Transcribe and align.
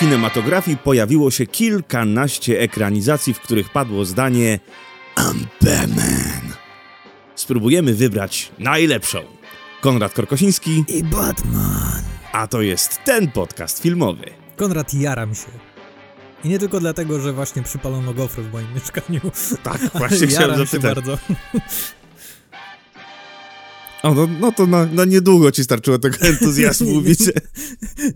kinematografii 0.00 0.76
pojawiło 0.76 1.30
się 1.30 1.46
kilkanaście 1.46 2.60
ekranizacji, 2.60 3.34
w 3.34 3.40
których 3.40 3.70
padło 3.70 4.04
zdanie 4.04 4.60
I'm 5.16 5.44
Batman. 5.60 6.52
Spróbujemy 7.34 7.94
wybrać 7.94 8.52
najlepszą. 8.58 9.18
Konrad 9.80 10.12
Korkosiński 10.12 10.84
i 10.88 11.04
Batman. 11.04 12.02
A 12.32 12.46
to 12.46 12.62
jest 12.62 13.04
ten 13.04 13.30
podcast 13.30 13.82
filmowy. 13.82 14.24
Konrad, 14.56 14.94
jaram 14.94 15.34
się. 15.34 15.50
I 16.44 16.48
nie 16.48 16.58
tylko 16.58 16.80
dlatego, 16.80 17.20
że 17.20 17.32
właśnie 17.32 17.62
przypalono 17.62 18.14
gofry 18.14 18.42
w 18.42 18.52
moim 18.52 18.74
mieszkaniu. 18.74 19.20
Tak, 19.62 19.80
właśnie 19.94 20.26
chciałem 20.36 20.66
zapytać. 20.66 20.70
Się 20.70 20.94
bardzo. 20.94 21.18
O, 24.02 24.14
no, 24.14 24.28
no 24.40 24.52
to 24.52 24.66
na, 24.66 24.86
na, 24.86 25.04
niedługo 25.04 25.52
ci 25.52 25.64
starczyło 25.64 25.98
tego 25.98 26.16
entuzjazmu, 26.30 27.02
wiecie. 27.02 27.32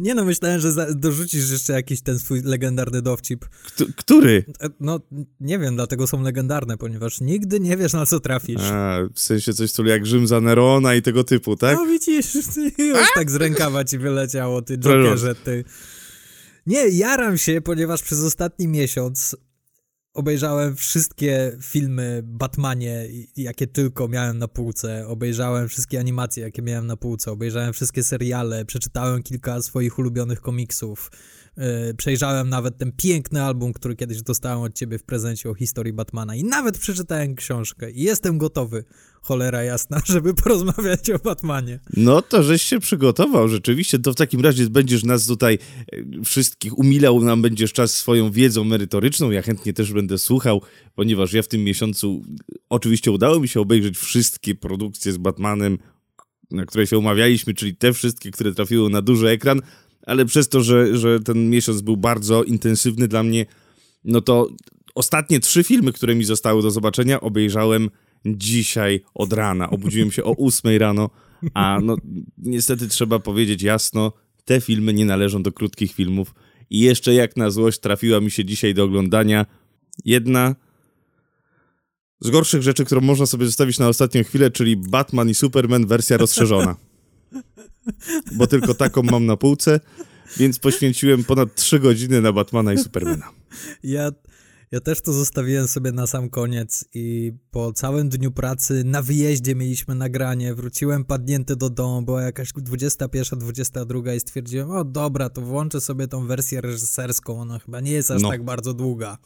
Nie 0.00 0.14
no, 0.14 0.24
myślałem, 0.24 0.60
że 0.60 0.72
za, 0.72 0.94
dorzucisz 0.94 1.50
jeszcze 1.50 1.72
jakiś 1.72 2.00
ten 2.00 2.18
swój 2.18 2.42
legendarny 2.42 3.02
dowcip. 3.02 3.44
Który? 3.96 4.44
E, 4.60 4.68
no, 4.80 5.00
nie 5.40 5.58
wiem, 5.58 5.76
dlatego 5.76 6.06
są 6.06 6.22
legendarne, 6.22 6.76
ponieważ 6.76 7.20
nigdy 7.20 7.60
nie 7.60 7.76
wiesz, 7.76 7.92
na 7.92 8.06
co 8.06 8.20
trafisz. 8.20 8.60
A, 8.60 8.98
w 9.14 9.20
sensie 9.20 9.54
coś 9.54 9.72
tu 9.72 9.84
jak 9.84 10.06
Rzym 10.06 10.26
za 10.26 10.40
Nerona 10.40 10.94
i 10.94 11.02
tego 11.02 11.24
typu, 11.24 11.56
tak? 11.56 11.76
No 11.76 11.86
widzisz, 11.86 12.34
już 12.78 13.08
tak 13.14 13.30
z 13.30 13.34
rękawa 13.34 13.84
ci 13.84 13.98
wyleciało, 13.98 14.62
ty 14.62 14.78
jokerze, 14.78 15.34
ty. 15.34 15.64
Nie, 16.66 16.88
jaram 16.88 17.38
się, 17.38 17.60
ponieważ 17.60 18.02
przez 18.02 18.24
ostatni 18.24 18.68
miesiąc 18.68 19.36
obejrzałem 20.14 20.76
wszystkie 20.76 21.56
filmy 21.62 22.20
Batmanie, 22.24 23.08
jakie 23.36 23.66
tylko 23.66 24.08
miałem 24.08 24.38
na 24.38 24.48
półce, 24.48 25.06
obejrzałem 25.08 25.68
wszystkie 25.68 26.00
animacje, 26.00 26.42
jakie 26.42 26.62
miałem 26.62 26.86
na 26.86 26.96
półce, 26.96 27.32
obejrzałem 27.32 27.72
wszystkie 27.72 28.02
seriale, 28.02 28.64
przeczytałem 28.64 29.22
kilka 29.22 29.62
swoich 29.62 29.98
ulubionych 29.98 30.40
komiksów, 30.40 31.10
przejrzałem 31.96 32.48
nawet 32.48 32.78
ten 32.78 32.92
piękny 32.92 33.42
album, 33.42 33.72
który 33.72 33.96
kiedyś 33.96 34.22
dostałem 34.22 34.60
od 34.60 34.74
ciebie 34.74 34.98
w 34.98 35.02
prezencie 35.02 35.50
o 35.50 35.54
historii 35.54 35.92
Batmana 35.92 36.36
i 36.36 36.44
nawet 36.44 36.78
przeczytałem 36.78 37.34
książkę 37.34 37.90
i 37.90 38.02
jestem 38.02 38.38
gotowy 38.38 38.84
cholera 39.24 39.62
jasna, 39.62 40.00
żeby 40.12 40.34
porozmawiać 40.34 41.10
o 41.10 41.18
Batmanie. 41.18 41.80
No 41.96 42.22
to 42.22 42.42
żeś 42.42 42.62
się 42.62 42.80
przygotował, 42.80 43.48
rzeczywiście. 43.48 43.98
To 43.98 44.12
w 44.12 44.16
takim 44.16 44.40
razie 44.40 44.70
będziesz 44.70 45.04
nas 45.04 45.26
tutaj 45.26 45.58
e, 45.92 46.24
wszystkich 46.24 46.78
umilał, 46.78 47.20
nam 47.20 47.42
będziesz 47.42 47.72
czas 47.72 47.94
swoją 47.94 48.30
wiedzą 48.30 48.64
merytoryczną. 48.64 49.30
Ja 49.30 49.42
chętnie 49.42 49.72
też 49.72 49.92
będę 49.92 50.18
słuchał, 50.18 50.62
ponieważ 50.94 51.32
ja 51.32 51.42
w 51.42 51.48
tym 51.48 51.64
miesiącu 51.64 52.22
oczywiście 52.68 53.10
udało 53.10 53.40
mi 53.40 53.48
się 53.48 53.60
obejrzeć 53.60 53.98
wszystkie 53.98 54.54
produkcje 54.54 55.12
z 55.12 55.16
Batmanem, 55.16 55.78
na 56.50 56.66
które 56.66 56.86
się 56.86 56.98
umawialiśmy, 56.98 57.54
czyli 57.54 57.76
te 57.76 57.92
wszystkie, 57.92 58.30
które 58.30 58.52
trafiły 58.52 58.90
na 58.90 59.02
duży 59.02 59.28
ekran, 59.28 59.60
ale 60.06 60.24
przez 60.24 60.48
to, 60.48 60.62
że, 60.62 60.96
że 60.96 61.20
ten 61.20 61.50
miesiąc 61.50 61.80
był 61.80 61.96
bardzo 61.96 62.44
intensywny 62.44 63.08
dla 63.08 63.22
mnie, 63.22 63.46
no 64.04 64.20
to 64.20 64.48
ostatnie 64.94 65.40
trzy 65.40 65.64
filmy, 65.64 65.92
które 65.92 66.14
mi 66.14 66.24
zostały 66.24 66.62
do 66.62 66.70
zobaczenia, 66.70 67.20
obejrzałem 67.20 67.90
dzisiaj 68.26 69.00
od 69.14 69.32
rana. 69.32 69.70
Obudziłem 69.70 70.12
się 70.12 70.24
o 70.24 70.36
8 70.46 70.76
rano, 70.78 71.10
a 71.54 71.78
no 71.82 71.96
niestety 72.38 72.88
trzeba 72.88 73.18
powiedzieć 73.18 73.62
jasno, 73.62 74.12
te 74.44 74.60
filmy 74.60 74.94
nie 74.94 75.04
należą 75.04 75.42
do 75.42 75.52
krótkich 75.52 75.92
filmów. 75.92 76.34
I 76.70 76.78
jeszcze 76.80 77.14
jak 77.14 77.36
na 77.36 77.50
złość 77.50 77.80
trafiła 77.80 78.20
mi 78.20 78.30
się 78.30 78.44
dzisiaj 78.44 78.74
do 78.74 78.84
oglądania 78.84 79.46
jedna 80.04 80.54
z 82.20 82.30
gorszych 82.30 82.62
rzeczy, 82.62 82.84
którą 82.84 83.00
można 83.00 83.26
sobie 83.26 83.46
zostawić 83.46 83.78
na 83.78 83.88
ostatnią 83.88 84.24
chwilę, 84.24 84.50
czyli 84.50 84.76
Batman 84.76 85.30
i 85.30 85.34
Superman 85.34 85.86
wersja 85.86 86.16
rozszerzona. 86.16 86.76
Bo 88.38 88.46
tylko 88.46 88.74
taką 88.74 89.02
mam 89.02 89.26
na 89.26 89.36
półce, 89.36 89.80
więc 90.36 90.58
poświęciłem 90.58 91.24
ponad 91.24 91.54
3 91.54 91.78
godziny 91.78 92.20
na 92.20 92.32
Batmana 92.32 92.72
i 92.72 92.78
Supermana. 92.78 93.30
Ja 93.82 94.10
ja 94.74 94.80
też 94.80 95.00
to 95.00 95.12
zostawiłem 95.12 95.68
sobie 95.68 95.92
na 95.92 96.06
sam 96.06 96.30
koniec 96.30 96.84
i 96.94 97.32
po 97.50 97.72
całym 97.72 98.08
dniu 98.08 98.32
pracy 98.32 98.82
na 98.84 99.02
wyjeździe 99.02 99.54
mieliśmy 99.54 99.94
nagranie, 99.94 100.54
wróciłem 100.54 101.04
padnięty 101.04 101.56
do 101.56 101.70
domu, 101.70 102.02
była 102.02 102.22
jakaś 102.22 102.52
21, 102.52 103.38
22 103.38 104.14
i 104.14 104.20
stwierdziłem, 104.20 104.70
o 104.70 104.84
dobra, 104.84 105.30
to 105.30 105.40
włączę 105.40 105.80
sobie 105.80 106.08
tą 106.08 106.26
wersję 106.26 106.60
reżyserską, 106.60 107.40
ona 107.40 107.58
chyba 107.58 107.80
nie 107.80 107.92
jest 107.92 108.10
aż 108.10 108.22
no. 108.22 108.28
tak 108.28 108.44
bardzo 108.44 108.74
długa. 108.74 109.18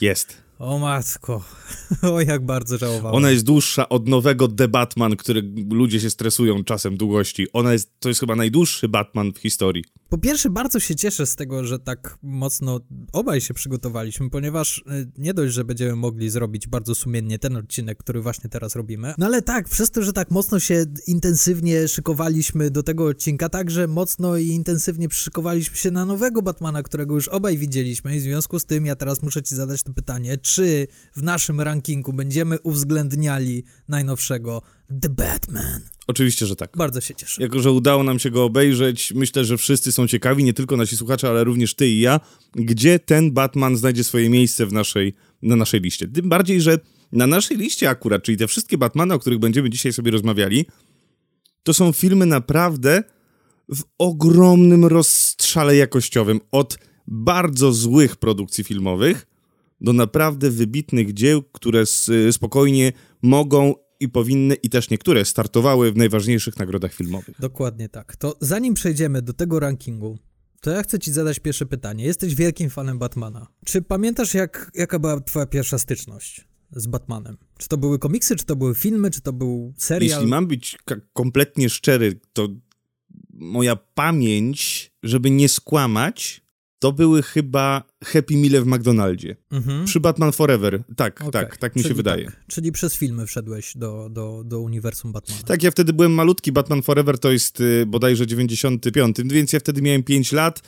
Jest. 0.00 0.36
O 0.60 0.78
matko, 0.78 1.44
o 2.12 2.20
jak 2.20 2.46
bardzo 2.46 2.78
żałowałem. 2.78 3.16
Ona 3.16 3.30
jest 3.30 3.44
dłuższa 3.44 3.88
od 3.88 4.08
nowego 4.08 4.48
The 4.48 4.68
Batman, 4.68 5.16
który 5.16 5.52
ludzie 5.70 6.00
się 6.00 6.10
stresują 6.10 6.64
czasem 6.64 6.96
długości. 6.96 7.46
Ona 7.52 7.72
jest, 7.72 7.90
to 8.00 8.08
jest 8.08 8.20
chyba 8.20 8.36
najdłuższy 8.36 8.88
Batman 8.88 9.32
w 9.32 9.38
historii. 9.38 9.84
Po 10.08 10.18
pierwsze, 10.18 10.50
bardzo 10.50 10.80
się 10.80 10.96
cieszę 10.96 11.26
z 11.26 11.36
tego, 11.36 11.64
że 11.64 11.78
tak 11.78 12.18
mocno 12.22 12.80
obaj 13.12 13.40
się 13.40 13.54
przygotowaliśmy, 13.54 14.30
ponieważ 14.30 14.78
y, 14.78 14.82
nie 15.18 15.34
dość, 15.34 15.54
że 15.54 15.64
będziemy 15.64 15.96
mogli 15.96 16.30
zrobić 16.30 16.66
bardzo 16.68 16.94
sumiennie 16.94 17.38
ten 17.38 17.56
odcinek, 17.56 17.98
który 17.98 18.20
właśnie 18.20 18.50
teraz 18.50 18.76
robimy, 18.76 19.14
no 19.18 19.26
ale 19.26 19.42
tak, 19.42 19.68
przez 19.68 19.90
to, 19.90 20.02
że 20.02 20.12
tak 20.12 20.30
mocno 20.30 20.60
się 20.60 20.84
intensywnie 21.06 21.88
szykowaliśmy 21.88 22.70
do 22.70 22.82
tego 22.82 23.06
odcinka, 23.06 23.48
także 23.48 23.86
mocno 23.86 24.36
i 24.36 24.46
intensywnie 24.46 25.08
przyszykowaliśmy 25.08 25.76
się 25.76 25.90
na 25.90 26.04
nowego 26.04 26.42
Batmana, 26.42 26.82
którego 26.82 27.14
już 27.14 27.28
obaj 27.28 27.58
widzieliśmy 27.58 28.16
i 28.16 28.20
w 28.20 28.22
związku 28.22 28.58
z 28.58 28.64
tym 28.64 28.86
ja 28.86 28.96
teraz 28.96 29.22
muszę 29.22 29.42
ci 29.42 29.54
zadać 29.54 29.82
to 29.82 29.92
pytanie, 29.92 30.38
czy 30.54 30.86
w 31.16 31.22
naszym 31.22 31.60
rankingu 31.60 32.12
będziemy 32.12 32.60
uwzględniali 32.60 33.64
najnowszego 33.88 34.62
The 35.02 35.08
Batman? 35.08 35.80
Oczywiście, 36.06 36.46
że 36.46 36.56
tak. 36.56 36.76
Bardzo 36.76 37.00
się 37.00 37.14
cieszę. 37.14 37.42
Jako, 37.42 37.60
że 37.60 37.72
udało 37.72 38.02
nam 38.02 38.18
się 38.18 38.30
go 38.30 38.44
obejrzeć, 38.44 39.12
myślę, 39.14 39.44
że 39.44 39.56
wszyscy 39.56 39.92
są 39.92 40.08
ciekawi, 40.08 40.44
nie 40.44 40.54
tylko 40.54 40.76
nasi 40.76 40.96
słuchacze, 40.96 41.28
ale 41.28 41.44
również 41.44 41.74
ty 41.74 41.88
i 41.88 42.00
ja, 42.00 42.20
gdzie 42.54 42.98
ten 42.98 43.32
Batman 43.32 43.76
znajdzie 43.76 44.04
swoje 44.04 44.30
miejsce 44.30 44.66
w 44.66 44.72
naszej, 44.72 45.14
na 45.42 45.56
naszej 45.56 45.80
liście. 45.80 46.08
Tym 46.08 46.28
bardziej, 46.28 46.60
że 46.60 46.78
na 47.12 47.26
naszej 47.26 47.56
liście 47.56 47.90
akurat, 47.90 48.22
czyli 48.22 48.38
te 48.38 48.46
wszystkie 48.46 48.78
Batmany, 48.78 49.14
o 49.14 49.18
których 49.18 49.38
będziemy 49.38 49.70
dzisiaj 49.70 49.92
sobie 49.92 50.10
rozmawiali, 50.10 50.66
to 51.62 51.74
są 51.74 51.92
filmy 51.92 52.26
naprawdę 52.26 53.02
w 53.68 53.82
ogromnym 53.98 54.84
rozstrzale 54.84 55.76
jakościowym. 55.76 56.40
Od 56.52 56.78
bardzo 57.06 57.72
złych 57.72 58.16
produkcji 58.16 58.64
filmowych 58.64 59.29
do 59.80 59.92
naprawdę 59.92 60.50
wybitnych 60.50 61.14
dzieł, 61.14 61.42
które 61.42 61.84
spokojnie 62.30 62.92
mogą 63.22 63.74
i 64.00 64.08
powinny, 64.08 64.54
i 64.54 64.70
też 64.70 64.90
niektóre 64.90 65.24
startowały 65.24 65.92
w 65.92 65.96
najważniejszych 65.96 66.56
nagrodach 66.56 66.92
filmowych. 66.92 67.40
Dokładnie 67.40 67.88
tak. 67.88 68.16
To 68.16 68.36
zanim 68.40 68.74
przejdziemy 68.74 69.22
do 69.22 69.32
tego 69.32 69.60
rankingu, 69.60 70.18
to 70.60 70.70
ja 70.70 70.82
chcę 70.82 70.98
ci 70.98 71.12
zadać 71.12 71.38
pierwsze 71.38 71.66
pytanie. 71.66 72.04
Jesteś 72.04 72.34
wielkim 72.34 72.70
fanem 72.70 72.98
Batmana. 72.98 73.46
Czy 73.64 73.82
pamiętasz, 73.82 74.34
jak, 74.34 74.70
jaka 74.74 74.98
była 74.98 75.20
twoja 75.20 75.46
pierwsza 75.46 75.78
styczność 75.78 76.48
z 76.72 76.86
Batmanem? 76.86 77.36
Czy 77.58 77.68
to 77.68 77.76
były 77.76 77.98
komiksy, 77.98 78.36
czy 78.36 78.44
to 78.44 78.56
były 78.56 78.74
filmy, 78.74 79.10
czy 79.10 79.20
to 79.20 79.32
był 79.32 79.74
serial? 79.76 80.18
Jeśli 80.18 80.30
mam 80.30 80.46
być 80.46 80.78
kompletnie 81.12 81.70
szczery, 81.70 82.20
to 82.32 82.48
moja 83.32 83.76
pamięć, 83.76 84.90
żeby 85.02 85.30
nie 85.30 85.48
skłamać, 85.48 86.42
to 86.78 86.92
były 86.92 87.22
chyba 87.22 87.89
Happy 88.04 88.36
Meal 88.36 88.62
w 88.62 88.66
McDonaldzie. 88.66 89.36
Mhm. 89.50 89.84
Przy 89.84 90.00
Batman 90.00 90.32
Forever. 90.32 90.82
Tak, 90.96 91.20
okay. 91.20 91.32
tak, 91.32 91.56
tak 91.56 91.76
mi 91.76 91.82
Czyli 91.82 91.90
się 91.90 91.96
wydaje. 91.96 92.24
Tak. 92.24 92.46
Czyli 92.46 92.72
przez 92.72 92.94
filmy 92.94 93.26
wszedłeś 93.26 93.76
do, 93.76 94.08
do, 94.10 94.42
do 94.44 94.60
uniwersum 94.60 95.12
Batmana. 95.12 95.42
Tak, 95.42 95.62
ja 95.62 95.70
wtedy 95.70 95.92
byłem 95.92 96.12
malutki. 96.12 96.52
Batman 96.52 96.82
Forever 96.82 97.18
to 97.18 97.32
jest 97.32 97.60
y, 97.60 97.86
bodajże 97.86 98.26
95, 98.26 99.16
więc 99.24 99.52
ja 99.52 99.60
wtedy 99.60 99.82
miałem 99.82 100.02
5 100.02 100.32
lat. 100.32 100.62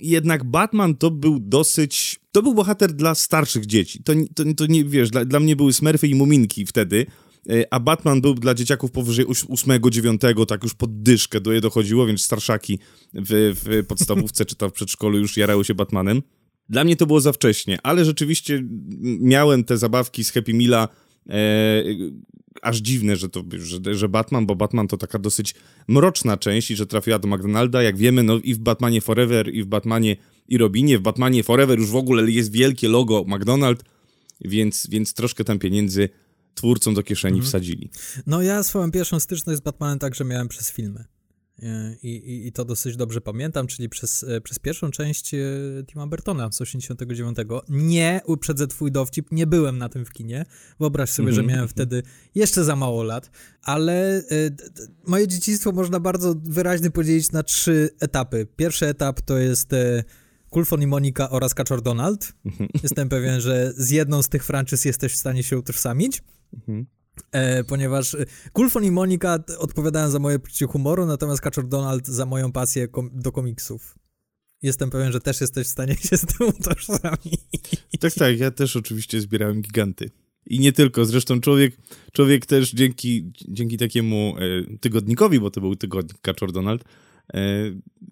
Jednak 0.00 0.44
Batman 0.44 0.94
to 0.96 1.10
był 1.10 1.40
dosyć... 1.40 2.20
To 2.32 2.42
był 2.42 2.54
bohater 2.54 2.92
dla 2.92 3.14
starszych 3.14 3.66
dzieci. 3.66 4.02
To, 4.02 4.12
to, 4.34 4.44
to 4.56 4.66
nie, 4.66 4.84
wiesz, 4.84 5.10
dla, 5.10 5.24
dla 5.24 5.40
mnie 5.40 5.56
były 5.56 5.72
Smurfy 5.72 6.08
i 6.08 6.14
Muminki 6.14 6.66
wtedy. 6.66 7.06
E, 7.50 7.74
a 7.74 7.80
Batman 7.80 8.20
był 8.20 8.34
dla 8.34 8.54
dzieciaków 8.54 8.90
powyżej 8.90 9.26
8-9, 9.26 10.46
tak 10.46 10.62
już 10.62 10.74
pod 10.74 11.02
dyszkę 11.02 11.40
do 11.40 11.52
je 11.52 11.60
dochodziło, 11.60 12.06
więc 12.06 12.22
starszaki 12.22 12.78
w, 13.14 13.54
w 13.64 13.86
podstawówce 13.86 14.44
czy 14.44 14.56
tam 14.56 14.70
w 14.70 14.72
przedszkolu 14.72 15.18
już 15.18 15.36
jarały 15.36 15.64
się 15.64 15.74
Batmanem. 15.74 16.22
Dla 16.68 16.84
mnie 16.84 16.96
to 16.96 17.06
było 17.06 17.20
za 17.20 17.32
wcześnie, 17.32 17.78
ale 17.82 18.04
rzeczywiście 18.04 18.64
miałem 19.20 19.64
te 19.64 19.78
zabawki 19.78 20.24
z 20.24 20.32
Happy 20.32 20.54
Meala 20.54 20.88
e, 21.28 21.34
aż 22.62 22.78
dziwne, 22.78 23.16
że, 23.16 23.28
to, 23.28 23.44
że, 23.58 23.94
że 23.94 24.08
Batman, 24.08 24.46
bo 24.46 24.56
Batman 24.56 24.88
to 24.88 24.96
taka 24.96 25.18
dosyć 25.18 25.54
mroczna 25.88 26.36
część 26.36 26.70
i 26.70 26.76
że 26.76 26.86
trafiła 26.86 27.18
do 27.18 27.28
McDonalda, 27.28 27.82
jak 27.82 27.96
wiemy, 27.96 28.22
no 28.22 28.38
i 28.38 28.54
w 28.54 28.58
Batmanie 28.58 29.00
Forever, 29.00 29.54
i 29.54 29.62
w 29.62 29.66
Batmanie 29.66 30.16
i 30.48 30.58
Robinie, 30.58 30.98
w 30.98 31.02
Batmanie 31.02 31.42
Forever 31.42 31.78
już 31.78 31.90
w 31.90 31.96
ogóle 31.96 32.30
jest 32.30 32.52
wielkie 32.52 32.88
logo 32.88 33.24
McDonald, 33.26 33.84
więc, 34.40 34.86
więc 34.90 35.14
troszkę 35.14 35.44
tam 35.44 35.58
pieniędzy 35.58 36.08
twórcom 36.54 36.94
do 36.94 37.02
kieszeni 37.02 37.38
mhm. 37.38 37.48
wsadzili. 37.48 37.90
No 38.26 38.42
ja 38.42 38.62
swoją 38.62 38.90
pierwszą 38.90 39.20
styczność 39.20 39.58
z 39.58 39.62
Batmanem 39.62 39.98
także 39.98 40.24
miałem 40.24 40.48
przez 40.48 40.72
filmy. 40.72 41.04
E, 41.62 41.96
I, 42.02 42.08
i, 42.08 42.46
I, 42.46 42.52
to 42.52 42.64
dosyć 42.64 42.96
dobrze 42.96 43.20
pamiętam, 43.20 43.66
czyli 43.66 43.88
przez, 43.88 44.24
e, 44.24 44.40
przez 44.40 44.58
pierwszą 44.58 44.90
część 44.90 45.34
e, 45.34 45.38
Tima 45.86 46.06
Burtona 46.06 46.52
z 46.52 46.60
89. 46.60 47.38
Nie, 47.68 48.20
uprzedzę 48.26 48.66
twój 48.66 48.92
dowcip, 48.92 49.32
nie 49.32 49.46
byłem 49.46 49.78
na 49.78 49.88
tym 49.88 50.04
w 50.04 50.12
kinie. 50.12 50.44
Wyobraź 50.80 51.10
sobie, 51.10 51.28
mm 51.28 51.32
-hmm. 51.32 51.36
że 51.36 51.40
mhm. 51.40 51.56
miałem 51.56 51.68
wtedy 51.68 52.02
jeszcze 52.34 52.64
za 52.64 52.76
mało 52.76 53.02
lat, 53.02 53.30
ale 53.62 54.22
moje 55.06 55.28
dzieciństwo 55.28 55.72
można 55.72 56.00
bardzo 56.00 56.34
wyraźnie 56.44 56.90
podzielić 56.90 57.32
na 57.32 57.42
trzy 57.42 57.90
etapy. 58.00 58.46
Pierwszy 58.56 58.86
etap 58.86 59.20
to 59.20 59.38
jest 59.38 59.70
Kulfon 60.50 60.82
i 60.82 60.86
Monika 60.86 61.30
oraz 61.30 61.54
Kaczor 61.54 61.82
Donald. 61.82 62.32
Mhm. 62.44 62.70
Jestem 62.82 63.08
pewien, 63.08 63.40
że 63.40 63.72
z 63.76 63.90
jedną 63.90 64.22
z 64.22 64.28
tych 64.28 64.44
franczyz 64.44 64.84
jesteś 64.84 65.12
w 65.12 65.16
stanie 65.16 65.42
się 65.42 65.58
utożsamić. 65.58 66.22
Mhm. 66.54 66.86
E, 67.32 67.64
ponieważ 67.64 68.16
Kulfon 68.52 68.84
i 68.84 68.90
Monika 68.90 69.38
odpowiadają 69.58 70.10
za 70.10 70.18
moje 70.18 70.38
poczucie 70.38 70.66
humoru, 70.66 71.06
natomiast 71.06 71.40
Kaczor 71.40 71.68
Donald 71.68 72.06
za 72.06 72.26
moją 72.26 72.52
pasję 72.52 72.88
kom 72.88 73.10
do 73.12 73.32
komiksów. 73.32 73.94
Jestem 74.62 74.90
pewien, 74.90 75.12
że 75.12 75.20
też 75.20 75.40
jesteś 75.40 75.66
w 75.66 75.70
stanie 75.70 75.96
się 75.96 76.16
z 76.16 76.26
tym 76.26 76.48
utożsamić. 76.60 77.40
Tak, 78.00 78.14
tak, 78.14 78.38
ja 78.38 78.50
też 78.50 78.76
oczywiście 78.76 79.20
zbierałem 79.20 79.62
giganty. 79.62 80.10
I 80.46 80.58
nie 80.58 80.72
tylko, 80.72 81.04
zresztą 81.04 81.40
człowiek, 81.40 81.76
człowiek 82.12 82.46
też 82.46 82.72
dzięki, 82.72 83.32
dzięki 83.48 83.78
takiemu 83.78 84.36
e, 84.38 84.78
tygodnikowi, 84.78 85.40
bo 85.40 85.50
to 85.50 85.60
był 85.60 85.76
tygodnik 85.76 86.20
Kaczor 86.20 86.52
Donald, 86.52 86.82
e, 86.82 86.86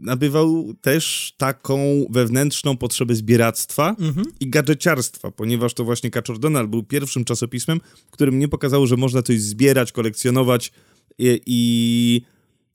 nabywał 0.01 0.75
też 0.81 1.35
taką 1.37 2.07
wewnętrzną 2.11 2.77
potrzebę 2.77 3.15
zbieractwa 3.15 3.97
mhm. 4.01 4.27
i 4.41 4.51
gadżeciarstwa, 4.51 5.31
ponieważ 5.31 5.75
to 5.75 5.85
właśnie 5.85 6.11
Kaczor 6.11 6.39
Donald 6.39 6.71
był 6.71 6.83
pierwszym 6.83 7.25
czasopismem, 7.25 7.81
którym 8.11 8.35
mnie 8.35 8.49
pokazało, 8.49 8.87
że 8.87 8.97
można 8.97 9.23
coś 9.23 9.41
zbierać, 9.41 9.93
kolekcjonować 9.93 10.73
i, 11.19 11.41
i, 11.47 12.23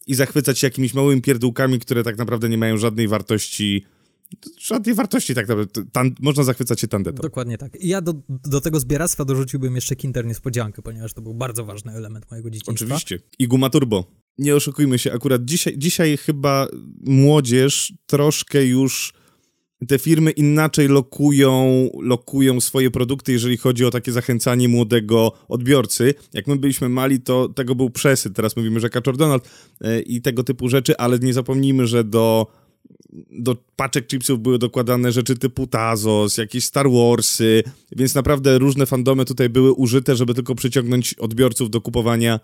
i 0.08 0.16
zachwycać 0.16 0.60
się 0.60 0.68
jakimiś 0.68 0.94
małymi 0.94 1.22
pierdółkami, 1.22 1.80
które 1.80 2.04
tak 2.04 2.18
naprawdę 2.18 2.50
nie 2.50 2.58
mają 2.58 2.78
żadnej 2.78 3.08
wartości 3.08 3.86
żadnej 4.58 4.96
wartości 4.96 5.36
tak 5.36 5.48
naprawdę. 5.48 5.84
Tan 5.92 6.16
można 6.20 6.44
zachwycać 6.44 6.80
się 6.80 6.88
tandetą. 6.88 7.22
Dokładnie 7.22 7.58
tak. 7.58 7.82
I 7.82 7.88
ja 7.88 8.02
do, 8.02 8.14
do 8.30 8.62
tego 8.62 8.80
zbieractwa 8.80 9.26
dorzuciłbym 9.26 9.76
jeszcze 9.76 9.96
Kinder 9.96 10.26
Niespodziankę, 10.26 10.82
ponieważ 10.82 11.14
to 11.14 11.22
był 11.22 11.34
bardzo 11.34 11.66
ważny 11.66 11.92
element 11.92 12.32
mojego 12.32 12.50
dzieciństwa. 12.50 12.86
Oczywiście. 12.86 13.20
I 13.40 13.48
Guma 13.48 13.70
Turbo. 13.70 14.27
Nie 14.38 14.56
oszukujmy 14.56 15.00
się, 15.00 15.14
akurat 15.14 15.46
dzisiaj, 15.46 15.78
dzisiaj 15.78 16.18
chyba 16.18 16.68
młodzież 17.06 17.94
troszkę 18.06 18.66
już 18.66 19.14
te 19.88 20.00
firmy 20.00 20.32
inaczej 20.32 20.88
lokują, 20.88 21.90
lokują 22.02 22.62
swoje 22.62 22.92
produkty, 22.92 23.32
jeżeli 23.32 23.58
chodzi 23.58 23.86
o 23.86 23.92
takie 23.92 24.12
zachęcanie 24.12 24.70
młodego 24.70 25.32
odbiorcy. 25.48 26.14
Jak 26.34 26.48
my 26.48 26.56
byliśmy 26.56 26.90
mali, 26.90 27.20
to 27.20 27.50
tego 27.50 27.76
był 27.76 27.90
przesyt. 27.90 28.36
Teraz 28.36 28.56
mówimy, 28.58 28.80
że 28.80 28.90
Kaczor 28.90 29.18
Donald 29.18 29.50
yy, 29.82 30.02
i 30.02 30.22
tego 30.22 30.44
typu 30.44 30.70
rzeczy, 30.70 30.98
ale 30.98 31.20
nie 31.20 31.34
zapomnijmy, 31.34 31.88
że 31.88 32.04
do 32.04 32.48
do 33.32 33.56
paczek 33.76 34.08
chipsów 34.08 34.40
były 34.40 34.60
dokładane 34.60 35.12
rzeczy 35.12 35.36
typu 35.36 35.68
Tazos, 35.68 36.38
jakieś 36.38 36.66
Star 36.66 36.90
Warsy, 36.90 37.64
więc 37.92 38.16
naprawdę 38.16 38.58
różne 38.58 38.86
fandomy 38.86 39.26
tutaj 39.26 39.50
były 39.50 39.74
użyte, 39.74 40.16
żeby 40.16 40.34
tylko 40.34 40.56
przyciągnąć 40.56 41.14
odbiorców 41.14 41.70
do 41.70 41.82
kupowania, 41.82 42.40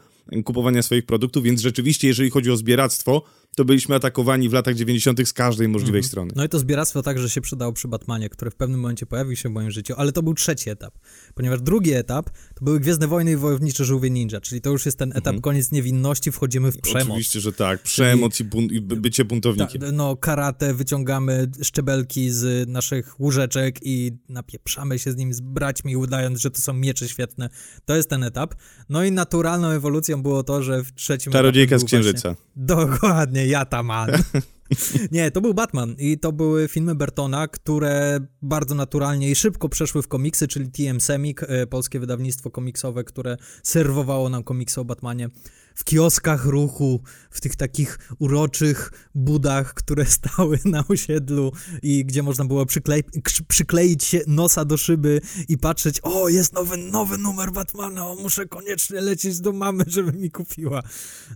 kupowania 0.46 0.81
swoich 0.81 1.06
produktów, 1.06 1.44
więc 1.44 1.62
rzeczywiście, 1.62 2.08
jeżeli 2.08 2.30
chodzi 2.30 2.52
o 2.52 2.58
zbieractwo, 2.58 3.24
to 3.56 3.66
byliśmy 3.66 3.96
atakowani 3.96 4.50
w 4.50 4.54
latach 4.54 4.75
90. 4.75 5.28
z 5.28 5.34
każdej 5.34 5.68
możliwej 5.68 6.00
mhm. 6.00 6.10
strony. 6.10 6.31
No 6.36 6.44
i 6.44 6.50
to 6.50 6.60
zbieractwo 6.60 7.02
także 7.02 7.30
się 7.30 7.42
przydało 7.42 7.74
przy 7.74 7.88
Batmanie, 7.88 8.30
który 8.30 8.52
w 8.52 8.56
pewnym 8.56 8.80
momencie 8.80 9.06
pojawił 9.06 9.36
się 9.36 9.50
w 9.50 9.52
moim 9.52 9.72
życiu, 9.72 9.94
ale 9.98 10.12
to 10.12 10.24
był 10.24 10.34
trzeci 10.34 10.70
etap, 10.70 10.94
ponieważ 11.36 11.62
drugi 11.62 11.94
etap 11.94 12.30
to 12.56 12.66
były 12.66 12.80
Gwiezdne 12.80 13.08
Wojny 13.08 13.31
i 13.31 13.36
Wojownicze 13.36 13.86
Żółwie 13.86 14.10
Ninja, 14.10 14.42
czyli 14.42 14.62
to 14.62 14.70
już 14.70 14.86
jest 14.86 14.98
ten 14.98 15.12
etap 15.12 15.28
mhm. 15.28 15.42
koniec 15.42 15.72
niewinności, 15.72 16.31
wchodzimy 16.31 16.72
w 16.72 16.81
przemoc. 16.81 17.08
Oczywiście, 17.08 17.40
że 17.40 17.54
tak, 17.54 17.84
przemoc 17.84 18.40
i, 18.40 18.46
bun- 18.46 18.72
i 18.72 18.81
bycie 18.81 19.25
buntownikiem. 19.25 19.81
Ta, 19.81 19.92
no, 19.92 20.18
karate, 20.18 20.74
wyciągamy 20.74 21.52
szczebelki 21.62 22.30
z 22.30 22.70
naszych 22.70 23.20
łóżeczek 23.20 23.80
i 23.81 24.12
napieprzamy 24.30 25.00
się 25.00 25.12
z 25.12 25.16
nim 25.16 25.34
z 25.34 25.42
braćmi, 25.42 25.98
udając, 25.98 26.40
że 26.40 26.52
to 26.52 26.62
są 26.62 26.74
miecze 26.74 27.08
świetne. 27.10 27.50
To 27.86 27.96
jest 27.96 28.10
ten 28.10 28.24
etap. 28.24 28.56
No 28.90 29.04
i 29.04 29.12
naturalną 29.12 29.72
było 30.21 30.44
to, 30.44 30.63
że 30.63 30.83
w 30.83 30.94
trzecim 30.94 31.33
Czarodziejka 31.33 31.80
z 31.80 31.83
Księżyca. 31.83 32.30
Właśnie, 32.30 32.44
dokładnie, 32.56 33.48
Jataman. 33.48 34.12
Nie, 35.12 35.31
to 35.31 35.42
był 35.42 35.54
Batman 35.54 35.95
i 36.00 36.19
to 36.19 36.31
były 36.31 36.68
filmy 36.68 36.95
Bertona, 36.95 37.48
które 37.48 38.19
bardzo 38.42 38.75
naturalnie 38.75 39.31
i 39.31 39.36
szybko 39.36 39.69
przeszły 39.69 40.01
w 40.01 40.07
komiksy, 40.07 40.48
czyli 40.48 40.71
TM 40.71 41.01
Semik, 41.01 41.44
e, 41.44 41.68
polskie 41.68 42.00
wydawnictwo 42.00 42.51
komiksowe, 42.51 43.04
które 43.04 43.38
serwowało 43.63 44.30
nam 44.30 44.44
komiksy 44.44 44.81
o 44.81 44.86
Batmanie 44.86 45.30
w 45.75 45.83
kioskach 45.83 46.45
ruchu, 46.45 47.01
w 47.31 47.42
tych 47.42 47.56
takich 47.56 48.00
uroczych 48.19 48.92
budach, 49.15 49.74
które 49.74 50.06
stały 50.19 50.60
na 50.65 50.83
osiedlu 50.88 51.51
i 51.81 52.06
gdzie 52.06 52.24
można 52.24 52.45
było 52.45 52.65
przyklei 52.65 53.04
przykleić 53.48 54.04
się 54.04 54.21
nosa 54.27 54.65
do 54.65 54.77
szyby 54.77 55.21
i 55.48 55.57
patrzeć, 55.57 56.00
o, 56.04 56.30
jest 56.30 56.54
nowy, 56.54 56.77
nowy 56.77 57.18
numer 57.18 57.51
Batmana, 57.51 58.07
o, 58.07 58.15
muszę 58.15 58.45
koniecznie 58.45 59.01
lecieć 59.01 59.39
do 59.39 59.51
mamy, 59.51 59.83
żeby 59.88 60.12
mi 60.12 60.31
kupiła. 60.31 60.83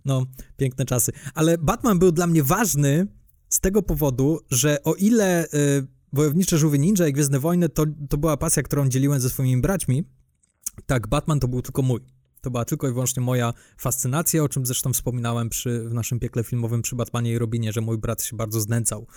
No, 0.05 0.25
piękne 0.57 0.85
czasy. 0.85 1.11
Ale 1.33 1.57
Batman 1.57 1.99
był 1.99 2.11
dla 2.11 2.27
mnie 2.27 2.43
ważny 2.43 3.07
z 3.57 3.59
tego 3.59 3.81
powodu, 3.81 4.39
że 4.49 4.83
o 4.83 4.95
ile 4.95 5.45
y, 5.45 5.87
Wojownicze 6.13 6.57
Żółwie 6.57 6.79
Ninja 6.79 7.07
i 7.07 7.13
Gwiezdne 7.13 7.39
Wojny 7.39 7.69
to, 7.69 7.85
to 8.09 8.17
była 8.17 8.37
pasja, 8.37 8.63
którą 8.63 8.89
dzieliłem 8.89 9.19
ze 9.19 9.29
swoimi 9.29 9.61
braćmi, 9.61 10.03
tak, 10.85 11.07
Batman 11.07 11.39
to 11.39 11.47
był 11.47 11.61
tylko 11.61 11.81
mój. 11.81 11.99
To 12.41 12.51
była 12.51 12.65
tylko 12.65 12.89
i 12.89 12.93
wyłącznie 12.93 13.23
moja 13.23 13.53
fascynacja, 13.77 14.43
o 14.43 14.49
czym 14.49 14.65
zresztą 14.65 14.93
wspominałem 14.93 15.49
przy, 15.49 15.89
w 15.89 15.93
naszym 15.93 16.19
piekle 16.19 16.43
filmowym 16.43 16.81
przy 16.81 16.95
Batmanie 16.95 17.31
i 17.31 17.37
Robinie, 17.37 17.73
że 17.73 17.81
mój 17.81 17.97
brat 17.97 18.23
się 18.23 18.37
bardzo 18.37 18.61
znęcał 18.61 19.07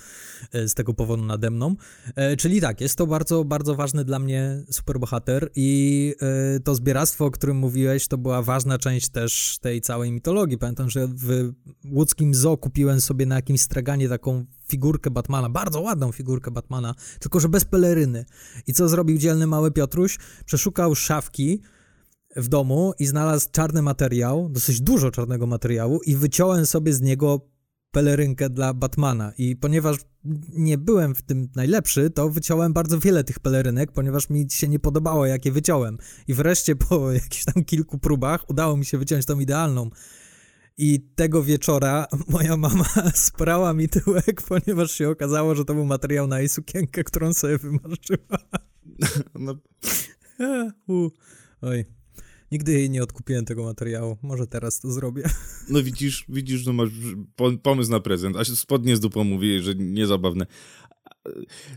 e, 0.53 0.69
z 0.69 0.75
tego 0.75 0.95
powodu 0.95 1.25
nade 1.25 1.51
mną. 1.51 1.77
E, 2.17 2.37
czyli 2.37 2.61
tak, 2.61 2.81
jest 2.81 2.97
to 2.97 3.07
bardzo, 3.07 3.45
bardzo 3.45 3.75
ważny 3.75 4.05
dla 4.05 4.19
mnie 4.19 4.65
superbohater 4.71 5.51
i 5.55 6.15
e, 6.57 6.61
to 6.61 6.75
zbieractwo, 6.75 7.25
o 7.25 7.31
którym 7.31 7.57
mówiłeś, 7.57 8.09
to 8.09 8.19
była 8.19 8.43
ważna 8.43 8.79
część 8.79 9.09
też 9.09 9.59
tej 9.61 9.81
całej 9.81 10.13
mitologii. 10.13 10.59
Pamiętam, 10.59 10.91
że 10.91 11.07
w 11.07 11.53
łódzkim 11.91 12.35
zoo 12.35 12.57
kupiłem 12.57 13.01
sobie 13.01 13.27
na 13.27 13.35
jakimś 13.35 13.61
straganie 13.61 14.09
taką 14.09 14.47
figurkę 14.69 15.11
Batmana, 15.11 15.49
bardzo 15.49 15.81
ładną 15.81 16.13
figurkę 16.13 16.51
Batmana, 16.51 16.95
tylko 17.21 17.41
że 17.41 17.49
bez 17.49 17.65
peleryny. 17.65 18.25
I 18.67 18.73
co 18.73 18.89
zrobił 18.89 19.19
dzielny 19.19 19.47
mały 19.47 19.71
Piotruś? 19.71 20.19
Przeszukał 20.45 20.95
szafki, 20.95 21.61
w 22.37 22.49
domu 22.49 22.93
i 22.99 23.07
znalazł 23.07 23.49
czarny 23.53 23.83
materiał, 23.83 24.49
dosyć 24.49 24.81
dużo 24.81 25.11
czarnego 25.11 25.47
materiału 25.47 26.01
i 26.07 26.17
wyciąłem 26.17 26.67
sobie 26.67 26.93
z 26.93 27.01
niego 27.01 27.51
pelerynkę 27.91 28.51
dla 28.51 28.75
Batmana 28.75 29.33
i 29.39 29.57
ponieważ 29.57 29.97
nie 30.49 30.79
byłem 30.79 31.15
w 31.15 31.23
tym 31.23 31.49
najlepszy, 31.57 32.11
to 32.11 32.31
wyciąłem 32.31 32.73
bardzo 32.73 32.99
wiele 32.99 33.25
tych 33.25 33.39
pelerynek, 33.39 33.93
ponieważ 33.93 34.31
mi 34.31 34.47
się 34.51 34.69
nie 34.69 34.79
podobało, 34.79 35.27
jakie 35.27 35.53
wyciąłem. 35.53 35.99
I 36.29 36.35
wreszcie 36.35 36.77
po 36.77 37.13
jakichś 37.13 37.45
tam 37.45 37.65
kilku 37.65 37.99
próbach 37.99 38.51
udało 38.51 38.77
mi 38.77 38.85
się 38.85 38.99
wyciąć 38.99 39.27
tą 39.27 39.41
idealną. 39.41 39.91
I 40.79 41.01
tego 41.15 41.43
wieczora 41.43 42.07
moja 42.29 42.57
mama 42.57 42.89
sprała 43.15 43.75
mi 43.75 43.89
tyłek, 43.89 44.43
ponieważ 44.43 44.93
się 44.93 45.09
okazało, 45.09 45.55
że 45.55 45.65
to 45.65 45.75
był 45.75 45.85
materiał 45.85 46.27
na 46.27 46.39
jej 46.39 46.49
sukienkę, 46.49 47.05
którą 47.05 47.35
sobie 47.35 47.59
wymarzyła. 47.59 48.39
No. 49.35 49.55
Oj, 51.63 51.85
Nigdy 52.53 52.73
jej 52.73 52.91
nie 52.91 53.03
odkupiłem 53.03 53.45
tego 53.45 53.65
materiału. 53.65 54.17
Może 54.23 54.47
teraz 54.47 54.81
to 54.81 54.93
zrobię. 54.93 55.23
No 55.69 55.83
widzisz, 55.83 56.25
widzisz, 56.29 56.61
że 56.61 56.73
masz 56.73 56.89
pomysł 57.63 57.91
na 57.91 58.01
prezent, 58.01 58.37
a 58.37 58.45
spodnie 58.45 58.97
z 58.97 59.01
dupą 59.01 59.25
mówi, 59.25 59.61
że 59.61 59.75
niezabawne. 59.75 60.47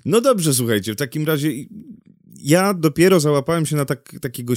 No 0.05 0.21
dobrze, 0.21 0.53
słuchajcie, 0.53 0.93
w 0.93 0.95
takim 0.95 1.25
razie 1.25 1.51
ja 2.39 2.73
dopiero 2.73 3.19
załapałem 3.19 3.65
się 3.65 3.75
na 3.75 3.85
tak, 3.85 4.15
takiego 4.21 4.53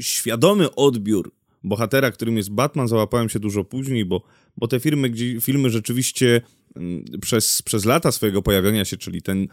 świadomy 0.00 0.74
odbiór 0.74 1.32
bohatera, 1.64 2.10
którym 2.10 2.36
jest 2.36 2.50
Batman, 2.50 2.88
załapałem 2.88 3.28
się 3.28 3.38
dużo 3.38 3.64
później, 3.64 4.04
bo, 4.04 4.22
bo 4.56 4.68
te 4.68 4.80
filmy, 4.80 5.10
gdzie, 5.10 5.40
filmy 5.40 5.70
rzeczywiście 5.70 6.40
mm, 6.76 7.04
przez, 7.20 7.62
przez 7.62 7.84
lata 7.84 8.12
swojego 8.12 8.42
pojawiania 8.42 8.84
się, 8.84 8.96
czyli 8.96 9.22
ten 9.22 9.48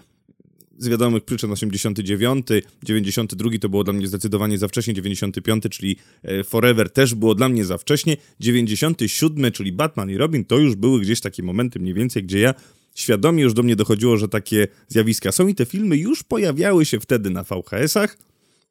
z 0.77 0.87
wiadomych 0.87 1.23
przyczyn 1.23 1.51
89, 1.51 2.47
92 2.83 3.49
to 3.61 3.69
było 3.69 3.83
dla 3.83 3.93
mnie 3.93 4.07
zdecydowanie 4.07 4.57
za 4.57 4.67
wcześnie, 4.67 4.93
95, 4.93 5.63
czyli 5.69 5.97
e, 6.23 6.43
Forever 6.43 6.89
też 6.89 7.15
było 7.15 7.35
dla 7.35 7.49
mnie 7.49 7.65
za 7.65 7.77
wcześnie, 7.77 8.17
97, 8.39 9.51
czyli 9.51 9.71
Batman 9.71 10.09
i 10.09 10.17
Robin, 10.17 10.45
to 10.45 10.57
już 10.57 10.75
były 10.75 11.01
gdzieś 11.01 11.21
takie 11.21 11.43
momenty 11.43 11.79
mniej 11.79 11.93
więcej, 11.93 12.23
gdzie 12.23 12.39
ja 12.39 12.53
świadomie 12.95 13.43
już 13.43 13.53
do 13.53 13.63
mnie 13.63 13.75
dochodziło, 13.75 14.17
że 14.17 14.27
takie 14.27 14.67
zjawiska 14.87 15.31
są 15.31 15.47
i 15.47 15.55
te 15.55 15.65
filmy 15.65 15.97
już 15.97 16.23
pojawiały 16.23 16.85
się 16.85 16.99
wtedy 16.99 17.29
na 17.29 17.43
VHS-ach. 17.43 18.17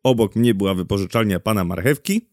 Obok 0.03 0.37
mnie 0.37 0.55
była 0.55 0.75
wypożyczalnia 0.75 1.41
pana 1.41 1.65
Marchewki. 1.65 2.27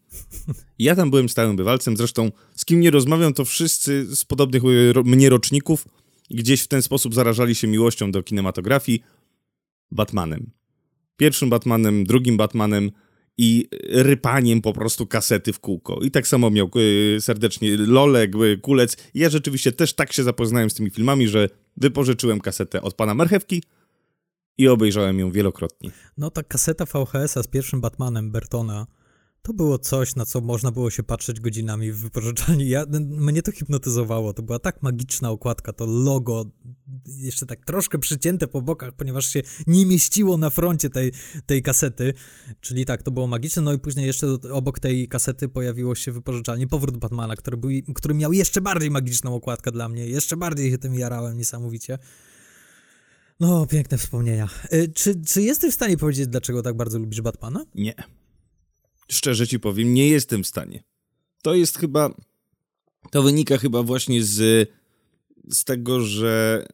Ja 0.79 0.95
tam 0.95 1.09
byłem 1.09 1.29
stałym 1.29 1.55
bywalcem, 1.55 1.97
zresztą 1.97 2.31
z 2.55 2.65
kim 2.65 2.79
nie 2.79 2.91
rozmawiam, 2.91 3.33
to 3.33 3.45
wszyscy 3.45 4.15
z 4.15 4.25
podobnych 4.25 4.63
e, 4.63 5.03
mnie 5.03 5.29
roczników 5.29 5.85
gdzieś 6.29 6.61
w 6.61 6.67
ten 6.67 6.81
sposób 6.81 7.15
zarażali 7.15 7.55
się 7.55 7.67
miłością 7.67 8.11
do 8.11 8.23
kinematografii. 8.23 9.03
Batmanem. 9.91 10.51
Pierwszym 11.17 11.49
Batmanem, 11.49 12.03
drugim 12.03 12.37
Batmanem 12.37 12.91
i 13.37 13.67
rypaniem 13.89 14.61
po 14.61 14.73
prostu 14.73 15.07
kasety 15.07 15.53
w 15.53 15.59
kółko. 15.59 15.99
I 16.01 16.11
tak 16.11 16.27
samo 16.27 16.49
miał 16.49 16.69
y, 16.75 17.17
serdecznie 17.21 17.77
Lolek, 17.77 18.35
y, 18.35 18.57
Kulec. 18.57 18.97
Ja 19.13 19.29
rzeczywiście 19.29 19.71
też 19.71 19.93
tak 19.93 20.13
się 20.13 20.23
zapoznałem 20.23 20.69
z 20.69 20.73
tymi 20.73 20.89
filmami, 20.89 21.27
że 21.27 21.49
wypożyczyłem 21.77 22.39
kasetę 22.39 22.81
od 22.81 22.93
pana 22.93 23.13
Marchewki 23.13 23.63
i 24.57 24.67
obejrzałem 24.67 25.19
ją 25.19 25.31
wielokrotnie. 25.31 25.91
No 26.17 26.31
ta 26.31 26.43
kaseta 26.43 26.85
VHS-a 26.85 27.43
z 27.43 27.47
pierwszym 27.47 27.81
Batmanem 27.81 28.31
Bertona 28.31 28.87
To 29.41 29.53
było 29.53 29.79
coś, 29.79 30.15
na 30.15 30.25
co 30.25 30.41
można 30.41 30.71
było 30.71 30.89
się 30.89 31.03
patrzeć 31.03 31.39
godzinami 31.39 31.91
w 31.91 31.99
wypożyczalni. 31.99 32.69
Ja, 32.69 32.85
mnie 32.99 33.41
to 33.41 33.51
hipnotyzowało. 33.51 34.33
To 34.33 34.43
była 34.43 34.59
tak 34.59 34.83
magiczna 34.83 35.29
okładka, 35.29 35.73
to 35.73 35.85
logo, 35.85 36.45
jeszcze 37.05 37.45
tak 37.45 37.65
troszkę 37.65 37.99
przycięte 37.99 38.47
po 38.47 38.61
bokach, 38.61 38.93
ponieważ 38.93 39.25
się 39.25 39.41
nie 39.67 39.85
mieściło 39.85 40.37
na 40.37 40.49
froncie 40.49 40.89
tej, 40.89 41.11
tej 41.45 41.61
kasety. 41.61 42.13
Czyli 42.59 42.85
tak, 42.85 43.03
to 43.03 43.11
było 43.11 43.27
magiczne. 43.27 43.61
No 43.61 43.73
i 43.73 43.79
później 43.79 44.07
jeszcze 44.07 44.27
obok 44.51 44.79
tej 44.79 45.07
kasety 45.07 45.49
pojawiło 45.49 45.95
się 45.95 46.11
wypożyczalnie 46.11 46.67
Powrót 46.67 46.97
Batmana, 46.97 47.35
który, 47.35 47.57
był, 47.57 47.71
który 47.95 48.13
miał 48.13 48.33
jeszcze 48.33 48.61
bardziej 48.61 48.91
magiczną 48.91 49.35
okładkę 49.35 49.71
dla 49.71 49.89
mnie. 49.89 50.07
Jeszcze 50.07 50.37
bardziej 50.37 50.71
się 50.71 50.77
tym 50.77 50.95
jarałem 50.95 51.37
niesamowicie. 51.37 51.97
No, 53.39 53.65
piękne 53.65 53.97
wspomnienia. 53.97 54.49
Y, 54.73 54.91
czy, 54.95 55.21
czy 55.21 55.41
jesteś 55.41 55.71
w 55.71 55.75
stanie 55.75 55.97
powiedzieć, 55.97 56.27
dlaczego 56.27 56.61
tak 56.61 56.75
bardzo 56.75 56.99
lubisz 56.99 57.21
Batmana? 57.21 57.65
Nie. 57.75 58.20
Szczerze 59.11 59.47
ci 59.47 59.59
powiem, 59.59 59.93
nie 59.93 60.07
jestem 60.07 60.43
w 60.43 60.47
stanie. 60.47 60.83
To 61.41 61.55
jest 61.55 61.77
chyba. 61.77 62.09
To 63.11 63.23
wynika 63.23 63.57
chyba 63.57 63.83
właśnie 63.83 64.23
z, 64.23 64.69
z 65.49 65.63
tego, 65.63 66.01
że 66.01 66.65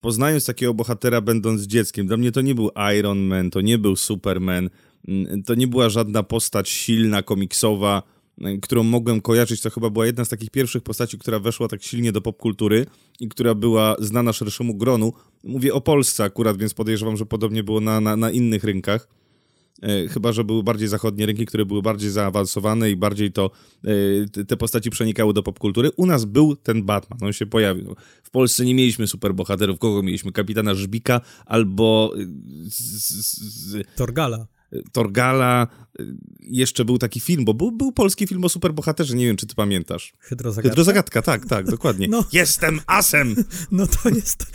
poznając 0.00 0.46
takiego 0.46 0.74
bohatera, 0.74 1.20
będąc 1.20 1.62
dzieckiem, 1.62 2.06
dla 2.06 2.16
mnie 2.16 2.32
to 2.32 2.40
nie 2.40 2.54
był 2.54 2.70
Iron 2.98 3.18
Man, 3.18 3.50
to 3.50 3.60
nie 3.60 3.78
był 3.78 3.96
Superman, 3.96 4.70
mm, 5.08 5.42
to 5.42 5.54
nie 5.54 5.68
była 5.68 5.88
żadna 5.88 6.22
postać 6.22 6.68
silna, 6.68 7.22
komiksowa, 7.22 8.02
mm, 8.38 8.60
którą 8.60 8.82
mogłem 8.82 9.20
kojarzyć. 9.20 9.60
To 9.60 9.70
chyba 9.70 9.90
była 9.90 10.06
jedna 10.06 10.24
z 10.24 10.28
takich 10.28 10.50
pierwszych 10.50 10.82
postaci, 10.82 11.18
która 11.18 11.38
weszła 11.38 11.68
tak 11.68 11.82
silnie 11.82 12.12
do 12.12 12.20
popkultury 12.20 12.86
i 13.20 13.28
która 13.28 13.54
była 13.54 13.96
znana 13.98 14.32
szerszemu 14.32 14.74
gronu. 14.74 15.12
Mówię 15.44 15.74
o 15.74 15.80
Polsce 15.80 16.24
akurat, 16.24 16.58
więc 16.58 16.74
podejrzewam, 16.74 17.16
że 17.16 17.26
podobnie 17.26 17.62
było 17.62 17.80
na, 17.80 18.00
na, 18.00 18.16
na 18.16 18.30
innych 18.30 18.64
rynkach. 18.64 19.21
E, 19.82 20.08
chyba, 20.08 20.32
że 20.32 20.44
były 20.44 20.62
bardziej 20.62 20.88
zachodnie 20.88 21.26
rynki, 21.26 21.46
które 21.46 21.66
były 21.66 21.82
bardziej 21.82 22.10
zaawansowane 22.10 22.90
i 22.90 22.96
bardziej 22.96 23.32
to 23.32 23.50
e, 24.38 24.44
te 24.44 24.56
postaci 24.56 24.90
przenikały 24.90 25.34
do 25.34 25.42
popkultury. 25.42 25.90
U 25.96 26.06
nas 26.06 26.24
był 26.24 26.56
ten 26.56 26.82
Batman, 26.82 27.18
on 27.22 27.32
się 27.32 27.46
pojawił. 27.46 27.96
W 28.22 28.30
Polsce 28.30 28.64
nie 28.64 28.74
mieliśmy 28.74 29.06
superbohaterów, 29.06 29.78
kogo 29.78 30.02
mieliśmy? 30.02 30.32
Kapitana 30.32 30.74
Żbika 30.74 31.20
albo... 31.46 32.14
E, 33.80 33.84
Torgala. 33.96 34.46
Torgala, 34.92 35.66
jeszcze 36.40 36.84
był 36.84 36.98
taki 36.98 37.20
film, 37.20 37.44
bo 37.44 37.54
był, 37.54 37.72
był 37.72 37.92
polski 37.92 38.26
film 38.26 38.44
o 38.44 38.48
superbohaterze, 38.48 39.16
nie 39.16 39.26
wiem, 39.26 39.36
czy 39.36 39.46
ty 39.46 39.54
pamiętasz. 39.54 40.12
Hydrozagadka? 40.18 40.70
Hydrozagadka, 40.70 41.22
tak, 41.22 41.46
tak, 41.46 41.70
dokładnie. 41.70 42.08
No. 42.12 42.24
Jestem 42.32 42.80
asem! 42.86 43.36
No 43.70 43.86
to 43.86 44.08
jest... 44.08 44.46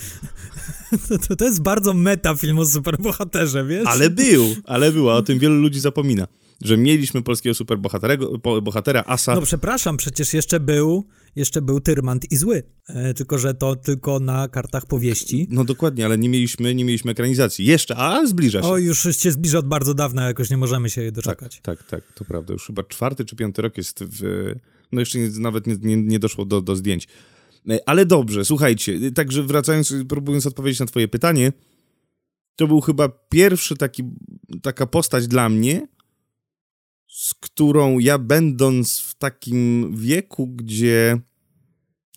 To, 1.28 1.36
to 1.36 1.46
jest 1.46 1.62
bardzo 1.62 1.94
meta 1.94 2.36
film 2.36 2.60
o 2.60 2.66
superbohaterze, 2.66 3.66
wiesz? 3.66 3.88
Ale 3.88 4.10
był, 4.10 4.56
ale 4.64 4.92
była, 4.92 5.16
o 5.16 5.22
tym 5.22 5.40
wielu 5.40 5.56
ludzi 5.56 5.80
zapomina 5.80 6.28
że 6.62 6.78
mieliśmy 6.78 7.22
polskiego 7.22 7.56
superbohatera, 7.56 9.04
Asa. 9.06 9.36
No 9.36 9.42
przepraszam, 9.42 9.98
przecież 9.98 10.34
jeszcze 10.34 10.60
był, 10.60 11.06
jeszcze 11.38 11.62
był 11.62 11.80
Tyrmand 11.80 12.32
i 12.32 12.38
Zły, 12.38 12.64
e, 12.88 13.14
tylko 13.14 13.38
że 13.38 13.54
to 13.54 13.76
tylko 13.76 14.20
na 14.20 14.48
kartach 14.48 14.86
powieści. 14.86 15.48
No 15.50 15.64
dokładnie, 15.64 16.06
ale 16.06 16.18
nie 16.18 16.30
mieliśmy, 16.30 16.76
nie 16.76 16.86
mieliśmy 16.86 17.12
ekranizacji. 17.12 17.66
Jeszcze, 17.66 17.98
a 17.98 18.26
zbliża 18.26 18.62
się. 18.62 18.68
O, 18.68 18.78
już 18.78 19.08
się 19.18 19.32
zbliża 19.32 19.58
od 19.60 19.68
bardzo 19.68 19.94
dawna, 19.94 20.28
jakoś 20.28 20.50
nie 20.50 20.58
możemy 20.58 20.90
się 20.90 21.02
jej 21.02 21.12
doczekać. 21.12 21.60
Tak, 21.62 21.78
tak, 21.84 21.90
tak, 21.90 22.14
to 22.14 22.26
prawda. 22.26 22.54
Już 22.54 22.68
chyba 22.68 22.84
czwarty 22.84 23.26
czy 23.26 23.36
piąty 23.36 23.62
rok 23.62 23.78
jest 23.78 24.04
w... 24.04 24.52
No 24.92 25.00
jeszcze 25.00 25.20
nie, 25.20 25.30
nawet 25.40 25.68
nie, 25.68 25.76
nie, 25.82 25.98
nie 25.98 26.20
doszło 26.20 26.46
do, 26.46 26.62
do 26.62 26.76
zdjęć. 26.76 27.08
E, 27.70 27.80
ale 27.86 28.06
dobrze, 28.06 28.46
słuchajcie, 28.46 29.12
także 29.12 29.44
wracając, 29.44 29.94
próbując 30.10 30.46
odpowiedzieć 30.46 30.80
na 30.80 30.86
twoje 30.86 31.08
pytanie, 31.08 31.54
to 32.56 32.68
był 32.68 32.82
chyba 32.82 33.10
pierwszy 33.30 33.78
taki, 33.78 34.04
taka 34.62 34.86
postać 34.86 35.28
dla 35.28 35.50
mnie, 35.50 35.88
z 37.18 37.34
którą 37.34 38.00
ja 38.00 38.18
będąc 38.18 39.00
w 39.00 39.16
takim 39.16 39.92
wieku, 39.96 40.48
gdzie 40.48 41.20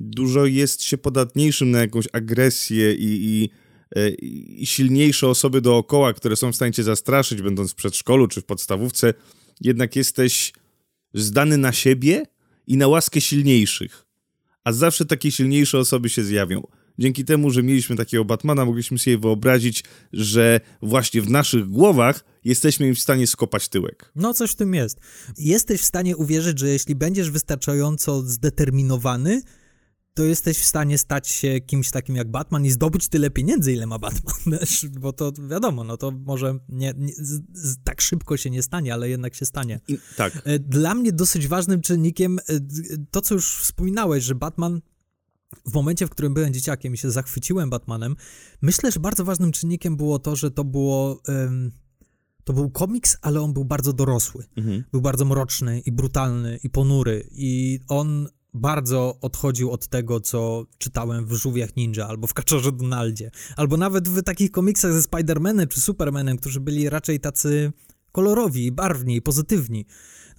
dużo 0.00 0.46
jest 0.46 0.82
się 0.82 0.98
podatniejszym 0.98 1.70
na 1.70 1.80
jakąś 1.80 2.04
agresję 2.12 2.94
i, 2.94 3.24
i, 3.24 3.50
e, 3.96 4.08
i 4.58 4.66
silniejsze 4.66 5.28
osoby 5.28 5.60
dookoła, 5.60 6.12
które 6.12 6.36
są 6.36 6.52
w 6.52 6.56
stanie 6.56 6.72
cię 6.72 6.82
zastraszyć, 6.82 7.42
będąc 7.42 7.72
w 7.72 7.74
przedszkolu 7.74 8.28
czy 8.28 8.40
w 8.40 8.44
podstawówce, 8.44 9.14
jednak 9.60 9.96
jesteś 9.96 10.52
zdany 11.14 11.58
na 11.58 11.72
siebie 11.72 12.22
i 12.66 12.76
na 12.76 12.88
łaskę 12.88 13.20
silniejszych. 13.20 14.06
A 14.64 14.72
zawsze 14.72 15.04
takie 15.04 15.30
silniejsze 15.30 15.78
osoby 15.78 16.08
się 16.08 16.24
zjawią 16.24 16.66
dzięki 17.00 17.24
temu, 17.24 17.50
że 17.50 17.62
mieliśmy 17.62 17.96
takiego 17.96 18.24
Batmana, 18.24 18.64
mogliśmy 18.64 18.98
sobie 18.98 19.18
wyobrazić, 19.18 19.84
że 20.12 20.60
właśnie 20.82 21.22
w 21.22 21.30
naszych 21.30 21.68
głowach 21.68 22.24
jesteśmy 22.44 22.88
im 22.88 22.94
w 22.94 23.00
stanie 23.00 23.26
skopać 23.26 23.68
tyłek. 23.68 24.12
No, 24.16 24.34
coś 24.34 24.50
w 24.50 24.56
tym 24.56 24.74
jest. 24.74 25.00
Jesteś 25.38 25.80
w 25.80 25.84
stanie 25.84 26.16
uwierzyć, 26.16 26.58
że 26.58 26.68
jeśli 26.68 26.94
będziesz 26.94 27.30
wystarczająco 27.30 28.22
zdeterminowany, 28.22 29.42
to 30.14 30.24
jesteś 30.24 30.58
w 30.58 30.64
stanie 30.64 30.98
stać 30.98 31.28
się 31.28 31.60
kimś 31.60 31.90
takim 31.90 32.16
jak 32.16 32.30
Batman 32.30 32.64
i 32.64 32.70
zdobyć 32.70 33.08
tyle 33.08 33.30
pieniędzy, 33.30 33.72
ile 33.72 33.86
ma 33.86 33.98
Batman, 33.98 34.58
bo 35.00 35.12
to 35.12 35.32
wiadomo, 35.48 35.84
no 35.84 35.96
to 35.96 36.10
może 36.10 36.58
nie, 36.68 36.94
nie 36.96 37.12
z, 37.12 37.42
z, 37.52 37.76
tak 37.84 38.00
szybko 38.00 38.36
się 38.36 38.50
nie 38.50 38.62
stanie, 38.62 38.94
ale 38.94 39.08
jednak 39.08 39.34
się 39.34 39.46
stanie. 39.46 39.80
I, 39.88 39.98
tak. 40.16 40.42
E, 40.44 40.58
dla 40.58 40.94
mnie 40.94 41.12
dosyć 41.12 41.48
ważnym 41.48 41.80
czynnikiem 41.80 42.38
e, 42.38 42.42
to, 43.10 43.20
co 43.20 43.34
już 43.34 43.56
wspominałeś, 43.56 44.24
że 44.24 44.34
Batman 44.34 44.80
w 45.66 45.74
momencie, 45.74 46.06
w 46.06 46.10
którym 46.10 46.34
byłem 46.34 46.52
dzieciakiem 46.52 46.94
i 46.94 46.98
się 46.98 47.10
zachwyciłem 47.10 47.70
Batmanem, 47.70 48.16
myślę, 48.62 48.92
że 48.92 49.00
bardzo 49.00 49.24
ważnym 49.24 49.52
czynnikiem 49.52 49.96
było 49.96 50.18
to, 50.18 50.36
że 50.36 50.50
to 50.50 50.64
było. 50.64 51.20
Um, 51.28 51.70
to 52.44 52.52
był 52.52 52.70
komiks, 52.70 53.16
ale 53.22 53.40
on 53.40 53.52
był 53.52 53.64
bardzo 53.64 53.92
dorosły. 53.92 54.44
Mhm. 54.56 54.84
Był 54.92 55.00
bardzo 55.00 55.24
mroczny 55.24 55.80
i 55.80 55.92
brutalny 55.92 56.58
i 56.64 56.70
ponury. 56.70 57.28
I 57.30 57.80
on 57.88 58.28
bardzo 58.54 59.18
odchodził 59.20 59.70
od 59.70 59.88
tego, 59.88 60.20
co 60.20 60.66
czytałem 60.78 61.26
w 61.26 61.32
Żółwiach 61.32 61.76
Ninja 61.76 62.08
albo 62.08 62.26
w 62.26 62.34
Kaczorze 62.34 62.72
Donaldzie. 62.72 63.30
Albo 63.56 63.76
nawet 63.76 64.08
w 64.08 64.22
takich 64.22 64.50
komiksach 64.50 64.92
ze 64.92 65.00
Spider-Manem 65.00 65.68
czy 65.68 65.80
Supermanem, 65.80 66.36
którzy 66.36 66.60
byli 66.60 66.90
raczej 66.90 67.20
tacy 67.20 67.72
kolorowi, 68.12 68.72
barwni, 68.72 69.22
pozytywni. 69.22 69.86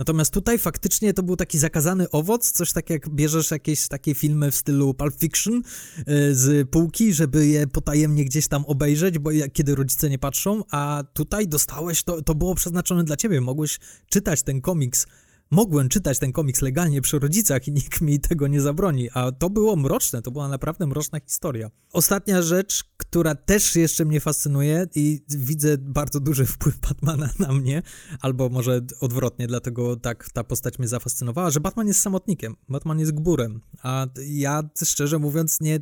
Natomiast 0.01 0.33
tutaj 0.33 0.59
faktycznie 0.59 1.13
to 1.13 1.23
był 1.23 1.35
taki 1.35 1.57
zakazany 1.59 2.09
owoc, 2.09 2.51
coś 2.51 2.73
tak 2.73 2.89
jak 2.89 3.09
bierzesz 3.09 3.51
jakieś 3.51 3.87
takie 3.87 4.15
filmy 4.15 4.51
w 4.51 4.55
stylu 4.55 4.93
Pulp 4.93 5.15
Fiction 5.19 5.61
y, 5.99 6.35
z 6.35 6.69
półki, 6.69 7.13
żeby 7.13 7.47
je 7.47 7.67
potajemnie 7.67 8.25
gdzieś 8.25 8.47
tam 8.47 8.65
obejrzeć, 8.65 9.19
bo 9.19 9.29
kiedy 9.53 9.75
rodzice 9.75 10.09
nie 10.09 10.19
patrzą, 10.19 10.63
a 10.71 11.03
tutaj 11.13 11.47
dostałeś, 11.47 12.03
to, 12.03 12.21
to 12.21 12.35
było 12.35 12.55
przeznaczone 12.55 13.03
dla 13.03 13.17
ciebie, 13.17 13.41
mogłeś 13.41 13.79
czytać 14.09 14.43
ten 14.43 14.61
komiks 14.61 15.07
mogłem 15.51 15.89
czytać 15.89 16.19
ten 16.19 16.31
komiks 16.31 16.61
legalnie 16.61 17.01
przy 17.01 17.19
rodzicach 17.19 17.67
i 17.67 17.71
nikt 17.71 18.01
mi 18.01 18.19
tego 18.19 18.47
nie 18.47 18.61
zabroni, 18.61 19.09
a 19.13 19.31
to 19.31 19.49
było 19.49 19.75
mroczne, 19.75 20.21
to 20.21 20.31
była 20.31 20.47
naprawdę 20.47 20.87
mroczna 20.87 21.19
historia. 21.19 21.71
Ostatnia 21.93 22.41
rzecz, 22.41 22.83
która 22.97 23.35
też 23.35 23.75
jeszcze 23.75 24.05
mnie 24.05 24.19
fascynuje 24.19 24.87
i 24.95 25.21
widzę 25.29 25.77
bardzo 25.77 26.19
duży 26.19 26.45
wpływ 26.45 26.79
Batmana 26.79 27.29
na 27.39 27.53
mnie, 27.53 27.83
albo 28.21 28.49
może 28.49 28.81
odwrotnie, 28.99 29.47
dlatego 29.47 29.95
tak 29.95 30.29
ta 30.33 30.43
postać 30.43 30.79
mnie 30.79 30.87
zafascynowała, 30.87 31.51
że 31.51 31.59
Batman 31.59 31.87
jest 31.87 32.01
samotnikiem, 32.01 32.55
Batman 32.69 32.99
jest 32.99 33.11
gburem, 33.11 33.61
a 33.83 34.07
ja 34.27 34.63
szczerze 34.83 35.19
mówiąc 35.19 35.61
nie 35.61 35.79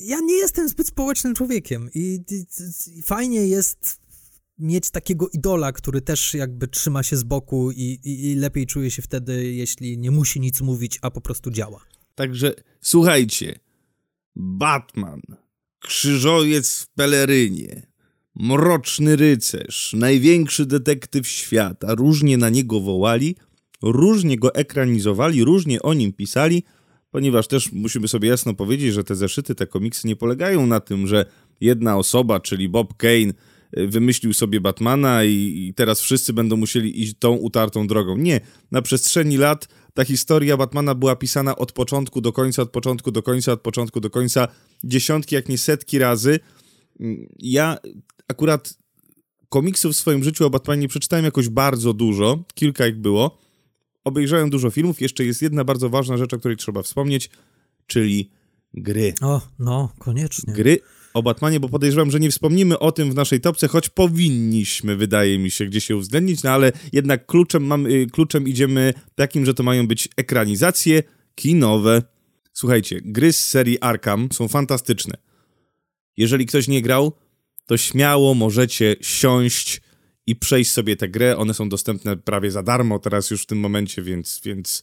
ja 0.00 0.20
nie 0.20 0.34
jestem 0.34 0.68
zbyt 0.68 0.86
społecznym 0.86 1.34
człowiekiem 1.34 1.90
i, 1.94 2.24
i, 2.30 2.46
i, 2.98 3.02
fajnie 3.02 3.46
jest 3.46 4.03
mieć 4.58 4.90
takiego 4.90 5.28
idola, 5.28 5.72
który 5.72 6.00
też 6.00 6.34
jakby 6.34 6.68
trzyma 6.68 7.02
się 7.02 7.16
z 7.16 7.22
boku 7.22 7.70
i, 7.70 7.98
i, 8.04 8.30
i, 8.30 8.34
lepiej 8.34 8.66
czuje 8.66 8.90
się 8.90 9.02
wtedy, 9.02 9.52
jeśli 9.52 9.98
nie 9.98 10.10
musi 10.10 10.40
nic 10.40 10.60
mówić, 10.60 10.98
a 11.02 11.10
po 11.10 11.20
prostu 11.20 11.50
działa. 11.50 11.80
Także 12.14 12.54
słuchajcie, 12.80 13.58
Batman, 14.36 15.20
krzyżowiec 15.80 16.80
w 16.80 16.86
pelerynie, 16.86 17.86
mroczny 18.34 19.16
rycerz, 19.16 19.92
największy 19.98 20.66
detektyw 20.66 21.28
świata, 21.28 21.94
różnie 21.94 22.38
na 22.38 22.50
niego 22.50 22.80
wołali, 22.80 23.36
różnie 23.82 24.38
go 24.38 24.54
ekranizowali, 24.54 25.44
różnie 25.44 25.82
o 25.82 25.94
nim 25.94 26.12
pisali, 26.12 26.62
ponieważ 27.10 27.48
też 27.48 27.72
musimy 27.72 28.08
sobie 28.08 28.28
jasno 28.28 28.54
powiedzieć, 28.54 28.94
że 28.94 29.04
te 29.04 29.14
zeszyty, 29.14 29.54
te 29.54 29.66
komiksy 29.66 30.08
nie 30.08 30.16
polegają 30.16 30.66
na 30.66 30.80
tym, 30.80 31.06
że 31.06 31.26
jedna 31.60 31.96
osoba, 31.96 32.40
czyli 32.40 32.68
Bob 32.68 32.96
Kane, 32.96 33.32
wymyślił 33.76 34.32
sobie 34.32 34.60
Batmana 34.60 35.24
i, 35.24 35.30
i, 35.30 35.74
teraz 35.74 36.00
wszyscy 36.00 36.32
będą 36.32 36.56
musieli 36.56 37.02
iść 37.02 37.14
tą 37.18 37.32
utartą 37.32 37.86
drogą. 37.86 38.16
Nie. 38.16 38.40
Na 38.70 38.82
przestrzeni 38.82 39.36
lat 39.36 39.68
ta 39.94 40.04
historia 40.04 40.56
Batmana 40.56 40.94
była 40.94 41.16
pisana 41.16 41.56
od 41.56 41.72
początku 41.72 42.20
do 42.20 42.32
końca, 42.32 42.62
od 42.62 42.70
początku 42.70 43.10
do 43.10 43.22
końca, 43.22 43.52
od 43.52 43.60
początku 43.60 44.00
do 44.00 44.10
końca, 44.10 44.48
dziesiątki, 44.84 45.34
jak 45.34 45.48
nie 45.48 45.58
setki 45.58 45.98
razy. 45.98 46.40
Ja 47.38 47.76
akurat 48.28 48.74
komiksów 49.48 49.92
w 49.92 49.96
swoim 49.96 50.24
życiu 50.24 50.46
o 50.46 50.50
Batmanie 50.50 50.88
przeczytałem 50.88 51.24
jakoś 51.24 51.48
bardzo 51.48 51.92
dużo, 51.92 52.44
kilka 52.54 52.86
ich 52.86 52.96
było. 52.96 53.38
Obejrzałem 54.04 54.50
dużo 54.50 54.70
filmów. 54.70 55.00
Jeszcze 55.00 55.24
jest 55.24 55.42
jedna 55.42 55.64
bardzo 55.64 55.90
ważna 55.90 56.16
rzecz, 56.16 56.34
o 56.34 56.38
której 56.38 56.56
trzeba 56.56 56.82
wspomnieć, 56.82 57.30
czyli 57.86 58.30
gry. 58.74 59.14
O, 59.20 59.40
no, 59.58 59.92
koniecznie. 59.98 60.54
Gry 60.54 60.78
o 61.14 61.22
Batmanie, 61.22 61.60
bo 61.60 61.68
podejrzewam, 61.68 62.10
że 62.10 62.20
nie 62.20 62.30
wspomnimy 62.30 62.78
o 62.78 62.92
tym 62.92 63.10
w 63.10 63.14
naszej 63.14 63.40
topce, 63.40 63.68
choć 63.68 63.88
powinniśmy, 63.88 64.96
wydaje 64.96 65.38
mi 65.38 65.50
się, 65.50 65.66
gdzieś 65.66 65.84
się 65.84 65.96
uwzględnić, 65.96 66.42
no 66.42 66.50
ale 66.50 66.72
jednak 66.92 67.26
kluczem, 67.26 67.64
mam, 67.64 67.86
y, 67.86 68.06
kluczem 68.12 68.48
idziemy 68.48 68.94
takim, 69.14 69.46
że 69.46 69.54
to 69.54 69.62
mają 69.62 69.86
być 69.86 70.08
ekranizacje 70.16 71.02
kinowe. 71.34 72.02
Słuchajcie, 72.52 73.00
gry 73.04 73.32
z 73.32 73.48
serii 73.48 73.80
Arkham 73.80 74.28
są 74.32 74.48
fantastyczne. 74.48 75.14
Jeżeli 76.16 76.46
ktoś 76.46 76.68
nie 76.68 76.82
grał, 76.82 77.12
to 77.66 77.76
śmiało 77.76 78.34
możecie 78.34 78.96
siąść 79.00 79.80
i 80.26 80.36
przejść 80.36 80.70
sobie 80.70 80.96
tę 80.96 81.08
grę. 81.08 81.36
One 81.36 81.54
są 81.54 81.68
dostępne 81.68 82.16
prawie 82.16 82.50
za 82.50 82.62
darmo 82.62 82.98
teraz 82.98 83.30
już 83.30 83.42
w 83.42 83.46
tym 83.46 83.58
momencie, 83.58 84.02
więc, 84.02 84.40
więc 84.44 84.82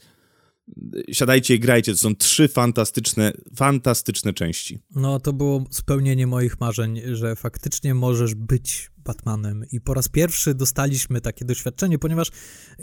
siadajcie 1.12 1.56
i 1.56 1.60
grajcie. 1.60 1.92
To 1.92 1.98
są 1.98 2.16
trzy 2.16 2.48
fantastyczne, 2.48 3.34
fantastyczne 3.56 4.34
części. 4.34 4.80
No, 4.96 5.20
to 5.20 5.34
było 5.34 5.63
spełnienie 5.70 6.28
moich 6.28 6.60
marzeń, 6.60 7.01
że 7.13 7.36
faktycznie 7.36 7.96
możesz 7.96 8.36
być 8.36 8.92
Batmanem. 9.04 9.66
I 9.72 9.82
po 9.82 9.94
raz 9.94 10.10
pierwszy 10.10 10.54
dostaliśmy 10.54 11.22
takie 11.22 11.46
doświadczenie, 11.46 12.00
ponieważ 12.00 12.32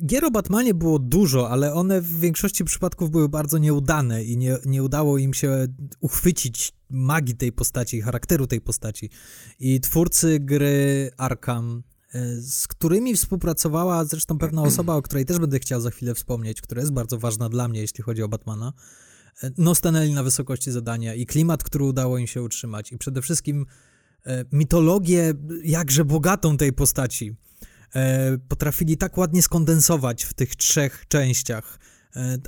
gier 0.07 0.25
o 0.25 0.31
Batmanie 0.31 0.75
było 0.75 0.99
dużo, 0.99 1.51
ale 1.51 1.75
one 1.75 2.01
w 2.01 2.21
większości 2.21 2.65
przypadków 2.65 3.11
były 3.11 3.29
bardzo 3.29 3.59
nieudane 3.59 4.25
i 4.25 4.37
nie, 4.37 4.57
nie 4.67 4.83
udało 4.83 5.19
im 5.19 5.35
się 5.35 5.67
uchwycić 6.01 6.73
magii 6.91 7.37
tej 7.37 7.53
postaci, 7.53 8.01
charakteru 8.01 8.47
tej 8.47 8.61
postaci. 8.61 9.11
I 9.61 9.81
twórcy 9.81 10.41
gry 10.41 11.11
Arkham 11.17 11.83
z 12.41 12.67
którymi 12.69 13.17
współpracowała 13.17 14.05
zresztą 14.05 14.39
pewna 14.39 14.63
osoba, 14.73 14.95
o 14.95 15.03
której 15.03 15.25
też 15.25 15.39
będę 15.39 15.59
chciał 15.59 15.81
za 15.81 15.91
chwilę 15.91 16.15
wspomnieć, 16.15 16.61
która 16.61 16.81
jest 16.81 16.93
bardzo 16.93 17.19
ważna 17.19 17.49
dla 17.49 17.69
mnie, 17.69 17.81
jeśli 17.81 18.05
chodzi 18.05 18.23
o 18.23 18.29
Batmana. 18.29 18.73
E, 19.43 19.51
no, 19.59 19.75
stanęli 19.75 20.13
na 20.13 20.23
wysokości 20.23 20.73
zadania 20.73 21.15
i 21.15 21.27
klimat, 21.27 21.63
który 21.63 21.85
udało 21.85 22.19
im 22.19 22.27
się 22.27 22.43
utrzymać, 22.43 22.93
i 22.93 22.99
przede 22.99 23.23
wszystkim 23.23 23.67
e, 24.27 24.45
mitologię 24.53 25.35
jakże 25.65 26.05
bogatą 26.05 26.57
tej 26.57 26.73
postaci. 26.73 27.37
Potrafili 28.49 28.97
tak 28.97 29.19
ładnie 29.19 29.43
skondensować 29.43 30.25
w 30.25 30.35
tych 30.35 30.57
trzech 30.57 31.05
częściach 31.09 31.79
E, 31.79 31.88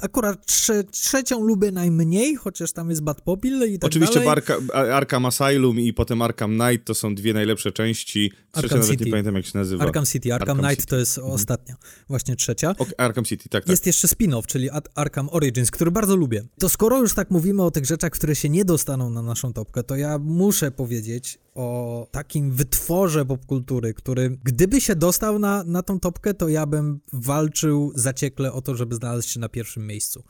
akurat 0.02 0.47
trze 0.47 0.85
trzecią 0.85 1.40
lubię 1.40 1.73
najmniej, 1.73 2.37
chociaż 2.37 2.73
tam 2.73 2.90
jest 2.90 3.02
Bad 3.02 3.21
Popil 3.21 3.73
i 3.73 3.79
tak 3.79 3.88
Oczywiście 3.88 4.14
dalej. 4.14 4.29
Arka 4.29 4.57
Arkham 4.75 5.26
Asylum 5.26 5.81
i 5.81 5.93
potem 5.93 6.23
Arkham 6.23 6.59
Knight 6.59 6.87
to 6.87 6.95
są 6.95 7.14
dwie 7.14 7.35
najlepsze 7.35 7.73
części. 7.73 8.31
Trzecia 8.31 8.59
Arkham 8.59 8.79
nawet 8.79 8.90
City. 8.90 9.05
nie 9.05 9.11
pamiętam 9.11 9.35
jak 9.35 9.47
się 9.47 9.59
nazywa. 9.59 9.85
Arkham 9.85 10.07
City, 10.07 10.35
Arkham, 10.35 10.49
Arkham 10.50 10.67
Knight 10.67 10.81
City. 10.81 10.90
to 10.90 10.97
jest 10.97 11.19
mhm. 11.19 11.35
ostatnia, 11.35 11.76
właśnie 12.09 12.37
trzecia. 12.37 12.71
Okay, 12.71 12.95
Arkham 12.99 13.25
City, 13.25 13.49
tak, 13.49 13.64
tak. 13.64 13.71
Jest 13.71 13.87
jeszcze 13.87 14.09
spin-off, 14.09 14.47
czyli 14.47 14.69
Arkham 14.95 15.29
Origins, 15.33 15.71
który 15.71 15.90
bardzo 15.90 16.17
lubię. 16.17 16.43
To 16.59 16.69
skoro 16.69 16.99
już 16.99 17.14
tak 17.14 17.31
mówimy 17.31 17.62
o 17.62 17.71
tych 17.71 17.87
rzeczach, 17.87 18.11
które 18.12 18.37
się 18.37 18.49
nie 18.49 18.64
dostaną 18.64 19.11
na 19.11 19.23
naszą 19.23 19.52
topkę, 19.52 19.83
to 19.83 19.97
ja 19.97 20.19
muszę 20.19 20.71
powiedzieć 20.71 21.38
o 21.55 22.07
takim 22.11 22.52
wytworze 22.52 23.26
popkultury, 23.26 23.95
który 23.95 24.38
gdyby 24.45 24.81
się 24.81 24.97
dostał 24.97 25.38
na, 25.38 25.64
na 25.64 25.83
tą 25.83 26.00
topkę, 26.00 26.35
to 26.35 26.49
ja 26.49 26.67
bym 26.67 27.00
walczył 27.12 27.93
zaciekle 27.95 28.52
o 28.52 28.62
to, 28.62 28.76
żeby 28.76 28.95
znaleźć 28.95 29.31
się 29.31 29.40
na 29.40 29.49
pierwszym 29.50 29.87
miejscu. 29.87 30.25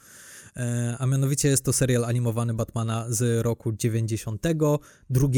E, 0.56 0.96
a 0.98 1.06
mianowicie 1.06 1.48
jest 1.48 1.64
to 1.64 1.72
serial 1.72 2.04
animowany 2.04 2.54
Batmana 2.54 3.06
z 3.08 3.44
roku 3.44 3.72
92. 3.72 5.28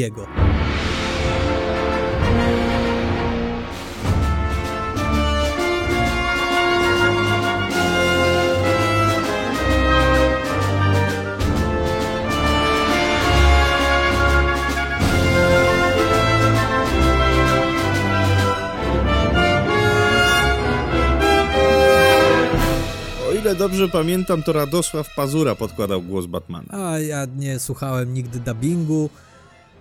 ile 23.53 23.59
dobrze 23.59 23.89
pamiętam, 23.89 24.43
to 24.43 24.53
Radosław 24.53 25.15
Pazura 25.15 25.55
podkładał 25.55 26.03
głos 26.03 26.27
Batmana. 26.27 26.69
A 26.71 26.99
ja 26.99 27.27
nie 27.37 27.59
słuchałem 27.59 28.15
nigdy 28.15 28.41
dubbingu. 28.41 29.11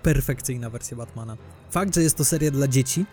Perfekcyjna 0.04 0.70
wersja 0.70 0.98
Batmana. 0.98 1.38
Fakt, 1.70 1.96
że 1.96 2.04
jest 2.04 2.18
to 2.18 2.26
seria 2.26 2.52
dla 2.52 2.68
dzieci, 2.68 3.06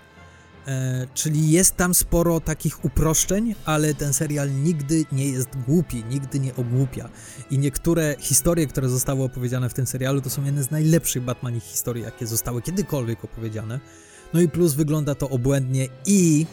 e, 0.66 1.06
czyli 1.14 1.50
jest 1.50 1.76
tam 1.76 1.94
sporo 1.94 2.40
takich 2.40 2.84
uproszczeń, 2.84 3.54
ale 3.64 3.94
ten 3.94 4.14
serial 4.14 4.62
nigdy 4.62 5.04
nie 5.12 5.28
jest 5.28 5.48
głupi, 5.66 6.04
nigdy 6.10 6.40
nie 6.40 6.56
ogłupia. 6.56 7.08
I 7.50 7.58
niektóre 7.58 8.16
historie, 8.18 8.66
które 8.66 8.88
zostały 8.88 9.22
opowiedziane 9.24 9.68
w 9.68 9.74
tym 9.74 9.86
serialu, 9.86 10.20
to 10.20 10.30
są 10.30 10.44
jedne 10.44 10.62
z 10.62 10.70
najlepszych 10.70 11.22
Batmanich 11.22 11.64
historii, 11.64 12.04
jakie 12.04 12.26
zostały 12.26 12.62
kiedykolwiek 12.62 13.24
opowiedziane. 13.24 13.80
No 14.34 14.40
i 14.40 14.48
plus 14.48 14.74
wygląda 14.74 15.14
to 15.14 15.28
obłędnie 15.28 15.88
i 16.06 16.46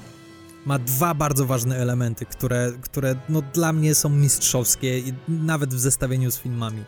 ma 0.66 0.80
dwa 0.80 1.14
bardzo 1.14 1.46
ważne 1.46 1.78
elementy, 1.78 2.26
które, 2.26 2.72
które 2.82 3.16
no, 3.30 3.42
dla 3.42 3.74
mnie 3.74 3.96
są 3.96 4.10
mistrzowskie, 4.10 5.02
nawet 5.28 5.74
w 5.74 5.80
zestawieniu 5.80 6.32
z 6.32 6.38
filmami. 6.38 6.84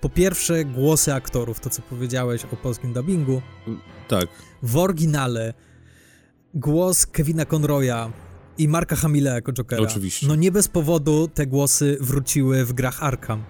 Po 0.00 0.08
pierwsze, 0.08 0.64
głosy 0.64 1.14
aktorów, 1.14 1.60
to 1.60 1.70
co 1.70 1.82
powiedziałeś 1.82 2.44
o 2.44 2.56
polskim 2.56 2.92
dubbingu. 2.92 3.42
Tak. 4.08 4.28
W 4.62 4.76
oryginale 4.76 5.54
głos 6.54 7.06
Kevina 7.06 7.44
Conroya 7.44 8.12
i 8.58 8.68
Marka 8.68 8.96
Hamila 8.96 9.34
jako 9.34 9.52
Jokera. 9.52 9.82
Oczywiście. 9.82 10.26
No 10.26 10.34
nie 10.34 10.52
bez 10.52 10.68
powodu 10.68 11.28
te 11.28 11.46
głosy 11.46 11.98
wróciły 12.00 12.64
w 12.64 12.72
grach 12.72 13.02
Arkham, 13.02 13.44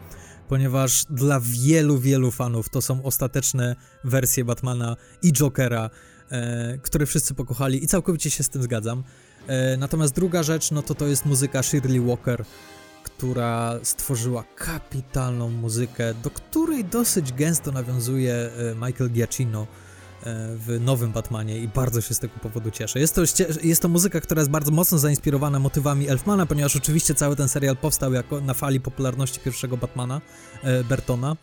ponieważ 0.49 1.05
dla 1.11 1.41
wielu, 1.43 1.99
wielu 1.99 2.31
fanów 2.31 2.69
to 2.69 2.83
są 2.83 3.03
ostateczne 3.03 3.77
wersje 4.05 4.45
Batmana 4.45 4.97
i 5.23 5.33
Jokera, 5.33 5.91
e, 6.31 6.79
które 6.79 7.07
wszyscy 7.07 7.35
pokochali 7.35 7.85
i 7.85 7.87
całkowicie 7.87 8.31
się 8.31 8.43
z 8.43 8.49
tym 8.49 8.63
zgadzam. 8.63 9.05
E, 9.47 9.77
natomiast 9.77 10.15
druga 10.15 10.43
rzecz, 10.43 10.71
no 10.71 10.83
to 10.83 10.95
to 10.95 11.07
jest 11.07 11.27
muzyka 11.27 11.63
Shirley 11.63 12.01
Walker, 12.01 12.45
która 13.05 13.79
stworzyła 13.83 14.45
kapitalną 14.57 15.51
muzykę, 15.51 16.15
do 16.15 16.31
której 16.31 16.85
dosyć 16.85 17.33
gęsto 17.33 17.73
nawiązuje 17.73 18.35
e, 18.35 18.75
Michael 18.75 19.11
Giacchino 19.11 19.63
e, 19.63 19.67
w 20.57 20.79
nowym 20.81 21.13
Batmanie 21.13 21.59
i 21.59 21.69
bardzo 21.69 22.01
się 22.01 22.15
z 22.15 22.19
tego 22.19 22.35
powodu 22.43 22.71
cieszę. 22.71 23.01
Jest 23.01 23.15
to, 23.15 23.23
jest 23.63 23.83
to 23.83 23.89
muzyka, 23.89 24.21
która 24.21 24.41
jest 24.41 24.51
bardzo 24.51 24.73
mocno 24.73 24.99
zainspirowana 24.99 25.59
motywami 25.59 26.09
Elfmana, 26.09 26.47
ponieważ 26.47 26.77
oczywiście 26.77 27.15
cały 27.15 27.37
ten 27.37 27.49
serial 27.49 27.77
powstał 27.77 28.13
jako 28.13 28.41
na 28.41 28.55
fali 28.55 28.81
popularności 28.81 29.41
pierwszego 29.41 29.77
Batmana, 29.77 30.21
Bertona 30.89 31.37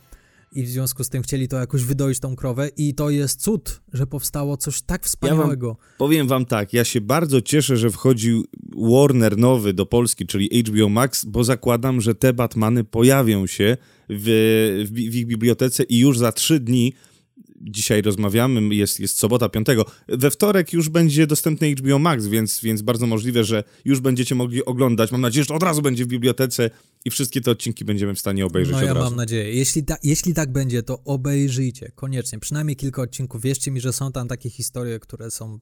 i 0.55 0.63
w 0.63 0.69
związku 0.69 1.03
z 1.03 1.09
tym 1.09 1.23
chcieli 1.23 1.47
to 1.47 1.57
jakoś 1.57 1.83
wydoić 1.83 2.19
tą 2.19 2.35
krowę 2.35 2.69
i 2.77 2.95
to 2.95 3.09
jest 3.09 3.41
cud, 3.41 3.81
że 3.93 4.07
powstało 4.07 4.57
coś 4.57 4.81
tak 4.81 5.05
wspaniałego. 5.05 5.67
Ja 5.67 5.73
wam, 5.73 5.97
powiem 5.97 6.27
wam 6.27 6.45
tak, 6.45 6.73
ja 6.73 6.83
się 6.83 7.01
bardzo 7.01 7.41
cieszę, 7.41 7.77
że 7.77 7.89
wchodził 7.89 8.45
Warner 8.77 9.37
nowy 9.37 9.73
do 9.73 9.85
Polski, 9.85 10.25
czyli 10.25 10.63
HBO 10.63 10.89
Max, 10.89 11.25
bo 11.25 11.43
zakładam, 11.43 12.01
że 12.01 12.15
te 12.15 12.33
Batmany 12.33 12.83
pojawią 12.83 13.47
się 13.47 13.77
w, 14.09 14.85
w, 14.91 14.93
w 15.11 15.15
ich 15.15 15.25
bibliotece 15.25 15.83
i 15.83 15.99
już 15.99 16.17
za 16.17 16.31
trzy 16.31 16.59
dni 16.59 16.93
dzisiaj 17.63 18.01
rozmawiamy, 18.01 18.75
jest, 18.75 18.99
jest 18.99 19.17
sobota 19.17 19.49
5. 19.49 19.67
We 20.07 20.31
wtorek 20.31 20.73
już 20.73 20.89
będzie 20.89 21.27
dostępny 21.27 21.75
HBO 21.75 21.99
Max, 21.99 22.27
więc, 22.27 22.61
więc 22.61 22.81
bardzo 22.81 23.07
możliwe, 23.07 23.43
że 23.43 23.63
już 23.85 23.99
będziecie 23.99 24.35
mogli 24.35 24.65
oglądać. 24.65 25.11
Mam 25.11 25.21
nadzieję, 25.21 25.43
że 25.43 25.53
od 25.53 25.63
razu 25.63 25.81
będzie 25.81 26.05
w 26.05 26.07
bibliotece 26.07 26.69
i 27.05 27.09
wszystkie 27.09 27.41
te 27.41 27.51
odcinki 27.51 27.85
będziemy 27.85 28.15
w 28.15 28.19
stanie 28.19 28.45
obejrzeć 28.45 28.73
no, 28.73 28.83
ja 28.83 28.91
od 28.91 28.97
razu. 28.97 29.09
mam 29.09 29.17
nadzieję. 29.17 29.53
Jeśli, 29.53 29.83
ta, 29.83 29.95
jeśli 30.03 30.33
tak 30.33 30.51
będzie, 30.51 30.83
to 30.83 31.03
obejrzyjcie 31.05 31.91
koniecznie. 31.95 32.39
Przynajmniej 32.39 32.75
kilka 32.75 33.01
odcinków. 33.01 33.41
Wierzcie 33.41 33.71
mi, 33.71 33.81
że 33.81 33.93
są 33.93 34.11
tam 34.11 34.27
takie 34.27 34.49
historie, 34.49 34.99
które 34.99 35.31
są 35.31 35.59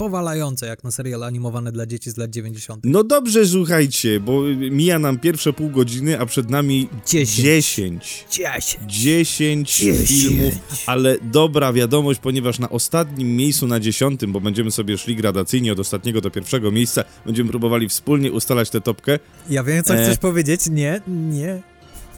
powalające, 0.00 0.66
jak 0.66 0.84
na 0.84 0.90
serial 0.90 1.24
animowany 1.24 1.72
dla 1.72 1.86
dzieci 1.86 2.10
z 2.10 2.16
lat 2.16 2.30
90. 2.30 2.84
No 2.84 3.04
dobrze, 3.04 3.46
słuchajcie, 3.46 4.20
bo 4.20 4.42
mija 4.70 4.98
nam 4.98 5.18
pierwsze 5.18 5.52
pół 5.52 5.70
godziny, 5.70 6.20
a 6.20 6.26
przed 6.26 6.50
nami 6.50 6.88
10. 7.06 8.24
10. 8.30 8.76
10. 8.86 9.78
10 9.78 10.06
filmów, 10.06 10.54
ale 10.86 11.16
dobra 11.22 11.72
wiadomość, 11.72 12.20
ponieważ 12.20 12.58
na 12.58 12.70
ostatnim 12.70 13.36
miejscu, 13.36 13.66
na 13.66 13.80
dziesiątym, 13.80 14.32
bo 14.32 14.40
będziemy 14.40 14.70
sobie 14.70 14.98
szli 14.98 15.16
gradacyjnie 15.16 15.72
od 15.72 15.80
ostatniego 15.80 16.20
do 16.20 16.30
pierwszego 16.30 16.70
miejsca, 16.70 17.04
będziemy 17.26 17.50
próbowali 17.50 17.88
wspólnie 17.88 18.32
ustalać 18.32 18.70
tę 18.70 18.80
topkę. 18.80 19.18
Ja 19.50 19.64
wiem, 19.64 19.84
co 19.84 19.94
e... 19.94 20.04
chcesz 20.04 20.18
powiedzieć. 20.18 20.60
Nie, 20.70 21.00
nie. 21.08 21.62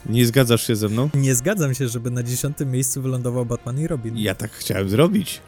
Nie 0.07 0.27
zgadzasz 0.27 0.67
się 0.67 0.77
ze 0.77 0.89
mną? 0.89 1.11
Nie 1.15 1.35
zgadzam 1.35 1.75
się, 1.75 1.89
żeby 1.89 2.11
na 2.11 2.23
dziesiątym 2.23 2.71
miejscu 2.71 3.03
wylądował 3.03 3.47
Batman 3.47 3.81
i 3.81 3.87
Robin. 3.87 4.19
Ja 4.19 4.35
tak 4.35 4.51
chciałem 4.51 4.89
zrobić. 4.89 5.41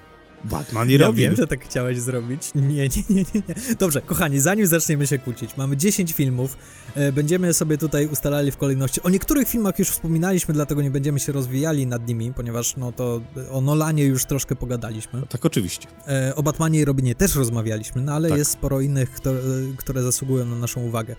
Batman 0.45 0.91
i 0.91 0.93
ja 0.93 0.99
Robin. 0.99 1.17
wiem, 1.17 1.37
że 1.37 1.47
tak 1.47 1.65
chciałeś 1.65 2.01
zrobić. 2.01 2.51
Nie, 2.55 2.63
nie, 2.63 2.89
nie, 3.11 3.25
nie, 3.35 3.43
nie. 3.49 3.75
Dobrze, 3.79 4.03
kochani, 4.03 4.41
zanim 4.41 4.67
zaczniemy 4.67 5.07
się 5.07 5.19
kłócić, 5.19 5.57
mamy 5.57 5.77
10 5.77 6.13
filmów, 6.13 6.57
e, 6.95 7.13
będziemy 7.13 7.55
sobie 7.55 7.79
tutaj 7.79 8.07
ustalali 8.07 8.51
w 8.51 8.57
kolejności. 8.57 9.03
O 9.03 9.11
niektórych 9.11 9.49
filmach 9.49 9.79
już 9.79 9.89
wspominaliśmy, 9.89 10.55
dlatego 10.55 10.83
nie 10.83 10.91
będziemy 10.91 11.21
się 11.21 11.33
rozwijali 11.33 11.87
nad 11.87 12.09
nimi, 12.09 12.33
ponieważ 12.33 12.77
no 12.77 12.93
to 12.93 13.21
o 13.51 13.61
Nolanie 13.61 14.05
już 14.05 14.25
troszkę 14.25 14.57
pogadaliśmy. 14.57 15.21
No, 15.21 15.27
tak, 15.27 15.47
oczywiście. 15.47 15.89
E, 16.09 16.35
o 16.37 16.43
Batmanie 16.43 16.81
i 16.81 16.85
Robinie 16.85 17.15
też 17.15 17.35
rozmawialiśmy, 17.35 18.03
no 18.03 18.13
ale 18.13 18.29
tak. 18.29 18.39
jest 18.39 18.51
sporo 18.51 18.81
innych, 18.81 19.11
które, 19.11 19.41
które 19.77 20.03
zasługują 20.03 20.45
na 20.45 20.57
naszą 20.57 20.81
uwagę. 20.85 21.17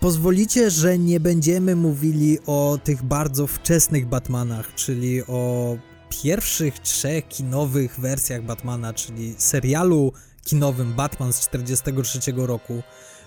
Pozwolicie, 0.00 0.70
że 0.70 0.98
nie 0.98 1.20
będziemy 1.20 1.76
mówili 1.76 2.38
o 2.46 2.78
tych 2.84 3.02
bardzo 3.02 3.46
wczesnych 3.46 4.06
Batmanach, 4.06 4.74
czyli 4.74 5.22
o 5.26 5.76
pierwszych 6.22 6.78
trzech 6.78 7.28
kinowych 7.28 8.00
wersjach 8.00 8.42
Batmana, 8.42 8.94
czyli 8.94 9.34
serialu 9.38 10.12
kinowym 10.44 10.92
Batman 10.92 11.32
z 11.32 11.36
1943 11.36 12.32
roku, 12.36 12.82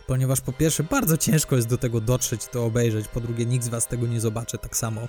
ponieważ 0.08 0.42
po 0.42 0.54
pierwsze 0.54 0.84
bardzo 0.84 1.18
ciężko 1.18 1.56
jest 1.56 1.68
do 1.68 1.78
tego 1.78 2.02
dotrzeć, 2.02 2.48
to 2.48 2.66
obejrzeć, 2.66 3.08
po 3.08 3.22
drugie 3.22 3.46
nikt 3.46 3.66
z 3.66 3.68
was 3.68 3.88
tego 3.88 4.08
nie 4.08 4.22
zobaczy 4.22 4.58
tak 4.58 4.78
samo. 4.78 5.02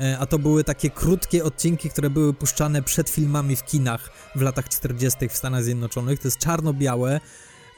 E, 0.00 0.18
a 0.18 0.26
to 0.26 0.38
były 0.38 0.64
takie 0.64 0.90
krótkie 0.90 1.44
odcinki, 1.44 1.90
które 1.90 2.10
były 2.10 2.34
puszczane 2.34 2.82
przed 2.82 3.10
filmami 3.10 3.56
w 3.56 3.64
kinach 3.64 4.10
w 4.36 4.40
latach 4.40 4.68
40. 4.68 5.28
w 5.28 5.36
Stanach 5.36 5.64
Zjednoczonych. 5.64 6.18
To 6.18 6.28
jest 6.28 6.38
czarno-białe, 6.38 7.20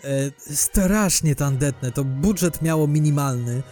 e, 0.05 0.55
strasznie 0.55 1.35
tandetne, 1.35 1.93
to 1.93 2.05
budżet 2.05 2.63
miało 2.63 2.87
minimalny. 2.87 3.63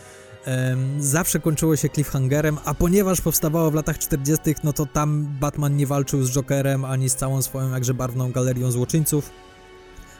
Zawsze 0.99 1.41
kończyło 1.41 1.77
się 1.77 1.89
cliffhangerem, 1.89 2.59
a 2.65 2.75
ponieważ 2.75 3.21
powstawało 3.21 3.71
w 3.71 3.75
latach 3.75 3.99
40., 3.99 4.55
no 4.65 4.73
to 4.73 4.87
tam 4.87 5.37
Batman 5.41 5.77
nie 5.77 5.87
walczył 5.87 6.23
z 6.23 6.31
Jokerem 6.31 6.85
ani 6.85 7.11
z 7.11 7.15
całą 7.15 7.43
swoją 7.43 7.71
jakże 7.71 7.95
barwną 7.95 8.33
galerią 8.33 8.71
złoczyńców. 8.71 9.31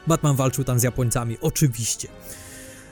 Batman 0.07 0.35
walczył 0.35 0.63
tam 0.63 0.79
z 0.79 0.83
Japońcami, 0.83 1.37
oczywiście. 1.41 2.07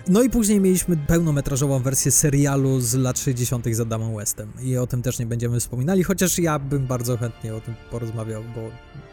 No 0.09 0.21
i 0.21 0.29
później 0.29 0.61
mieliśmy 0.61 0.97
pełnometrażową 0.97 1.79
wersję 1.79 2.11
serialu 2.11 2.79
z 2.79 2.93
lat 2.93 3.19
60. 3.19 3.65
z 3.71 3.79
Adamem 3.79 4.15
Westem 4.15 4.51
i 4.61 4.77
o 4.77 4.87
tym 4.87 5.01
też 5.01 5.19
nie 5.19 5.25
będziemy 5.25 5.59
wspominali, 5.59 6.03
chociaż 6.03 6.39
ja 6.39 6.59
bym 6.59 6.87
bardzo 6.87 7.17
chętnie 7.17 7.55
o 7.55 7.61
tym 7.61 7.75
porozmawiał, 7.91 8.43
bo 8.55 8.61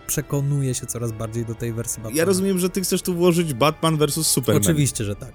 przekonuję 0.06 0.74
się 0.74 0.86
coraz 0.86 1.12
bardziej 1.12 1.44
do 1.44 1.54
tej 1.54 1.72
wersji 1.72 1.96
Batmana. 2.02 2.18
Ja 2.18 2.24
rozumiem, 2.24 2.58
że 2.58 2.70
ty 2.70 2.80
chcesz 2.80 3.02
tu 3.02 3.14
włożyć 3.14 3.54
Batman 3.54 3.96
versus 3.96 4.26
Superman. 4.26 4.62
Oczywiście, 4.62 5.04
że 5.04 5.16
tak. 5.16 5.32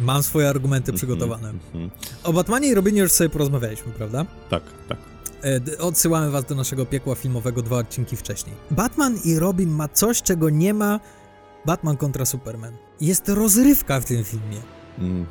Mam 0.00 0.22
swoje 0.22 0.48
argumenty 0.48 0.90
mm 0.90 0.96
-hmm, 0.96 0.98
przygotowane. 0.98 1.48
Mm 1.48 1.60
-hmm. 1.74 1.90
O 2.24 2.32
Batmanie 2.32 2.68
i 2.68 2.74
Robinie 2.74 3.00
już 3.00 3.12
sobie 3.12 3.30
porozmawialiśmy, 3.30 3.92
prawda? 3.92 4.26
Tak, 4.50 4.62
tak. 4.88 4.98
E, 5.44 5.78
odsyłamy 5.78 6.30
was 6.30 6.44
do 6.44 6.54
naszego 6.54 6.86
piekła 6.86 7.14
filmowego 7.14 7.62
dwa 7.62 7.76
odcinki 7.76 8.16
wcześniej. 8.16 8.56
Batman 8.70 9.18
i 9.24 9.38
Robin 9.38 9.70
ma 9.70 9.88
coś, 9.88 10.22
czego 10.22 10.50
nie 10.50 10.74
ma 10.74 11.00
Batman 11.66 11.96
kontra 11.96 12.24
Superman. 12.24 12.76
Jest 13.00 13.28
rozrywka 13.28 14.00
w 14.00 14.04
tym 14.04 14.24
filmie. 14.24 14.60
Mm. 14.98 15.26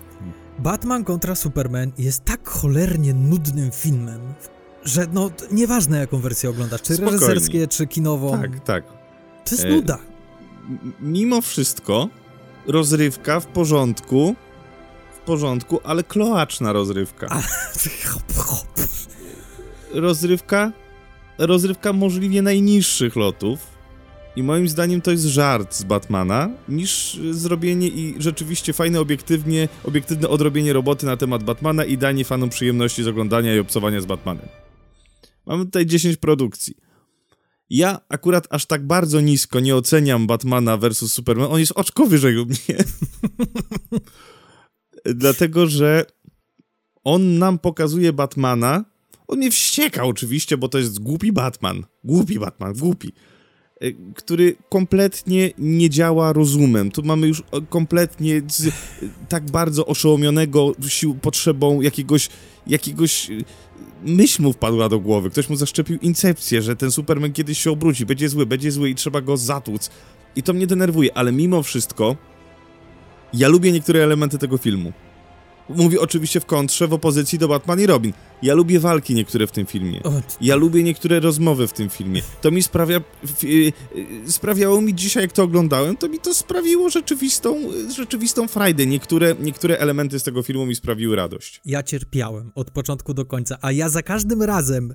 Batman 0.59 1.03
kontra 1.03 1.35
Superman 1.35 1.91
jest 1.97 2.25
tak 2.25 2.47
cholernie 2.47 3.13
nudnym 3.13 3.71
filmem, 3.71 4.21
że 4.83 5.07
no, 5.13 5.29
nieważne 5.51 5.99
jaką 5.99 6.19
wersję 6.19 6.49
oglądasz, 6.49 6.81
czy 6.81 6.93
Spokojnie. 6.93 7.19
reżyserskie, 7.19 7.67
czy 7.67 7.87
kinową. 7.87 8.41
Tak, 8.41 8.59
tak. 8.59 8.83
To 9.45 9.55
jest 9.55 9.65
e, 9.65 9.69
nuda. 9.69 9.99
Mimo 11.01 11.41
wszystko, 11.41 12.09
rozrywka 12.67 13.39
w 13.39 13.45
porządku, 13.45 14.35
porządku, 15.25 15.79
ale 15.83 16.03
kloaczna 16.03 16.73
rozrywka. 16.73 17.27
A, 17.29 17.41
rozrywka, 20.05 20.71
rozrywka 21.37 21.93
możliwie 21.93 22.41
najniższych 22.41 23.15
lotów, 23.15 23.73
i 24.35 24.43
moim 24.43 24.69
zdaniem 24.69 25.01
to 25.01 25.11
jest 25.11 25.23
żart 25.23 25.75
z 25.75 25.83
Batmana, 25.83 26.49
niż 26.69 27.19
zrobienie 27.31 27.87
i 27.87 28.15
rzeczywiście 28.19 28.73
fajne, 28.73 28.99
obiektywnie, 28.99 29.69
obiektywne 29.83 30.29
odrobienie 30.29 30.73
roboty 30.73 31.05
na 31.05 31.17
temat 31.17 31.43
Batmana 31.43 31.85
i 31.85 31.97
danie 31.97 32.25
fanom 32.25 32.49
przyjemności 32.49 33.03
z 33.03 33.07
oglądania 33.07 33.55
i 33.55 33.59
obcowania 33.59 34.01
z 34.01 34.05
Batmanem. 34.05 34.47
Mamy 35.45 35.65
tutaj 35.65 35.85
10 35.85 36.17
produkcji. 36.17 36.75
Ja 37.69 37.99
akurat 38.09 38.47
aż 38.49 38.65
tak 38.65 38.87
bardzo 38.87 39.21
nisko 39.21 39.59
nie 39.59 39.75
oceniam 39.75 40.27
Batmana 40.27 40.77
versus 40.77 41.13
Superman. 41.13 41.51
On 41.51 41.59
jest 41.59 41.71
oczko 41.75 42.05
wyżej 42.05 42.37
od 42.37 42.49
mnie. 42.53 42.77
Dlatego, 45.05 45.67
że 45.67 46.05
on 47.03 47.37
nam 47.37 47.59
pokazuje 47.59 48.13
Batmana. 48.13 48.85
On 49.27 49.37
mnie 49.37 49.51
wścieka 49.51 50.03
oczywiście, 50.03 50.57
bo 50.57 50.69
to 50.69 50.77
jest 50.77 50.99
głupi 50.99 51.31
Batman. 51.31 51.83
Głupi 52.03 52.39
Batman, 52.39 52.73
głupi 52.73 53.13
Y, 53.83 53.95
który 54.15 54.55
kompletnie 54.69 55.51
nie 55.57 55.89
działa 55.89 56.33
rozumem. 56.33 56.91
Tu 56.91 57.03
mamy 57.03 57.27
już 57.27 57.43
kompletnie 57.69 58.41
z, 58.47 58.73
tak 59.29 59.51
bardzo 59.51 59.85
oszołomionego 59.85 60.71
sił, 60.87 61.15
potrzebą 61.15 61.81
jakiegoś, 61.81 62.29
jakiegoś 62.67 63.31
myśl 64.05 64.43
mu 64.43 64.53
wpadła 64.53 64.89
do 64.89 64.99
głowy. 64.99 65.29
Ktoś 65.29 65.49
mu 65.49 65.55
zaszczepił 65.55 65.97
incepcję, 66.01 66.61
że 66.61 66.75
ten 66.75 66.91
Superman 66.91 67.33
kiedyś 67.33 67.61
się 67.61 67.71
obróci, 67.71 68.05
będzie 68.05 68.29
zły, 68.29 68.45
będzie 68.45 68.71
zły 68.71 68.89
i 68.89 68.95
trzeba 68.95 69.21
go 69.21 69.37
zatłuc. 69.37 69.89
I 70.35 70.43
to 70.43 70.53
mnie 70.53 70.67
denerwuje, 70.67 71.17
ale 71.17 71.31
mimo 71.31 71.63
wszystko 71.63 72.15
ja 73.33 73.47
lubię 73.47 73.71
niektóre 73.71 74.03
elementy 74.03 74.37
tego 74.37 74.57
filmu. 74.57 74.93
Mówi 75.69 75.99
oczywiście 75.99 76.39
w 76.39 76.45
kontrze, 76.45 76.87
w 76.87 76.93
opozycji 76.93 77.39
do 77.39 77.47
Batman 77.47 77.79
i 77.79 77.85
Robin. 77.85 78.13
Ja 78.41 78.53
lubię 78.53 78.79
walki 78.79 79.15
niektóre 79.15 79.47
w 79.47 79.51
tym 79.51 79.65
filmie. 79.65 80.01
Ja 80.41 80.55
lubię 80.55 80.83
niektóre 80.83 81.19
rozmowy 81.19 81.67
w 81.67 81.73
tym 81.73 81.89
filmie. 81.89 82.21
To 82.41 82.51
mi 82.51 82.63
sprawia... 82.63 83.01
Y, 83.43 83.73
sprawiało 84.27 84.81
mi 84.81 84.95
dzisiaj, 84.95 85.23
jak 85.23 85.31
to 85.31 85.43
oglądałem, 85.43 85.97
to 85.97 86.09
mi 86.09 86.19
to 86.19 86.33
sprawiło 86.33 86.89
rzeczywistą, 86.89 87.55
rzeczywistą 87.95 88.47
frajdę. 88.47 88.85
Niektóre, 88.85 89.35
niektóre 89.39 89.77
elementy 89.79 90.19
z 90.19 90.23
tego 90.23 90.43
filmu 90.43 90.65
mi 90.65 90.75
sprawiły 90.75 91.15
radość. 91.15 91.61
Ja 91.65 91.83
cierpiałem 91.83 92.51
od 92.55 92.71
początku 92.71 93.13
do 93.13 93.25
końca, 93.25 93.57
a 93.61 93.71
ja 93.71 93.89
za 93.89 94.03
każdym 94.03 94.43
razem... 94.43 94.93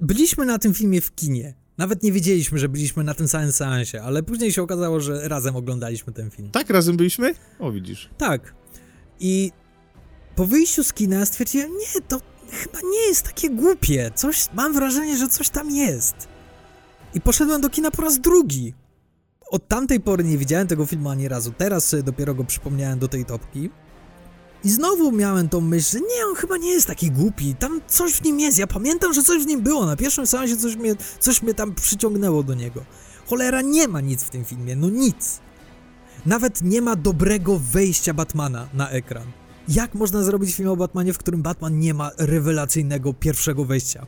Byliśmy 0.00 0.46
na 0.46 0.58
tym 0.58 0.74
filmie 0.74 1.00
w 1.00 1.14
kinie. 1.14 1.54
Nawet 1.80 2.02
nie 2.02 2.12
wiedzieliśmy, 2.12 2.58
że 2.58 2.68
byliśmy 2.68 3.04
na 3.04 3.14
tym 3.14 3.28
samym 3.28 3.52
seansie, 3.52 4.02
ale 4.02 4.22
później 4.22 4.52
się 4.52 4.62
okazało, 4.62 5.00
że 5.00 5.28
razem 5.28 5.56
oglądaliśmy 5.56 6.12
ten 6.12 6.30
film. 6.30 6.50
Tak, 6.50 6.70
razem 6.70 6.96
byliśmy? 6.96 7.34
O, 7.58 7.72
widzisz. 7.72 8.10
Tak. 8.18 8.54
I 9.20 9.52
po 10.36 10.46
wyjściu 10.46 10.84
z 10.84 10.92
kina 10.92 11.26
stwierdziłem, 11.26 11.70
nie, 11.70 12.00
to 12.08 12.20
chyba 12.50 12.78
nie 12.90 13.08
jest 13.08 13.22
takie 13.22 13.50
głupie. 13.50 14.10
Coś, 14.14 14.48
mam 14.54 14.72
wrażenie, 14.72 15.16
że 15.16 15.28
coś 15.28 15.48
tam 15.48 15.70
jest. 15.70 16.14
I 17.14 17.20
poszedłem 17.20 17.60
do 17.60 17.70
kina 17.70 17.90
po 17.90 18.02
raz 18.02 18.20
drugi. 18.20 18.74
Od 19.50 19.68
tamtej 19.68 20.00
pory 20.00 20.24
nie 20.24 20.38
widziałem 20.38 20.66
tego 20.66 20.86
filmu 20.86 21.08
ani 21.08 21.28
razu. 21.28 21.52
Teraz 21.58 21.94
dopiero 22.04 22.34
go 22.34 22.44
przypomniałem 22.44 22.98
do 22.98 23.08
tej 23.08 23.24
topki. 23.24 23.70
I 24.64 24.70
znowu 24.70 25.12
miałem 25.12 25.48
tą 25.48 25.60
myśl, 25.60 25.90
że 25.92 26.00
nie, 26.00 26.26
on 26.28 26.34
chyba 26.34 26.56
nie 26.56 26.70
jest 26.70 26.86
taki 26.86 27.10
głupi. 27.10 27.54
Tam 27.54 27.80
coś 27.86 28.12
w 28.12 28.24
nim 28.24 28.40
jest. 28.40 28.58
Ja 28.58 28.66
pamiętam, 28.66 29.12
że 29.12 29.22
coś 29.22 29.42
w 29.42 29.46
nim 29.46 29.60
było. 29.60 29.86
Na 29.86 29.96
pierwszym 29.96 30.26
seansie 30.26 30.56
coś 30.56 30.76
mnie, 30.76 30.96
coś 31.20 31.42
mnie 31.42 31.54
tam 31.54 31.74
przyciągnęło 31.74 32.42
do 32.42 32.54
niego. 32.54 32.84
Cholera, 33.26 33.62
nie 33.62 33.88
ma 33.88 34.00
nic 34.00 34.24
w 34.24 34.30
tym 34.30 34.44
filmie. 34.44 34.76
No 34.76 34.88
nic. 34.90 35.40
Nawet 36.26 36.62
nie 36.62 36.82
ma 36.82 36.96
dobrego 36.96 37.58
wejścia 37.58 38.14
Batmana 38.14 38.68
na 38.74 38.90
ekran. 38.90 39.22
Jak 39.68 39.94
można 39.94 40.22
zrobić 40.22 40.54
film 40.54 40.68
o 40.68 40.76
Batmanie, 40.76 41.12
w 41.12 41.18
którym 41.18 41.42
Batman 41.42 41.78
nie 41.78 41.94
ma 41.94 42.10
rewelacyjnego 42.18 43.14
pierwszego 43.14 43.64
wejścia? 43.64 44.06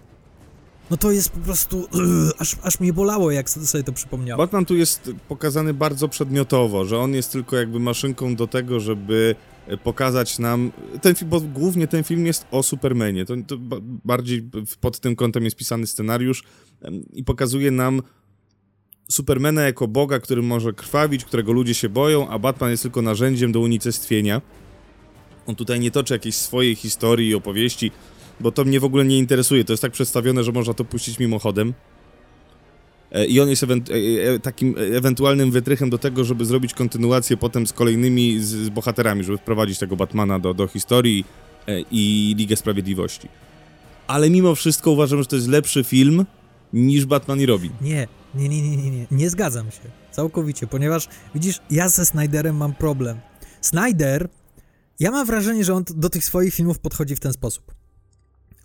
No 0.91 0.97
to 0.97 1.11
jest 1.11 1.31
po 1.31 1.41
prostu. 1.41 1.88
Yy, 1.95 2.31
aż, 2.38 2.57
aż 2.62 2.81
mnie 2.81 2.93
bolało, 2.93 3.31
jak 3.31 3.51
sobie 3.51 3.85
to 3.85 3.93
przypomniałem. 3.93 4.38
Batman 4.38 4.65
tu 4.65 4.77
jest 4.77 5.11
pokazany 5.29 5.75
bardzo 5.75 6.09
przedmiotowo, 6.09 6.85
że 6.85 6.99
on 6.99 7.15
jest 7.15 7.33
tylko 7.33 7.57
jakby 7.57 7.81
maszynką 7.81 8.37
do 8.37 8.47
tego, 8.47 8.81
żeby 8.81 9.37
pokazać 9.83 10.38
nam. 10.38 10.72
Ten 11.03 11.14
film, 11.14 11.31
bo 11.31 11.40
głównie 11.40 11.88
ten 11.88 12.05
film 12.05 12.27
jest 12.27 12.46
o 12.51 12.62
Supermanie. 12.62 13.25
To, 13.25 13.35
to 13.46 13.57
bardziej 14.05 14.51
pod 14.81 15.01
tym 15.01 15.16
kątem 15.16 15.44
jest 15.44 15.57
pisany 15.57 15.87
scenariusz 15.87 16.42
i 17.12 17.25
pokazuje 17.25 17.70
nam 17.70 18.03
Supermana 19.11 19.62
jako 19.62 19.88
Boga, 19.88 20.18
który 20.18 20.42
może 20.42 20.72
krwawić, 20.72 21.25
którego 21.25 21.53
ludzie 21.53 21.75
się 21.75 21.88
boją, 21.88 22.29
a 22.29 22.38
Batman 22.38 22.70
jest 22.70 22.83
tylko 22.83 23.03
narzędziem 23.03 23.53
do 23.53 23.61
unicestwienia. 23.61 24.40
On 25.46 25.57
tutaj 25.57 25.81
nie 25.81 25.90
toczy 25.90 26.14
jakiejś 26.14 26.35
swojej 26.35 26.75
historii 26.75 27.29
i 27.29 27.35
opowieści, 27.35 27.90
bo 28.40 28.53
to 28.53 28.64
mnie 28.64 28.81
w 28.81 28.85
ogóle 28.85 29.05
nie 29.05 29.18
interesuje. 29.18 29.64
To 29.64 29.72
jest 29.72 29.83
tak 29.83 29.92
przedstawione, 29.92 30.44
że 30.44 30.53
można 30.53 30.75
to 30.75 30.85
puścić 30.85 31.18
mimochodem. 31.18 31.75
E, 33.12 33.27
I 33.27 33.40
on 33.40 33.48
jest 33.48 33.62
e, 33.62 33.66
e, 33.66 34.38
takim 34.38 34.75
ewentualnym 34.96 35.51
wytrychem 35.51 35.90
do 35.90 35.98
tego, 35.98 36.25
żeby 36.25 36.44
zrobić 36.44 36.75
kontynuację 36.75 37.37
potem 37.37 37.66
z 37.66 37.72
kolejnymi 37.72 38.40
z, 38.40 38.46
z 38.46 38.68
bohaterami, 38.68 39.25
żeby 39.25 39.38
wprowadzić 39.38 39.79
tego 39.79 39.96
Batmana 39.96 40.38
do, 40.38 40.55
do 40.55 40.66
historii 40.66 41.25
i 41.90 42.35
Ligę 42.38 42.57
Sprawiedliwości. 42.57 43.29
Ale 44.07 44.31
mimo 44.31 44.55
wszystko 44.55 44.90
uważam, 44.90 45.18
że 45.18 45.27
to 45.27 45.37
jest 45.37 45.48
lepszy 45.48 45.85
film 45.85 46.27
niż 46.72 47.07
Batman 47.07 47.40
i 47.40 47.46
Robin. 47.46 47.72
Nie, 47.81 48.09
nie, 48.35 48.48
nie, 48.48 48.62
nie, 48.62 48.77
nie, 48.77 48.90
nie, 48.90 49.07
nie 49.11 49.31
zgadzam 49.31 49.70
się. 49.70 49.90
Całkowicie, 50.11 50.66
ponieważ 50.66 51.09
widzisz, 51.35 51.61
ja 51.70 51.88
ze 51.88 52.07
Snyderem 52.07 52.57
mam 52.57 52.75
problem. 52.75 53.20
Snyder 53.61 54.29
ja 55.01 55.11
mam 55.11 55.27
wrażenie, 55.27 55.64
że 55.64 55.75
on 55.75 55.85
do 55.94 56.11
tych 56.11 56.25
swoich 56.25 56.55
filmów 56.55 56.79
podchodzi 56.79 57.16
w 57.16 57.20
ten 57.20 57.33
sposób. 57.33 57.75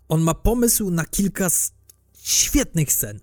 On 0.09 0.21
ma 0.21 0.33
pomysł 0.33 0.91
na 0.91 1.05
kilka 1.05 1.47
świetnych 2.23 2.93
scen, 2.93 3.19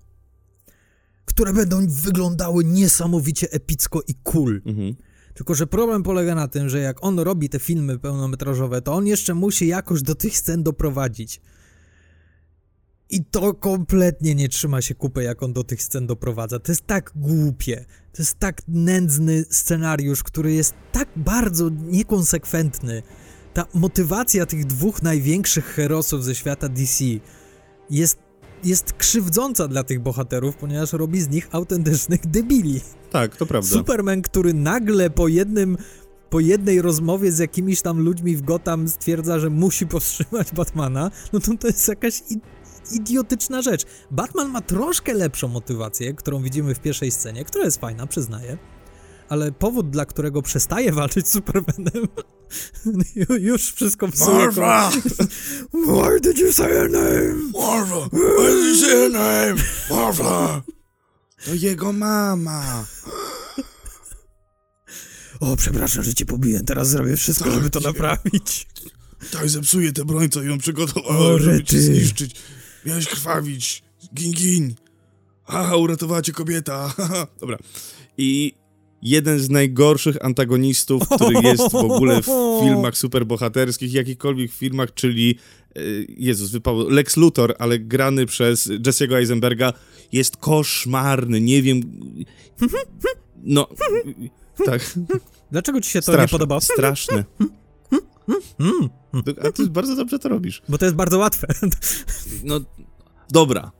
które 1.25 1.53
będą 1.53 1.87
wyglądały 1.87 2.63
niesamowicie 2.63 3.51
epicko 3.51 4.01
i 4.07 4.15
cool. 4.23 4.61
Mhm. 4.65 4.95
Tylko, 5.33 5.55
że 5.55 5.67
problem 5.67 6.03
polega 6.03 6.35
na 6.35 6.47
tym, 6.47 6.69
że 6.69 6.79
jak 6.79 7.03
on 7.03 7.19
robi 7.19 7.49
te 7.49 7.59
filmy 7.59 7.99
pełnometrażowe, 7.99 8.81
to 8.81 8.93
on 8.93 9.07
jeszcze 9.07 9.33
musi 9.33 9.67
jakoś 9.67 10.01
do 10.01 10.15
tych 10.15 10.37
scen 10.37 10.63
doprowadzić. 10.63 11.41
I 13.09 13.25
to 13.25 13.53
kompletnie 13.53 14.35
nie 14.35 14.49
trzyma 14.49 14.81
się 14.81 14.95
kupy, 14.95 15.23
jak 15.23 15.43
on 15.43 15.53
do 15.53 15.63
tych 15.63 15.83
scen 15.83 16.07
doprowadza. 16.07 16.59
To 16.59 16.71
jest 16.71 16.87
tak 16.87 17.11
głupie. 17.15 17.85
To 18.13 18.21
jest 18.21 18.39
tak 18.39 18.61
nędzny 18.67 19.45
scenariusz, 19.49 20.23
który 20.23 20.53
jest 20.53 20.73
tak 20.91 21.09
bardzo 21.15 21.69
niekonsekwentny. 21.69 23.03
Ta 23.53 23.65
motywacja 23.73 24.45
tych 24.45 24.65
dwóch 24.65 25.03
największych 25.03 25.65
herosów 25.65 26.23
ze 26.23 26.35
świata 26.35 26.69
DC 26.69 27.05
jest 27.89 28.24
jest 28.65 28.93
krzywdząca 28.93 29.67
dla 29.67 29.83
tych 29.83 29.99
bohaterów, 29.99 30.55
ponieważ 30.55 30.93
robi 30.93 31.21
z 31.21 31.29
nich 31.29 31.47
autentycznych 31.51 32.27
debili. 32.27 32.81
Tak, 33.11 33.35
to 33.35 33.45
prawda. 33.45 33.69
Superman, 33.69 34.21
który 34.21 34.53
nagle 34.53 35.09
po 35.09 35.27
jednym 35.27 35.77
po 36.29 36.39
jednej 36.39 36.81
rozmowie 36.81 37.31
z 37.31 37.39
jakimiś 37.39 37.81
tam 37.81 37.99
ludźmi 37.99 38.35
w 38.35 38.41
Gotham 38.41 38.87
stwierdza, 38.87 39.39
że 39.39 39.49
musi 39.49 39.87
powstrzymać 39.95 40.51
Batmana, 40.53 41.11
no 41.33 41.39
to 41.39 41.51
to 41.59 41.67
jest 41.67 41.87
jakaś 41.87 42.21
idiotyczna 42.91 43.61
rzecz. 43.61 43.85
Batman 44.11 44.49
ma 44.49 44.61
troszkę 44.61 45.13
lepszą 45.13 45.47
motywację, 45.47 46.13
którą 46.13 46.41
widzimy 46.41 46.75
w 46.75 46.79
pierwszej 46.79 47.11
scenie, 47.11 47.45
która 47.45 47.65
jest 47.65 47.79
fajna, 47.79 48.07
przyznaję, 48.07 48.57
ale 49.29 49.51
powód, 49.51 49.89
dla 49.89 50.05
którego 50.05 50.41
przestaje 50.41 50.91
walczyć 50.91 51.27
z 51.27 51.31
Supermanem, 51.31 52.07
już 53.39 53.71
wszystko 53.71 54.07
psuje. 54.07 54.45
Martha! 54.45 54.91
Why 55.87 56.19
did 56.21 56.39
you 56.39 56.53
say 56.53 56.67
her 56.67 56.91
name? 56.91 57.51
Martha! 57.53 58.09
Why 58.11 58.53
did 58.53 58.65
you 58.65 58.75
say 58.75 58.89
her 58.89 59.11
name? 59.11 59.55
Martha! 59.89 60.61
To 61.45 61.53
jego 61.53 61.93
mama. 61.93 62.85
O, 65.39 65.55
przepraszam, 65.55 66.03
że 66.03 66.13
cię 66.13 66.25
pobiję. 66.25 66.61
Teraz 66.65 66.89
zrobię 66.89 67.17
wszystko, 67.17 67.51
żeby 67.51 67.69
to 67.69 67.79
naprawić. 67.79 68.67
Tak, 69.31 69.49
zepsuję 69.49 69.93
tę 69.93 70.05
broń, 70.05 70.29
co 70.29 70.43
ją 70.43 70.57
przygotowałem, 70.57 71.39
żeby 71.39 71.63
cię 71.63 71.81
zniszczyć. 71.81 72.35
Miałeś 72.85 73.07
krwawić. 73.07 73.83
Gin, 74.13 74.33
gin. 74.33 74.75
Haha, 75.43 75.75
uratowała 75.75 76.21
cię 76.21 76.31
kobieta. 76.31 76.87
Haha. 76.97 77.27
Dobra. 77.39 77.57
I 78.17 78.53
jeden 79.05 79.39
z 79.39 79.49
najgorszych 79.49 80.25
antagonistów, 80.25 81.09
który 81.09 81.41
jest 81.43 81.71
w 81.71 81.75
ogóle 81.75 82.21
w 82.21 82.25
filmach 82.63 82.97
superbohaterskich, 82.97 83.93
jakichkolwiek 83.93 84.51
filmach, 84.51 84.93
czyli 84.93 85.37
e, 85.75 85.79
Jezus, 86.17 86.51
wypał 86.51 86.89
Lex 86.89 87.17
Luthor, 87.17 87.55
ale 87.59 87.79
grany 87.79 88.25
przez 88.25 88.67
Jesse'ego 88.67 89.15
Eisenberga, 89.15 89.73
jest 90.11 90.37
koszmarny. 90.37 91.41
Nie 91.41 91.61
wiem... 91.61 91.81
No... 93.43 93.67
Tak. 94.65 94.81
Dlaczego 95.51 95.81
ci 95.81 95.89
się 95.89 95.99
to 95.99 96.03
Straszne. 96.03 96.21
nie 96.23 96.27
podoba? 96.27 96.61
Straszne. 96.61 97.23
Mm, 98.59 98.89
A 99.43 99.51
ty 99.51 99.67
bardzo 99.67 99.95
dobrze 99.95 100.19
to 100.19 100.29
robisz. 100.29 100.61
bo 100.69 100.77
to 100.77 100.85
jest 100.85 100.95
bardzo 100.97 101.17
łatwe. 101.17 101.47
No, 102.43 102.59
dobra. 103.29 103.71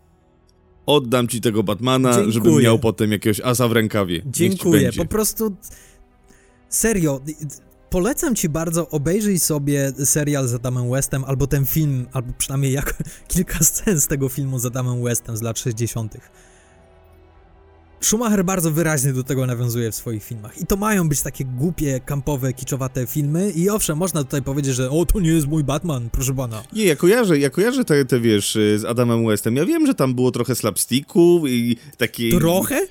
Oddam 0.85 1.27
ci 1.27 1.41
tego 1.41 1.63
Batmana, 1.63 2.11
Dziękuję. 2.11 2.31
żebym 2.31 2.61
miał 2.61 2.79
potem 2.79 3.11
jakiegoś 3.11 3.39
asa 3.39 3.67
w 3.67 3.71
rękawie. 3.71 4.21
Dziękuję. 4.25 4.93
Po 4.93 5.05
prostu 5.05 5.55
serio. 6.69 7.21
Polecam 7.89 8.35
ci 8.35 8.49
bardzo, 8.49 8.89
obejrzyj 8.89 9.39
sobie 9.39 9.91
serial 10.05 10.47
z 10.47 10.53
Adamem 10.53 10.91
Westem, 10.91 11.23
albo 11.23 11.47
ten 11.47 11.65
film, 11.65 12.05
albo 12.13 12.33
przynajmniej 12.37 12.71
jak, 12.71 13.03
kilka 13.27 13.59
scen 13.59 14.01
z 14.01 14.07
tego 14.07 14.29
filmu 14.29 14.59
z 14.59 14.65
Adamem 14.65 15.03
Westem 15.03 15.37
z 15.37 15.41
lat 15.41 15.59
60. 15.59 16.17
Schumacher 18.05 18.45
bardzo 18.45 18.71
wyraźnie 18.71 19.13
do 19.13 19.23
tego 19.23 19.45
nawiązuje 19.45 19.91
w 19.91 19.95
swoich 19.95 20.23
filmach. 20.23 20.61
I 20.61 20.65
to 20.65 20.77
mają 20.77 21.09
być 21.09 21.21
takie 21.21 21.45
głupie, 21.45 21.99
kampowe, 22.05 22.53
kiczowate 22.53 23.07
filmy. 23.07 23.51
I 23.51 23.69
owszem, 23.69 23.97
można 23.97 24.23
tutaj 24.23 24.41
powiedzieć, 24.41 24.75
że 24.75 24.91
o, 24.91 25.05
to 25.05 25.19
nie 25.19 25.29
jest 25.29 25.47
mój 25.47 25.63
Batman, 25.63 26.09
proszę 26.09 26.35
pana. 26.35 26.63
Nie, 26.73 26.85
ja 26.85 26.95
kojarzę, 26.95 27.39
ja 27.39 27.49
kojarzę 27.49 27.85
te, 27.85 28.05
te, 28.05 28.19
wiesz, 28.19 28.55
y, 28.55 28.79
z 28.79 28.85
Adamem 28.85 29.27
Westem. 29.27 29.55
Ja 29.55 29.65
wiem, 29.65 29.87
że 29.87 29.93
tam 29.93 30.15
było 30.15 30.31
trochę 30.31 30.55
slapsticku 30.55 31.43
i 31.47 31.77
takiej... 31.97 32.31
Trochę? 32.31 32.87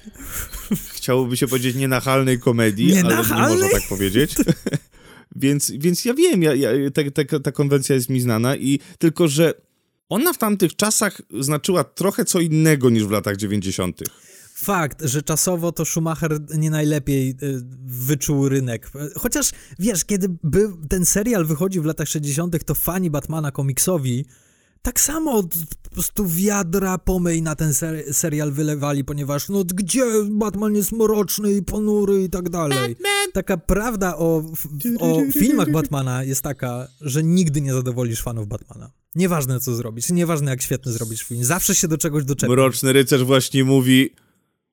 Chciałoby 0.95 1.37
się 1.37 1.49
powiedzieć 1.49 1.77
nienachalnej 1.77 2.39
komedii, 2.39 2.93
ale 2.93 3.03
nie 3.03 3.09
Nienachalnej? 3.09 3.59
można 3.59 3.79
tak 3.79 3.89
powiedzieć. 3.89 4.35
więc, 5.37 5.71
więc 5.71 6.05
ja 6.05 6.15
wiem, 6.15 6.43
ja, 6.43 6.55
ja, 6.55 6.71
ta, 6.95 7.25
ta, 7.25 7.41
ta 7.41 7.53
konwencja 7.53 7.95
jest 7.95 8.09
mi 8.09 8.21
znana 8.21 8.57
i 8.57 8.81
tylko, 8.99 9.29
że 9.29 9.55
ona 10.09 10.33
w 10.33 10.39
tamtych 10.39 10.77
czasach 10.77 11.23
znaczyła 11.41 11.85
trochę 11.85 12.25
co 12.25 12.41
innego 12.41 12.91
niż 12.91 13.05
w 13.05 13.11
latach 13.11 13.37
90. 13.37 14.01
Fakt, 14.57 15.03
że 15.03 15.23
czasowo 15.23 15.73
to 15.73 15.85
Schumacher 15.85 16.41
nie 16.59 16.71
najlepiej 16.71 17.31
y, 17.31 17.63
wyczuł 17.85 18.49
rynek. 18.49 18.91
Chociaż 19.17 19.51
wiesz, 19.79 20.05
kiedy 20.05 20.29
był, 20.43 20.87
ten 20.89 21.05
serial 21.05 21.45
wychodził 21.45 21.83
w 21.83 21.87
latach 21.87 22.09
60., 22.09 22.65
to 22.65 22.75
fani 22.75 23.11
Batmana 23.11 23.51
komiksowi 23.51 24.25
tak 24.85 25.01
samo 25.01 25.43
po 25.83 25.91
prostu 25.91 26.27
wiadra 26.27 26.99
pomyj 26.99 27.43
na 27.43 27.57
ten 27.57 27.75
ser 27.75 28.15
serial 28.15 28.53
wylewali, 28.53 29.05
ponieważ 29.05 29.49
no 29.49 29.65
gdzie 29.65 30.05
Batman 30.31 30.75
jest 30.75 30.93
mroczny 30.93 31.53
i 31.53 31.63
ponury 31.63 32.23
i 32.23 32.31
tak 32.31 32.49
dalej. 32.49 32.97
Taka 33.33 33.57
prawda 33.57 34.17
o, 34.17 34.43
o 35.01 35.23
filmach 35.33 35.71
Batmana 35.71 36.25
jest 36.25 36.43
taka, 36.43 36.89
że 37.01 37.23
nigdy 37.23 37.61
nie 37.61 37.73
zadowolisz 37.73 38.23
fanów 38.23 38.49
Batmana. 38.49 38.91
Nieważne 39.15 39.61
co 39.61 39.75
zrobisz, 39.75 40.11
nieważne 40.11 40.51
jak 40.51 40.63
świetny 40.63 40.93
zrobisz 40.93 41.23
film, 41.23 41.45
zawsze 41.45 41.75
się 41.75 41.89
do 41.89 41.99
czegoś 41.99 42.25
doczepisz. 42.25 42.57
Mroczny 42.57 42.93
rycerz 42.93 43.25
właśnie 43.25 43.65
mówi 43.65 44.11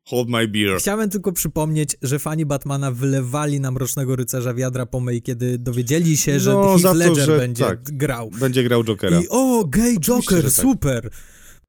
hold 0.03 0.29
my 0.29 0.47
beer. 0.47 0.77
Chciałem 0.79 1.09
tylko 1.09 1.31
przypomnieć, 1.31 1.97
że 2.01 2.19
fani 2.19 2.45
Batmana 2.45 2.91
wylewali 2.91 3.59
na 3.59 3.71
Mrocznego 3.71 4.15
Rycerza 4.15 4.53
wiadra 4.53 4.85
pomyj, 4.85 5.21
kiedy 5.21 5.57
dowiedzieli 5.57 6.17
się, 6.17 6.39
że 6.39 6.53
No, 6.53 6.63
Heath 6.63 6.81
za 6.81 6.91
to, 6.91 6.95
Ledger 6.97 7.25
że 7.25 7.37
będzie 7.37 7.63
tak. 7.63 7.81
grał. 7.83 8.29
Będzie 8.39 8.63
grał 8.63 8.83
Jokera. 8.83 9.21
I 9.21 9.27
o, 9.29 9.65
gay 9.67 9.97
Joker, 9.99 10.43
tak. 10.43 10.51
super! 10.51 11.09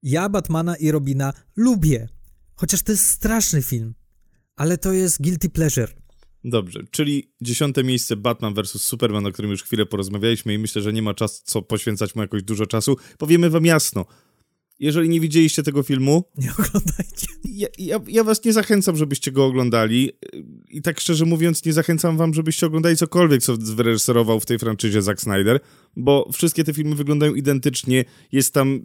Ja 0.03 0.29
Batmana 0.29 0.75
i 0.75 0.91
Robina 0.91 1.33
lubię, 1.55 2.07
chociaż 2.55 2.81
to 2.81 2.91
jest 2.91 3.07
straszny 3.07 3.61
film, 3.61 3.93
ale 4.55 4.77
to 4.77 4.93
jest 4.93 5.21
guilty 5.21 5.49
pleasure. 5.49 5.93
Dobrze, 6.45 6.79
czyli 6.91 7.33
dziesiąte 7.41 7.83
miejsce 7.83 8.15
Batman 8.15 8.53
vs. 8.53 8.81
Superman, 8.81 9.25
o 9.25 9.31
którym 9.31 9.51
już 9.51 9.63
chwilę 9.63 9.85
porozmawialiśmy 9.85 10.53
i 10.53 10.57
myślę, 10.57 10.81
że 10.81 10.93
nie 10.93 11.01
ma 11.01 11.13
czas 11.13 11.41
co 11.45 11.61
poświęcać 11.61 12.15
mu 12.15 12.21
jakoś 12.21 12.43
dużo 12.43 12.65
czasu. 12.65 12.97
Powiemy 13.17 13.49
wam 13.49 13.65
jasno. 13.65 14.05
Jeżeli 14.79 15.09
nie 15.09 15.19
widzieliście 15.19 15.63
tego 15.63 15.83
filmu, 15.83 16.23
Nie 16.37 16.51
oglądajcie. 16.51 17.27
ja, 17.43 17.67
ja, 17.77 17.99
ja 18.07 18.23
was 18.23 18.45
nie 18.45 18.53
zachęcam, 18.53 18.97
żebyście 18.97 19.31
go 19.31 19.45
oglądali. 19.45 20.11
I 20.69 20.81
tak 20.81 20.99
szczerze 20.99 21.25
mówiąc, 21.25 21.65
nie 21.65 21.73
zachęcam 21.73 22.17
wam, 22.17 22.33
żebyście 22.33 22.65
oglądali 22.65 22.95
cokolwiek, 22.95 23.41
co 23.41 23.57
wyreżyserował 23.57 24.39
w 24.39 24.45
tej 24.45 24.59
franczyzie 24.59 25.01
Zack 25.01 25.21
Snyder, 25.21 25.59
bo 25.95 26.29
wszystkie 26.33 26.63
te 26.63 26.73
filmy 26.73 26.95
wyglądają 26.95 27.35
identycznie. 27.35 28.05
Jest 28.31 28.53
tam... 28.53 28.81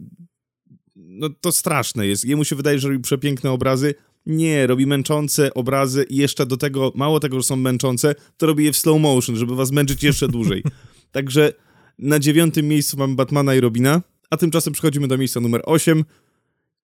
No 0.96 1.28
to 1.40 1.52
straszne 1.52 2.06
jest. 2.06 2.24
Jemu 2.24 2.44
się 2.44 2.56
wydaje, 2.56 2.78
że 2.78 2.88
robi 2.88 3.00
przepiękne 3.00 3.50
obrazy. 3.50 3.94
Nie, 4.26 4.66
robi 4.66 4.86
męczące 4.86 5.54
obrazy 5.54 6.04
i 6.08 6.16
jeszcze 6.16 6.46
do 6.46 6.56
tego, 6.56 6.92
mało 6.94 7.20
tego, 7.20 7.36
że 7.36 7.42
są 7.42 7.56
męczące, 7.56 8.14
to 8.36 8.46
robi 8.46 8.64
je 8.64 8.72
w 8.72 8.76
slow 8.76 9.00
motion, 9.00 9.36
żeby 9.36 9.56
was 9.56 9.70
męczyć 9.72 10.02
jeszcze 10.02 10.28
dłużej. 10.28 10.62
Także 11.12 11.52
na 11.98 12.18
dziewiątym 12.18 12.68
miejscu 12.68 12.96
mamy 12.96 13.14
Batmana 13.14 13.54
i 13.54 13.60
Robina, 13.60 14.02
a 14.30 14.36
tymczasem 14.36 14.72
przechodzimy 14.72 15.08
do 15.08 15.18
miejsca 15.18 15.40
numer 15.40 15.62
8. 15.64 16.04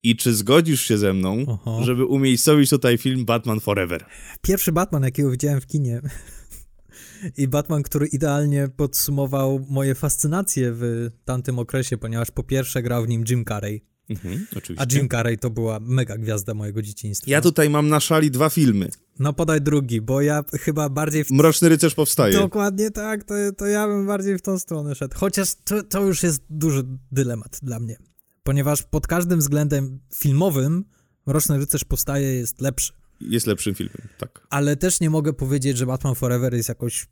I 0.03 0.17
czy 0.17 0.35
zgodzisz 0.35 0.81
się 0.81 0.99
ze 0.99 1.13
mną, 1.13 1.59
żeby 1.83 2.05
umiejscowić 2.05 2.71
tutaj 2.71 2.99
film 2.99 3.25
Batman 3.25 3.61
Forever? 3.61 4.05
Pierwszy 4.43 4.73
Batman, 4.73 5.03
jakiego 5.03 5.31
widziałem 5.31 5.61
w 5.61 5.67
kinie. 5.67 6.01
I 7.39 7.49
Batman, 7.49 7.83
który 7.83 8.07
idealnie 8.07 8.69
podsumował 8.77 9.67
moje 9.69 9.95
fascynacje 9.95 10.73
w 10.73 11.11
tamtym 11.25 11.59
okresie, 11.59 11.99
ponieważ 11.99 12.31
po 12.31 12.43
pierwsze 12.43 12.83
grał 12.83 13.05
w 13.05 13.09
nim 13.09 13.25
Jim 13.29 13.45
Carrey, 13.45 13.85
Mhm, 14.11 14.47
a. 14.77 14.85
Jim 14.93 15.09
Carrey 15.09 15.39
to 15.39 15.51
była 15.51 15.81
mega 15.81 16.19
gwiazda 16.19 16.55
mojego 16.55 16.83
dzieciństwa. 16.83 17.31
Ja 17.31 17.41
tutaj 17.41 17.71
mam 17.71 17.89
na 17.89 18.01
szali 18.01 18.31
dwa 18.31 18.51
filmy. 18.51 18.89
No 19.19 19.33
podaj 19.33 19.61
drugi, 19.61 20.01
bo 20.01 20.21
ja 20.21 20.45
chyba 20.61 20.89
bardziej 20.89 21.25
w... 21.25 21.31
Mroczny 21.31 21.69
Rycerz 21.69 21.95
powstaje. 21.95 22.35
Dokładnie 22.35 22.91
tak, 22.91 23.25
to, 23.25 23.35
to 23.57 23.67
ja 23.67 23.89
bym 23.89 24.07
bardziej 24.07 24.39
w 24.39 24.43
tą 24.43 24.59
stronę 24.59 24.95
szedł. 24.95 25.15
Chociaż 25.19 25.55
to, 25.65 25.83
to 25.83 26.03
już 26.03 26.23
jest 26.23 26.43
duży 26.51 26.85
dylemat 27.13 27.59
dla 27.63 27.81
mnie, 27.81 27.97
ponieważ 28.43 28.83
pod 28.83 29.07
każdym 29.07 29.39
względem 29.39 30.01
filmowym 30.15 30.85
Mroczny 31.27 31.59
Rycerz 31.59 31.85
powstaje 31.85 32.35
jest 32.35 32.61
lepszy. 32.61 32.93
Jest 33.21 33.47
lepszym 33.47 33.75
filmem, 33.75 34.09
tak. 34.19 34.47
Ale 34.51 34.77
też 34.77 35.01
nie 35.01 35.11
mogę 35.11 35.33
powiedzieć, 35.33 35.79
że 35.79 35.87
Batman 35.87 36.15
Forever 36.15 36.55
jest 36.55 36.69
jakoś 36.69 37.07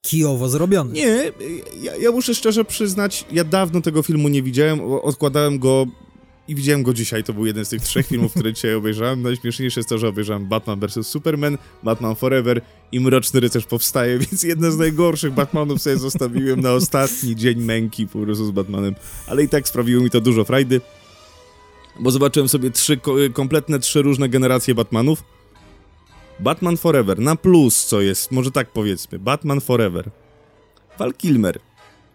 kijowo 0.00 0.48
zrobiony. 0.48 0.92
Nie, 0.92 1.32
ja, 1.82 1.96
ja 1.96 2.12
muszę 2.12 2.34
szczerze 2.34 2.64
przyznać, 2.64 3.24
ja 3.32 3.44
dawno 3.44 3.80
tego 3.80 4.02
filmu 4.02 4.28
nie 4.28 4.42
widziałem, 4.42 4.80
odkładałem 4.80 5.58
go 5.58 5.86
i 6.48 6.54
widziałem 6.54 6.82
go 6.82 6.94
dzisiaj. 6.94 7.24
To 7.24 7.32
był 7.32 7.46
jeden 7.46 7.64
z 7.64 7.68
tych 7.68 7.82
trzech 7.82 8.06
filmów, 8.06 8.32
które 8.32 8.52
dzisiaj 8.52 8.74
obejrzałem. 8.74 9.22
Najśmieszniejsze 9.22 9.80
jest 9.80 9.88
to, 9.88 9.98
że 9.98 10.08
obejrzałem 10.08 10.46
Batman 10.46 10.80
vs. 10.80 11.06
Superman, 11.06 11.58
Batman 11.82 12.14
Forever 12.16 12.60
i 12.92 13.00
Mroczny 13.00 13.40
Rycerz 13.40 13.66
powstaje, 13.66 14.18
więc 14.30 14.42
jeden 14.42 14.72
z 14.72 14.76
najgorszych 14.76 15.32
Batmanów 15.32 15.82
sobie 15.82 15.96
zostawiłem 15.96 16.60
na 16.60 16.72
ostatni 16.72 17.36
dzień 17.36 17.62
męki 17.62 18.06
po 18.06 18.18
prostu 18.18 18.46
z 18.46 18.50
Batmanem. 18.50 18.94
Ale 19.26 19.42
i 19.44 19.48
tak 19.48 19.68
sprawiło 19.68 20.02
mi 20.02 20.10
to 20.10 20.20
dużo 20.20 20.44
frajdy, 20.44 20.80
bo 22.00 22.10
zobaczyłem 22.10 22.48
sobie 22.48 22.70
trzy, 22.70 22.96
ko- 22.96 23.16
kompletne 23.32 23.78
trzy 23.78 24.02
różne 24.02 24.28
generacje 24.28 24.74
Batmanów. 24.74 25.24
Batman 26.40 26.76
Forever, 26.76 27.18
na 27.18 27.36
plus, 27.36 27.86
co 27.86 28.00
jest, 28.00 28.32
może 28.32 28.50
tak 28.50 28.70
powiedzmy, 28.72 29.18
Batman 29.18 29.60
Forever. 29.60 30.10
Val 30.98 31.14
Kilmer, 31.14 31.58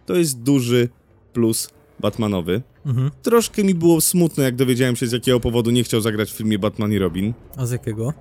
to 0.05 0.15
jest 0.15 0.39
duży 0.39 0.89
plus 1.33 1.69
Batmanowy. 1.99 2.61
Mhm. 2.85 3.11
Troszkę 3.21 3.63
mi 3.63 3.73
było 3.73 4.01
smutno, 4.01 4.43
jak 4.43 4.55
dowiedziałem 4.55 4.95
się, 4.95 5.07
z 5.07 5.11
jakiego 5.11 5.39
powodu 5.39 5.71
nie 5.71 5.83
chciał 5.83 6.01
zagrać 6.01 6.31
w 6.31 6.35
filmie 6.35 6.59
Batman 6.59 6.91
i 6.91 6.97
Robin. 6.99 7.33
A 7.57 7.65
z 7.65 7.71
jakiego? 7.71 8.13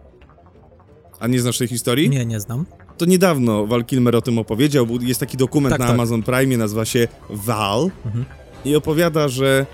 A 1.20 1.26
nie 1.26 1.40
znasz 1.40 1.58
tej 1.58 1.68
historii? 1.68 2.10
Nie, 2.10 2.26
nie 2.26 2.40
znam. 2.40 2.66
To 2.98 3.04
niedawno 3.06 3.66
Val 3.66 3.84
Kilmer 3.84 4.16
o 4.16 4.22
tym 4.22 4.38
opowiedział, 4.38 4.86
bo 4.86 4.94
jest 5.00 5.20
taki 5.20 5.36
dokument 5.36 5.70
Tak, 5.72 5.80
na 5.80 5.86
tak. 5.86 5.94
Amazon 5.94 6.22
Prime, 6.22 6.56
nazywa 6.56 6.84
się 6.84 7.08
Val 7.30 7.90
Mhm. 8.06 8.24
i 8.64 8.76
opowiada, 8.76 9.28
że 9.28 9.66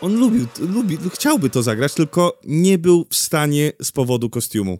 on 0.00 0.16
lubił, 0.16 0.46
lubi, 0.60 0.98
chciałby 1.12 1.50
to 1.50 1.62
zagrać, 1.62 1.94
tylko 1.94 2.38
nie 2.44 2.78
był 2.78 3.06
w 3.10 3.16
stanie 3.16 3.72
z 3.82 3.92
powodu 3.92 4.30
kostiumu. 4.30 4.78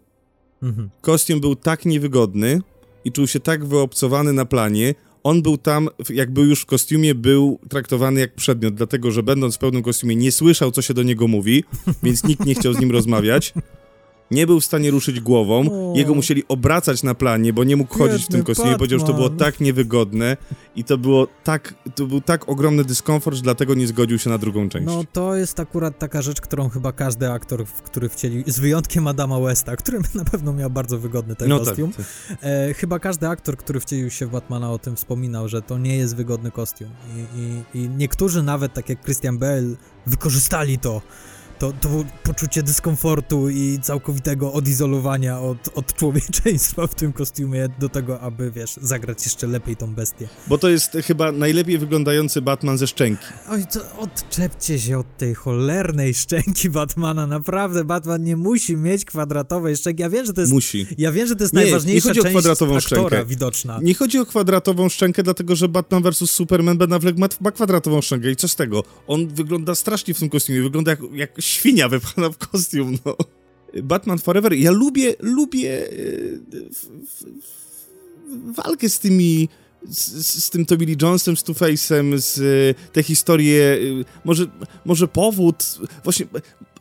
Mhm. 0.62 0.90
Kostium 1.00 1.40
był 1.40 1.56
tak 1.56 1.84
niewygodny 1.84 2.60
i 3.04 3.12
czuł 3.12 3.26
się 3.26 3.40
tak 3.40 3.64
wyobcowany 3.64 4.32
na 4.32 4.44
planie. 4.44 4.94
On 5.28 5.42
był 5.42 5.58
tam, 5.58 5.88
jakby 6.10 6.40
już 6.40 6.62
w 6.62 6.66
kostiumie 6.66 7.14
był 7.14 7.58
traktowany 7.68 8.20
jak 8.20 8.34
przedmiot, 8.34 8.74
dlatego 8.74 9.10
że 9.10 9.22
będąc 9.22 9.56
w 9.56 9.58
pełnym 9.58 9.82
kostiumie 9.82 10.16
nie 10.16 10.32
słyszał, 10.32 10.70
co 10.70 10.82
się 10.82 10.94
do 10.94 11.02
niego 11.02 11.28
mówi, 11.28 11.64
więc 12.02 12.24
nikt 12.24 12.46
nie 12.46 12.54
chciał 12.54 12.72
z 12.72 12.80
nim 12.80 12.90
rozmawiać 12.90 13.54
nie 14.30 14.46
był 14.46 14.60
w 14.60 14.64
stanie 14.64 14.90
ruszyć 14.90 15.20
głową, 15.20 15.64
o. 15.70 15.96
jego 15.96 16.14
musieli 16.14 16.42
obracać 16.48 17.02
na 17.02 17.14
planie, 17.14 17.52
bo 17.52 17.64
nie 17.64 17.76
mógł 17.76 17.94
Biedny 17.94 18.08
chodzić 18.08 18.26
w 18.26 18.28
tym 18.30 18.44
kostiumie, 18.44 18.70
Batman. 18.70 18.78
powiedział, 18.78 18.98
że 18.98 19.06
to 19.06 19.14
było 19.14 19.30
tak 19.30 19.60
niewygodne 19.60 20.36
i 20.76 20.84
to 20.84 20.98
było 20.98 21.28
tak, 21.44 21.74
to 21.94 22.06
był 22.06 22.20
tak 22.20 22.48
ogromny 22.48 22.84
dyskomfort, 22.84 23.36
że 23.36 23.42
dlatego 23.42 23.74
nie 23.74 23.86
zgodził 23.86 24.18
się 24.18 24.30
na 24.30 24.38
drugą 24.38 24.68
część. 24.68 24.86
No 24.86 25.04
to 25.12 25.34
jest 25.34 25.60
akurat 25.60 25.98
taka 25.98 26.22
rzecz, 26.22 26.40
którą 26.40 26.68
chyba 26.68 26.92
każdy 26.92 27.30
aktor, 27.30 27.64
który 27.66 28.08
wcielił, 28.08 28.42
z 28.46 28.58
wyjątkiem 28.58 29.06
Adama 29.06 29.40
Westa, 29.40 29.76
który 29.76 29.98
na 30.14 30.24
pewno 30.24 30.52
miał 30.52 30.70
bardzo 30.70 30.98
wygodny 30.98 31.36
ten 31.36 31.48
no 31.48 31.58
tak, 31.58 31.68
kostium, 31.68 31.92
tak, 31.92 32.06
tak. 32.28 32.38
E, 32.42 32.74
chyba 32.74 32.98
każdy 32.98 33.28
aktor, 33.28 33.56
który 33.56 33.80
wcielił 33.80 34.10
się 34.10 34.26
w 34.26 34.30
Batmana 34.30 34.72
o 34.72 34.78
tym 34.78 34.96
wspominał, 34.96 35.48
że 35.48 35.62
to 35.62 35.78
nie 35.78 35.96
jest 35.96 36.16
wygodny 36.16 36.50
kostium 36.50 36.90
i, 37.16 37.40
i, 37.40 37.78
i 37.78 37.88
niektórzy 37.88 38.42
nawet, 38.42 38.72
tak 38.72 38.88
jak 38.88 39.04
Christian 39.04 39.38
Bale, 39.38 39.74
wykorzystali 40.06 40.78
to 40.78 41.02
to, 41.58 41.72
to 41.80 42.04
poczucie 42.22 42.62
dyskomfortu 42.62 43.48
i 43.48 43.78
całkowitego 43.82 44.52
odizolowania 44.52 45.40
od, 45.40 45.58
od 45.74 45.94
człowieczeństwa 45.94 46.86
w 46.86 46.94
tym 46.94 47.12
kostiumie 47.12 47.68
do 47.78 47.88
tego, 47.88 48.20
aby, 48.20 48.50
wiesz, 48.50 48.74
zagrać 48.82 49.24
jeszcze 49.24 49.46
lepiej 49.46 49.76
tą 49.76 49.94
bestię. 49.94 50.28
Bo 50.46 50.58
to 50.58 50.68
jest 50.68 50.92
chyba 51.06 51.32
najlepiej 51.32 51.78
wyglądający 51.78 52.42
Batman 52.42 52.78
ze 52.78 52.86
szczęki. 52.86 53.24
Oj, 53.50 53.64
to 53.72 53.98
odczepcie 53.98 54.78
się 54.80 54.98
od 54.98 55.16
tej 55.16 55.34
cholernej 55.34 56.14
szczęki 56.14 56.70
Batmana, 56.70 57.26
naprawdę, 57.26 57.84
Batman 57.84 58.22
nie 58.24 58.36
musi 58.36 58.76
mieć 58.76 59.04
kwadratowej 59.04 59.76
szczęki. 59.76 60.02
Ja 60.02 60.10
wiem, 60.10 60.26
że 60.26 60.32
to 60.32 60.40
jest... 60.40 60.52
Musi. 60.52 60.86
Ja 60.98 61.12
wiem, 61.12 61.28
że 61.28 61.36
to 61.36 61.44
jest 61.44 61.54
nie, 61.54 61.60
najważniejsza 61.60 62.08
nie 62.08 62.14
chodzi 62.14 62.28
o 62.28 62.30
kwadratową 62.30 62.76
aktora 62.76 63.08
szczękę. 63.08 63.24
widoczna. 63.24 63.78
Nie 63.82 63.94
chodzi 63.94 64.18
o 64.18 64.26
kwadratową 64.26 64.88
szczękę, 64.88 65.22
dlatego, 65.22 65.56
że 65.56 65.68
Batman 65.68 66.02
vs. 66.02 66.30
Superman 66.30 66.78
Ben 66.78 66.92
Affleck 66.92 67.18
ma, 67.18 67.28
ma 67.40 67.50
kwadratową 67.50 68.00
szczękę 68.00 68.30
i 68.30 68.36
co 68.36 68.48
z 68.48 68.56
tego? 68.56 68.84
On 69.06 69.28
wygląda 69.28 69.74
strasznie 69.74 70.14
w 70.14 70.18
tym 70.18 70.28
kostiumie, 70.28 70.62
wygląda 70.62 70.90
jak, 70.90 71.00
jak 71.12 71.40
świnia 71.48 71.88
wypchana 71.88 72.30
w 72.30 72.38
kostium, 72.38 72.98
no. 73.04 73.16
Batman 73.82 74.18
Forever, 74.18 74.52
ja 74.52 74.70
lubię, 74.70 75.14
lubię 75.20 75.86
e, 75.86 75.92
walkę 78.52 78.88
z 78.88 78.98
tymi 78.98 79.48
z, 79.88 80.44
z, 80.44 80.50
tym 80.50 80.66
Toby 80.66 80.86
Lee 80.86 80.96
Jonesem, 81.02 81.36
z 81.36 81.44
Two-Face'em, 81.44 82.18
z 82.18 82.76
te 82.92 83.02
historie, 83.02 83.78
e, 84.00 84.04
może, 84.24 84.46
może 84.84 85.08
powód, 85.08 85.78
właśnie 86.04 86.26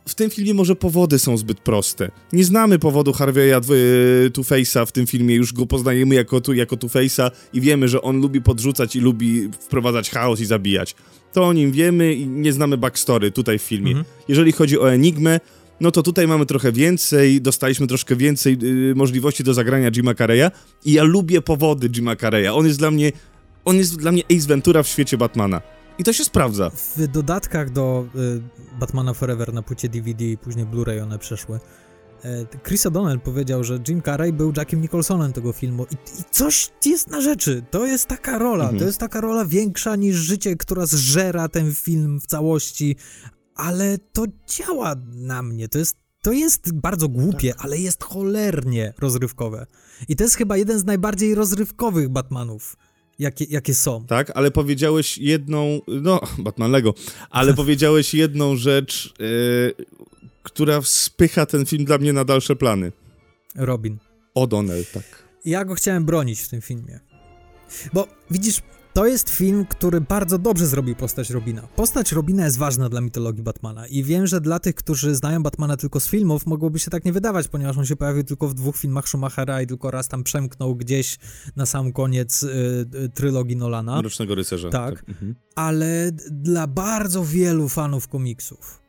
w 0.08 0.14
tym 0.14 0.30
filmie 0.30 0.54
może 0.54 0.76
powody 0.76 1.18
są 1.18 1.36
zbyt 1.36 1.60
proste. 1.60 2.10
Nie 2.32 2.44
znamy 2.44 2.78
powodu 2.78 3.12
Harvey'a 3.12 3.56
e, 3.56 4.30
Two-Face'a 4.30 4.86
w 4.86 4.92
tym 4.92 5.06
filmie, 5.06 5.34
już 5.34 5.52
go 5.52 5.66
poznajemy 5.66 6.14
jako, 6.14 6.40
tu, 6.40 6.54
jako 6.54 6.76
Two-Face'a 6.76 7.30
i 7.52 7.60
wiemy, 7.60 7.88
że 7.88 8.02
on 8.02 8.20
lubi 8.20 8.40
podrzucać 8.40 8.96
i 8.96 9.00
lubi 9.00 9.48
wprowadzać 9.60 10.10
chaos 10.10 10.40
i 10.40 10.44
zabijać 10.44 10.94
to 11.32 11.46
o 11.46 11.52
nim 11.52 11.72
wiemy 11.72 12.14
i 12.14 12.26
nie 12.26 12.52
znamy 12.52 12.76
backstory 12.76 13.30
tutaj 13.30 13.58
w 13.58 13.62
filmie. 13.62 13.90
Mhm. 13.90 14.06
Jeżeli 14.28 14.52
chodzi 14.52 14.78
o 14.78 14.92
Enigmę, 14.92 15.40
no 15.80 15.90
to 15.90 16.02
tutaj 16.02 16.26
mamy 16.26 16.46
trochę 16.46 16.72
więcej, 16.72 17.40
dostaliśmy 17.40 17.86
troszkę 17.86 18.16
więcej 18.16 18.58
yy, 18.62 18.94
możliwości 18.94 19.44
do 19.44 19.54
zagrania 19.54 19.90
Jima 19.90 20.14
Carreya 20.14 20.50
i 20.84 20.92
ja 20.92 21.02
lubię 21.02 21.42
powody 21.42 21.88
Jima 21.88 22.16
Carreya. 22.16 22.48
On 22.48 22.66
jest 22.66 22.78
dla 22.78 22.90
mnie, 22.90 23.12
on 23.64 23.76
jest 23.76 23.96
dla 23.96 24.12
mnie 24.12 24.22
Ace 24.36 24.46
Ventura 24.46 24.82
w 24.82 24.88
świecie 24.88 25.18
Batmana. 25.18 25.60
I 25.98 26.04
to 26.04 26.12
się 26.12 26.24
sprawdza. 26.24 26.70
W 26.70 27.06
dodatkach 27.08 27.70
do 27.70 28.06
y, 28.14 28.78
Batmana 28.80 29.14
Forever 29.14 29.52
na 29.52 29.62
płycie 29.62 29.88
DVD 29.88 30.24
i 30.24 30.38
później 30.38 30.66
Blu-ray 30.66 31.02
one 31.02 31.18
przeszły. 31.18 31.60
E, 32.24 32.46
Chris 32.68 32.86
O'Donnell 32.86 33.18
powiedział, 33.18 33.64
że 33.64 33.78
Jim 33.88 34.02
Carrey 34.02 34.32
był 34.32 34.52
Jackiem 34.56 34.80
Nicholsonem 34.80 35.32
tego 35.32 35.52
filmu 35.52 35.86
I, 35.90 36.20
i 36.20 36.24
coś 36.30 36.70
jest 36.86 37.08
na 37.08 37.20
rzeczy. 37.20 37.62
To 37.70 37.86
jest 37.86 38.06
taka 38.06 38.38
rola, 38.38 38.64
mhm. 38.64 38.78
to 38.78 38.84
jest 38.84 38.98
taka 38.98 39.20
rola 39.20 39.44
większa 39.44 39.96
niż 39.96 40.16
życie, 40.16 40.56
która 40.56 40.86
zżera 40.86 41.48
ten 41.48 41.74
film 41.74 42.20
w 42.20 42.26
całości, 42.26 42.96
ale 43.54 43.98
to 44.12 44.24
działa 44.46 44.94
na 45.14 45.42
mnie. 45.42 45.68
To 45.68 45.78
jest, 45.78 45.96
to 46.22 46.32
jest 46.32 46.74
bardzo 46.74 47.08
głupie, 47.08 47.52
tak. 47.52 47.64
ale 47.64 47.78
jest 47.78 48.04
cholernie 48.04 48.92
rozrywkowe. 48.98 49.66
I 50.08 50.16
to 50.16 50.24
jest 50.24 50.36
chyba 50.36 50.56
jeden 50.56 50.78
z 50.78 50.84
najbardziej 50.84 51.34
rozrywkowych 51.34 52.08
Batmanów. 52.08 52.76
Jakie, 53.18 53.44
jakie 53.44 53.74
są. 53.74 54.06
Tak, 54.06 54.32
ale 54.34 54.50
powiedziałeś 54.50 55.18
jedną, 55.18 55.80
no, 55.88 56.20
Batman 56.38 56.70
Lego, 56.70 56.94
ale 57.30 57.54
powiedziałeś 57.54 58.14
jedną 58.14 58.56
rzecz, 58.56 59.14
yy, 59.18 59.86
która 60.42 60.82
spycha 60.82 61.46
ten 61.46 61.66
film 61.66 61.84
dla 61.84 61.98
mnie 61.98 62.12
na 62.12 62.24
dalsze 62.24 62.56
plany. 62.56 62.92
Robin. 63.54 63.98
O'Donnell, 64.34 64.84
tak. 64.94 65.04
Ja 65.44 65.64
go 65.64 65.74
chciałem 65.74 66.04
bronić 66.04 66.40
w 66.40 66.48
tym 66.48 66.60
filmie. 66.60 67.00
Bo 67.92 68.08
widzisz, 68.30 68.62
to 68.98 69.06
jest 69.06 69.30
film, 69.30 69.66
który 69.66 70.00
bardzo 70.00 70.38
dobrze 70.38 70.66
zrobił 70.66 70.96
postać 70.96 71.30
Robina. 71.30 71.62
Postać 71.62 72.12
Robina 72.12 72.44
jest 72.44 72.58
ważna 72.58 72.88
dla 72.88 73.00
mitologii 73.00 73.42
Batmana 73.42 73.86
i 73.86 74.04
wiem, 74.04 74.26
że 74.26 74.40
dla 74.40 74.58
tych, 74.58 74.74
którzy 74.74 75.14
znają 75.14 75.42
Batmana 75.42 75.76
tylko 75.76 76.00
z 76.00 76.08
filmów, 76.08 76.46
mogłoby 76.46 76.78
się 76.78 76.90
tak 76.90 77.04
nie 77.04 77.12
wydawać, 77.12 77.48
ponieważ 77.48 77.78
on 77.78 77.86
się 77.86 77.96
pojawił 77.96 78.24
tylko 78.24 78.48
w 78.48 78.54
dwóch 78.54 78.76
filmach 78.76 79.08
Schumachera 79.08 79.62
i 79.62 79.66
tylko 79.66 79.90
raz 79.90 80.08
tam 80.08 80.24
przemknął 80.24 80.76
gdzieś 80.76 81.18
na 81.56 81.66
sam 81.66 81.92
koniec 81.92 82.42
y, 82.42 82.48
y, 82.94 83.08
trylogii 83.08 83.56
Nolana. 83.56 84.00
Mrocznego 84.00 84.34
Rycerza. 84.34 84.70
Tak, 84.70 84.94
tak. 84.94 85.08
Mhm. 85.08 85.34
ale 85.54 86.10
dla 86.30 86.66
bardzo 86.66 87.24
wielu 87.24 87.68
fanów 87.68 88.08
komiksów 88.08 88.87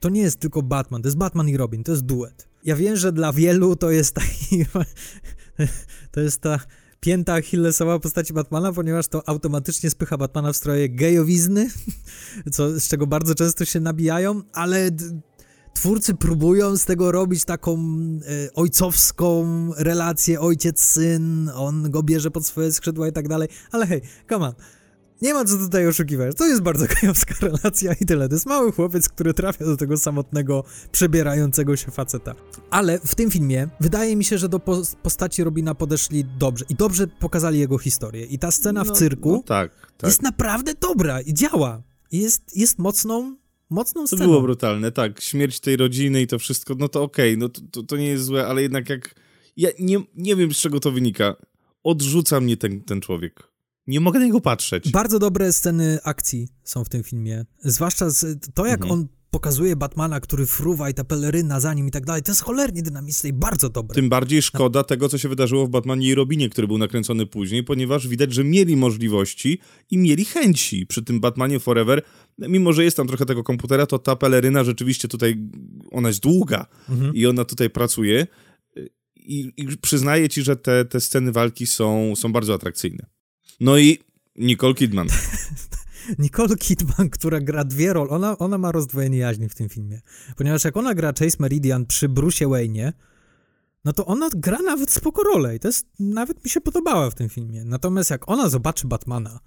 to 0.00 0.08
nie 0.08 0.20
jest 0.20 0.40
tylko 0.40 0.62
Batman, 0.62 1.02
to 1.02 1.08
jest 1.08 1.18
Batman 1.18 1.48
i 1.48 1.56
Robin, 1.56 1.84
to 1.84 1.92
jest 1.92 2.04
duet. 2.04 2.48
Ja 2.64 2.76
wiem, 2.76 2.96
że 2.96 3.12
dla 3.12 3.32
wielu 3.32 3.76
to 3.76 3.90
jest 3.90 4.14
taki, 4.14 4.64
to 6.12 6.20
jest 6.20 6.40
ta 6.40 6.60
pięta 7.00 7.34
Achillesowa 7.34 7.98
postaci 7.98 8.32
Batmana, 8.32 8.72
ponieważ 8.72 9.08
to 9.08 9.28
automatycznie 9.28 9.90
spycha 9.90 10.16
Batmana 10.16 10.52
w 10.52 10.56
stroje 10.56 10.88
gejowizny, 10.88 11.70
co, 12.52 12.80
z 12.80 12.88
czego 12.88 13.06
bardzo 13.06 13.34
często 13.34 13.64
się 13.64 13.80
nabijają, 13.80 14.42
ale 14.52 14.90
twórcy 15.74 16.14
próbują 16.14 16.76
z 16.76 16.84
tego 16.84 17.12
robić 17.12 17.44
taką 17.44 17.78
e, 17.78 18.54
ojcowską 18.54 19.46
relację 19.76 20.40
ojciec-syn, 20.40 21.50
on 21.54 21.90
go 21.90 22.02
bierze 22.02 22.30
pod 22.30 22.46
swoje 22.46 22.72
skrzydła 22.72 23.08
i 23.08 23.12
tak 23.12 23.28
dalej, 23.28 23.48
ale 23.72 23.86
hej, 23.86 24.02
come 24.28 24.46
on, 24.46 24.54
nie 25.22 25.34
ma 25.34 25.44
co 25.44 25.56
tutaj 25.56 25.86
oszukiwać. 25.86 26.36
To 26.36 26.46
jest 26.46 26.62
bardzo 26.62 26.86
gejowska 27.00 27.34
relacja 27.40 27.92
i 28.00 28.06
tyle. 28.06 28.28
To 28.28 28.34
jest 28.34 28.46
mały 28.46 28.72
chłopiec, 28.72 29.08
który 29.08 29.34
trafia 29.34 29.64
do 29.64 29.76
tego 29.76 29.96
samotnego, 29.96 30.64
przebierającego 30.92 31.76
się 31.76 31.90
faceta. 31.90 32.34
Ale 32.70 32.98
w 32.98 33.14
tym 33.14 33.30
filmie 33.30 33.68
wydaje 33.80 34.16
mi 34.16 34.24
się, 34.24 34.38
że 34.38 34.48
do 34.48 34.60
postaci 35.02 35.44
Robina 35.44 35.74
podeszli 35.74 36.24
dobrze 36.38 36.64
i 36.68 36.74
dobrze 36.74 37.06
pokazali 37.06 37.58
jego 37.58 37.78
historię. 37.78 38.24
I 38.24 38.38
ta 38.38 38.50
scena 38.50 38.84
w 38.84 38.86
no, 38.86 38.94
cyrku 38.94 39.32
no, 39.32 39.42
tak, 39.42 39.92
tak. 39.96 40.08
jest 40.08 40.22
naprawdę 40.22 40.72
dobra 40.80 41.20
i 41.20 41.34
działa. 41.34 41.82
Jest, 42.12 42.56
jest 42.56 42.78
mocną, 42.78 43.36
mocną 43.70 44.06
sceną. 44.06 44.22
To 44.22 44.28
było 44.28 44.42
brutalne, 44.42 44.92
tak. 44.92 45.20
Śmierć 45.20 45.60
tej 45.60 45.76
rodziny 45.76 46.22
i 46.22 46.26
to 46.26 46.38
wszystko, 46.38 46.74
no 46.78 46.88
to 46.88 47.02
okej, 47.02 47.30
okay, 47.30 47.40
no 47.40 47.48
to, 47.48 47.60
to, 47.70 47.82
to 47.82 47.96
nie 47.96 48.08
jest 48.08 48.24
złe, 48.24 48.46
ale 48.46 48.62
jednak 48.62 48.88
jak... 48.90 49.14
Ja 49.56 49.70
nie, 49.78 49.98
nie 50.14 50.36
wiem, 50.36 50.54
z 50.54 50.56
czego 50.56 50.80
to 50.80 50.90
wynika. 50.90 51.36
Odrzuca 51.84 52.40
mnie 52.40 52.56
ten, 52.56 52.80
ten 52.80 53.00
człowiek. 53.00 53.55
Nie 53.86 54.00
mogę 54.00 54.18
na 54.18 54.24
niego 54.24 54.40
patrzeć. 54.40 54.90
Bardzo 54.90 55.18
dobre 55.18 55.52
sceny 55.52 55.98
akcji 56.04 56.48
są 56.64 56.84
w 56.84 56.88
tym 56.88 57.02
filmie. 57.02 57.44
Zwłaszcza 57.64 58.10
z, 58.10 58.38
to, 58.54 58.66
jak 58.66 58.80
mhm. 58.80 58.92
on 58.92 59.08
pokazuje 59.30 59.76
Batmana, 59.76 60.20
który 60.20 60.46
fruwa 60.46 60.90
i 60.90 60.94
ta 60.94 61.04
peleryna 61.04 61.60
za 61.60 61.74
nim 61.74 61.88
i 61.88 61.90
tak 61.90 62.06
dalej. 62.06 62.22
To 62.22 62.32
jest 62.32 62.42
cholernie 62.42 62.82
dynamiczne 62.82 63.28
i 63.28 63.32
bardzo 63.32 63.68
dobre. 63.68 63.94
Tym 63.94 64.08
bardziej 64.08 64.42
szkoda 64.42 64.84
tego, 64.84 65.08
co 65.08 65.18
się 65.18 65.28
wydarzyło 65.28 65.66
w 65.66 65.70
Batmanie 65.70 66.08
i 66.08 66.14
Robinie, 66.14 66.48
który 66.48 66.66
był 66.66 66.78
nakręcony 66.78 67.26
później, 67.26 67.64
ponieważ 67.64 68.08
widać, 68.08 68.34
że 68.34 68.44
mieli 68.44 68.76
możliwości 68.76 69.58
i 69.90 69.98
mieli 69.98 70.24
chęci 70.24 70.86
przy 70.86 71.02
tym 71.02 71.20
Batmanie 71.20 71.60
Forever. 71.60 72.02
Mimo, 72.38 72.72
że 72.72 72.84
jest 72.84 72.96
tam 72.96 73.06
trochę 73.06 73.26
tego 73.26 73.42
komputera, 73.42 73.86
to 73.86 73.98
ta 73.98 74.16
peleryna 74.16 74.64
rzeczywiście 74.64 75.08
tutaj, 75.08 75.48
ona 75.90 76.08
jest 76.08 76.20
długa 76.20 76.66
mhm. 76.88 77.14
i 77.14 77.26
ona 77.26 77.44
tutaj 77.44 77.70
pracuje. 77.70 78.26
I, 79.16 79.52
i 79.56 79.66
przyznaję 79.78 80.28
ci, 80.28 80.42
że 80.42 80.56
te, 80.56 80.84
te 80.84 81.00
sceny 81.00 81.32
walki 81.32 81.66
są, 81.66 82.16
są 82.16 82.32
bardzo 82.32 82.54
atrakcyjne. 82.54 83.06
No 83.60 83.78
i 83.78 83.98
Nicole 84.36 84.74
Kidman. 84.74 85.08
Nicole 86.18 86.56
Kidman, 86.56 87.10
która 87.10 87.40
gra 87.40 87.64
dwie 87.64 87.92
role, 87.92 88.10
ona, 88.10 88.38
ona 88.38 88.58
ma 88.58 88.72
rozdwojenie 88.72 89.18
jaźni 89.18 89.48
w 89.48 89.54
tym 89.54 89.68
filmie. 89.68 90.00
Ponieważ 90.36 90.64
jak 90.64 90.76
ona 90.76 90.94
gra 90.94 91.12
Chase 91.18 91.36
Meridian 91.40 91.86
przy 91.86 92.08
Bruce 92.08 92.44
Wayne'ie, 92.44 92.92
no 93.84 93.92
to 93.92 94.06
ona 94.06 94.28
gra 94.34 94.58
nawet 94.58 94.90
spoko 94.90 95.22
rolę 95.22 95.56
i 95.56 95.60
to 95.60 95.68
jest, 95.68 95.86
nawet 95.98 96.44
mi 96.44 96.50
się 96.50 96.60
podobała 96.60 97.10
w 97.10 97.14
tym 97.14 97.28
filmie. 97.28 97.64
Natomiast 97.64 98.10
jak 98.10 98.28
ona 98.28 98.48
zobaczy 98.48 98.86
Batmana, 98.86 99.40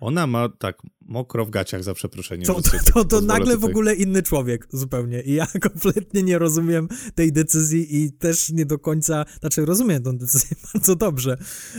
ona 0.00 0.26
ma 0.26 0.48
tak 0.48 0.82
mokro 1.00 1.44
w 1.44 1.50
gaciach 1.50 1.84
za 1.84 1.94
przeproszeniem. 1.94 2.46
To, 2.46 2.62
to, 2.62 2.70
to, 2.92 3.04
to 3.04 3.20
nagle 3.20 3.54
tutaj. 3.54 3.58
w 3.58 3.64
ogóle 3.64 3.94
inny 3.94 4.22
człowiek 4.22 4.68
zupełnie. 4.72 5.22
I 5.22 5.32
ja 5.32 5.46
kompletnie 5.70 6.22
nie 6.22 6.38
rozumiem 6.38 6.88
tej 7.14 7.32
decyzji 7.32 7.96
i 8.02 8.12
też 8.12 8.50
nie 8.50 8.66
do 8.66 8.78
końca, 8.78 9.24
znaczy 9.40 9.64
rozumiem 9.64 10.02
tę 10.02 10.12
decyzję 10.12 10.56
bardzo 10.74 10.96
dobrze, 10.96 11.38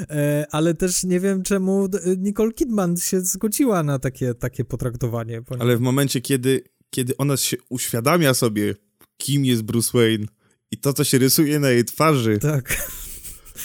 e, 0.09 0.45
ale 0.51 0.73
też 0.73 1.03
nie 1.03 1.19
wiem 1.19 1.43
czemu 1.43 1.87
Nicole 2.17 2.51
Kidman 2.51 2.97
się 2.97 3.21
zgodziła 3.21 3.83
na 3.83 3.99
takie, 3.99 4.33
takie 4.33 4.65
potraktowanie. 4.65 5.41
Ale 5.59 5.77
w 5.77 5.81
momencie, 5.81 6.21
kiedy 6.21 6.63
kiedy 6.89 7.17
ona 7.17 7.37
się 7.37 7.57
uświadamia 7.69 8.33
sobie, 8.33 8.75
kim 9.17 9.45
jest 9.45 9.61
Bruce 9.61 9.97
Wayne 9.97 10.25
i 10.71 10.77
to, 10.77 10.93
co 10.93 11.03
się 11.03 11.17
rysuje 11.17 11.59
na 11.59 11.69
jej 11.69 11.85
twarzy. 11.85 12.39
Tak. 12.39 12.91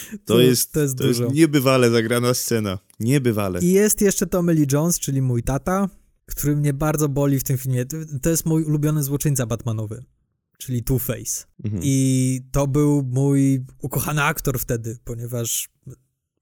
To, 0.25 0.41
jest, 0.41 0.73
to, 0.73 0.81
jest, 0.81 0.99
to 0.99 1.05
jest 1.05 1.21
niebywale 1.33 1.91
zagrana 1.91 2.35
scena. 2.35 2.79
Niebywale. 3.01 3.61
I 3.61 3.73
jest 3.73 4.01
jeszcze 4.01 4.27
Tommy 4.27 4.55
Lee 4.55 4.67
Jones, 4.73 4.99
czyli 4.99 5.23
mój 5.23 5.43
tata, 5.43 5.89
który 6.27 6.57
mnie 6.57 6.73
bardzo 6.73 7.09
boli 7.09 7.41
w 7.41 7.45
tym 7.45 7.59
filmie. 7.59 7.85
To 8.23 8.31
jest 8.31 8.47
mój 8.47 8.65
ulubiony 8.65 9.03
złoczyńca 9.03 9.47
Batmanowy, 9.47 10.05
czyli 10.59 10.83
Two-Face. 10.83 11.47
Mhm. 11.65 11.83
I 11.85 12.41
to 12.53 12.67
był 12.67 13.03
mój 13.03 13.65
ukochany 13.83 14.23
aktor 14.23 14.59
wtedy, 14.61 14.99
ponieważ 15.05 15.69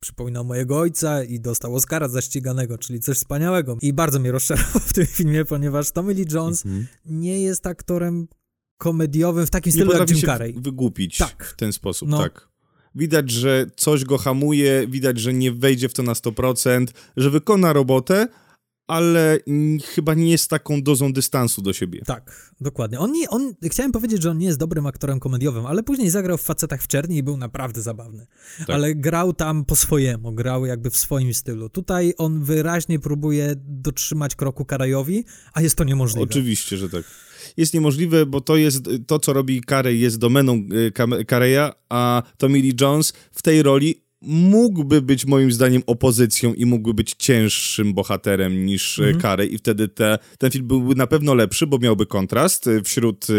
przypominał 0.01 0.44
mojego 0.44 0.78
ojca 0.78 1.24
i 1.24 1.40
dostał 1.40 1.74
Oscara 1.74 2.09
za 2.09 2.20
ściganego, 2.20 2.78
czyli 2.78 3.01
coś 3.01 3.16
wspaniałego. 3.16 3.76
I 3.82 3.92
bardzo 3.92 4.18
mnie 4.18 4.32
rozczarował 4.32 4.82
w 4.86 4.92
tym 4.92 5.07
filmie, 5.07 5.44
ponieważ 5.44 5.90
Tommy 5.90 6.14
Lee 6.14 6.26
Jones 6.32 6.66
mhm. 6.66 6.86
nie 7.05 7.42
jest 7.42 7.66
aktorem 7.66 8.28
komediowym 8.78 9.46
w 9.46 9.51
takim 9.51 9.72
stylu 9.72 9.92
jak 9.92 10.11
Jim 10.11 10.20
Carrey. 10.20 10.55
wygłupić 10.61 11.18
tak. 11.18 11.44
w 11.44 11.57
ten 11.57 11.72
sposób, 11.72 12.09
no. 12.09 12.18
tak. 12.18 12.49
Widać, 12.95 13.30
że 13.30 13.66
coś 13.76 14.05
go 14.05 14.18
hamuje, 14.18 14.86
widać, 14.88 15.20
że 15.20 15.34
nie 15.34 15.53
wejdzie 15.53 15.88
w 15.88 15.95
to 15.95 16.03
na 16.03 16.12
100%, 16.12 16.86
że 17.16 17.30
wykona 17.30 17.72
robotę, 17.72 18.28
ale 18.91 19.38
chyba 19.84 20.14
nie 20.14 20.38
z 20.38 20.49
taką 20.49 20.82
dozą 20.82 21.12
dystansu 21.12 21.62
do 21.62 21.72
siebie. 21.72 22.03
Tak, 22.07 22.55
dokładnie. 22.61 22.99
On 22.99 23.12
nie, 23.12 23.30
on, 23.30 23.55
chciałem 23.62 23.93
powiedzieć, 23.93 24.22
że 24.22 24.30
on 24.30 24.38
nie 24.38 24.47
jest 24.47 24.59
dobrym 24.59 24.86
aktorem 24.86 25.20
komediowym, 25.20 25.66
ale 25.66 25.82
później 25.82 26.11
zagrał 26.11 26.38
w 26.38 26.43
Facetach 26.43 26.82
w 26.82 26.86
Czerni 26.86 27.16
i 27.16 27.22
był 27.22 27.36
naprawdę 27.36 27.82
zabawny. 27.82 28.26
Tak. 28.59 28.70
Ale 28.70 28.95
grał 28.95 29.32
tam 29.32 29.64
po 29.64 29.76
swojemu, 29.76 30.32
grał 30.32 30.66
jakby 30.66 30.91
w 30.91 30.97
swoim 30.97 31.34
stylu. 31.34 31.68
Tutaj 31.68 32.14
on 32.18 32.45
wyraźnie 32.45 32.99
próbuje 32.99 33.55
dotrzymać 33.57 34.34
kroku 34.34 34.64
Karajowi, 34.64 35.24
a 35.53 35.62
jest 35.62 35.76
to 35.76 35.84
niemożliwe. 35.84 36.24
Oczywiście, 36.24 36.76
że 36.76 36.88
tak. 36.88 37.05
Jest 37.57 37.74
niemożliwe, 37.74 38.26
bo 38.26 38.41
to 38.41 38.57
jest, 38.57 38.91
to 39.07 39.18
co 39.18 39.32
robi 39.32 39.62
Carey 39.68 39.99
jest 39.99 40.18
domeną 40.18 40.62
Kareya, 41.26 41.70
y, 41.70 41.72
a 41.88 42.22
Tommy 42.38 42.59
Lee 42.59 42.74
Jones 42.80 43.12
w 43.32 43.43
tej 43.43 43.62
roli 43.62 44.11
mógłby 44.22 45.03
być 45.03 45.26
moim 45.26 45.53
zdaniem 45.53 45.82
opozycją 45.86 46.55
i 46.55 46.66
mógłby 46.66 46.95
być 46.95 47.14
cięższym 47.18 47.95
bohaterem 47.95 48.66
niż 48.66 48.99
e, 48.99 49.03
mhm. 49.03 49.20
Carey. 49.20 49.49
I 49.49 49.59
wtedy 49.59 49.88
te, 49.88 50.18
ten 50.38 50.51
film 50.51 50.66
byłby 50.66 50.95
na 50.95 51.07
pewno 51.07 51.34
lepszy, 51.34 51.66
bo 51.66 51.78
miałby 51.78 52.07
kontrast 52.07 52.66
e, 52.66 52.82
wśród 52.82 53.26
e, 53.30 53.34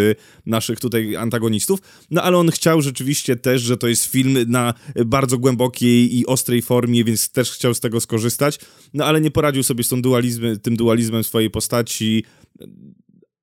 naszych 0.45 0.79
tutaj 0.79 1.15
antagonistów, 1.15 1.79
no 2.11 2.23
ale 2.23 2.37
on 2.37 2.51
chciał 2.51 2.81
rzeczywiście 2.81 3.35
też, 3.35 3.61
że 3.61 3.77
to 3.77 3.87
jest 3.87 4.05
film 4.05 4.37
na 4.47 4.73
bardzo 5.05 5.37
głębokiej 5.37 6.17
i 6.17 6.25
ostrej 6.25 6.61
formie, 6.61 7.03
więc 7.03 7.31
też 7.31 7.51
chciał 7.51 7.73
z 7.73 7.79
tego 7.79 8.01
skorzystać, 8.01 8.59
no 8.93 9.05
ale 9.05 9.21
nie 9.21 9.31
poradził 9.31 9.63
sobie 9.63 9.83
z 9.83 9.87
tą 9.87 10.01
dualizm, 10.01 10.59
tym 10.59 10.75
dualizmem 10.75 11.23
swojej 11.23 11.49
postaci, 11.49 12.23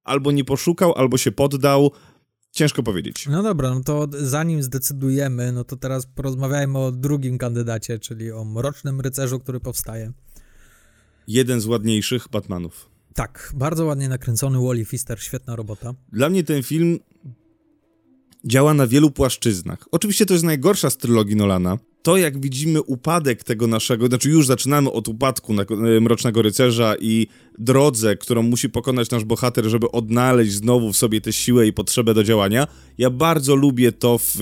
albo 0.08 0.32
nie 0.32 0.44
poszukał, 0.44 0.92
albo 0.92 1.18
się 1.18 1.32
poddał, 1.32 1.90
Ciężko 2.52 2.82
powiedzieć. 2.82 3.26
No 3.30 3.42
dobra, 3.42 3.70
no 3.74 3.80
to 3.82 4.06
zanim 4.20 4.62
zdecydujemy, 4.62 5.52
no 5.52 5.64
to 5.64 5.76
teraz 5.76 6.06
porozmawiajmy 6.06 6.78
o 6.78 6.92
drugim 6.92 7.38
kandydacie, 7.38 7.98
czyli 7.98 8.32
o 8.32 8.44
Mrocznym 8.44 9.00
Rycerzu, 9.00 9.40
który 9.40 9.60
powstaje. 9.60 10.12
Jeden 11.26 11.60
z 11.60 11.66
ładniejszych 11.66 12.28
Batmanów. 12.28 12.90
Tak, 13.14 13.52
bardzo 13.56 13.84
ładnie 13.84 14.08
nakręcony 14.08 14.58
Wally 14.58 14.84
Fister, 14.84 15.22
świetna 15.22 15.56
robota. 15.56 15.94
Dla 16.12 16.28
mnie 16.30 16.44
ten 16.44 16.62
film 16.62 16.98
działa 18.44 18.74
na 18.74 18.86
wielu 18.86 19.10
płaszczyznach. 19.10 19.78
Oczywiście 19.90 20.26
to 20.26 20.34
jest 20.34 20.44
najgorsza 20.44 20.90
z 20.90 20.96
trylogii 20.96 21.36
Nolana, 21.36 21.78
to, 22.02 22.16
jak 22.16 22.40
widzimy 22.40 22.82
upadek 22.82 23.44
tego 23.44 23.66
naszego, 23.66 24.06
znaczy 24.06 24.30
już 24.30 24.46
zaczynamy 24.46 24.92
od 24.92 25.08
upadku 25.08 25.52
e, 25.52 26.00
Mrocznego 26.00 26.42
Rycerza 26.42 26.94
i 27.00 27.26
drodze, 27.58 28.16
którą 28.16 28.42
musi 28.42 28.68
pokonać 28.68 29.10
nasz 29.10 29.24
bohater, 29.24 29.64
żeby 29.64 29.90
odnaleźć 29.90 30.52
znowu 30.52 30.92
w 30.92 30.96
sobie 30.96 31.20
tę 31.20 31.32
siłę 31.32 31.66
i 31.66 31.72
potrzebę 31.72 32.14
do 32.14 32.24
działania. 32.24 32.66
Ja 32.98 33.10
bardzo 33.10 33.56
lubię 33.56 33.92
to 33.92 34.18
w, 34.18 34.36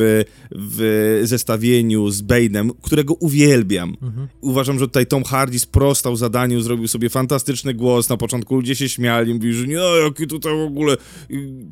w 0.50 1.20
zestawieniu 1.24 2.10
z 2.10 2.22
Bane'em, 2.22 2.70
którego 2.82 3.14
uwielbiam. 3.14 3.96
Mhm. 4.02 4.28
Uważam, 4.40 4.78
że 4.78 4.86
tutaj 4.86 5.06
Tom 5.06 5.24
Hardy 5.24 5.58
sprostał 5.58 6.16
zadaniu, 6.16 6.60
zrobił 6.60 6.88
sobie 6.88 7.08
fantastyczny 7.08 7.74
głos. 7.74 8.08
Na 8.08 8.16
początku 8.16 8.54
ludzie 8.54 8.76
się 8.76 8.88
śmiali, 8.88 9.34
mówili, 9.34 9.54
że 9.54 9.66
nie, 9.66 9.80
jaki 10.04 10.26
tutaj 10.26 10.52
w 10.56 10.66
ogóle, 10.66 10.96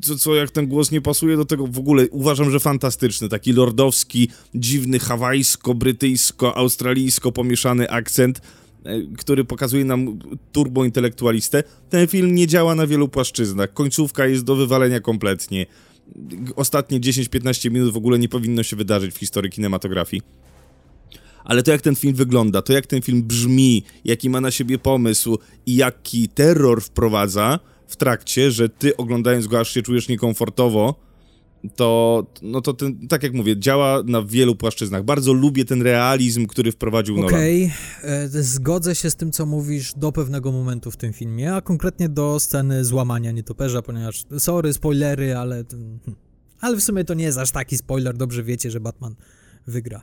co, 0.01 0.17
co, 0.17 0.35
jak 0.35 0.51
ten 0.51 0.67
głos 0.67 0.91
nie 0.91 1.01
pasuje 1.01 1.37
do 1.37 1.45
tego. 1.45 1.67
W 1.67 1.79
ogóle 1.79 2.09
uważam, 2.09 2.51
że 2.51 2.59
fantastyczny, 2.59 3.29
taki 3.29 3.53
lordowski, 3.53 4.29
dziwny, 4.55 4.99
hawajsko 4.99 5.74
brytyjsko-australijsko 5.75 7.31
pomieszany 7.31 7.89
akcent, 7.89 8.41
e, 8.83 9.01
który 9.17 9.43
pokazuje 9.43 9.85
nam 9.85 10.19
turbointelektualistę. 10.51 11.63
Ten 11.89 12.07
film 12.07 12.35
nie 12.35 12.47
działa 12.47 12.75
na 12.75 12.87
wielu 12.87 13.07
płaszczyznach. 13.07 13.73
Końcówka 13.73 14.25
jest 14.25 14.43
do 14.43 14.55
wywalenia 14.55 14.99
kompletnie. 14.99 15.65
Ostatnie 16.55 16.99
10-15 16.99 17.71
minut 17.71 17.93
w 17.93 17.97
ogóle 17.97 18.19
nie 18.19 18.29
powinno 18.29 18.63
się 18.63 18.75
wydarzyć 18.75 19.15
w 19.15 19.17
historii 19.17 19.51
kinematografii. 19.51 20.21
Ale 21.43 21.63
to, 21.63 21.71
jak 21.71 21.81
ten 21.81 21.95
film 21.95 22.13
wygląda, 22.13 22.61
to, 22.61 22.73
jak 22.73 22.87
ten 22.87 23.01
film 23.01 23.23
brzmi, 23.23 23.83
jaki 24.05 24.29
ma 24.29 24.41
na 24.41 24.51
siebie 24.51 24.77
pomysł 24.77 25.37
i 25.65 25.75
jaki 25.75 26.29
terror 26.29 26.81
wprowadza 26.81 27.59
w 27.87 27.95
trakcie, 27.95 28.51
że 28.51 28.69
ty 28.69 28.97
oglądając 28.97 29.47
go 29.47 29.59
aż 29.59 29.73
się 29.73 29.81
czujesz 29.81 30.07
niekomfortowo, 30.07 30.95
to, 31.75 32.23
no 32.41 32.61
to 32.61 32.73
ten, 32.73 33.07
tak 33.07 33.23
jak 33.23 33.33
mówię, 33.33 33.59
działa 33.59 34.03
na 34.05 34.21
wielu 34.21 34.55
płaszczyznach. 34.55 35.03
Bardzo 35.03 35.33
lubię 35.33 35.65
ten 35.65 35.81
realizm, 35.81 36.47
który 36.47 36.71
wprowadził 36.71 37.15
Nolan. 37.15 37.29
Okej, 37.29 37.71
okay. 37.99 38.43
zgodzę 38.43 38.95
się 38.95 39.09
z 39.09 39.15
tym, 39.15 39.31
co 39.31 39.45
mówisz 39.45 39.93
do 39.93 40.11
pewnego 40.11 40.51
momentu 40.51 40.91
w 40.91 40.97
tym 40.97 41.13
filmie, 41.13 41.53
a 41.53 41.61
konkretnie 41.61 42.09
do 42.09 42.39
sceny 42.39 42.85
złamania 42.85 43.31
nietoperza, 43.31 43.81
ponieważ, 43.81 44.23
sorry, 44.39 44.73
spoilery, 44.73 45.37
ale, 45.37 45.63
hmm, 45.71 45.99
ale 46.59 46.77
w 46.77 46.83
sumie 46.83 47.03
to 47.03 47.13
nie 47.13 47.23
jest 47.23 47.37
aż 47.37 47.51
taki 47.51 47.77
spoiler, 47.77 48.17
dobrze 48.17 48.43
wiecie, 48.43 48.71
że 48.71 48.79
Batman 48.79 49.15
wygra. 49.67 50.01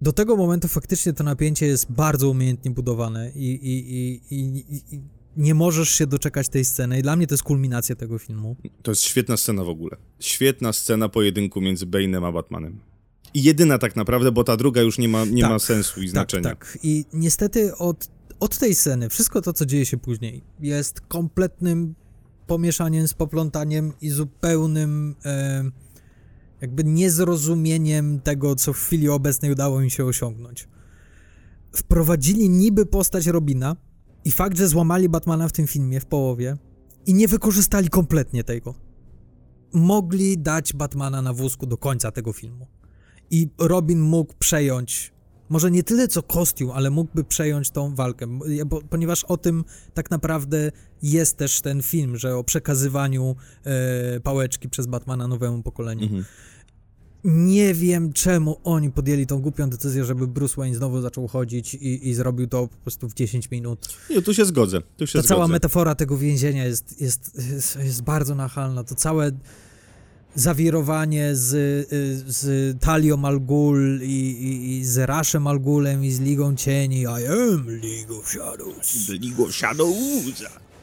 Do 0.00 0.12
tego 0.12 0.36
momentu 0.36 0.68
faktycznie 0.68 1.12
to 1.12 1.24
napięcie 1.24 1.66
jest 1.66 1.92
bardzo 1.92 2.30
umiejętnie 2.30 2.70
budowane 2.70 3.30
i, 3.34 3.50
i, 3.52 4.34
i, 4.34 4.64
i 4.94 5.00
nie 5.38 5.54
możesz 5.54 5.88
się 5.88 6.06
doczekać 6.06 6.48
tej 6.48 6.64
sceny 6.64 6.98
i 6.98 7.02
dla 7.02 7.16
mnie 7.16 7.26
to 7.26 7.34
jest 7.34 7.44
kulminacja 7.44 7.96
tego 7.96 8.18
filmu. 8.18 8.56
To 8.82 8.90
jest 8.90 9.02
świetna 9.02 9.36
scena 9.36 9.64
w 9.64 9.68
ogóle. 9.68 9.96
Świetna 10.20 10.72
scena 10.72 11.08
pojedynku 11.08 11.60
między 11.60 11.86
Bane'em 11.86 12.26
a 12.26 12.32
Batmanem. 12.32 12.80
I 13.34 13.42
jedyna 13.42 13.78
tak 13.78 13.96
naprawdę, 13.96 14.32
bo 14.32 14.44
ta 14.44 14.56
druga 14.56 14.82
już 14.82 14.98
nie 14.98 15.08
ma, 15.08 15.24
nie 15.24 15.42
tak, 15.42 15.50
ma 15.50 15.58
sensu 15.58 16.00
i 16.00 16.04
tak, 16.04 16.10
znaczenia. 16.10 16.48
Tak. 16.48 16.78
I 16.82 17.04
niestety 17.12 17.76
od, 17.76 18.08
od 18.40 18.58
tej 18.58 18.74
sceny, 18.74 19.08
wszystko 19.08 19.42
to, 19.42 19.52
co 19.52 19.66
dzieje 19.66 19.86
się 19.86 19.96
później, 19.96 20.42
jest 20.60 21.00
kompletnym 21.00 21.94
pomieszaniem, 22.46 23.08
spoplątaniem 23.08 23.92
i 24.00 24.10
zupełnym 24.10 25.14
e, 25.24 25.64
jakby 26.60 26.84
niezrozumieniem 26.84 28.20
tego, 28.20 28.56
co 28.56 28.72
w 28.72 28.78
chwili 28.78 29.08
obecnej 29.08 29.52
udało 29.52 29.80
im 29.80 29.90
się 29.90 30.04
osiągnąć. 30.04 30.68
Wprowadzili 31.72 32.48
niby 32.48 32.86
postać 32.86 33.26
Robina, 33.26 33.76
i 34.28 34.30
fakt, 34.30 34.58
że 34.58 34.68
złamali 34.68 35.08
Batmana 35.08 35.48
w 35.48 35.52
tym 35.52 35.66
filmie 35.66 36.00
w 36.00 36.06
połowie 36.06 36.56
i 37.06 37.14
nie 37.14 37.28
wykorzystali 37.28 37.88
kompletnie 37.88 38.44
tego. 38.44 38.74
Mogli 39.72 40.38
dać 40.38 40.72
Batmana 40.72 41.22
na 41.22 41.32
wózku 41.32 41.66
do 41.66 41.76
końca 41.76 42.10
tego 42.10 42.32
filmu. 42.32 42.66
I 43.30 43.48
Robin 43.58 44.00
mógł 44.00 44.34
przejąć, 44.38 45.12
może 45.48 45.70
nie 45.70 45.82
tyle 45.82 46.08
co 46.08 46.22
kostium, 46.22 46.70
ale 46.70 46.90
mógłby 46.90 47.24
przejąć 47.24 47.70
tą 47.70 47.94
walkę, 47.94 48.26
bo, 48.66 48.82
ponieważ 48.90 49.24
o 49.24 49.36
tym 49.36 49.64
tak 49.94 50.10
naprawdę 50.10 50.70
jest 51.02 51.36
też 51.36 51.60
ten 51.60 51.82
film, 51.82 52.16
że 52.16 52.36
o 52.36 52.44
przekazywaniu 52.44 53.36
e, 53.64 54.20
pałeczki 54.20 54.68
przez 54.68 54.86
Batmana 54.86 55.28
nowemu 55.28 55.62
pokoleniu. 55.62 56.02
Mhm. 56.02 56.24
Nie 57.24 57.74
wiem, 57.74 58.12
czemu 58.12 58.56
oni 58.64 58.90
podjęli 58.90 59.26
tą 59.26 59.38
głupią 59.40 59.70
decyzję, 59.70 60.04
żeby 60.04 60.26
Bruce 60.26 60.54
Wayne 60.56 60.76
znowu 60.76 61.00
zaczął 61.00 61.28
chodzić 61.28 61.74
i, 61.74 62.08
i 62.08 62.14
zrobił 62.14 62.46
to 62.46 62.68
po 62.68 62.76
prostu 62.76 63.08
w 63.08 63.14
10 63.14 63.50
minut. 63.50 63.88
Nie, 64.10 64.22
tu 64.22 64.34
się 64.34 64.44
zgodzę. 64.44 64.80
Tu 64.96 65.06
się 65.06 65.12
Ta 65.12 65.18
zgodzę. 65.22 65.28
cała 65.28 65.48
metafora 65.48 65.94
tego 65.94 66.16
więzienia 66.18 66.64
jest, 66.64 67.00
jest, 67.00 67.30
jest, 67.50 67.76
jest 67.76 68.02
bardzo 68.02 68.34
nachalna. 68.34 68.84
To 68.84 68.94
całe 68.94 69.30
zawirowanie 70.34 71.36
z, 71.36 71.48
z 72.26 72.80
Talią 72.80 73.24
Al 73.24 73.40
Ghul 73.40 74.00
i, 74.02 74.06
i, 74.06 74.78
i 74.78 74.84
z 74.84 74.98
Rashem 74.98 75.46
Al 75.46 75.60
Ghulem 75.60 76.04
i 76.04 76.10
z 76.10 76.20
Ligą 76.20 76.56
Cieni. 76.56 77.00
I 77.00 77.06
am 77.06 77.66
League 77.68 78.18
of 78.20 78.28
Shadows. 78.30 79.06
The 79.06 79.12
League 79.12 79.44
of 79.44 79.54
Shadows. 79.54 79.96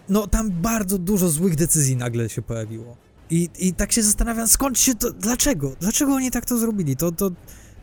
No, 0.09 0.27
tam 0.27 0.51
bardzo 0.51 0.97
dużo 0.97 1.29
złych 1.29 1.55
decyzji 1.55 1.95
nagle 1.95 2.29
się 2.29 2.41
pojawiło. 2.41 2.97
I, 3.29 3.49
I 3.59 3.73
tak 3.73 3.91
się 3.91 4.03
zastanawiam, 4.03 4.47
skąd 4.47 4.79
się 4.79 4.95
to, 4.95 5.11
dlaczego? 5.11 5.75
Dlaczego 5.79 6.13
oni 6.13 6.31
tak 6.31 6.45
to 6.45 6.57
zrobili? 6.57 6.95
To, 6.95 7.11
to, 7.11 7.31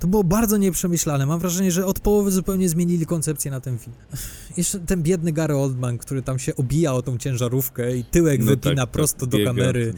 To 0.02 0.08
było 0.08 0.24
bardzo 0.24 0.56
nieprzemyślane. 0.56 1.26
Mam 1.26 1.40
wrażenie, 1.40 1.72
że 1.72 1.86
od 1.86 2.00
połowy 2.00 2.30
zupełnie 2.30 2.68
zmienili 2.68 3.06
koncepcję 3.06 3.50
na 3.50 3.60
ten 3.60 3.78
film. 3.78 3.96
Jeszcze 4.56 4.78
ten 4.80 5.02
biedny 5.02 5.32
Gary 5.32 5.56
Oldman, 5.56 5.98
który 5.98 6.22
tam 6.22 6.38
się 6.38 6.56
obija 6.56 6.92
o 6.92 7.02
tą 7.02 7.18
ciężarówkę 7.18 7.96
i 7.96 8.04
tyłek 8.04 8.40
no 8.40 8.46
wypina 8.46 8.82
tak, 8.82 8.90
prosto 8.90 9.20
tak, 9.20 9.28
do 9.28 9.38
biega. 9.38 9.50
kamery. 9.50 9.94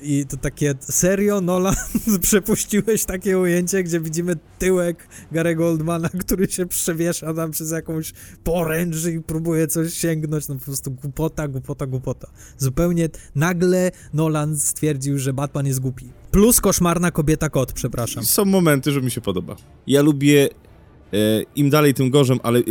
I 0.00 0.26
to 0.26 0.36
takie, 0.36 0.74
serio, 0.80 1.40
Nolan, 1.40 1.74
przepuściłeś 2.22 3.04
takie 3.04 3.38
ujęcie, 3.38 3.82
gdzie 3.82 4.00
widzimy 4.00 4.36
tyłek 4.58 5.08
Garego 5.32 5.68
Oldmana, 5.68 6.08
który 6.24 6.50
się 6.50 6.66
przewiesza 6.66 7.34
tam 7.34 7.50
przez 7.50 7.70
jakąś 7.70 8.12
poręcz 8.44 9.04
i 9.06 9.20
próbuje 9.20 9.66
coś 9.66 9.94
sięgnąć. 9.94 10.48
No 10.48 10.54
po 10.54 10.64
prostu 10.64 10.90
głupota, 10.90 11.48
głupota, 11.48 11.86
głupota. 11.86 12.28
Zupełnie 12.58 13.08
nagle 13.34 13.90
Nolan 14.14 14.56
stwierdził, 14.58 15.18
że 15.18 15.32
Batman 15.32 15.66
jest 15.66 15.80
głupi. 15.80 16.23
Plus 16.34 16.60
koszmarna 16.60 17.10
kobieta 17.10 17.48
kot, 17.48 17.72
przepraszam. 17.72 18.24
Są 18.24 18.44
momenty, 18.44 18.92
że 18.92 19.00
mi 19.00 19.10
się 19.10 19.20
podoba. 19.20 19.56
Ja 19.86 20.02
lubię 20.02 20.48
e, 21.12 21.16
im 21.56 21.70
dalej, 21.70 21.94
tym 21.94 22.10
gorzem, 22.10 22.40
ale... 22.42 22.58
E, 22.58 22.62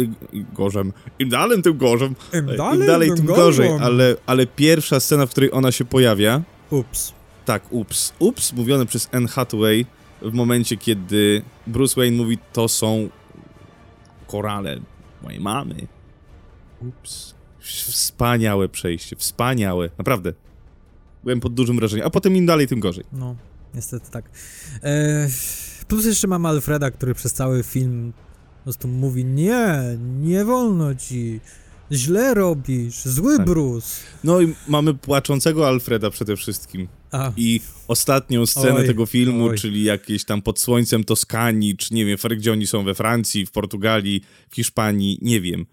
gorzem. 0.53 0.93
Im 1.19 1.29
dalej, 1.29 1.61
tym 1.61 1.77
gorzem. 1.77 2.15
Im 2.33 2.45
dalej, 2.45 2.79
Im 2.79 2.87
dalej 2.87 3.09
tym, 3.09 3.17
tym 3.17 3.25
gorzej, 3.25 3.69
ale, 3.81 4.15
ale 4.25 4.47
pierwsza 4.47 4.99
scena, 4.99 5.25
w 5.25 5.29
której 5.29 5.51
ona 5.51 5.71
się 5.71 5.85
pojawia... 5.85 6.41
Ups. 6.69 7.13
Tak, 7.45 7.63
ups. 7.69 8.13
Ups, 8.19 8.53
mówione 8.53 8.85
przez 8.85 9.09
Anne 9.11 9.27
Hathaway 9.27 9.85
w 10.21 10.33
momencie, 10.33 10.77
kiedy 10.77 11.41
Bruce 11.67 11.95
Wayne 12.01 12.17
mówi, 12.17 12.37
to 12.53 12.67
są 12.67 13.09
korale 14.27 14.79
mojej 15.21 15.39
mamy. 15.39 15.87
Ups. 16.81 17.35
Wspaniałe 17.59 18.69
przejście, 18.69 19.15
wspaniałe, 19.15 19.89
naprawdę. 19.97 20.33
Byłem 21.23 21.39
pod 21.39 21.53
dużym 21.53 21.75
wrażeniem, 21.75 22.07
a 22.07 22.09
potem 22.09 22.35
im 22.35 22.45
dalej, 22.45 22.67
tym 22.67 22.79
gorzej. 22.79 23.03
No, 23.13 23.35
niestety 23.75 24.11
tak. 24.11 24.29
E, 24.83 25.29
plus 25.87 26.05
jeszcze 26.05 26.27
mamy 26.27 26.49
Alfreda, 26.49 26.91
który 26.91 27.13
przez 27.13 27.33
cały 27.33 27.63
film 27.63 28.13
po 28.57 28.63
prostu 28.63 28.87
mówi, 28.87 29.25
nie, 29.25 29.83
nie 30.21 30.45
wolno 30.45 30.95
ci, 30.95 31.39
źle 31.91 32.33
robisz, 32.33 33.05
zły 33.05 33.37
tak. 33.37 33.45
Bruce. 33.45 33.87
No 34.23 34.41
i 34.41 34.53
mamy 34.67 34.93
płaczącego 34.93 35.67
Alfreda 35.67 36.09
przede 36.09 36.35
wszystkim. 36.37 36.87
A. 37.11 37.31
I 37.37 37.61
ostatnią 37.87 38.45
scenę 38.45 38.75
oj, 38.75 38.87
tego 38.87 39.05
filmu, 39.05 39.45
oj. 39.45 39.57
czyli 39.57 39.83
jakieś 39.83 40.25
tam 40.25 40.41
pod 40.41 40.59
słońcem 40.59 41.03
Toskanii, 41.03 41.77
czy 41.77 41.93
nie 41.93 42.05
wiem, 42.05 42.17
gdzie 42.37 42.51
oni 42.51 42.67
są 42.67 42.83
we 42.83 42.95
Francji, 42.95 43.45
w 43.45 43.51
Portugalii, 43.51 44.21
w 44.49 44.55
Hiszpanii, 44.55 45.19
nie 45.21 45.41
wiem 45.41 45.65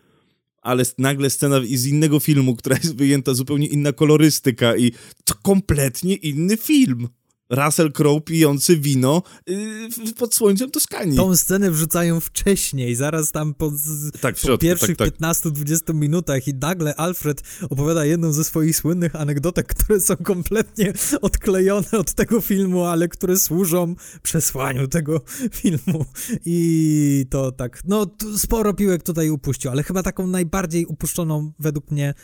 ale 0.63 0.85
nagle 0.99 1.31
scena 1.31 1.61
z 1.75 1.87
innego 1.87 2.21
filmu, 2.21 2.57
która 2.57 2.77
jest 2.77 2.97
wyjęta 2.97 3.35
zupełnie 3.35 3.67
inna 3.67 3.93
kolorystyka 3.93 4.77
i 4.77 4.93
to 5.25 5.35
kompletnie 5.43 6.15
inny 6.15 6.57
film. 6.57 7.09
Russell 7.51 7.93
Crowe 7.93 8.21
pijący 8.21 8.77
wino 8.77 9.23
yy, 9.47 10.15
pod 10.19 10.35
słońcem 10.35 10.71
Toskanii. 10.71 11.17
Tą 11.17 11.37
scenę 11.37 11.71
wrzucają 11.71 12.21
wcześniej, 12.21 12.95
zaraz 12.95 13.33
tam 13.33 13.55
po, 13.55 13.73
tak, 14.21 14.35
po 14.35 14.41
środku, 14.41 14.63
pierwszych 14.63 14.97
tak, 14.97 15.17
tak. 15.17 15.35
15-20 15.35 15.95
minutach 15.95 16.49
i 16.49 16.55
nagle 16.55 16.95
Alfred 16.95 17.43
opowiada 17.71 18.05
jedną 18.05 18.33
ze 18.33 18.45
swoich 18.45 18.77
słynnych 18.77 19.17
anegdotek, 19.17 19.67
które 19.75 20.01
są 20.01 20.17
kompletnie 20.17 20.93
odklejone 21.23 21.91
od 21.93 22.15
tego 22.15 22.41
filmu, 22.41 22.85
ale 22.85 23.09
które 23.09 23.39
służą 23.39 23.95
przesłaniu 24.23 24.89
tego 24.89 25.21
filmu. 25.61 26.05
I 26.45 27.27
to 27.31 27.53
tak, 27.53 27.83
no 27.85 28.07
sporo 28.37 28.75
piłek 28.75 29.03
tutaj 29.03 29.31
upuścił, 29.31 29.71
ale 29.71 29.83
chyba 29.83 30.03
taką 30.03 30.27
najbardziej 30.27 30.87
upuszczoną 30.87 31.53
według 31.59 31.91
mnie 31.91 32.15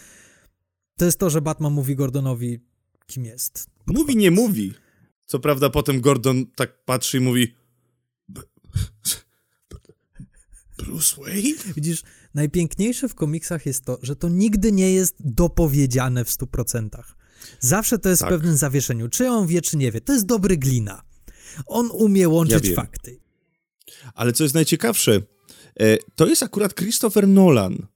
to 0.96 1.04
jest 1.04 1.18
to, 1.18 1.30
że 1.30 1.40
Batman 1.40 1.72
mówi 1.72 1.96
Gordonowi, 1.96 2.60
kim 3.06 3.24
jest. 3.24 3.66
Mówi, 3.86 4.16
nie 4.16 4.30
mówi. 4.30 4.74
Co 5.26 5.38
prawda 5.38 5.70
potem 5.70 6.00
Gordon 6.00 6.46
tak 6.56 6.84
patrzy 6.84 7.16
i 7.16 7.20
mówi 7.20 7.54
Bruce 10.78 11.16
Wayne? 11.20 11.58
Widzisz, 11.76 12.02
najpiękniejsze 12.34 13.08
w 13.08 13.14
komiksach 13.14 13.66
jest 13.66 13.84
to, 13.84 13.98
że 14.02 14.16
to 14.16 14.28
nigdy 14.28 14.72
nie 14.72 14.92
jest 14.92 15.14
dopowiedziane 15.20 16.24
w 16.24 16.28
100%. 16.28 16.88
Zawsze 17.60 17.98
to 17.98 18.08
jest 18.08 18.22
tak. 18.22 18.30
w 18.30 18.32
pewnym 18.32 18.56
zawieszeniu. 18.56 19.08
Czy 19.08 19.28
on 19.28 19.46
wie, 19.46 19.62
czy 19.62 19.76
nie 19.76 19.92
wie. 19.92 20.00
To 20.00 20.12
jest 20.12 20.26
dobry 20.26 20.56
glina. 20.56 21.02
On 21.66 21.90
umie 21.90 22.28
łączyć 22.28 22.68
ja 22.68 22.74
fakty. 22.74 23.20
Ale 24.14 24.32
co 24.32 24.42
jest 24.42 24.54
najciekawsze, 24.54 25.22
e, 25.80 25.98
to 26.16 26.26
jest 26.26 26.42
akurat 26.42 26.74
Christopher 26.74 27.28
Nolan. 27.28 27.86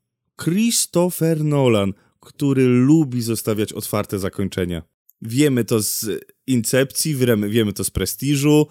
Christopher 0.43 1.45
Nolan, 1.45 1.93
który 2.20 2.66
lubi 2.66 3.22
zostawiać 3.22 3.72
otwarte 3.72 4.18
zakończenia. 4.18 4.83
Wiemy 5.23 5.64
to 5.64 5.83
z 5.83 6.07
Incepcji, 6.47 7.16
wiemy, 7.49 7.73
to 7.73 7.85
z 7.85 7.91
Prestiżu. 7.91 8.66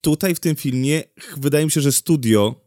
Tutaj 0.00 0.34
w 0.34 0.40
tym 0.40 0.56
filmie 0.56 1.02
wydaje 1.36 1.64
mi 1.64 1.70
się, 1.70 1.80
że 1.80 1.92
studio 1.92 2.64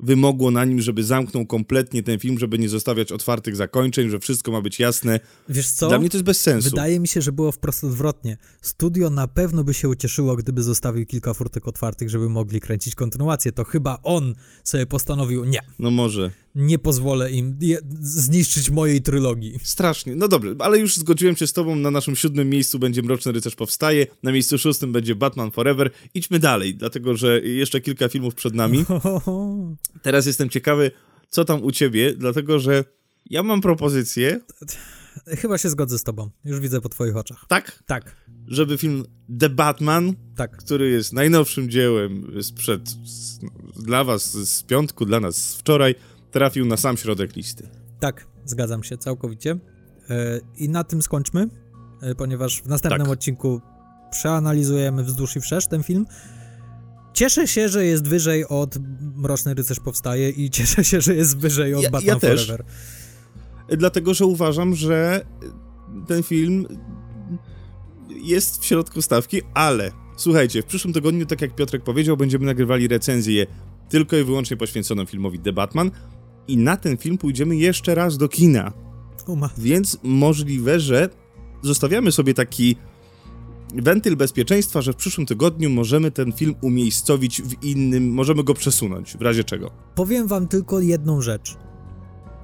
wymogło 0.00 0.50
na 0.50 0.64
nim, 0.64 0.80
żeby 0.80 1.04
zamknął 1.04 1.46
kompletnie 1.46 2.02
ten 2.02 2.18
film, 2.18 2.38
żeby 2.38 2.58
nie 2.58 2.68
zostawiać 2.68 3.12
otwartych 3.12 3.56
zakończeń, 3.56 4.10
że 4.10 4.18
wszystko 4.18 4.52
ma 4.52 4.60
być 4.60 4.78
jasne. 4.78 5.20
Wiesz 5.48 5.70
co? 5.70 5.88
Dla 5.88 5.98
mnie 5.98 6.10
to 6.10 6.16
jest 6.16 6.24
bez 6.24 6.40
sensu. 6.40 6.70
Wydaje 6.70 7.00
mi 7.00 7.08
się, 7.08 7.22
że 7.22 7.32
było 7.32 7.52
wprost 7.52 7.84
odwrotnie. 7.84 8.36
Studio 8.62 9.10
na 9.10 9.28
pewno 9.28 9.64
by 9.64 9.74
się 9.74 9.88
ucieszyło, 9.88 10.36
gdyby 10.36 10.62
zostawił 10.62 11.06
kilka 11.06 11.34
furtek 11.34 11.68
otwartych, 11.68 12.10
żeby 12.10 12.28
mogli 12.28 12.60
kręcić 12.60 12.94
kontynuację. 12.94 13.52
To 13.52 13.64
chyba 13.64 13.98
on 14.02 14.34
sobie 14.64 14.86
postanowił, 14.86 15.44
nie. 15.44 15.60
No 15.78 15.90
może 15.90 16.30
nie 16.54 16.78
pozwolę 16.78 17.30
im 17.30 17.58
zniszczyć 18.00 18.70
mojej 18.70 19.02
trylogii. 19.02 19.58
Strasznie. 19.62 20.16
No 20.16 20.28
dobrze, 20.28 20.54
ale 20.58 20.78
już 20.78 20.96
zgodziłem 20.96 21.36
się 21.36 21.46
z 21.46 21.52
tobą, 21.52 21.76
na 21.76 21.90
naszym 21.90 22.16
siódmym 22.16 22.50
miejscu 22.50 22.78
będzie 22.78 23.02
Mroczny 23.02 23.32
Rycerz 23.32 23.54
Powstaje, 23.54 24.06
na 24.22 24.32
miejscu 24.32 24.58
szóstym 24.58 24.92
będzie 24.92 25.14
Batman 25.14 25.50
Forever. 25.50 25.90
Idźmy 26.14 26.38
dalej, 26.38 26.74
dlatego 26.74 27.16
że 27.16 27.40
jeszcze 27.40 27.80
kilka 27.80 28.08
filmów 28.08 28.34
przed 28.34 28.54
nami. 28.54 28.84
Teraz 30.02 30.26
jestem 30.26 30.48
ciekawy, 30.48 30.90
co 31.28 31.44
tam 31.44 31.62
u 31.62 31.72
ciebie, 31.72 32.14
dlatego 32.14 32.58
że 32.58 32.84
ja 33.30 33.42
mam 33.42 33.60
propozycję. 33.60 34.40
Chyba 35.26 35.58
się 35.58 35.70
zgodzę 35.70 35.98
z 35.98 36.02
tobą. 36.02 36.30
Już 36.44 36.60
widzę 36.60 36.80
po 36.80 36.88
twoich 36.88 37.16
oczach. 37.16 37.44
Tak? 37.48 37.82
Tak. 37.86 38.16
Żeby 38.46 38.78
film 38.78 39.04
The 39.38 39.48
Batman, 39.48 40.14
tak. 40.36 40.56
który 40.56 40.90
jest 40.90 41.12
najnowszym 41.12 41.70
dziełem 41.70 42.42
sprzed, 42.42 42.90
dla 43.76 44.04
was 44.04 44.32
z 44.32 44.62
piątku, 44.62 45.06
dla 45.06 45.20
nas 45.20 45.56
wczoraj, 45.56 45.94
trafił 46.30 46.66
na 46.66 46.76
sam 46.76 46.96
środek 46.96 47.36
listy. 47.36 47.68
Tak, 48.00 48.26
zgadzam 48.44 48.84
się 48.84 48.98
całkowicie. 48.98 49.58
E, 50.10 50.40
I 50.56 50.68
na 50.68 50.84
tym 50.84 51.02
skończmy, 51.02 51.48
e, 52.02 52.14
ponieważ 52.14 52.62
w 52.62 52.66
następnym 52.66 53.06
tak. 53.06 53.12
odcinku 53.12 53.60
przeanalizujemy 54.10 55.04
wzdłuż 55.04 55.36
i 55.36 55.40
wszerz 55.40 55.66
ten 55.66 55.82
film. 55.82 56.06
Cieszę 57.12 57.48
się, 57.48 57.68
że 57.68 57.84
jest 57.84 58.08
wyżej 58.08 58.48
od 58.48 58.76
Mroczny 59.16 59.54
Rycerz 59.54 59.80
Powstaje 59.80 60.30
i 60.30 60.50
cieszę 60.56 60.84
się, 60.84 61.00
że 61.00 61.14
jest 61.14 61.38
wyżej 61.38 61.74
od 61.74 61.82
ja, 61.82 61.90
Batman 61.90 62.14
ja 62.14 62.20
też. 62.20 62.46
Forever. 62.46 62.66
Dlatego, 63.78 64.14
że 64.14 64.26
uważam, 64.26 64.74
że 64.74 65.24
ten 66.06 66.22
film 66.22 66.66
jest 68.22 68.62
w 68.62 68.64
środku 68.64 69.02
stawki, 69.02 69.42
ale 69.54 69.92
słuchajcie, 70.16 70.62
w 70.62 70.66
przyszłym 70.66 70.94
tygodniu, 70.94 71.26
tak 71.26 71.40
jak 71.40 71.54
Piotrek 71.54 71.84
powiedział, 71.84 72.16
będziemy 72.16 72.46
nagrywali 72.46 72.88
recenzję 72.88 73.46
tylko 73.88 74.16
i 74.16 74.24
wyłącznie 74.24 74.56
poświęconą 74.56 75.04
filmowi 75.04 75.38
The 75.38 75.52
Batman 75.52 75.90
i 76.48 76.56
na 76.56 76.76
ten 76.76 76.96
film 76.96 77.18
pójdziemy 77.18 77.56
jeszcze 77.56 77.94
raz 77.94 78.18
do 78.18 78.28
kina. 78.28 78.72
Uma. 79.26 79.50
Więc 79.58 79.98
możliwe, 80.02 80.80
że 80.80 81.08
zostawiamy 81.62 82.12
sobie 82.12 82.34
taki 82.34 82.76
wentyl 83.74 84.16
bezpieczeństwa, 84.16 84.82
że 84.82 84.92
w 84.92 84.96
przyszłym 84.96 85.26
tygodniu 85.26 85.70
możemy 85.70 86.10
ten 86.10 86.32
film 86.32 86.54
umiejscowić 86.60 87.42
w 87.42 87.64
innym, 87.64 88.12
możemy 88.12 88.44
go 88.44 88.54
przesunąć, 88.54 89.16
w 89.16 89.22
razie 89.22 89.44
czego. 89.44 89.70
Powiem 89.94 90.26
wam 90.26 90.48
tylko 90.48 90.80
jedną 90.80 91.20
rzecz. 91.20 91.56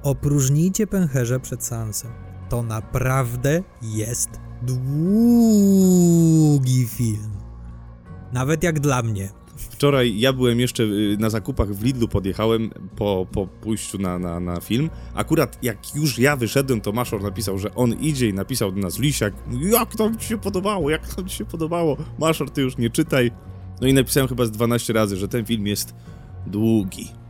Opróżnijcie 0.03 0.87
pęcherze 0.87 1.39
przed 1.39 1.63
seansem. 1.63 2.11
To 2.49 2.63
naprawdę 2.63 3.63
jest 3.81 4.29
długi 4.61 5.67
film. 6.87 7.31
Nawet 8.33 8.63
jak 8.63 8.79
dla 8.79 9.01
mnie. 9.01 9.29
Wczoraj 9.75 10.19
ja 10.19 10.33
byłem 10.33 10.59
jeszcze 10.59 10.83
y, 10.83 11.17
na 11.19 11.29
zakupach 11.29 11.73
w 11.73 11.83
Lidlu, 11.83 12.07
podjechałem 12.07 12.69
po, 12.95 13.27
po 13.31 13.47
pójściu 13.47 13.97
na, 13.97 14.19
na, 14.19 14.39
na 14.39 14.61
film. 14.61 14.89
Akurat 15.13 15.63
jak 15.63 15.95
już 15.95 16.19
ja 16.19 16.35
wyszedłem, 16.35 16.81
to 16.81 16.91
Maszor 16.91 17.23
napisał, 17.23 17.57
że 17.57 17.75
on 17.75 17.93
idzie 17.93 18.29
i 18.29 18.33
napisał 18.33 18.71
do 18.71 18.81
nas 18.81 18.99
Lisiak, 18.99 19.33
jak 19.71 19.95
to 19.95 20.11
ci 20.19 20.27
się 20.27 20.37
podobało, 20.37 20.89
jak 20.89 21.15
to 21.15 21.23
ci 21.23 21.35
się 21.35 21.45
podobało. 21.45 21.97
Maszor, 22.19 22.49
ty 22.49 22.61
już 22.61 22.77
nie 22.77 22.89
czytaj. 22.89 23.31
No 23.81 23.87
i 23.87 23.93
napisałem 23.93 24.29
chyba 24.29 24.45
z 24.45 24.51
12 24.51 24.93
razy, 24.93 25.17
że 25.17 25.27
ten 25.27 25.45
film 25.45 25.67
jest 25.67 25.95
długi. 26.47 27.24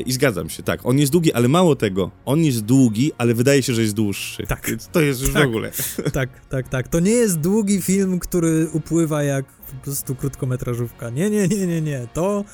I 0.00 0.12
zgadzam 0.12 0.50
się, 0.50 0.62
tak, 0.62 0.86
on 0.86 0.98
jest 0.98 1.12
długi, 1.12 1.32
ale 1.32 1.48
mało 1.48 1.76
tego, 1.76 2.10
on 2.24 2.44
jest 2.44 2.60
długi, 2.60 3.12
ale 3.18 3.34
wydaje 3.34 3.62
się, 3.62 3.74
że 3.74 3.82
jest 3.82 3.94
dłuższy. 3.94 4.46
Tak. 4.46 4.66
Więc 4.68 4.88
to 4.88 5.00
jest 5.00 5.20
już 5.20 5.32
tak, 5.32 5.44
w 5.44 5.46
ogóle. 5.46 5.70
Tak, 6.12 6.28
tak, 6.48 6.68
tak. 6.68 6.88
To 6.88 7.00
nie 7.00 7.10
jest 7.10 7.40
długi 7.40 7.82
film, 7.82 8.18
który 8.18 8.68
upływa 8.72 9.22
jak 9.22 9.46
po 9.46 9.84
prostu 9.84 10.14
krótkometrażówka. 10.14 11.10
Nie, 11.10 11.30
nie, 11.30 11.48
nie, 11.48 11.66
nie, 11.66 11.80
nie. 11.80 12.06
To, 12.14 12.44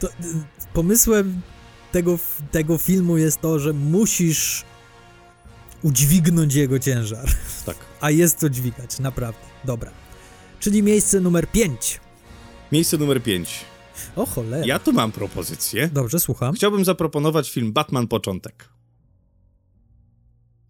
to 0.00 0.08
pomysłem 0.72 1.40
tego, 1.92 2.18
tego 2.50 2.78
filmu 2.78 3.18
jest 3.18 3.40
to, 3.40 3.58
że 3.58 3.72
musisz 3.72 4.64
udźwignąć 5.82 6.54
jego 6.54 6.78
ciężar. 6.78 7.28
Tak. 7.66 7.76
A 8.00 8.10
jest 8.10 8.38
co 8.38 8.50
dźwigać, 8.50 8.98
naprawdę. 8.98 9.40
Dobra. 9.64 9.90
Czyli 10.60 10.82
miejsce 10.82 11.20
numer 11.20 11.46
5. 11.46 12.00
Miejsce 12.72 12.98
numer 12.98 13.22
5. 13.22 13.64
O 14.16 14.26
cholera. 14.26 14.66
Ja 14.66 14.78
tu 14.78 14.92
mam 14.92 15.12
propozycję. 15.12 15.88
Dobrze, 15.92 16.20
słucham. 16.20 16.54
Chciałbym 16.54 16.84
zaproponować 16.84 17.50
film 17.50 17.72
Batman 17.72 18.08
Początek. 18.08 18.68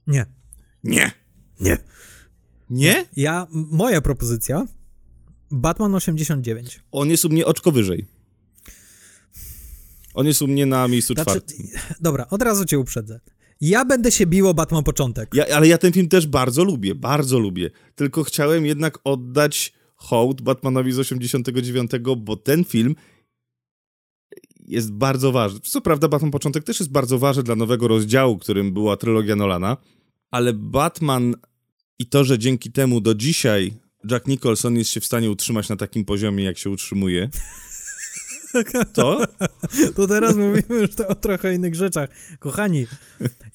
Nie. 0.06 0.26
Nie. 0.84 1.12
Nie. 1.60 1.78
Nie? 2.70 3.06
Ja, 3.16 3.46
moja 3.50 4.00
propozycja, 4.00 4.66
Batman 5.50 5.94
89. 5.94 6.80
On 6.92 7.10
jest 7.10 7.24
u 7.24 7.28
mnie 7.28 7.46
oczko 7.46 7.72
wyżej. 7.72 8.06
On 10.14 10.26
jest 10.26 10.42
u 10.42 10.48
mnie 10.48 10.66
na 10.66 10.88
miejscu 10.88 11.14
Znaczy, 11.14 11.30
czwartym. 11.30 11.66
dobra, 12.00 12.26
od 12.30 12.42
razu 12.42 12.64
cię 12.64 12.78
uprzedzę. 12.78 13.20
Ja 13.60 13.84
będę 13.84 14.12
się 14.12 14.26
bił 14.26 14.48
o 14.48 14.54
Batman 14.54 14.84
Początek. 14.84 15.34
Ja, 15.34 15.46
ale 15.56 15.68
ja 15.68 15.78
ten 15.78 15.92
film 15.92 16.08
też 16.08 16.26
bardzo 16.26 16.64
lubię, 16.64 16.94
bardzo 16.94 17.38
lubię. 17.38 17.70
Tylko 17.94 18.24
chciałem 18.24 18.66
jednak 18.66 18.98
oddać 19.04 19.72
hołd 19.96 20.42
Batmanowi 20.42 20.92
z 20.92 20.98
89, 20.98 21.90
bo 22.16 22.36
ten 22.36 22.64
film 22.64 22.94
jest 24.64 24.92
bardzo 24.92 25.32
ważny. 25.32 25.60
Co 25.60 25.80
prawda 25.80 26.08
Batman 26.08 26.30
Początek 26.30 26.64
też 26.64 26.80
jest 26.80 26.92
bardzo 26.92 27.18
ważny 27.18 27.42
dla 27.42 27.56
nowego 27.56 27.88
rozdziału, 27.88 28.38
którym 28.38 28.72
była 28.72 28.96
trylogia 28.96 29.36
Nolana, 29.36 29.76
ale 30.30 30.52
Batman 30.52 31.34
i 31.98 32.06
to, 32.06 32.24
że 32.24 32.38
dzięki 32.38 32.72
temu 32.72 33.00
do 33.00 33.14
dzisiaj 33.14 33.74
Jack 34.10 34.26
Nicholson 34.26 34.76
jest 34.76 34.90
się 34.90 35.00
w 35.00 35.04
stanie 35.04 35.30
utrzymać 35.30 35.68
na 35.68 35.76
takim 35.76 36.04
poziomie, 36.04 36.44
jak 36.44 36.58
się 36.58 36.70
utrzymuje, 36.70 37.28
to 38.94 39.26
To 39.94 40.06
teraz 40.06 40.36
mówimy 40.36 40.80
już 40.80 40.90
o 41.08 41.14
trochę 41.14 41.54
innych 41.54 41.74
rzeczach. 41.74 42.10
Kochani, 42.38 42.86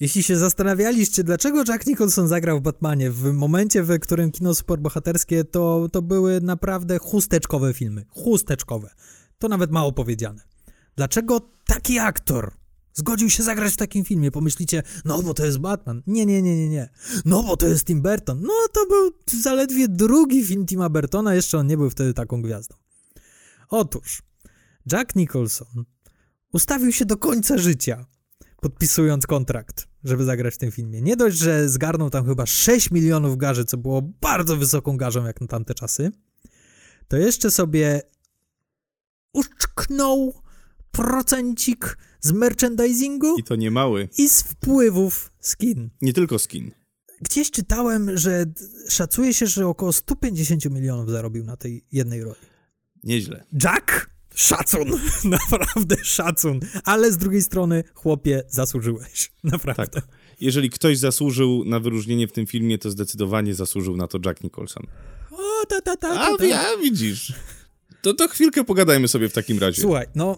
jeśli 0.00 0.22
się 0.22 0.36
zastanawialiście, 0.36 1.24
dlaczego 1.24 1.64
Jack 1.68 1.86
Nicholson 1.86 2.28
zagrał 2.28 2.58
w 2.58 2.62
Batmanie 2.62 3.10
w 3.10 3.32
momencie, 3.32 3.82
w 3.82 3.98
którym 3.98 4.32
kino 4.32 4.54
superbohaterskie 4.54 5.44
to, 5.44 5.88
to 5.92 6.02
były 6.02 6.40
naprawdę 6.40 6.98
chusteczkowe 6.98 7.74
filmy. 7.74 8.04
Chusteczkowe. 8.08 8.90
To 9.38 9.48
nawet 9.48 9.70
mało 9.70 9.92
powiedziane. 9.92 10.49
Dlaczego 10.96 11.40
taki 11.66 11.98
aktor 11.98 12.52
zgodził 12.94 13.30
się 13.30 13.42
zagrać 13.42 13.72
w 13.72 13.76
takim 13.76 14.04
filmie? 14.04 14.30
Pomyślicie, 14.30 14.82
no 15.04 15.22
bo 15.22 15.34
to 15.34 15.46
jest 15.46 15.58
Batman. 15.58 16.02
Nie, 16.06 16.26
nie, 16.26 16.42
nie, 16.42 16.56
nie, 16.56 16.68
nie. 16.68 16.88
No 17.24 17.42
bo 17.42 17.56
to 17.56 17.66
jest 17.66 17.84
Tim 17.84 18.02
Burton. 18.02 18.40
No 18.40 18.52
to 18.72 18.86
był 18.86 19.12
zaledwie 19.40 19.88
drugi 19.88 20.44
film 20.44 20.66
Tima 20.66 20.88
Burtona, 20.88 21.34
jeszcze 21.34 21.58
on 21.58 21.66
nie 21.66 21.76
był 21.76 21.90
wtedy 21.90 22.14
taką 22.14 22.42
gwiazdą. 22.42 22.76
Otóż, 23.68 24.22
Jack 24.92 25.16
Nicholson 25.16 25.84
ustawił 26.52 26.92
się 26.92 27.04
do 27.04 27.16
końca 27.16 27.58
życia, 27.58 28.06
podpisując 28.60 29.26
kontrakt, 29.26 29.88
żeby 30.04 30.24
zagrać 30.24 30.54
w 30.54 30.58
tym 30.58 30.70
filmie. 30.70 31.02
Nie 31.02 31.16
dość, 31.16 31.38
że 31.38 31.68
zgarnął 31.68 32.10
tam 32.10 32.26
chyba 32.26 32.46
6 32.46 32.90
milionów 32.90 33.36
garzy, 33.36 33.64
co 33.64 33.76
było 33.76 34.02
bardzo 34.02 34.56
wysoką 34.56 34.96
garzą 34.96 35.24
jak 35.24 35.40
na 35.40 35.46
tamte 35.46 35.74
czasy, 35.74 36.10
to 37.08 37.16
jeszcze 37.16 37.50
sobie 37.50 38.02
uszczknął 39.32 40.39
procencik 40.92 41.98
z 42.20 42.32
merchandisingu 42.32 43.36
i 43.38 43.42
to 43.44 43.56
nie 43.56 43.70
mały. 43.70 44.08
i 44.18 44.28
z 44.28 44.42
wpływów 44.42 45.32
z 45.40 45.56
kin. 45.56 45.90
Nie 46.02 46.12
tylko 46.12 46.38
skin. 46.38 46.70
Gdzieś 47.20 47.50
czytałem, 47.50 48.18
że 48.18 48.44
szacuje 48.88 49.34
się, 49.34 49.46
że 49.46 49.66
około 49.66 49.92
150 49.92 50.64
milionów 50.70 51.10
zarobił 51.10 51.44
na 51.44 51.56
tej 51.56 51.84
jednej 51.92 52.24
roli. 52.24 52.40
Nieźle. 53.04 53.44
Jack? 53.64 54.10
Szacun, 54.34 54.88
naprawdę 55.24 55.96
szacun. 56.04 56.60
Ale 56.84 57.12
z 57.12 57.16
drugiej 57.18 57.42
strony, 57.42 57.84
chłopie, 57.94 58.42
zasłużyłeś. 58.48 59.32
Naprawdę. 59.44 60.00
Tak. 60.00 60.04
Jeżeli 60.40 60.70
ktoś 60.70 60.98
zasłużył 60.98 61.64
na 61.64 61.80
wyróżnienie 61.80 62.28
w 62.28 62.32
tym 62.32 62.46
filmie, 62.46 62.78
to 62.78 62.90
zdecydowanie 62.90 63.54
zasłużył 63.54 63.96
na 63.96 64.06
to 64.08 64.18
Jack 64.26 64.42
Nicholson. 64.44 64.82
O, 65.30 65.66
ta, 65.68 65.80
ta, 65.80 65.96
ta, 65.96 66.14
ta, 66.14 66.20
A, 66.34 66.36
ta. 66.36 66.44
ja 66.44 66.64
widzisz. 66.82 67.32
To, 68.02 68.14
to 68.14 68.28
chwilkę 68.28 68.64
pogadajmy 68.64 69.08
sobie 69.08 69.28
w 69.28 69.32
takim 69.32 69.58
razie. 69.58 69.82
Słuchaj, 69.82 70.06
no, 70.14 70.36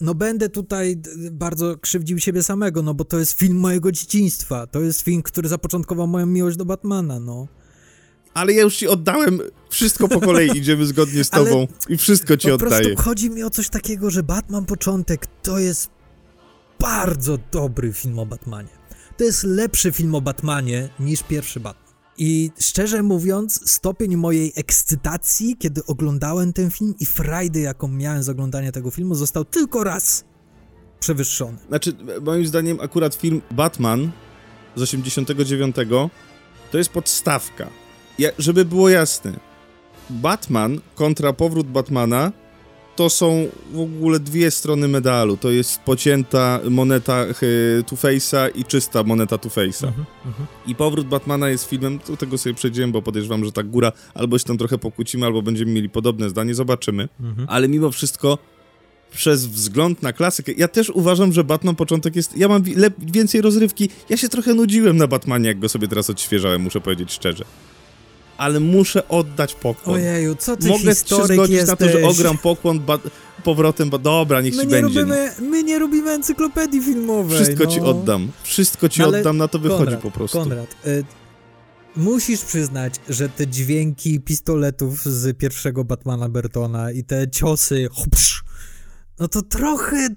no 0.00 0.14
będę 0.14 0.48
tutaj 0.48 0.96
bardzo 1.30 1.76
krzywdził 1.76 2.18
siebie 2.18 2.42
samego, 2.42 2.82
no 2.82 2.94
bo 2.94 3.04
to 3.04 3.18
jest 3.18 3.32
film 3.32 3.56
mojego 3.56 3.92
dzieciństwa. 3.92 4.66
To 4.66 4.80
jest 4.80 5.00
film, 5.00 5.22
który 5.22 5.48
zapoczątkował 5.48 6.06
moją 6.06 6.26
miłość 6.26 6.56
do 6.56 6.64
Batmana, 6.64 7.20
no. 7.20 7.46
Ale 8.34 8.52
ja 8.52 8.62
już 8.62 8.76
ci 8.76 8.88
oddałem 8.88 9.40
wszystko 9.70 10.08
po 10.08 10.20
kolei, 10.20 10.56
idziemy 10.58 10.86
zgodnie 10.86 11.24
z 11.24 11.30
tobą 11.30 11.66
i 11.88 11.96
wszystko 11.96 12.36
ci 12.36 12.48
po 12.48 12.54
oddaję. 12.54 12.82
prostu 12.82 13.02
chodzi 13.02 13.30
mi 13.30 13.42
o 13.42 13.50
coś 13.50 13.68
takiego, 13.68 14.10
że 14.10 14.22
Batman 14.22 14.64
Początek 14.64 15.26
to 15.42 15.58
jest 15.58 15.90
bardzo 16.80 17.38
dobry 17.52 17.92
film 17.92 18.18
o 18.18 18.26
Batmanie. 18.26 18.68
To 19.16 19.24
jest 19.24 19.44
lepszy 19.44 19.92
film 19.92 20.14
o 20.14 20.20
Batmanie 20.20 20.88
niż 21.00 21.22
pierwszy 21.22 21.60
Batman. 21.60 21.87
I 22.18 22.50
szczerze 22.60 23.02
mówiąc, 23.02 23.70
stopień 23.70 24.16
mojej 24.16 24.52
ekscytacji, 24.56 25.56
kiedy 25.58 25.86
oglądałem 25.86 26.52
ten 26.52 26.70
film 26.70 26.94
i 27.00 27.06
frajdy, 27.06 27.60
jaką 27.60 27.88
miałem 27.88 28.22
z 28.22 28.28
oglądania 28.28 28.72
tego 28.72 28.90
filmu, 28.90 29.14
został 29.14 29.44
tylko 29.44 29.84
raz 29.84 30.24
przewyższony. 31.00 31.58
Znaczy, 31.68 31.92
moim 32.22 32.46
zdaniem 32.46 32.80
akurat 32.80 33.14
film 33.14 33.42
Batman 33.50 34.10
z 34.76 34.82
89 34.82 35.76
to 36.70 36.78
jest 36.78 36.90
podstawka. 36.90 37.68
Ja, 38.18 38.30
żeby 38.38 38.64
było 38.64 38.88
jasne, 38.88 39.32
Batman 40.10 40.80
kontra 40.94 41.32
powrót 41.32 41.66
Batmana 41.66 42.32
to 42.98 43.10
są 43.10 43.48
w 43.72 43.80
ogóle 43.80 44.20
dwie 44.20 44.50
strony 44.50 44.88
medalu. 44.88 45.36
To 45.36 45.50
jest 45.50 45.80
pocięta 45.80 46.60
moneta 46.70 47.16
e, 47.22 47.34
Two-Face'a 47.82 48.50
i 48.54 48.64
czysta 48.64 49.02
moneta 49.02 49.36
Two-Face'a. 49.36 49.86
Mhm, 49.86 50.06
mhm. 50.26 50.46
I 50.66 50.74
powrót 50.74 51.06
Batmana 51.06 51.48
jest 51.48 51.68
filmem, 51.68 51.98
do 52.08 52.16
tego 52.16 52.38
sobie 52.38 52.54
przejdziemy, 52.54 52.92
bo 52.92 53.02
podejrzewam, 53.02 53.44
że 53.44 53.52
ta 53.52 53.62
góra 53.62 53.92
albo 54.14 54.38
się 54.38 54.44
tam 54.44 54.58
trochę 54.58 54.78
pokłócimy, 54.78 55.26
albo 55.26 55.42
będziemy 55.42 55.72
mieli 55.72 55.88
podobne 55.88 56.30
zdanie, 56.30 56.54
zobaczymy. 56.54 57.08
Mhm. 57.20 57.46
Ale 57.50 57.68
mimo 57.68 57.90
wszystko 57.90 58.38
przez 59.12 59.46
wzgląd 59.46 60.02
na 60.02 60.12
klasykę, 60.12 60.52
ja 60.52 60.68
też 60.68 60.90
uważam, 60.90 61.32
że 61.32 61.44
Batman 61.44 61.76
początek 61.76 62.16
jest, 62.16 62.36
ja 62.36 62.48
mam 62.48 62.62
więcej 62.98 63.40
rozrywki, 63.40 63.88
ja 64.08 64.16
się 64.16 64.28
trochę 64.28 64.54
nudziłem 64.54 64.96
na 64.96 65.06
Batmanie, 65.06 65.48
jak 65.48 65.58
go 65.58 65.68
sobie 65.68 65.88
teraz 65.88 66.10
odświeżałem, 66.10 66.62
muszę 66.62 66.80
powiedzieć 66.80 67.12
szczerze. 67.12 67.44
Ale 68.38 68.60
muszę 68.60 69.08
oddać 69.08 69.54
pokłon. 69.54 69.96
Ojeju, 69.96 70.34
co 70.34 70.56
ty 70.56 70.68
Mogę 70.68 70.94
się 70.94 71.24
zgodzić 71.24 71.56
jesteś. 71.56 71.68
na 71.68 71.76
to, 71.76 71.88
że 71.88 72.08
ogram 72.08 72.38
pokłon 72.38 72.80
powrotem, 73.44 73.90
bo 73.90 73.98
dobra, 73.98 74.40
niech 74.40 74.54
My 74.54 74.62
ci 74.62 74.66
nie, 74.66 74.70
będzie. 74.70 75.00
robimy, 75.00 75.32
my 75.40 75.62
nie 75.62 75.78
robimy 75.78 76.10
encyklopedii 76.10 76.82
filmowej. 76.82 77.36
Wszystko 77.36 77.64
no. 77.64 77.70
ci 77.70 77.80
oddam. 77.80 78.30
Wszystko 78.42 78.88
ci 78.88 79.00
No 79.00 79.06
ale 79.06 79.18
oddam, 79.18 79.36
na 79.36 79.48
to 79.48 79.58
wychodzi 79.58 79.84
Konrad, 79.84 80.00
po 80.02 80.10
prostu. 80.10 80.38
Konrad, 80.38 80.76
y, 80.86 81.04
musisz 81.96 82.40
przyznać, 82.40 82.94
że 83.08 83.28
te 83.28 83.46
dźwięki 83.46 84.20
pistoletów 84.20 85.04
z 85.04 85.38
pierwszego 85.38 85.84
Batmana 85.84 86.28
Bertona 86.28 86.92
i 86.92 87.04
te 87.04 87.30
ciosy, 87.30 87.88
hopsz, 87.92 88.44
no 89.18 89.28
to 89.28 89.42
trochę, 89.42 90.08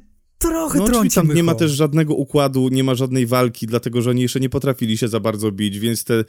trochę 0.42 0.80
No 0.80 0.86
trąci 0.86 1.16
tam 1.16 1.34
nie 1.34 1.44
ma 1.44 1.56
też 1.56 1.72
żadnego 1.72 2.14
układu, 2.14 2.70
nie 2.70 2.84
ma 2.84 2.96
żadnej 2.96 3.26
walki, 3.26 3.68
dlatego 3.68 4.02
że 4.02 4.10
oni 4.10 4.22
jeszcze 4.22 4.39
nie 4.39 4.50
potrafili 4.50 4.98
się 4.98 5.08
za 5.08 5.20
bardzo 5.20 5.52
bić, 5.52 5.80
więc 5.80 6.04
te... 6.04 6.24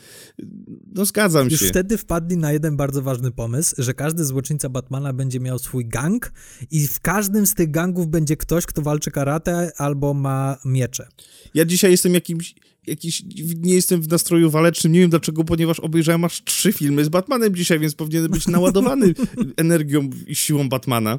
No 0.95 1.05
zgadzam 1.05 1.51
Już 1.51 1.61
się. 1.61 1.67
wtedy 1.67 1.99
wpadli 1.99 2.37
na 2.37 2.53
jeden 2.53 2.77
bardzo 2.77 3.03
ważny 3.03 3.31
pomysł, 3.31 3.75
że 3.79 3.95
każdy 3.95 4.25
złoczyńca 4.25 4.69
Batmana 4.69 5.13
będzie 5.13 5.41
miał 5.41 5.59
swój 5.59 5.87
gang 5.87 6.33
i 6.71 6.87
w 6.87 7.01
każdym 7.01 7.47
z 7.47 7.55
tych 7.55 7.71
gangów 7.71 8.09
będzie 8.09 8.37
ktoś, 8.37 8.67
kto 8.67 8.83
walczy 8.83 9.11
karate 9.11 9.73
albo 9.77 10.15
ma 10.15 10.57
miecze. 10.65 11.09
Ja 11.55 11.65
dzisiaj 11.65 11.91
jestem 11.91 12.15
jakimś... 12.15 12.55
Jakiś, 12.87 13.23
nie 13.61 13.75
jestem 13.75 14.03
w 14.03 14.09
nastroju 14.09 14.51
walecznym, 14.51 14.93
nie 14.93 15.01
wiem 15.01 15.11
dlaczego, 15.11 15.45
ponieważ 15.45 15.81
obejrzałem 15.81 16.25
aż 16.25 16.45
trzy 16.45 16.73
filmy 16.73 17.05
z 17.05 17.09
Batmanem 17.09 17.55
dzisiaj, 17.55 17.79
więc 17.79 17.95
powinien 17.95 18.29
być 18.29 18.49
naładowany 18.49 19.15
energią 19.57 20.11
i 20.27 20.35
siłą 20.35 20.69
Batmana. 20.69 21.19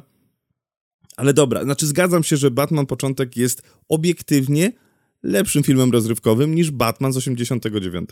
Ale 1.16 1.34
dobra, 1.34 1.64
znaczy 1.64 1.86
zgadzam 1.86 2.22
się, 2.24 2.36
że 2.36 2.50
Batman 2.50 2.86
Początek 2.86 3.36
jest 3.36 3.62
obiektywnie 3.88 4.72
lepszym 5.22 5.62
filmem 5.62 5.92
rozrywkowym 5.92 6.54
niż 6.54 6.70
Batman 6.70 7.12
z 7.12 7.16
89. 7.16 8.10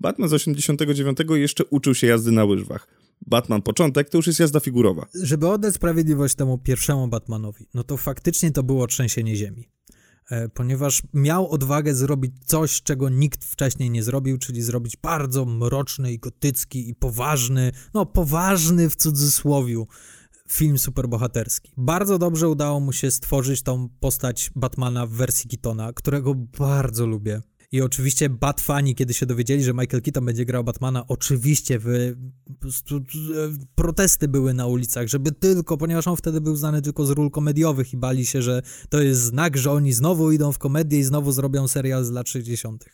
Batman 0.00 0.28
z 0.28 0.32
89 0.32 1.18
jeszcze 1.30 1.64
uczył 1.64 1.94
się 1.94 2.06
jazdy 2.06 2.32
na 2.32 2.44
łyżwach. 2.44 2.88
Batman 3.26 3.62
Początek 3.62 4.10
to 4.10 4.18
już 4.18 4.26
jest 4.26 4.40
jazda 4.40 4.60
figurowa. 4.60 5.06
Żeby 5.14 5.48
oddać 5.48 5.74
sprawiedliwość 5.74 6.34
temu 6.34 6.58
pierwszemu 6.58 7.08
Batmanowi, 7.08 7.66
no 7.74 7.84
to 7.84 7.96
faktycznie 7.96 8.52
to 8.52 8.62
było 8.62 8.86
trzęsienie 8.86 9.36
ziemi. 9.36 9.68
E, 10.30 10.48
Ponieważ 10.48 11.02
miał 11.14 11.50
odwagę 11.50 11.94
zrobić 11.94 12.32
coś, 12.46 12.82
czego 12.82 13.08
nikt 13.08 13.44
wcześniej 13.44 13.90
nie 13.90 14.02
zrobił, 14.02 14.38
czyli 14.38 14.62
zrobić 14.62 14.96
bardzo 14.96 15.44
mroczny 15.44 16.12
i 16.12 16.18
gotycki 16.18 16.88
i 16.88 16.94
poważny, 16.94 17.72
no 17.94 18.06
poważny 18.06 18.90
w 18.90 18.96
cudzysłowiu, 18.96 19.86
film 20.52 20.78
superbohaterski. 20.78 21.72
Bardzo 21.76 22.18
dobrze 22.18 22.48
udało 22.48 22.80
mu 22.80 22.92
się 22.92 23.10
stworzyć 23.10 23.62
tą 23.62 23.88
postać 24.00 24.50
Batmana 24.56 25.06
w 25.06 25.10
wersji 25.10 25.50
Keatona, 25.50 25.92
którego 25.92 26.34
bardzo 26.34 27.06
lubię. 27.06 27.42
I 27.72 27.82
oczywiście 27.82 28.28
Batfani, 28.28 28.94
kiedy 28.94 29.14
się 29.14 29.26
dowiedzieli, 29.26 29.64
że 29.64 29.74
Michael 29.74 30.02
Keaton 30.02 30.24
będzie 30.24 30.44
grał 30.44 30.64
Batmana, 30.64 31.06
oczywiście 31.06 31.78
wy, 31.78 32.16
e, 32.92 32.98
protesty 33.74 34.28
były 34.28 34.54
na 34.54 34.66
ulicach, 34.66 35.08
żeby 35.08 35.32
tylko, 35.32 35.76
ponieważ 35.76 36.06
on 36.06 36.16
wtedy 36.16 36.40
był 36.40 36.56
znany 36.56 36.82
tylko 36.82 37.06
z 37.06 37.10
ról 37.10 37.30
komediowych 37.30 37.92
i 37.92 37.96
bali 37.96 38.26
się, 38.26 38.42
że 38.42 38.62
to 38.88 39.00
jest 39.00 39.20
znak, 39.20 39.56
że 39.56 39.72
oni 39.72 39.92
znowu 39.92 40.32
idą 40.32 40.52
w 40.52 40.58
komedię 40.58 40.98
i 40.98 41.04
znowu 41.04 41.32
zrobią 41.32 41.68
serial 41.68 42.04
z 42.04 42.10
lat 42.10 42.28
60. 42.28 42.84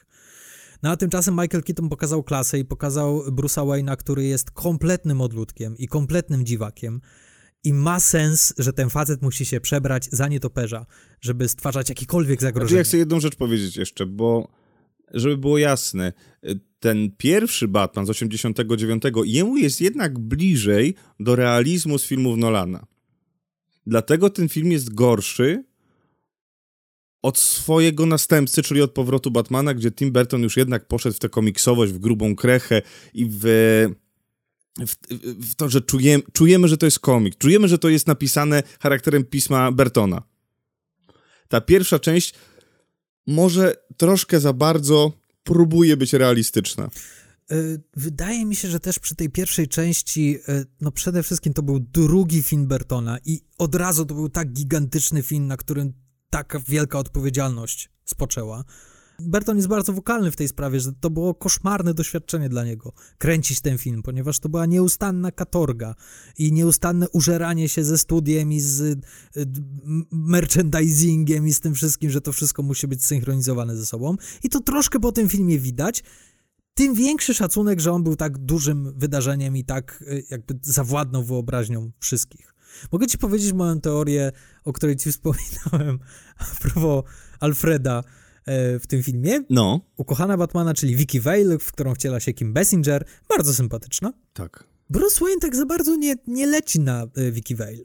No 0.83 0.91
a 0.91 0.97
tymczasem 0.97 1.35
Michael 1.35 1.63
Keaton 1.63 1.89
pokazał 1.89 2.23
klasę 2.23 2.59
i 2.59 2.65
pokazał 2.65 3.23
Bruce'a 3.31 3.67
Wayne'a, 3.67 3.97
który 3.97 4.25
jest 4.25 4.51
kompletnym 4.51 5.21
odludkiem 5.21 5.77
i 5.79 5.89
kompletnym 5.89 6.45
dziwakiem. 6.45 7.01
I 7.67 7.73
ma 7.73 8.01
sens, 8.01 8.55
że 8.59 8.73
ten 8.73 8.91
facet 8.91 9.23
musi 9.23 9.45
się 9.47 9.61
przebrać 9.61 10.09
za 10.13 10.29
nietoperza, 10.29 10.87
żeby 11.21 11.49
stwarzać 11.49 11.89
jakiekolwiek 11.89 12.41
zagrożenie. 12.41 12.69
Znaczy, 12.69 12.79
ja 12.79 12.85
chcę 12.85 12.99
jedną 12.99 13.21
rzecz 13.21 13.37
powiedzieć 13.37 13.77
jeszcze, 13.77 14.07
bo 14.07 14.49
żeby 15.15 15.37
było 15.37 15.59
jasne, 15.59 16.13
ten 16.79 17.11
pierwszy 17.17 17.69
Batman 17.69 18.07
z 18.07 18.11
89, 18.11 19.03
jemu 19.25 19.57
jest 19.57 19.81
jednak 19.81 20.19
bliżej 20.19 20.95
do 21.21 21.37
realizmu 21.37 21.99
z 21.99 22.05
filmów 22.05 22.39
Nolana. 22.39 22.87
Dlatego 23.87 24.31
ten 24.31 24.49
film 24.49 24.73
jest 24.73 24.95
gorszy 24.95 25.65
od 27.23 27.39
swojego 27.39 28.07
następcy, 28.07 28.63
czyli 28.63 28.83
od 28.83 28.93
powrotu 28.93 29.31
Batmana, 29.31 29.75
gdzie 29.75 29.93
Tim 29.93 30.13
Burton 30.13 30.43
już 30.43 30.57
jednak 30.57 30.89
poszedł 30.89 31.17
w 31.17 31.19
tę 31.19 31.29
komiksowość, 31.29 31.93
w 31.93 31.99
grubą 31.99 32.37
krechę 32.37 32.83
i 33.15 33.27
w, 33.31 33.45
w, 34.79 34.97
w 35.51 35.55
to, 35.55 35.69
że 35.69 35.81
czujemy, 35.81 36.23
czujemy, 36.33 36.69
że 36.69 36.77
to 36.77 36.87
jest 36.87 36.99
komik. 36.99 37.39
Czujemy, 37.39 37.69
że 37.69 37.79
to 37.79 37.89
jest 37.89 38.07
napisane 38.07 38.63
charakterem 38.81 39.25
pisma 39.25 39.73
Burtona. 39.73 40.23
Ta 41.49 41.61
pierwsza 41.61 41.99
część 41.99 42.35
może 43.27 43.77
troszkę 43.97 44.41
za 44.41 44.53
bardzo 44.53 45.13
próbuje 45.45 45.97
być 45.97 46.13
realistyczna. 46.13 46.91
E, 47.51 47.57
wydaje 47.97 48.47
mi 48.47 48.57
się, 48.57 48.69
że 48.69 48.81
też 48.81 48.99
przy 48.99 49.15
tej 49.15 49.31
pierwszej 49.31 49.69
części, 49.69 50.39
e, 50.49 50.65
no 50.81 50.93
przede 50.93 51.23
wszystkim 51.23 51.55
to 51.55 51.63
był 51.63 51.81
drugi 51.81 52.43
film 52.43 52.67
Bertona 52.67 53.19
i 53.25 53.41
od 53.59 53.75
razu 53.75 54.07
to 54.07 54.15
był 54.15 54.29
tak 54.29 54.53
gigantyczny 54.53 55.23
film, 55.23 55.47
na 55.47 55.57
którym 55.57 55.93
taka 56.31 56.61
wielka 56.61 56.99
odpowiedzialność 56.99 57.91
spoczęła. 58.05 58.65
Berton 59.21 59.57
jest 59.57 59.69
bardzo 59.69 59.93
wokalny 59.93 60.31
w 60.31 60.37
tej 60.37 60.49
sprawie, 60.49 60.81
że 60.81 60.93
to 60.93 61.11
było 61.11 61.35
koszmarne 61.35 61.95
doświadczenie 61.95 62.49
dla 62.49 62.65
niego 62.65 62.93
kręcić 63.19 63.61
ten 63.61 63.79
film, 63.79 64.03
ponieważ 64.03 64.39
to 64.39 64.49
była 64.49 64.67
nieustanna 64.67 65.31
katorga 65.31 65.95
i 66.39 66.53
nieustanne 66.53 67.09
użeranie 67.09 67.69
się 67.69 67.85
ze 67.85 67.99
studiem 67.99 68.53
i 68.53 68.61
z 68.61 68.81
y, 68.81 68.97
merchandisingiem 70.11 71.47
i 71.47 71.55
z 71.55 71.61
tym 71.61 71.75
wszystkim, 71.75 72.11
że 72.11 72.21
to 72.21 72.33
wszystko 72.33 72.63
musi 72.63 72.89
być 72.89 73.05
synchronizowane 73.05 73.77
ze 73.77 73.87
sobą. 73.87 74.17
I 74.43 74.49
to 74.49 74.61
troszkę 74.61 75.01
po 75.01 75.13
tym 75.13 75.29
filmie 75.29 75.59
widać. 75.59 76.03
Tym 76.75 76.95
większy 76.95 77.35
szacunek, 77.35 77.81
że 77.81 77.93
on 77.93 78.03
był 78.03 78.17
tak 78.17 78.39
dużym 78.39 78.99
wydarzeniem 78.99 79.57
i 79.57 79.65
tak 79.65 80.05
y, 80.09 80.25
jakby 80.31 80.59
zawładnął 80.63 81.25
wyobraźnią 81.25 81.91
wszystkich. 81.99 82.55
Mogę 82.93 83.07
ci 83.07 83.19
powiedzieć 83.19 83.53
moją 83.53 83.81
teorię, 83.81 84.33
o 84.65 84.73
której 84.73 84.97
ci 84.97 85.13
wspominałem 85.13 85.99
a 86.39 86.45
propos 86.45 87.05
Alfreda, 87.41 88.03
w 88.47 88.83
tym 88.89 89.03
filmie. 89.03 89.41
No. 89.51 89.81
Ukochana 89.97 90.37
Batmana, 90.37 90.75
czyli 90.75 90.97
Vicky 90.97 91.21
Vale, 91.21 91.59
w 91.59 91.73
którą 91.73 91.95
wciela 91.95 92.21
się 92.21 92.33
Kim 92.33 92.53
Basinger. 92.53 93.05
Bardzo 93.29 93.55
sympatyczna. 93.55 94.13
Tak. 94.33 94.65
Bruce 94.91 95.25
Wayne 95.25 95.41
tak 95.41 95.57
za 95.57 95.67
bardzo 95.67 95.97
nie, 95.97 96.15
nie 96.27 96.47
leci 96.47 96.81
na 96.81 97.07
e, 97.17 97.31
Vicky 97.31 97.57
Vale. 97.57 97.79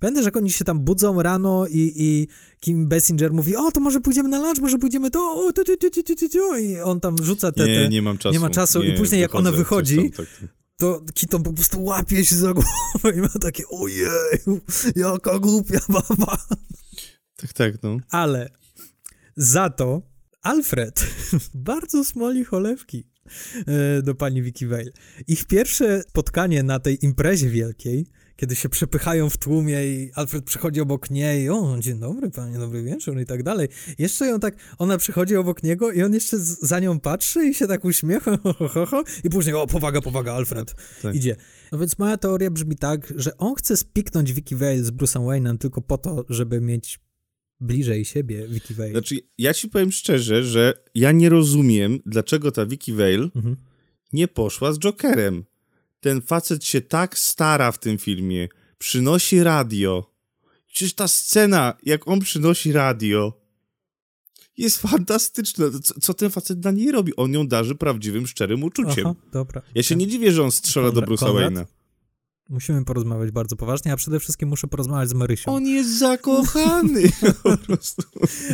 Pamiętasz, 0.00 0.24
jak 0.24 0.36
oni 0.36 0.50
się 0.50 0.64
tam 0.64 0.80
budzą 0.80 1.22
rano 1.22 1.66
i, 1.66 1.92
i 1.96 2.28
Kim 2.60 2.88
Basinger 2.88 3.32
mówi, 3.32 3.56
o, 3.56 3.72
to 3.72 3.80
może 3.80 4.00
pójdziemy 4.00 4.28
na 4.28 4.38
lunch, 4.38 4.60
może 4.60 4.78
pójdziemy 4.78 5.10
to, 5.10 5.20
o, 5.20 5.52
to, 5.52 5.64
to, 5.64 5.76
to, 5.76 5.90
to, 5.90 6.02
to, 6.02 6.28
to, 6.28 6.58
i 6.58 6.80
on 6.80 7.00
tam 7.00 7.16
rzuca 7.22 7.52
te... 7.52 7.66
Nie, 7.66 7.88
nie 7.88 8.02
mam 8.02 8.18
czasu. 8.18 8.32
Nie 8.32 8.40
ma 8.40 8.50
czasu 8.50 8.82
nie, 8.82 8.88
i 8.88 8.96
później 8.98 9.20
jak 9.20 9.34
ona 9.34 9.52
wychodzi, 9.52 9.96
tam, 9.96 10.10
tak, 10.10 10.26
tak. 10.40 10.48
to 10.76 11.02
Keaton 11.14 11.42
po 11.42 11.52
prostu 11.52 11.84
łapie 11.84 12.24
się 12.24 12.36
za 12.36 12.52
głowę 12.52 13.16
i 13.16 13.20
ma 13.20 13.28
takie, 13.28 13.62
ojej, 13.68 14.06
jaka 14.96 15.38
głupia 15.38 15.80
baba. 15.88 16.38
Tak, 17.36 17.52
tak, 17.52 17.82
no. 17.82 17.96
Ale 18.10 18.50
za 19.36 19.70
to 19.70 20.02
Alfred 20.42 21.06
bardzo 21.54 22.04
smoli 22.04 22.44
cholewki 22.44 23.04
e, 23.66 24.02
do 24.02 24.14
pani 24.14 24.42
Vicky 24.42 24.68
Vale. 24.68 24.90
Ich 25.28 25.44
pierwsze 25.44 26.02
spotkanie 26.08 26.62
na 26.62 26.78
tej 26.78 27.04
imprezie 27.04 27.48
wielkiej, 27.48 28.06
kiedy 28.36 28.56
się 28.56 28.68
przepychają 28.68 29.30
w 29.30 29.36
tłumie 29.36 29.86
i 29.86 30.12
Alfred 30.14 30.44
przychodzi 30.44 30.80
obok 30.80 31.10
niej 31.10 31.50
o, 31.50 31.76
dzień 31.78 31.98
dobry, 31.98 32.30
panie, 32.30 32.58
dobry 32.58 32.82
wieczór 32.82 33.20
i 33.20 33.26
tak 33.26 33.42
dalej. 33.42 33.68
Jeszcze 33.98 34.26
ją 34.26 34.40
tak, 34.40 34.56
ona 34.78 34.98
przychodzi 34.98 35.36
obok 35.36 35.62
niego 35.62 35.92
i 35.92 36.02
on 36.02 36.14
jeszcze 36.14 36.38
za 36.38 36.80
nią 36.80 37.00
patrzy 37.00 37.48
i 37.48 37.54
się 37.54 37.66
tak 37.66 37.84
uśmiecha 37.84 38.38
ho, 38.42 38.68
ho, 38.68 38.86
ho, 38.86 39.04
i 39.24 39.30
później, 39.30 39.54
o, 39.54 39.66
powaga, 39.66 40.00
powaga, 40.00 40.32
Alfred, 40.34 40.74
tak. 41.02 41.14
idzie. 41.14 41.36
No 41.72 41.78
więc 41.78 41.98
moja 41.98 42.16
teoria 42.16 42.50
brzmi 42.50 42.76
tak, 42.76 43.12
że 43.16 43.38
on 43.38 43.54
chce 43.54 43.76
spiknąć 43.76 44.32
Vicky 44.32 44.56
Vale 44.56 44.84
z 44.84 44.90
Bruce'em 44.90 45.26
Wayne'em 45.26 45.58
tylko 45.58 45.80
po 45.80 45.98
to, 45.98 46.24
żeby 46.28 46.60
mieć 46.60 47.03
bliżej 47.64 48.04
siebie 48.04 48.48
Vicky 48.48 48.74
Vale. 48.74 48.90
Znaczy, 48.90 49.20
ja 49.38 49.54
ci 49.54 49.68
powiem 49.68 49.92
szczerze, 49.92 50.44
że 50.44 50.74
ja 50.94 51.12
nie 51.12 51.28
rozumiem, 51.28 51.98
dlaczego 52.06 52.52
ta 52.52 52.66
Vicky 52.66 52.94
Vale 52.94 53.28
mhm. 53.36 53.56
nie 54.12 54.28
poszła 54.28 54.72
z 54.72 54.78
Jokerem. 54.78 55.44
Ten 56.00 56.22
facet 56.22 56.64
się 56.64 56.80
tak 56.80 57.18
stara 57.18 57.72
w 57.72 57.78
tym 57.78 57.98
filmie, 57.98 58.48
przynosi 58.78 59.42
radio. 59.42 60.14
Przecież 60.66 60.94
ta 60.94 61.08
scena, 61.08 61.74
jak 61.82 62.08
on 62.08 62.20
przynosi 62.20 62.72
radio, 62.72 63.44
jest 64.56 64.78
fantastyczna. 64.78 65.66
Co, 65.82 66.00
co, 66.00 66.14
ten 66.14 66.30
facet 66.30 66.60
dla 66.60 66.70
niej 66.70 66.92
robi? 66.92 67.16
On 67.16 67.32
ją 67.32 67.48
darzy 67.48 67.74
prawdziwym, 67.74 68.26
szczerym 68.26 68.64
uczuciem. 68.64 69.06
Aha, 69.06 69.14
dobra. 69.32 69.62
Ja 69.74 69.82
się 69.82 69.96
nie 69.96 70.06
dziwię, 70.06 70.32
że 70.32 70.42
on 70.42 70.50
strzela 70.50 70.90
Konrad, 70.90 71.08
do 71.08 71.14
Bruce'a 71.14 71.34
Wayne'a. 71.34 71.64
Musimy 72.48 72.84
porozmawiać 72.84 73.30
bardzo 73.30 73.56
poważnie, 73.56 73.92
a 73.92 73.96
przede 73.96 74.20
wszystkim 74.20 74.48
muszę 74.48 74.66
porozmawiać 74.66 75.08
z 75.08 75.14
Marysią. 75.14 75.54
On 75.54 75.66
jest 75.66 75.98
zakochany 75.98 77.02
po 77.42 77.56
prostu. 77.56 78.02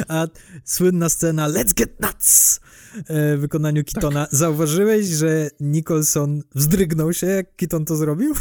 A 0.08 0.26
słynna 0.64 1.08
scena 1.08 1.48
Let's 1.48 1.74
get 1.74 2.00
nuts 2.00 2.60
e, 2.96 3.36
w 3.36 3.40
wykonaniu 3.40 3.84
Kitona. 3.84 4.26
Tak. 4.26 4.34
Zauważyłeś, 4.34 5.06
że 5.06 5.50
Nicholson 5.60 6.42
wzdrygnął 6.54 7.12
się, 7.12 7.26
jak 7.26 7.56
Kiton 7.56 7.84
to 7.84 7.96
zrobił? 7.96 8.34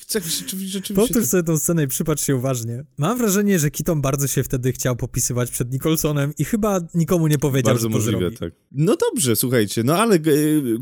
Chcę 0.00 0.20
rzeczywiście... 0.20 0.94
Powtórz 0.94 1.26
sobie 1.26 1.42
tą 1.42 1.58
scenę 1.58 1.84
i 1.84 1.88
przypatrz 1.88 2.26
się 2.26 2.36
uważnie. 2.36 2.84
Mam 2.98 3.18
wrażenie, 3.18 3.58
że 3.58 3.70
Keaton 3.70 4.00
bardzo 4.00 4.26
się 4.26 4.42
wtedy 4.42 4.72
chciał 4.72 4.96
popisywać 4.96 5.50
przed 5.50 5.72
Nicholsonem 5.72 6.32
i 6.38 6.44
chyba 6.44 6.80
nikomu 6.94 7.26
nie 7.26 7.38
powiedział, 7.38 7.74
bardzo 7.74 7.88
że 7.88 7.92
to 7.92 7.96
możliwe, 7.98 8.18
zrobi. 8.18 8.36
tak. 8.36 8.52
No 8.72 8.96
dobrze, 8.96 9.36
słuchajcie, 9.36 9.82
no 9.84 9.96
ale 9.96 10.18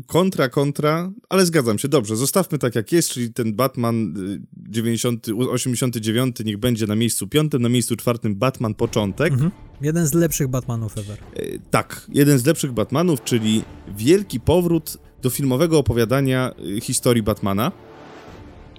kontra, 0.07 0.49
kontra, 0.49 1.11
ale 1.29 1.45
zgadzam 1.45 1.79
się, 1.79 1.87
dobrze, 1.87 2.15
zostawmy 2.15 2.57
tak 2.57 2.75
jak 2.75 2.91
jest, 2.91 3.09
czyli 3.09 3.33
ten 3.33 3.53
Batman 3.53 4.13
90, 4.55 5.27
y, 5.27 5.33
89 5.35 6.37
niech 6.45 6.57
będzie 6.57 6.87
na 6.87 6.95
miejscu 6.95 7.27
piątym, 7.27 7.61
na 7.61 7.69
miejscu 7.69 7.95
czwartym 7.95 8.35
Batman 8.35 8.73
Początek. 8.73 9.33
Mhm. 9.33 9.51
Jeden 9.81 10.07
z 10.07 10.13
lepszych 10.13 10.47
Batmanów 10.47 10.97
ever. 10.97 11.17
E, 11.35 11.43
tak, 11.71 12.07
jeden 12.13 12.39
z 12.39 12.45
lepszych 12.45 12.71
Batmanów, 12.71 13.23
czyli 13.23 13.63
wielki 13.97 14.39
powrót 14.39 14.97
do 15.21 15.29
filmowego 15.29 15.79
opowiadania 15.79 16.51
historii 16.81 17.23
Batmana 17.23 17.71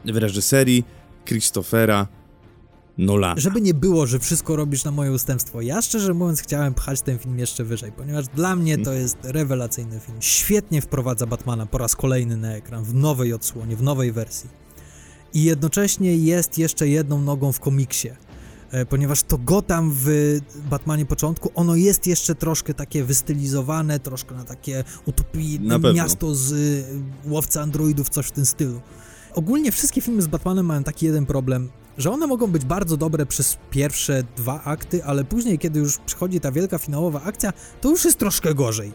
w 0.05 0.17
reżyserii 0.17 0.85
Christophera 1.25 2.09
Nolana. 2.99 3.41
Żeby 3.41 3.61
nie 3.61 3.75
było, 3.75 4.07
że 4.07 4.19
wszystko 4.19 4.57
robisz 4.57 4.85
na 4.85 4.91
moje 4.91 5.13
ustępstwo. 5.13 5.61
Ja 5.61 5.83
szczerze 5.83 6.15
mówiąc 6.15 6.43
chciałem 6.43 6.75
pchać 6.75 7.03
ten 7.03 7.19
film 7.19 7.39
jeszcze 7.39 7.65
wyżej, 7.65 7.93
ponieważ 7.93 8.29
dla 8.29 8.57
mnie 8.57 8.79
to 8.79 8.93
jest 8.93 9.17
rewelacyjny 9.23 10.01
film. 10.01 10.19
Świetnie 10.21 10.83
wprowadza 10.83 11.27
Batmana 11.27 11.67
po 11.67 11.79
raz 11.79 11.97
kolejny 11.97 12.37
na 12.37 12.53
ekran, 12.53 12.85
w 12.85 12.95
nowej 12.95 13.33
odsłonie, 13.33 13.77
w 13.77 13.83
nowej 13.83 14.13
wersji. 14.13 14.51
I 15.35 15.45
jednocześnie 15.45 16.17
jest 16.17 16.59
jeszcze 16.59 16.89
jedną 16.89 17.21
nogą 17.21 17.53
w 17.53 17.61
komiksie 17.61 18.11
e, 18.71 18.87
ponieważ 18.87 19.23
to 19.23 19.39
Gotham 19.39 19.93
w 19.95 20.39
Batmanie 20.71 21.07
początku, 21.07 21.51
ono 21.55 21.77
jest 21.77 22.07
jeszcze 22.07 22.35
troszkę 22.35 22.75
takie 22.75 23.05
wystylizowane, 23.05 24.01
troszkę 24.01 24.35
na 24.35 24.45
takie 24.45 24.85
utopijne 25.07 25.79
miasto 25.95 26.35
z 26.35 26.53
y, 26.53 26.85
łowca 27.27 27.63
androidów, 27.63 28.09
coś 28.09 28.27
w 28.27 28.31
tym 28.31 28.47
stylu. 28.47 28.81
Ogólnie 29.35 29.73
wszystkie 29.73 30.01
filmy 30.01 30.23
z 30.23 30.27
Batmanem 30.27 30.67
mają 30.67 30.85
taki 30.85 31.07
jeden 31.07 31.27
problem, 31.27 31.71
że 31.99 32.11
one 32.11 32.27
mogą 32.27 32.47
być 32.47 32.65
bardzo 32.65 32.97
dobre 32.97 33.27
przez 33.27 33.59
pierwsze 33.71 34.23
dwa 34.37 34.65
akty, 34.65 35.05
ale 35.05 35.25
później, 35.25 35.59
kiedy 35.59 35.81
już 35.81 35.99
przychodzi 35.99 36.41
ta 36.41 36.53
wielka 36.53 36.79
finałowa 36.79 37.23
akcja, 37.23 37.53
to 37.81 37.91
już 37.91 38.05
jest 38.05 38.19
troszkę 38.19 38.55
gorzej. 38.55 38.93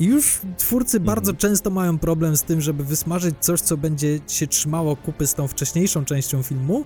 I 0.00 0.04
już 0.04 0.40
twórcy 0.58 0.96
mhm. 0.96 1.06
bardzo 1.06 1.34
często 1.34 1.70
mają 1.70 1.98
problem 1.98 2.36
z 2.36 2.42
tym, 2.42 2.60
żeby 2.60 2.84
wysmażyć 2.84 3.34
coś, 3.40 3.60
co 3.60 3.76
będzie 3.76 4.18
się 4.28 4.46
trzymało 4.46 4.96
kupy 4.96 5.26
z 5.26 5.34
tą 5.34 5.48
wcześniejszą 5.48 6.04
częścią 6.04 6.42
filmu 6.42 6.84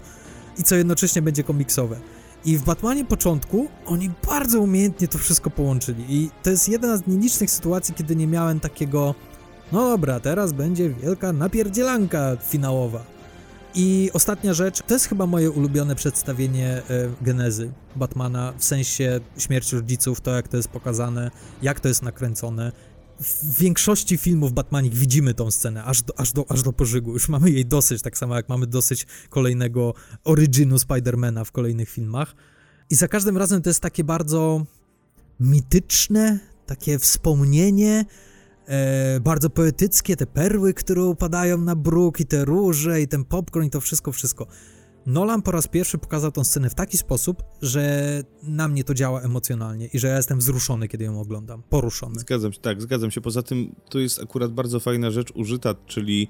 i 0.59 0.63
co 0.63 0.77
jednocześnie 0.77 1.23
będzie 1.23 1.45
komiksowe. 1.45 2.01
I 2.45 2.57
w 2.59 2.65
Batmanie 2.65 3.05
początku 3.05 3.69
oni 3.87 4.11
bardzo 4.29 4.61
umiejętnie 4.61 5.09
to 5.09 5.19
wszystko 5.19 5.51
połączyli. 5.51 6.05
I 6.09 6.31
to 6.43 6.51
jest 6.51 6.69
jedna 6.69 6.97
z 6.97 7.07
nielicznych 7.07 7.51
sytuacji, 7.51 7.95
kiedy 7.95 8.17
nie 8.17 8.27
miałem 8.27 8.61
takiego 8.61 9.15
no 9.73 9.91
dobra, 9.91 10.21
teraz 10.21 10.53
będzie 10.53 10.91
wielka 10.91 11.33
napierdzielanka 11.33 12.37
finałowa. 12.37 13.17
I 13.79 14.11
ostatnia 14.13 14.55
rzecz, 14.55 14.83
to 14.83 14.95
jest 14.95 15.07
chyba 15.07 15.27
moje 15.27 15.51
ulubione 15.51 15.95
przedstawienie 15.95 16.69
e, 16.69 16.83
genezy 17.23 17.73
Batmana, 17.97 18.53
w 18.59 18.65
sensie 18.65 19.21
śmierci 19.39 19.77
rodziców, 19.77 20.21
to 20.21 20.31
jak 20.31 20.49
to 20.49 20.57
jest 20.57 20.69
pokazane, 20.69 21.31
jak 21.63 21.81
to 21.81 21.89
jest 21.89 22.03
nakręcone. 22.03 22.73
W 23.21 23.59
większości 23.59 24.17
filmów 24.17 24.53
Batmanik 24.53 24.95
widzimy 24.95 25.35
tą 25.35 25.51
scenę, 25.51 25.85
aż 25.85 26.03
do, 26.03 26.21
aż, 26.21 26.33
do, 26.33 26.45
aż 26.49 26.63
do 26.63 26.73
pożygu. 26.73 27.13
Już 27.13 27.29
mamy 27.29 27.51
jej 27.51 27.67
dosyć, 27.67 28.03
tak 28.03 28.19
samo 28.19 28.37
jak 28.37 28.49
mamy 28.49 28.67
dosyć 28.67 29.07
kolejnego 29.31 29.95
originu 30.25 30.79
Spidermana 30.79 31.45
w 31.45 31.53
kolejnych 31.53 31.91
filmach. 31.91 32.35
I 32.91 32.95
za 32.95 33.09
każdym 33.09 33.37
razem 33.37 33.63
to 33.63 33.71
jest 33.71 33.81
takie 33.81 34.05
bardzo 34.05 34.67
mityczne, 35.41 36.39
takie 36.67 36.99
wspomnienie, 36.99 38.05
e, 38.67 39.21
bardzo 39.21 39.51
poetyckie, 39.51 40.17
te 40.17 40.27
perły, 40.27 40.75
które 40.75 41.03
upadają 41.03 41.59
na 41.59 41.77
bruk 41.77 42.21
i 42.21 42.27
te 42.27 42.45
róże 42.45 43.01
i 43.01 43.09
ten 43.09 43.25
popcorn 43.25 43.67
i 43.67 43.71
to 43.71 43.81
wszystko, 43.81 44.13
wszystko. 44.13 44.47
Nolan 45.07 45.43
po 45.43 45.51
raz 45.51 45.69
pierwszy 45.69 45.99
pokazał 45.99 46.33
tą 46.33 46.45
scenę 46.45 46.71
w 46.71 46.75
taki 46.75 46.97
sposób, 46.99 47.43
że 47.63 48.23
na 48.43 48.69
mnie 48.69 48.85
to 48.85 48.95
działa 48.95 49.23
emocjonalnie 49.23 49.87
i 49.87 49.99
że 49.99 50.09
ja 50.09 50.17
jestem 50.17 50.39
wzruszony, 50.39 50.89
kiedy 50.89 51.05
ją 51.05 51.21
oglądam, 51.21 51.63
poruszony. 51.63 52.21
Zgadzam 52.21 52.53
się, 52.53 52.61
tak, 52.61 52.83
zgadzam 52.83 53.11
się. 53.11 53.21
Poza 53.21 53.43
tym 53.43 53.75
to 53.89 53.99
jest 53.99 54.23
akurat 54.23 54.53
bardzo 54.53 54.81
fajna 54.81 55.11
rzecz 55.11 55.33
użyta, 55.35 55.75
czyli 55.87 56.29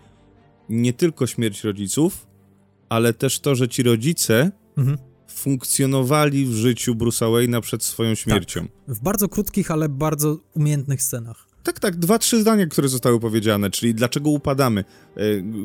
nie 0.69 0.93
tylko 0.93 1.27
śmierć 1.27 1.65
rodziców, 1.65 2.27
ale 2.89 3.13
też 3.13 3.41
to, 3.41 3.55
że 3.55 3.69
ci 3.69 3.83
rodzice 3.83 4.51
mhm. 4.77 4.99
funkcjonowali 5.29 6.47
w 6.47 6.53
życiu 6.53 6.95
Bruce'a 6.95 7.33
Wayne'a 7.33 7.61
przed 7.61 7.85
swoją 7.85 8.15
śmiercią. 8.15 8.61
Tak. 8.61 8.97
W 8.97 9.01
bardzo 9.01 9.29
krótkich, 9.29 9.71
ale 9.71 9.89
bardzo 9.89 10.39
umiejętnych 10.55 11.03
scenach. 11.03 11.46
Tak, 11.67 11.81
tak, 11.81 11.97
dwa, 11.97 12.19
trzy 12.19 12.41
zdania, 12.41 12.67
które 12.67 12.89
zostały 12.89 13.21
powiedziane, 13.21 13.71
czyli 13.71 13.95
dlaczego 13.95 14.31
upadamy. 14.31 14.85
E, 15.17 15.23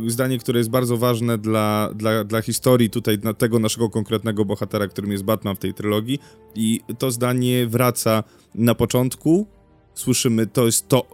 zdanie, 0.08 0.40
które 0.40 0.60
jest 0.60 0.70
bardzo 0.70 0.98
ważne 0.98 1.38
dla, 1.38 1.90
dla, 1.96 2.24
dla 2.24 2.42
historii 2.42 2.90
tutaj, 2.90 3.18
na 3.24 3.34
tego 3.34 3.60
naszego 3.60 3.90
konkretnego 3.90 4.46
bohatera, 4.46 4.88
którym 4.88 5.12
jest 5.12 5.24
Batman 5.24 5.56
w 5.56 5.60
tej 5.60 5.74
trylogii. 5.74 6.20
I 6.56 6.82
to 6.98 7.12
zdanie 7.12 7.68
wraca 7.68 8.24
na 8.56 8.76
początku. 8.76 9.48
Słyszymy, 9.94 10.48
to 10.48 10.66
jest 10.66 10.88
to, 10.88 11.08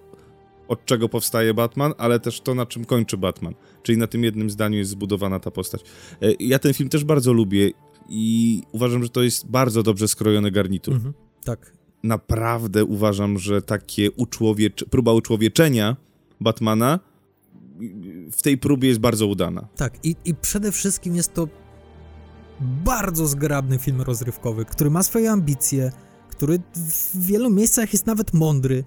od 0.68 0.86
czego 0.86 1.10
powstaje 1.10 1.54
Batman, 1.54 1.94
ale 1.98 2.20
też 2.20 2.42
to, 2.42 2.56
na 2.56 2.66
czym 2.66 2.86
kończy 2.86 3.18
Batman. 3.18 3.54
Czyli 3.84 3.98
na 3.98 4.08
tym 4.08 4.24
jednym 4.24 4.50
zdaniu 4.50 4.78
jest 4.78 4.92
zbudowana 4.92 5.40
ta 5.40 5.52
postać. 5.52 5.82
E, 6.22 6.34
ja 6.40 6.60
ten 6.60 6.74
film 6.74 6.90
też 6.90 7.04
bardzo 7.04 7.34
lubię 7.34 7.72
i 8.10 8.62
uważam, 8.72 9.04
że 9.04 9.10
to 9.10 9.24
jest 9.24 9.48
bardzo 9.48 9.84
dobrze 9.84 10.08
skrojony 10.08 10.52
garnitur. 10.52 10.94
Mhm, 10.94 11.14
tak 11.44 11.78
naprawdę 12.04 12.86
uważam, 12.86 13.40
że 13.40 13.62
takie 13.62 14.12
uczłowiecze, 14.12 14.86
próba 14.86 15.14
uczłowieczenia 15.14 15.96
Batmana 16.42 17.00
w 18.32 18.42
tej 18.42 18.58
próbie 18.58 18.88
jest 18.88 19.00
bardzo 19.00 19.28
udana. 19.28 19.68
Tak, 19.76 20.06
i, 20.06 20.16
i 20.26 20.36
przede 20.36 20.72
wszystkim 20.72 21.16
jest 21.16 21.34
to 21.34 21.48
bardzo 22.60 23.28
zgrabny 23.28 23.80
film 23.80 24.02
rozrywkowy, 24.02 24.66
który 24.66 24.90
ma 24.90 25.04
swoje 25.04 25.32
ambicje, 25.32 25.92
który 26.30 26.60
w 26.76 27.26
wielu 27.26 27.50
miejscach 27.50 27.94
jest 27.94 28.06
nawet 28.06 28.34
mądry, 28.34 28.84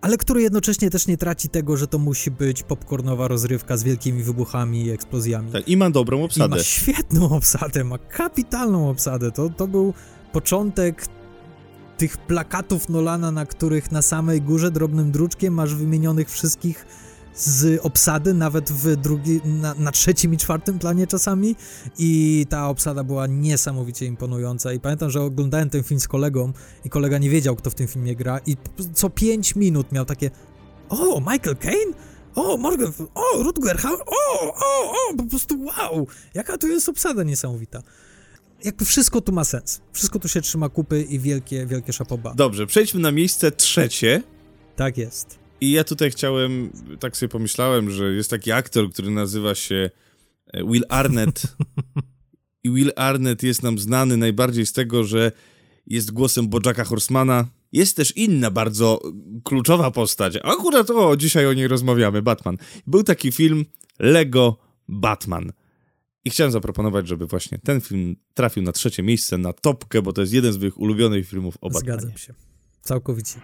ale 0.00 0.16
który 0.16 0.42
jednocześnie 0.42 0.90
też 0.90 1.06
nie 1.06 1.16
traci 1.16 1.48
tego, 1.48 1.76
że 1.76 1.86
to 1.86 1.98
musi 1.98 2.30
być 2.30 2.62
popcornowa 2.62 3.28
rozrywka 3.28 3.76
z 3.76 3.82
wielkimi 3.82 4.22
wybuchami 4.22 4.84
i 4.84 4.90
eksplozjami. 4.90 5.52
Tak, 5.52 5.68
i 5.68 5.76
ma 5.76 5.90
dobrą 5.90 6.24
obsadę. 6.24 6.56
I 6.56 6.58
ma 6.58 6.64
świetną 6.64 7.30
obsadę, 7.30 7.84
ma 7.84 7.98
kapitalną 7.98 8.90
obsadę. 8.90 9.32
To, 9.32 9.48
to 9.48 9.68
był 9.68 9.94
początek 10.32 11.06
tych 12.00 12.18
plakatów 12.18 12.88
Nolana, 12.88 13.30
na 13.30 13.46
których 13.46 13.92
na 13.92 14.02
samej 14.02 14.42
górze 14.42 14.70
drobnym 14.70 15.12
druczkiem 15.12 15.54
masz 15.54 15.74
wymienionych 15.74 16.30
wszystkich 16.30 16.86
z 17.34 17.80
obsady, 17.82 18.34
nawet 18.34 18.72
w 18.72 18.96
drugi, 18.96 19.40
na, 19.44 19.74
na, 19.74 19.92
trzecim 19.92 20.34
i 20.34 20.36
czwartym 20.36 20.78
planie 20.78 21.06
czasami. 21.06 21.56
I 21.98 22.46
ta 22.48 22.68
obsada 22.68 23.04
była 23.04 23.26
niesamowicie 23.26 24.06
imponująca. 24.06 24.72
I 24.72 24.80
pamiętam, 24.80 25.10
że 25.10 25.22
oglądałem 25.22 25.70
ten 25.70 25.82
film 25.82 26.00
z 26.00 26.08
kolegą 26.08 26.52
i 26.84 26.90
kolega 26.90 27.18
nie 27.18 27.30
wiedział, 27.30 27.56
kto 27.56 27.70
w 27.70 27.74
tym 27.74 27.88
filmie 27.88 28.16
gra. 28.16 28.40
I 28.46 28.56
co 28.94 29.10
pięć 29.10 29.56
minut 29.56 29.92
miał 29.92 30.04
takie 30.04 30.30
o, 30.88 31.20
Michael 31.20 31.56
Caine? 31.56 31.92
O, 32.34 32.56
Morgan, 32.56 32.92
o, 33.14 33.42
Rutger 33.42 33.78
Hauer, 33.78 34.00
o, 34.06 34.42
o, 34.42 34.90
o, 34.90 35.14
po 35.16 35.22
prostu 35.22 35.64
wow, 35.64 36.06
jaka 36.34 36.58
tu 36.58 36.66
jest 36.66 36.88
obsada 36.88 37.22
niesamowita 37.22 37.82
jakby 38.64 38.84
wszystko 38.84 39.20
tu 39.20 39.32
ma 39.32 39.44
sens. 39.44 39.80
Wszystko 39.92 40.18
tu 40.18 40.28
się 40.28 40.40
trzyma 40.40 40.68
kupy 40.68 41.02
i 41.02 41.18
wielkie, 41.18 41.66
wielkie 41.66 41.92
szapoba. 41.92 42.34
Dobrze, 42.34 42.66
przejdźmy 42.66 43.00
na 43.00 43.12
miejsce 43.12 43.52
trzecie. 43.52 44.22
Tak 44.76 44.98
jest. 44.98 45.38
I 45.60 45.70
ja 45.70 45.84
tutaj 45.84 46.10
chciałem, 46.10 46.70
tak 47.00 47.16
sobie 47.16 47.28
pomyślałem, 47.28 47.90
że 47.90 48.12
jest 48.12 48.30
taki 48.30 48.52
aktor, 48.52 48.90
który 48.90 49.10
nazywa 49.10 49.54
się 49.54 49.90
e, 50.52 50.64
Will 50.64 50.84
Arnett. 50.88 51.42
I 52.64 52.70
Will 52.70 52.92
Arnett 52.96 53.42
jest 53.42 53.62
nam 53.62 53.78
znany 53.78 54.16
najbardziej 54.16 54.66
z 54.66 54.72
tego, 54.72 55.04
że 55.04 55.32
jest 55.86 56.10
głosem 56.10 56.48
Bojacka 56.48 56.84
Horsemana. 56.84 57.46
Jest 57.72 57.96
też 57.96 58.16
inna 58.16 58.50
bardzo 58.50 59.00
kluczowa 59.44 59.90
postać. 59.90 60.38
Akurat 60.42 60.90
o, 60.90 61.16
dzisiaj 61.16 61.46
o 61.46 61.52
niej 61.52 61.68
rozmawiamy, 61.68 62.22
Batman. 62.22 62.56
Był 62.86 63.02
taki 63.02 63.32
film 63.32 63.64
Lego 63.98 64.56
Batman. 64.88 65.52
I 66.24 66.30
chciałem 66.30 66.52
zaproponować, 66.52 67.08
żeby 67.08 67.26
właśnie 67.26 67.58
ten 67.58 67.80
film 67.80 68.16
trafił 68.34 68.62
na 68.62 68.72
trzecie 68.72 69.02
miejsce, 69.02 69.38
na 69.38 69.52
topkę, 69.52 70.02
bo 70.02 70.12
to 70.12 70.20
jest 70.20 70.32
jeden 70.32 70.52
z 70.52 70.58
moich 70.58 70.78
ulubionych 70.78 71.28
filmów 71.28 71.56
o 71.60 71.70
Batmanie. 71.70 72.00
Zgadzam 72.00 72.18
się. 72.18 72.34
Całkowicie. 72.82 73.40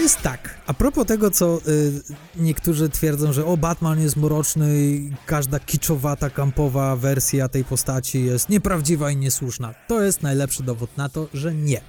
Jest 0.00 0.22
tak. 0.22 0.60
A 0.66 0.74
propos 0.74 1.06
tego, 1.06 1.30
co 1.30 1.60
y, 1.68 1.92
niektórzy 2.36 2.88
twierdzą, 2.88 3.32
że 3.32 3.44
o, 3.46 3.56
Batman 3.56 4.00
jest 4.00 4.16
mroczny 4.16 4.80
i 4.80 5.12
każda 5.26 5.60
kiczowata, 5.60 6.30
kampowa 6.30 6.96
wersja 6.96 7.48
tej 7.48 7.64
postaci 7.64 8.24
jest 8.24 8.48
nieprawdziwa 8.48 9.10
i 9.10 9.16
niesłuszna. 9.16 9.74
To 9.88 10.02
jest 10.02 10.22
najlepszy 10.22 10.62
dowód 10.62 10.96
na 10.96 11.08
to, 11.08 11.28
że 11.34 11.54
nie. 11.54 11.80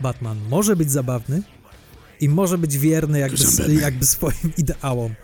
Batman 0.00 0.38
może 0.50 0.76
być 0.76 0.90
zabawny 0.90 1.42
i 2.20 2.28
może 2.28 2.58
być 2.58 2.78
wierny 2.78 3.18
jakby, 3.18 3.74
jakby 3.80 4.06
swoim 4.06 4.52
ideałom. 4.58 5.14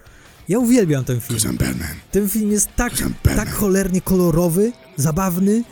Ja 0.48 0.58
uwielbiam 0.58 1.04
ten 1.04 1.20
film. 1.20 1.40
Ten 2.10 2.28
film 2.28 2.50
jest 2.50 2.68
tak, 2.76 2.92
tak 3.22 3.52
cholernie 3.52 4.00
kolorowy, 4.00 4.72
zabawny. 4.96 5.64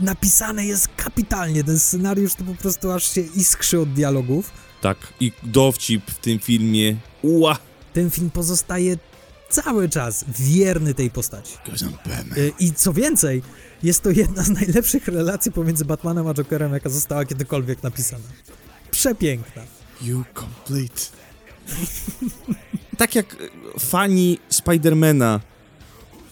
Napisane 0.00 0.66
jest 0.66 0.88
kapitalnie. 0.96 1.64
Ten 1.64 1.78
scenariusz 1.78 2.34
to 2.34 2.44
po 2.44 2.54
prostu 2.54 2.90
aż 2.90 3.14
się 3.14 3.20
iskrzy 3.20 3.80
od 3.80 3.92
dialogów. 3.92 4.50
Tak, 4.80 4.96
i 5.20 5.32
dowcip 5.42 6.10
w 6.10 6.18
tym 6.18 6.38
filmie. 6.38 6.96
Ua! 7.22 7.58
Ten 7.92 8.10
film 8.10 8.30
pozostaje 8.30 8.96
cały 9.50 9.88
czas 9.88 10.24
wierny 10.28 10.94
tej 10.94 11.10
postaci. 11.10 11.54
Y, 12.36 12.52
I 12.58 12.72
co 12.72 12.92
więcej, 12.92 13.42
jest 13.82 14.02
to 14.02 14.10
jedna 14.10 14.42
z 14.42 14.50
najlepszych 14.50 15.08
relacji 15.08 15.52
pomiędzy 15.52 15.84
Batmanem 15.84 16.26
a 16.26 16.34
Jokerem, 16.34 16.72
jaka 16.72 16.90
została 16.90 17.24
kiedykolwiek 17.24 17.82
napisana. 17.82 18.24
Przepiękna. 18.90 19.62
You 20.02 20.24
complete 20.34 21.00
tak 22.98 23.14
jak 23.14 23.36
fani 23.78 24.38
Spidermana 24.48 25.40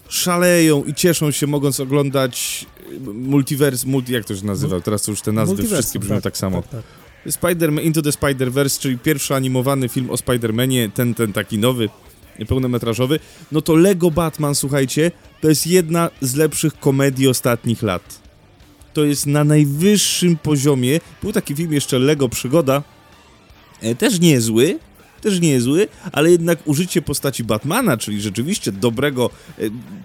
szaleją 0.09 0.85
i 0.85 0.95
cieszą 0.95 1.31
się, 1.31 1.47
mogąc 1.47 1.81
oglądać 1.81 2.67
multiverse, 3.15 3.87
multi, 3.87 4.13
jak 4.13 4.25
to 4.25 4.37
się 4.37 4.47
nazywa? 4.47 4.81
Teraz 4.81 5.03
to 5.03 5.11
już 5.11 5.21
te 5.21 5.33
nazwy 5.33 5.63
wszystkie 5.63 5.99
brzmią 5.99 6.15
tak, 6.15 6.23
tak 6.23 6.37
samo. 6.37 6.63
Tak, 6.63 6.71
tak. 6.71 6.83
Spider-Man 7.33 7.83
Into 7.83 8.03
the 8.03 8.11
Spider-Verse, 8.11 8.81
czyli 8.81 8.99
pierwszy 8.99 9.35
animowany 9.35 9.89
film 9.89 10.11
o 10.11 10.15
Spider-Manie, 10.15 10.91
ten, 10.93 11.15
ten 11.15 11.33
taki 11.33 11.59
nowy, 11.59 11.89
pełnometrażowy, 12.49 13.21
no 13.53 13.63
to 13.63 13.75
Lego 13.77 14.11
Batman, 14.11 14.55
słuchajcie, 14.55 15.13
to 15.41 15.49
jest 15.49 15.67
jedna 15.67 16.11
z 16.21 16.35
lepszych 16.35 16.79
komedii 16.81 17.29
ostatnich 17.29 17.83
lat. 17.83 18.21
To 18.93 19.05
jest 19.05 19.27
na 19.27 19.45
najwyższym 19.45 20.37
poziomie. 20.37 21.01
Był 21.23 21.33
taki 21.33 21.55
film 21.55 21.73
jeszcze 21.73 21.99
Lego 21.99 22.29
Przygoda, 22.29 22.83
e, 23.81 23.95
też 23.95 24.21
niezły, 24.21 24.79
też 25.27 25.41
niezły, 25.41 25.89
ale 26.13 26.31
jednak 26.31 26.59
użycie 26.65 27.03
postaci 27.03 27.45
Batmana, 27.45 27.97
czyli 27.97 28.21
rzeczywiście 28.21 28.73
dobrego 28.73 29.31
e, 29.59 29.63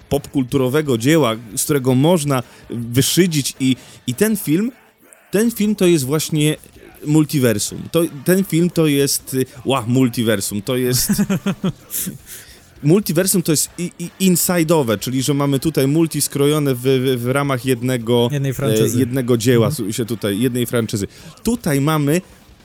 popkulturowego 0.09 0.97
dzieła, 0.97 1.35
z 1.55 1.63
którego 1.63 1.95
można 1.95 2.43
wyszydzić 2.69 3.55
i, 3.59 3.75
i 4.07 4.13
ten 4.15 4.37
film, 4.37 4.71
ten 5.31 5.51
film 5.51 5.75
to 5.75 5.85
jest 5.85 6.05
właśnie 6.05 6.55
multiversum. 7.05 7.81
To, 7.91 8.03
ten 8.25 8.43
film 8.43 8.69
to 8.69 8.87
jest, 8.87 9.37
ła, 9.65 9.83
multiversum, 9.87 10.61
to 10.61 10.75
jest... 10.75 11.11
multiversum 12.83 13.41
to 13.41 13.51
jest 13.51 13.69
i, 13.77 13.91
i 13.99 14.31
inside'owe, 14.31 14.99
czyli 14.99 15.23
że 15.23 15.33
mamy 15.33 15.59
tutaj 15.59 15.87
multi 15.87 16.21
skrojone 16.21 16.75
w, 16.75 16.81
w, 16.81 17.23
w 17.23 17.27
ramach 17.27 17.65
jednego, 17.65 18.29
e, 18.61 18.99
jednego 18.99 19.37
dzieła, 19.37 19.67
mhm. 19.67 19.93
się 19.93 20.05
tutaj, 20.05 20.39
jednej 20.39 20.65
franczyzy. 20.65 21.07
Tutaj 21.43 21.81
mamy 21.81 22.21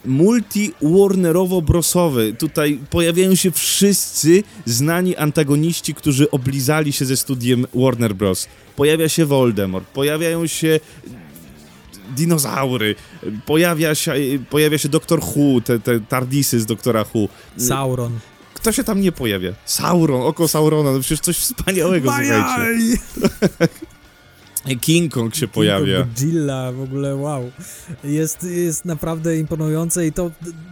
multi-Warnerowo-brosowy. 0.07 2.34
Tutaj 2.38 2.78
pojawiają 2.90 3.34
się 3.34 3.50
wszyscy 3.50 4.42
znani 4.64 5.16
antagoniści, 5.16 5.94
którzy 5.94 6.30
oblizali 6.30 6.92
się 6.92 7.04
ze 7.04 7.16
studiem 7.16 7.66
Warner 7.74 8.14
Bros. 8.14 8.48
Pojawia 8.76 9.09
się 9.09 9.26
Voldemort, 9.26 9.86
pojawiają 9.86 10.46
się 10.46 10.80
dinozaury, 12.16 12.94
pojawia 13.46 13.94
się, 13.94 14.14
pojawia 14.50 14.78
się 14.78 14.88
Doktor 14.88 15.20
Hu, 15.20 15.61
te, 15.61 15.80
te 15.80 16.00
Tardisy 16.00 16.61
z 16.61 16.66
Doktora 16.66 17.04
Hu. 17.04 17.28
Sauron. 17.57 18.18
Kto 18.54 18.72
się 18.72 18.84
tam 18.84 19.00
nie 19.00 19.12
pojawia? 19.12 19.52
Sauron, 19.64 20.22
oko 20.22 20.48
Saurona, 20.48 20.92
no 20.92 21.00
przecież 21.00 21.20
coś 21.20 21.36
wspaniałego, 21.36 22.11
słuchajcie. 22.11 22.98
King 24.74 25.12
Kong 25.12 25.34
się 25.34 25.40
King 25.40 25.52
pojawia. 25.52 25.98
Kong, 25.98 26.08
Godzilla, 26.08 26.72
w 26.72 26.80
ogóle 26.80 27.16
wow. 27.16 27.50
Jest, 28.04 28.42
jest 28.42 28.84
naprawdę 28.84 29.38
imponujące 29.38 30.06
i 30.06 30.12
to 30.12 30.30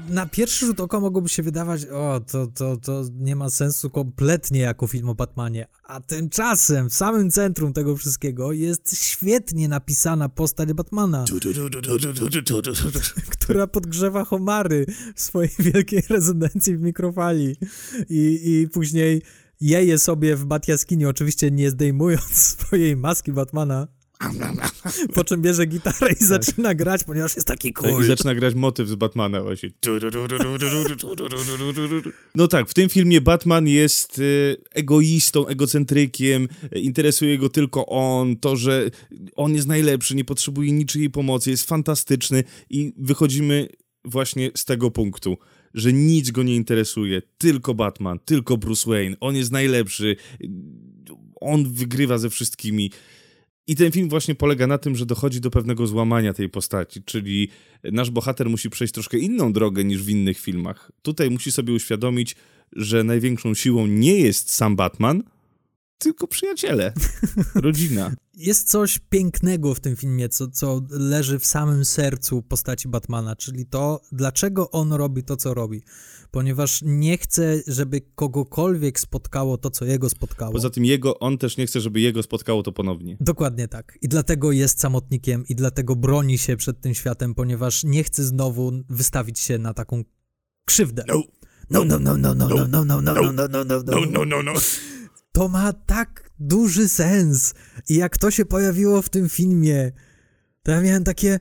na 0.09 0.27
pierwszy 0.27 0.67
rzut 0.67 0.81
oka 0.81 1.01
mogłoby 1.01 1.29
się 1.29 1.43
wydawać, 1.43 1.87
o, 1.87 2.21
to, 2.33 2.47
to, 2.47 2.77
to 2.77 3.03
nie 3.15 3.37
ma 3.37 3.51
sensu 3.51 3.91
kompletnie 3.91 4.61
jako 4.61 4.87
film 4.87 5.09
o 5.09 5.15
Batmanie. 5.15 5.67
A 5.85 6.01
tymczasem 6.01 6.91
w 6.91 6.95
samym 6.95 7.31
centrum 7.31 7.73
tego 7.73 7.97
wszystkiego 7.97 8.53
jest 8.53 9.05
świetnie 9.05 9.69
napisana 9.69 10.29
postać 10.29 10.73
Batmana, 10.73 11.25
która 13.31 13.67
podgrzewa 13.67 14.25
homary 14.25 14.87
w 15.15 15.21
swojej 15.23 15.51
wielkiej 15.59 16.03
rezydencji 16.09 16.77
w 16.77 16.81
mikrofali 16.81 17.57
i, 18.11 18.41
i 18.45 18.69
później 18.69 19.23
jeje 19.65 19.99
sobie 19.99 20.37
w 20.37 20.45
Batjaskini, 20.45 21.07
oczywiście 21.07 21.51
nie 21.51 21.71
zdejmując 21.71 22.35
swojej 22.59 22.97
maski 22.97 23.33
Batmana. 23.33 23.89
Po 25.15 25.25
czym 25.25 25.43
bierze 25.43 25.67
gitarę 25.67 26.13
i 26.13 26.17
tak. 26.17 26.29
zaczyna 26.29 26.75
grać, 26.75 27.05
ponieważ 27.05 27.35
jest 27.37 27.49
taki 27.49 27.73
cool. 27.73 28.05
I 28.05 28.07
zaczyna 28.07 28.35
grać 28.35 28.55
motyw 28.55 28.89
z 28.89 28.95
Batmana 28.95 29.43
właśnie. 29.43 29.71
No 32.35 32.49
tak, 32.49 32.69
w 32.69 32.75
tym 32.75 32.89
filmie 32.89 33.21
Batman 33.21 33.69
jest 33.69 34.19
y, 34.19 34.57
egoistą, 34.71 35.47
egocentrykiem, 35.47 36.49
interesuje 36.75 37.39
go 37.39 37.49
tylko 37.49 37.87
on, 37.87 38.37
to, 38.37 38.57
że 38.57 38.91
on 39.37 39.55
jest 39.55 39.69
najlepszy, 39.69 40.15
nie 40.15 40.25
potrzebuje 40.25 40.73
niczyjej 40.73 41.11
pomocy, 41.11 41.51
jest 41.51 41.69
fantastyczny 41.69 42.45
i 42.71 42.93
wychodzimy 42.99 43.69
właśnie 44.05 44.51
z 44.57 44.65
tego 44.65 44.91
punktu 44.91 45.37
że 45.75 45.93
nic 45.93 46.31
go 46.31 46.43
nie 46.43 46.57
interesuje, 46.57 47.23
tylko 47.39 47.75
Batman, 47.75 48.19
tylko 48.25 48.57
Bruce 48.57 48.91
Wayne, 48.91 49.17
on 49.21 49.37
jest 49.37 49.53
najlepszy, 49.53 50.17
on 51.41 51.73
wygrywa 51.73 52.19
ze 52.19 52.31
wszystkimi. 52.31 52.91
I 53.67 53.77
ten 53.77 53.93
film 53.93 54.09
właśnie 54.09 54.35
polega 54.35 54.67
na 54.67 54.79
tym, 54.79 54.97
że 54.97 55.07
dochodzi 55.07 55.41
do 55.41 55.51
pewnego 55.51 55.87
złamania 55.87 56.35
tej 56.35 56.49
postaci, 56.49 57.03
czyli 57.03 57.49
nasz 57.93 58.11
bohater 58.11 58.51
musi 58.51 58.71
przejść 58.71 58.95
troszkę 58.95 59.19
inną 59.19 59.53
drogę 59.53 59.85
niż 59.85 60.03
w 60.03 60.09
innych 60.09 60.39
filmach. 60.39 60.93
Tutaj 61.03 61.31
musi 61.31 61.53
sobie 61.53 61.73
uświadomić, 61.73 62.37
że 62.73 63.05
największą 63.05 63.55
siłą 63.55 63.87
nie 63.87 64.19
jest 64.19 64.51
sam 64.51 64.77
Batman, 64.77 65.23
tylko 66.05 66.27
przyjaciele, 66.27 66.93
rodzina. 67.55 68.13
Jest 68.35 68.71
coś 68.71 68.99
pięknego 68.99 69.75
w 69.75 69.81
tym 69.81 69.97
filmie, 69.97 70.29
co, 70.29 70.49
co 70.49 70.83
leży 70.91 71.39
w 71.39 71.47
samym 71.47 71.85
sercu 71.85 72.43
postaci 72.43 72.89
Batmana, 72.89 73.37
czyli 73.37 73.67
to, 73.67 74.01
dlaczego 74.13 74.71
on 74.71 74.93
robi 74.93 75.25
to, 75.25 75.37
co 75.37 75.55
robi. 75.55 75.83
Ponieważ 76.31 76.81
nie 76.83 77.19
chce, 77.19 77.63
żeby 77.67 78.01
kogokolwiek 78.15 79.01
spotkało 79.01 79.59
to, 79.59 79.71
co 79.71 79.85
jego 79.85 80.11
spotkało. 80.11 80.53
Poza 80.53 80.71
tym 80.71 80.85
jego, 80.85 81.19
on 81.19 81.39
też 81.39 81.57
nie 81.57 81.67
chce, 81.67 81.81
żeby 81.81 82.01
jego 82.01 82.23
spotkało 82.23 82.63
to 82.63 82.73
ponownie. 82.73 83.17
Dokładnie 83.21 83.69
tak. 83.69 83.99
I 84.03 84.09
dlatego 84.09 84.53
jest 84.53 84.81
samotnikiem 84.81 85.45
i 85.49 85.55
dlatego 85.55 85.97
broni 85.97 86.39
się 86.39 86.57
przed 86.57 86.81
tym 86.81 86.95
światem, 86.95 87.35
ponieważ 87.35 87.85
nie 87.85 88.05
chce 88.05 88.25
znowu 88.25 88.73
wystawić 88.89 89.39
się 89.39 89.59
na 89.59 89.75
taką 89.75 90.05
krzywdę. 90.67 91.05
No. 91.09 91.23
No, 91.71 91.85
no, 91.85 91.99
no, 91.99 92.17
no, 92.17 92.35
no, 92.35 92.49
no, 92.49 92.67
no, 92.67 92.85
no, 92.85 93.01
no, 93.01 93.13
no, 93.13 93.23
no, 93.23 93.49
no, 93.49 93.65
no, 93.65 93.83
no, 93.85 94.25
no, 94.25 94.25
no, 94.25 94.43
no 94.43 94.53
to 95.35 95.49
ma 95.49 95.73
tak 95.73 96.31
duży 96.39 96.89
sens. 96.89 97.55
I 97.89 97.95
jak 97.95 98.19
to 98.19 98.31
się 98.31 98.45
pojawiło 98.45 99.03
w 99.03 99.09
tym 99.09 99.29
filmie, 99.29 99.93
to 100.63 100.73
ja 100.73 100.81
miałem 100.81 101.05
takie. 101.05 101.41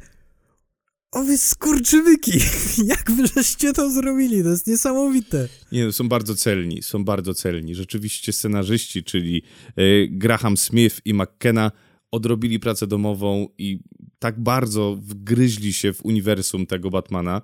O 1.11 1.23
wy 1.23 1.37
skurczywyki! 1.37 2.31
Jak 2.93 3.11
wy 3.11 3.27
żeście 3.27 3.73
to 3.73 3.91
zrobili? 3.91 4.43
To 4.43 4.49
jest 4.49 4.67
niesamowite. 4.67 5.47
Nie, 5.71 5.85
no, 5.85 5.91
są 5.91 6.09
bardzo 6.09 6.35
celni, 6.35 6.83
są 6.83 7.05
bardzo 7.05 7.33
celni. 7.33 7.75
Rzeczywiście 7.75 8.33
scenarzyści, 8.33 9.03
czyli 9.03 9.41
y, 9.79 10.07
Graham 10.11 10.57
Smith 10.57 11.01
i 11.05 11.13
McKenna 11.13 11.71
odrobili 12.11 12.59
pracę 12.59 12.87
domową 12.87 13.47
i 13.57 13.79
tak 14.19 14.39
bardzo 14.39 14.97
wgryźli 15.01 15.73
się 15.73 15.93
w 15.93 16.05
uniwersum 16.05 16.65
tego 16.65 16.89
Batmana, 16.89 17.41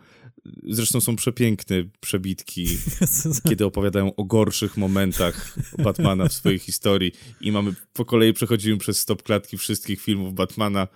Zresztą 0.70 1.02
są 1.02 1.16
przepiękne 1.16 1.76
przebitki, 2.00 2.68
kiedy 3.50 3.66
opowiadają 3.66 4.16
o 4.16 4.24
gorszych 4.24 4.78
momentach 4.78 5.56
Batmana 5.84 6.28
w 6.28 6.34
swojej 6.34 6.60
historii 6.60 7.12
i 7.42 7.52
mamy, 7.52 7.74
po 7.94 8.06
kolei 8.06 8.34
przechodzimy 8.34 8.78
przez 8.78 9.00
stop 9.00 9.24
klatki 9.24 9.58
wszystkich 9.58 10.02
filmów 10.02 10.34
Batmana, 10.34 10.88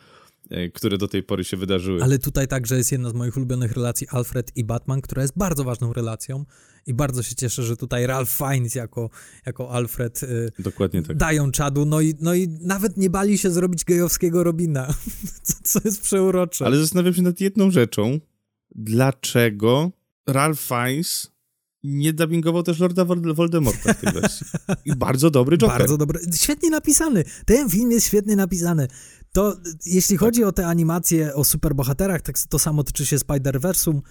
e, 0.50 0.70
które 0.70 0.98
do 0.98 1.08
tej 1.08 1.24
pory 1.24 1.44
się 1.44 1.58
wydarzyły. 1.58 2.04
Ale 2.04 2.20
tutaj 2.20 2.48
także 2.48 2.78
jest 2.78 2.92
jedna 2.92 3.10
z 3.10 3.14
moich 3.14 3.38
ulubionych 3.38 3.72
relacji 3.72 4.08
Alfred 4.10 4.52
i 4.56 4.64
Batman, 4.64 5.02
która 5.02 5.22
jest 5.22 5.38
bardzo 5.38 5.64
ważną 5.64 5.94
relacją 5.94 6.46
i 6.88 6.94
bardzo 6.94 7.24
się 7.24 7.36
cieszę, 7.36 7.64
że 7.64 7.78
tutaj 7.78 8.08
Ralph 8.08 8.32
Fiennes 8.32 8.76
jako, 8.76 9.10
jako 9.46 9.72
Alfred 9.72 10.24
y, 10.24 10.52
Dokładnie 10.60 11.02
tak. 11.02 11.18
dają 11.18 11.52
czadu, 11.52 11.86
no 11.86 12.02
i, 12.02 12.14
no 12.20 12.34
i 12.34 12.48
nawet 12.62 12.98
nie 12.98 13.10
bali 13.10 13.38
się 13.38 13.52
zrobić 13.52 13.86
gejowskiego 13.86 14.44
Robina, 14.44 14.88
co, 15.44 15.54
co 15.64 15.80
jest 15.86 16.02
przeurocze. 16.02 16.66
Ale 16.66 16.78
zastanawiam 16.78 17.14
się 17.14 17.22
nad 17.22 17.42
jedną 17.42 17.72
rzeczą, 17.72 18.20
dlaczego 18.76 19.92
Ralph 20.28 20.62
Fiennes 20.62 21.32
nie 21.84 22.14
dubbingował 22.14 22.64
też 22.64 22.80
Lorda 22.80 23.06
Voldemorta 23.06 23.94
w 23.94 24.02
tej 24.02 24.14
wersji. 24.14 24.48
I 24.86 24.96
bardzo 24.96 25.30
dobry 25.30 25.58
Joker. 25.58 25.78
Bardzo 25.78 25.98
dobry. 25.98 26.20
Świetnie 26.36 26.70
napisany. 26.70 27.24
Ten 27.46 27.70
film 27.70 27.92
jest 27.92 28.08
świetnie 28.08 28.36
napisany. 28.36 28.88
To 29.32 29.58
jeśli 29.86 30.18
chodzi 30.18 30.44
o 30.44 30.52
te 30.52 30.68
animacje 30.68 31.36
o 31.36 31.44
superbohaterach, 31.44 32.22
tak 32.22 32.40
to 32.50 32.60
samo 32.60 32.84
tyczy 32.84 33.06
się 33.06 33.18
Spider-Versum, 33.18 34.02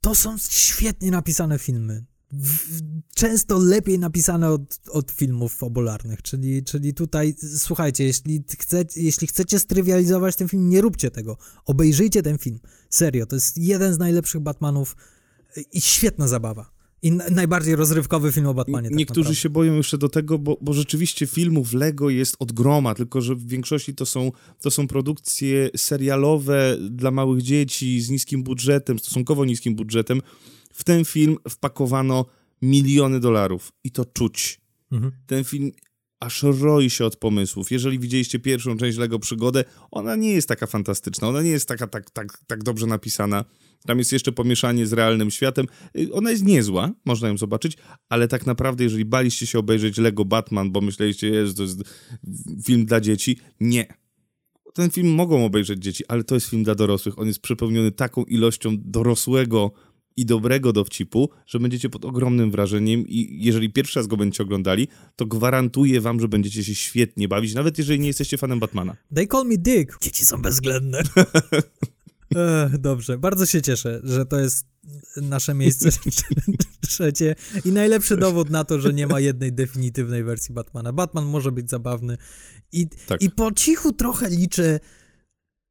to 0.00 0.14
są 0.14 0.36
świetnie 0.50 1.10
napisane 1.10 1.58
filmy 1.58 2.04
często 3.14 3.58
lepiej 3.58 3.98
napisane 3.98 4.50
od, 4.50 4.80
od 4.90 5.10
filmów 5.10 5.54
fabularnych, 5.54 6.22
czyli, 6.22 6.64
czyli 6.64 6.94
tutaj, 6.94 7.34
słuchajcie, 7.58 8.04
jeśli, 8.04 8.44
chce, 8.58 8.84
jeśli 8.96 9.26
chcecie 9.26 9.58
strywializować 9.58 10.36
ten 10.36 10.48
film, 10.48 10.68
nie 10.68 10.80
róbcie 10.80 11.10
tego. 11.10 11.36
Obejrzyjcie 11.64 12.22
ten 12.22 12.38
film. 12.38 12.58
Serio, 12.90 13.26
to 13.26 13.36
jest 13.36 13.58
jeden 13.58 13.94
z 13.94 13.98
najlepszych 13.98 14.40
Batmanów 14.40 14.96
i 15.72 15.80
świetna 15.80 16.28
zabawa. 16.28 16.74
I 17.02 17.12
najbardziej 17.12 17.76
rozrywkowy 17.76 18.32
film 18.32 18.46
o 18.46 18.54
Batmanie. 18.54 18.88
Tak 18.88 18.98
Niektórzy 18.98 19.20
naprawdę. 19.20 19.40
się 19.40 19.50
boją 19.50 19.74
jeszcze 19.74 19.98
do 19.98 20.08
tego, 20.08 20.38
bo, 20.38 20.58
bo 20.60 20.72
rzeczywiście 20.72 21.26
filmów 21.26 21.72
Lego 21.72 22.10
jest 22.10 22.36
od 22.38 22.52
groma, 22.52 22.94
tylko 22.94 23.20
że 23.20 23.34
w 23.34 23.46
większości 23.46 23.94
to 23.94 24.06
są, 24.06 24.32
to 24.60 24.70
są 24.70 24.86
produkcje 24.86 25.70
serialowe 25.76 26.76
dla 26.90 27.10
małych 27.10 27.42
dzieci 27.42 28.00
z 28.00 28.10
niskim 28.10 28.42
budżetem, 28.42 28.98
stosunkowo 28.98 29.44
niskim 29.44 29.74
budżetem, 29.74 30.20
w 30.74 30.84
ten 30.84 31.04
film 31.04 31.36
wpakowano 31.48 32.26
miliony 32.62 33.20
dolarów 33.20 33.72
i 33.84 33.90
to 33.90 34.04
czuć. 34.04 34.60
Mhm. 34.92 35.12
Ten 35.26 35.44
film 35.44 35.72
aż 36.20 36.42
roi 36.42 36.90
się 36.90 37.04
od 37.04 37.16
pomysłów. 37.16 37.70
Jeżeli 37.70 37.98
widzieliście 37.98 38.38
pierwszą 38.38 38.76
część 38.76 38.98
Lego 38.98 39.18
Przygodę, 39.18 39.64
ona 39.90 40.16
nie 40.16 40.32
jest 40.32 40.48
taka 40.48 40.66
fantastyczna, 40.66 41.28
ona 41.28 41.42
nie 41.42 41.50
jest 41.50 41.68
taka 41.68 41.86
tak, 41.86 42.10
tak, 42.10 42.38
tak 42.46 42.62
dobrze 42.62 42.86
napisana. 42.86 43.44
Tam 43.86 43.98
jest 43.98 44.12
jeszcze 44.12 44.32
pomieszanie 44.32 44.86
z 44.86 44.92
realnym 44.92 45.30
światem. 45.30 45.66
Y, 45.98 46.12
ona 46.12 46.30
jest 46.30 46.44
niezła, 46.44 46.92
można 47.04 47.28
ją 47.28 47.38
zobaczyć, 47.38 47.76
ale 48.08 48.28
tak 48.28 48.46
naprawdę, 48.46 48.84
jeżeli 48.84 49.04
baliście 49.04 49.46
się 49.46 49.58
obejrzeć 49.58 49.98
Lego 49.98 50.24
Batman, 50.24 50.72
bo 50.72 50.80
myśleliście, 50.80 51.46
że 51.46 51.54
to 51.54 51.62
jest 51.62 51.82
film 52.64 52.86
dla 52.86 53.00
dzieci, 53.00 53.38
nie. 53.60 53.86
Ten 54.74 54.90
film 54.90 55.14
mogą 55.14 55.44
obejrzeć 55.44 55.82
dzieci, 55.82 56.04
ale 56.08 56.24
to 56.24 56.34
jest 56.34 56.46
film 56.46 56.62
dla 56.62 56.74
dorosłych. 56.74 57.18
On 57.18 57.26
jest 57.26 57.40
przepełniony 57.40 57.92
taką 57.92 58.24
ilością 58.24 58.76
dorosłego 58.78 59.72
i 60.16 60.26
dobrego 60.26 60.72
dowcipu, 60.72 61.28
że 61.46 61.60
będziecie 61.60 61.90
pod 61.90 62.04
ogromnym 62.04 62.50
wrażeniem 62.50 63.08
i 63.08 63.38
jeżeli 63.44 63.72
pierwszy 63.72 63.98
raz 63.98 64.06
go 64.06 64.16
będziecie 64.16 64.42
oglądali, 64.42 64.88
to 65.16 65.26
gwarantuję 65.26 66.00
wam, 66.00 66.20
że 66.20 66.28
będziecie 66.28 66.64
się 66.64 66.74
świetnie 66.74 67.28
bawić, 67.28 67.54
nawet 67.54 67.78
jeżeli 67.78 68.00
nie 68.00 68.06
jesteście 68.06 68.38
fanem 68.38 68.60
Batmana. 68.60 68.96
They 69.14 69.26
call 69.26 69.46
me 69.46 69.58
Dick. 69.58 70.02
Dzieci 70.02 70.24
są 70.24 70.42
bezwzględne. 70.42 71.02
Ech, 72.36 72.78
dobrze, 72.78 73.18
bardzo 73.18 73.46
się 73.46 73.62
cieszę, 73.62 74.00
że 74.04 74.26
to 74.26 74.40
jest 74.40 74.66
nasze 75.16 75.54
miejsce 75.54 75.88
trzecie 76.88 77.34
i 77.64 77.72
najlepszy 77.72 78.16
dowód 78.16 78.50
na 78.50 78.64
to, 78.64 78.80
że 78.80 78.92
nie 78.92 79.06
ma 79.06 79.20
jednej 79.20 79.52
definitywnej 79.52 80.24
wersji 80.24 80.54
Batmana. 80.54 80.92
Batman 80.92 81.24
może 81.24 81.52
być 81.52 81.70
zabawny 81.70 82.16
i, 82.72 82.86
tak. 83.06 83.22
i 83.22 83.30
po 83.30 83.52
cichu 83.52 83.92
trochę 83.92 84.30
liczę 84.30 84.80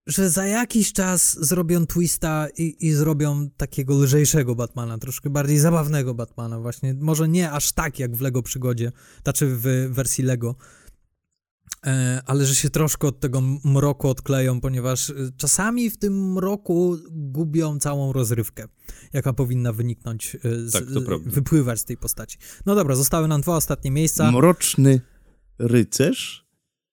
że 0.07 0.29
za 0.29 0.45
jakiś 0.45 0.93
czas 0.93 1.45
zrobią 1.45 1.85
twista 1.85 2.47
i, 2.57 2.87
i 2.87 2.91
zrobią 2.91 3.49
takiego 3.57 3.99
lżejszego 3.99 4.55
Batmana, 4.55 4.97
troszkę 4.97 5.29
bardziej 5.29 5.59
zabawnego 5.59 6.13
Batmana 6.13 6.59
właśnie, 6.59 6.93
może 6.93 7.27
nie 7.27 7.51
aż 7.51 7.71
tak 7.71 7.99
jak 7.99 8.15
w 8.15 8.21
Lego 8.21 8.43
Przygodzie, 8.43 8.91
znaczy 9.23 9.47
w 9.47 9.89
wersji 9.89 10.23
Lego, 10.23 10.55
e, 11.85 12.21
ale 12.25 12.45
że 12.45 12.55
się 12.55 12.69
troszkę 12.69 13.07
od 13.07 13.19
tego 13.19 13.41
mroku 13.63 14.09
odkleją, 14.09 14.61
ponieważ 14.61 15.09
e, 15.09 15.13
czasami 15.37 15.89
w 15.89 15.97
tym 15.97 16.31
mroku 16.33 16.97
gubią 17.11 17.79
całą 17.79 18.13
rozrywkę, 18.13 18.67
jaka 19.13 19.33
powinna 19.33 19.73
wyniknąć, 19.73 20.35
e, 20.35 20.39
z, 20.69 20.71
tak, 20.71 20.85
wypływać 21.25 21.79
z 21.79 21.85
tej 21.85 21.97
postaci. 21.97 22.37
No 22.65 22.75
dobra, 22.75 22.95
zostały 22.95 23.27
nam 23.27 23.41
dwa 23.41 23.55
ostatnie 23.55 23.91
miejsca. 23.91 24.31
Mroczny 24.31 25.01
rycerz 25.59 26.47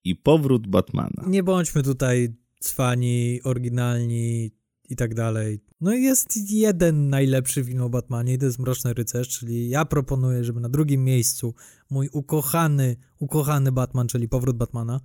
i 0.04 0.16
powrót 0.16 0.66
Batmana. 0.66 1.24
Nie 1.26 1.42
bądźmy 1.42 1.82
tutaj 1.82 2.40
cwani, 2.60 3.40
oryginalni 3.44 4.50
i 4.90 4.96
tak 4.96 5.14
dalej. 5.14 5.60
No 5.80 5.94
i 5.94 6.02
jest 6.02 6.50
jeden 6.50 7.08
najlepszy 7.08 7.64
film 7.64 7.82
o 7.82 7.88
Batmanie 7.88 8.34
i 8.34 8.38
to 8.38 8.46
jest 8.46 8.58
Mroczny 8.58 8.94
Rycerz, 8.94 9.28
czyli 9.28 9.68
ja 9.68 9.84
proponuję, 9.84 10.44
żeby 10.44 10.60
na 10.60 10.68
drugim 10.68 11.04
miejscu 11.04 11.54
mój 11.90 12.08
ukochany, 12.12 12.96
ukochany 13.18 13.72
Batman, 13.72 14.08
czyli 14.08 14.28
Powrót 14.28 14.56
Batmana, 14.56 15.00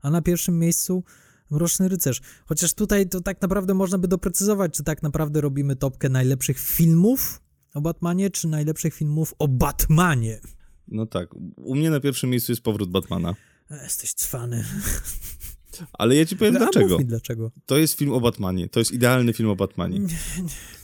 a 0.00 0.10
na 0.10 0.22
pierwszym 0.22 0.58
miejscu 0.58 1.04
Mroczny 1.50 1.88
Rycerz. 1.88 2.20
Chociaż 2.46 2.74
tutaj 2.74 3.08
to 3.08 3.20
tak 3.20 3.42
naprawdę 3.42 3.74
można 3.74 3.98
by 3.98 4.08
doprecyzować, 4.08 4.74
czy 4.74 4.84
tak 4.84 5.02
naprawdę 5.02 5.40
robimy 5.40 5.76
topkę 5.76 6.08
najlepszych 6.08 6.58
filmów 6.58 7.40
o 7.74 7.80
Batmanie, 7.80 8.30
czy 8.30 8.48
najlepszych 8.48 8.94
filmów 8.94 9.34
o 9.38 9.48
Batmanie. 9.48 10.40
No 10.88 11.06
tak, 11.06 11.34
u 11.56 11.74
mnie 11.74 11.90
na 11.90 12.00
pierwszym 12.00 12.30
miejscu 12.30 12.52
jest 12.52 12.62
Powrót 12.62 12.90
Batmana. 12.90 13.34
Jesteś 13.70 14.14
cwany. 14.14 14.64
Ale 15.92 16.16
ja 16.16 16.26
ci 16.26 16.36
powiem 16.36 16.54
dlaczego. 16.54 16.98
Mi 16.98 17.04
dlaczego. 17.04 17.50
To 17.66 17.78
jest 17.78 17.94
film 17.94 18.12
o 18.12 18.20
Batmanie. 18.20 18.68
To 18.68 18.78
jest 18.78 18.92
idealny 18.92 19.32
film 19.32 19.48
o 19.48 19.56
Batmanie. 19.56 20.00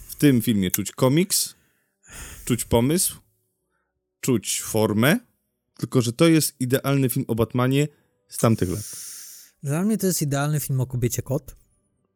W 0.09 0.14
tym 0.14 0.43
filmie 0.43 0.70
czuć 0.70 0.93
komiks, 0.93 1.55
czuć 2.45 2.64
pomysł, 2.64 3.16
czuć 4.20 4.61
formę, 4.62 5.18
tylko 5.78 6.03
że 6.03 6.12
to 6.12 6.28
jest 6.28 6.61
idealny 6.61 7.09
film 7.09 7.24
o 7.28 7.34
Batmanie 7.34 7.88
z 8.28 8.38
tamtych 8.38 8.70
lat. 8.70 8.97
Dla 9.62 9.82
mnie 9.82 9.99
to 9.99 10.07
jest 10.07 10.22
idealny 10.22 10.61
film 10.61 10.80
o 10.80 10.86
kobiecie 10.86 11.22
kot 11.22 11.57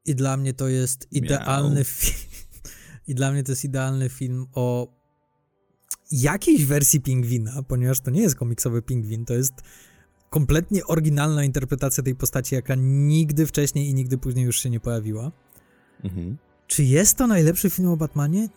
i 0.04 0.14
dla 0.14 0.36
mnie 0.36 0.54
to 0.54 0.68
jest 0.68 1.08
idealny 1.10 1.84
film 1.84 2.18
i 3.08 3.14
dla 3.14 3.32
mnie 3.32 3.42
to 3.42 3.52
jest 3.52 3.64
idealny 3.64 4.08
film 4.08 4.46
o 4.52 4.94
jakiejś 6.10 6.64
wersji 6.64 7.00
pingwina, 7.00 7.62
ponieważ 7.62 8.00
to 8.00 8.10
nie 8.10 8.22
jest 8.22 8.36
komiksowy 8.36 8.82
pingwin, 8.82 9.24
to 9.24 9.34
jest 9.34 9.52
kompletnie 10.34 10.86
oryginalna 10.86 11.44
interpretacja 11.44 12.02
tej 12.02 12.14
postaci, 12.14 12.54
jaka 12.54 12.74
nigdy 12.78 13.46
wcześniej 13.46 13.88
i 13.88 13.94
nigdy 13.94 14.18
później 14.18 14.44
już 14.44 14.62
się 14.62 14.70
nie 14.70 14.80
pojawiła. 14.80 15.32
Mhm. 16.04 16.36
Czy 16.66 16.84
jest 16.84 17.16
to 17.16 17.26
najlepszy 17.26 17.70
film 17.70 17.88
o 17.88 17.96
Batmanie? 17.96 18.48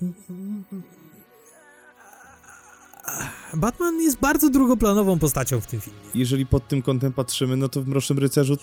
Batman 3.53 4.01
jest 4.01 4.19
bardzo 4.19 4.49
drugoplanową 4.49 5.19
postacią 5.19 5.61
w 5.61 5.67
tym 5.67 5.81
filmie. 5.81 5.99
Jeżeli 6.15 6.45
pod 6.45 6.67
tym 6.67 6.81
kątem 6.81 7.13
patrzymy, 7.13 7.57
no 7.57 7.69
to 7.69 7.81
w 7.81 7.87
Mrocznym 7.87 8.19
Rycerzu 8.19 8.57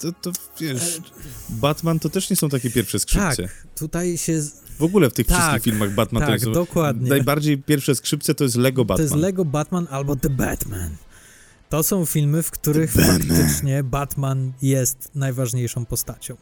to, 0.00 0.12
to 0.12 0.32
wiesz, 0.60 1.00
Batman 1.48 1.98
to 1.98 2.08
też 2.08 2.30
nie 2.30 2.36
są 2.36 2.48
takie 2.48 2.70
pierwsze 2.70 2.98
skrzypce. 2.98 3.42
Tak, 3.42 3.66
tutaj 3.74 4.18
się... 4.18 4.42
W 4.78 4.82
ogóle 4.82 5.10
w 5.10 5.12
tych 5.12 5.26
tak, 5.26 5.38
wszystkich 5.38 5.62
filmach 5.62 5.94
Batman 5.94 6.20
tak, 6.20 6.28
to 6.28 6.34
jest... 6.34 6.46
dokładnie. 6.46 7.08
Najbardziej 7.10 7.62
pierwsze 7.62 7.94
skrzypce 7.94 8.34
to 8.34 8.44
jest 8.44 8.56
Lego 8.56 8.84
Batman. 8.84 9.08
To 9.08 9.14
jest 9.14 9.22
Lego 9.22 9.44
Batman 9.44 9.86
albo 9.90 10.16
The 10.16 10.30
Batman. 10.30 10.96
To 11.68 11.82
są 11.82 12.06
filmy, 12.06 12.42
w 12.42 12.50
których 12.50 12.92
faktycznie 12.92 13.82
Batman 13.84 14.52
jest 14.62 15.10
najważniejszą 15.14 15.86
postacią. 15.86 16.36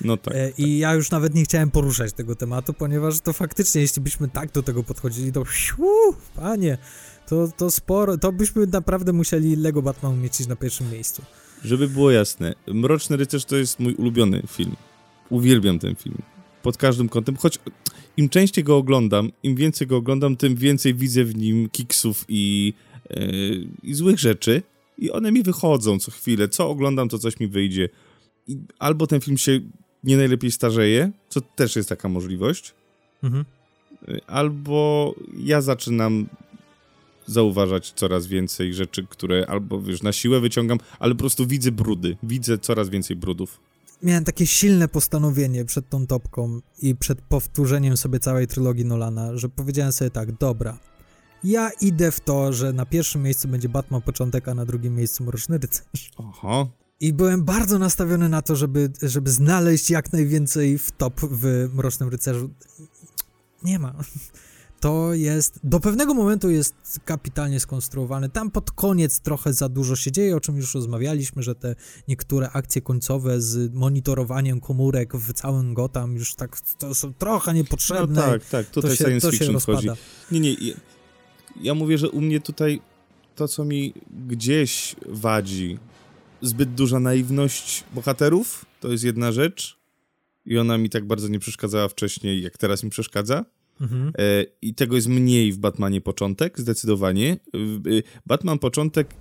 No 0.00 0.16
tak, 0.16 0.34
e, 0.34 0.50
I 0.50 0.62
tak. 0.62 0.70
ja 0.70 0.94
już 0.94 1.10
nawet 1.10 1.34
nie 1.34 1.44
chciałem 1.44 1.70
poruszać 1.70 2.12
tego 2.12 2.36
tematu, 2.36 2.72
ponieważ 2.72 3.20
to 3.20 3.32
faktycznie, 3.32 3.80
jeśli 3.80 4.02
byśmy 4.02 4.28
tak 4.28 4.52
do 4.52 4.62
tego 4.62 4.82
podchodzili, 4.82 5.32
to 5.32 5.44
uu, 5.78 6.14
panie, 6.36 6.78
to, 7.28 7.48
to 7.56 7.70
sporo, 7.70 8.18
to 8.18 8.32
byśmy 8.32 8.66
naprawdę 8.66 9.12
musieli 9.12 9.56
Lego 9.56 9.82
Batman 9.82 10.12
umieścić 10.12 10.46
na 10.46 10.56
pierwszym 10.56 10.90
miejscu. 10.90 11.22
Żeby 11.64 11.88
było 11.88 12.10
jasne, 12.10 12.54
Mroczny 12.66 13.16
Rycerz 13.16 13.44
to 13.44 13.56
jest 13.56 13.80
mój 13.80 13.94
ulubiony 13.94 14.42
film. 14.48 14.76
Uwielbiam 15.30 15.78
ten 15.78 15.94
film. 15.96 16.18
Pod 16.62 16.76
każdym 16.76 17.08
kątem, 17.08 17.36
choć 17.36 17.58
im 18.16 18.28
częściej 18.28 18.64
go 18.64 18.76
oglądam, 18.76 19.32
im 19.42 19.54
więcej 19.54 19.86
go 19.86 19.96
oglądam, 19.96 20.36
tym 20.36 20.56
więcej 20.56 20.94
widzę 20.94 21.24
w 21.24 21.36
nim 21.36 21.68
kiksów 21.68 22.24
i 22.28 22.74
i 23.82 23.94
złych 23.94 24.18
rzeczy 24.18 24.62
i 24.98 25.10
one 25.10 25.32
mi 25.32 25.42
wychodzą 25.42 25.98
co 25.98 26.10
chwilę. 26.10 26.48
Co 26.48 26.68
oglądam, 26.68 27.08
to 27.08 27.18
coś 27.18 27.40
mi 27.40 27.48
wyjdzie. 27.48 27.88
I 28.48 28.58
albo 28.78 29.06
ten 29.06 29.20
film 29.20 29.38
się 29.38 29.60
nie 30.04 30.16
najlepiej 30.16 30.50
starzeje, 30.50 31.10
co 31.28 31.40
też 31.40 31.76
jest 31.76 31.88
taka 31.88 32.08
możliwość, 32.08 32.74
mhm. 33.22 33.44
albo 34.26 35.14
ja 35.38 35.60
zaczynam 35.60 36.26
zauważać 37.26 37.92
coraz 37.92 38.26
więcej 38.26 38.74
rzeczy, 38.74 39.06
które 39.06 39.46
albo 39.48 39.82
wiesz, 39.82 40.02
na 40.02 40.12
siłę 40.12 40.40
wyciągam, 40.40 40.78
ale 40.98 41.14
po 41.14 41.18
prostu 41.18 41.46
widzę 41.46 41.72
brudy, 41.72 42.16
widzę 42.22 42.58
coraz 42.58 42.88
więcej 42.88 43.16
brudów. 43.16 43.60
Miałem 44.02 44.24
takie 44.24 44.46
silne 44.46 44.88
postanowienie 44.88 45.64
przed 45.64 45.88
tą 45.88 46.06
topką 46.06 46.60
i 46.82 46.94
przed 46.94 47.20
powtórzeniem 47.20 47.96
sobie 47.96 48.18
całej 48.18 48.46
trylogii 48.46 48.84
Nolana, 48.84 49.36
że 49.36 49.48
powiedziałem 49.48 49.92
sobie 49.92 50.10
tak, 50.10 50.32
dobra, 50.32 50.78
ja 51.44 51.70
idę 51.80 52.10
w 52.10 52.20
to, 52.20 52.52
że 52.52 52.72
na 52.72 52.86
pierwszym 52.86 53.22
miejscu 53.22 53.48
będzie 53.48 53.68
Batman 53.68 54.02
Początek, 54.02 54.48
a 54.48 54.54
na 54.54 54.64
drugim 54.64 54.94
miejscu 54.94 55.24
Mroczny 55.24 55.58
Rycerz. 55.58 56.10
Aha. 56.18 56.66
I 57.00 57.12
byłem 57.12 57.44
bardzo 57.44 57.78
nastawiony 57.78 58.28
na 58.28 58.42
to, 58.42 58.56
żeby, 58.56 58.92
żeby 59.02 59.30
znaleźć 59.30 59.90
jak 59.90 60.12
najwięcej 60.12 60.78
w 60.78 60.90
top 60.92 61.20
w 61.20 61.68
Mrocznym 61.74 62.08
Rycerzu. 62.08 62.50
Nie 63.62 63.78
ma. 63.78 63.94
To 64.80 65.14
jest, 65.14 65.60
do 65.64 65.80
pewnego 65.80 66.14
momentu 66.14 66.50
jest 66.50 66.74
kapitalnie 67.04 67.60
skonstruowany. 67.60 68.28
Tam 68.28 68.50
pod 68.50 68.70
koniec 68.70 69.20
trochę 69.20 69.52
za 69.52 69.68
dużo 69.68 69.96
się 69.96 70.12
dzieje, 70.12 70.36
o 70.36 70.40
czym 70.40 70.56
już 70.56 70.74
rozmawialiśmy, 70.74 71.42
że 71.42 71.54
te 71.54 71.74
niektóre 72.08 72.50
akcje 72.50 72.82
końcowe 72.82 73.40
z 73.40 73.74
monitorowaniem 73.74 74.60
komórek 74.60 75.16
w 75.16 75.32
całym 75.32 75.74
Gotham 75.74 76.16
już 76.16 76.34
tak, 76.34 76.60
to 76.78 76.94
są 76.94 77.14
trochę 77.14 77.54
niepotrzebne. 77.54 78.20
No 78.20 78.32
tak, 78.32 78.44
tak, 78.44 78.66
tutaj 78.66 78.90
to 78.90 78.96
się, 78.96 79.04
science 79.04 79.30
to 79.30 79.36
się 79.36 79.60
wchodzi. 79.60 79.88
Nie, 80.30 80.40
nie, 80.40 80.56
ja 81.62 81.74
mówię, 81.74 81.98
że 81.98 82.10
u 82.10 82.20
mnie 82.20 82.40
tutaj 82.40 82.80
to, 83.34 83.48
co 83.48 83.64
mi 83.64 83.94
gdzieś 84.28 84.96
wadzi, 85.06 85.78
zbyt 86.42 86.74
duża 86.74 87.00
naiwność 87.00 87.84
bohaterów, 87.94 88.64
to 88.80 88.92
jest 88.92 89.04
jedna 89.04 89.32
rzecz 89.32 89.78
i 90.46 90.58
ona 90.58 90.78
mi 90.78 90.90
tak 90.90 91.04
bardzo 91.04 91.28
nie 91.28 91.38
przeszkadzała 91.38 91.88
wcześniej, 91.88 92.42
jak 92.42 92.58
teraz 92.58 92.82
mi 92.82 92.90
przeszkadza. 92.90 93.44
Mhm. 93.80 94.12
E, 94.18 94.44
I 94.62 94.74
tego 94.74 94.96
jest 94.96 95.08
mniej 95.08 95.52
w 95.52 95.58
Batmanie 95.58 96.00
początek, 96.00 96.60
zdecydowanie. 96.60 97.32
E, 97.32 97.58
Batman 98.26 98.58
początek. 98.58 99.14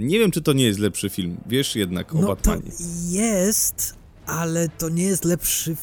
Nie 0.00 0.18
wiem, 0.18 0.30
czy 0.30 0.42
to 0.42 0.52
nie 0.52 0.64
jest 0.64 0.78
lepszy 0.78 1.10
film, 1.10 1.36
wiesz 1.46 1.76
jednak 1.76 2.14
o 2.14 2.20
no 2.20 2.26
Batmanie. 2.26 2.62
To 2.62 2.68
jest, 3.10 3.96
ale 4.26 4.68
to 4.68 4.88
nie 4.88 5.04
jest 5.04 5.24
lepszy 5.24 5.76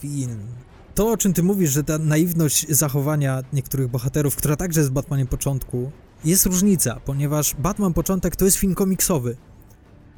film 0.00 0.38
to, 0.98 1.10
o 1.10 1.16
czym 1.16 1.32
ty 1.32 1.42
mówisz, 1.42 1.70
że 1.70 1.84
ta 1.84 1.98
naiwność 1.98 2.66
zachowania 2.68 3.42
niektórych 3.52 3.88
bohaterów, 3.88 4.36
która 4.36 4.56
także 4.56 4.80
jest 4.80 4.90
w 4.90 4.92
Batmanie 4.92 5.26
początku, 5.26 5.90
jest 6.24 6.46
różnica, 6.46 7.00
ponieważ 7.04 7.54
Batman 7.54 7.92
początek 7.92 8.36
to 8.36 8.44
jest 8.44 8.56
film 8.56 8.74
komiksowy. 8.74 9.36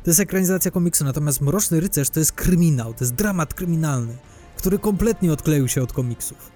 To 0.05 0.11
jest 0.11 0.21
ekranizacja 0.21 0.71
komiksu, 0.71 1.05
natomiast 1.05 1.41
Mroczny 1.41 1.81
Rycerz 1.81 2.11
to 2.11 2.21
jest 2.21 2.33
kryminał, 2.33 2.95
to 2.95 3.05
jest 3.05 3.15
dramat 3.15 3.55
kryminalny, 3.55 4.17
który 4.57 4.79
kompletnie 4.79 5.33
odkleił 5.33 5.69
się 5.69 5.83
od 5.83 5.93
komiksów. 5.93 6.51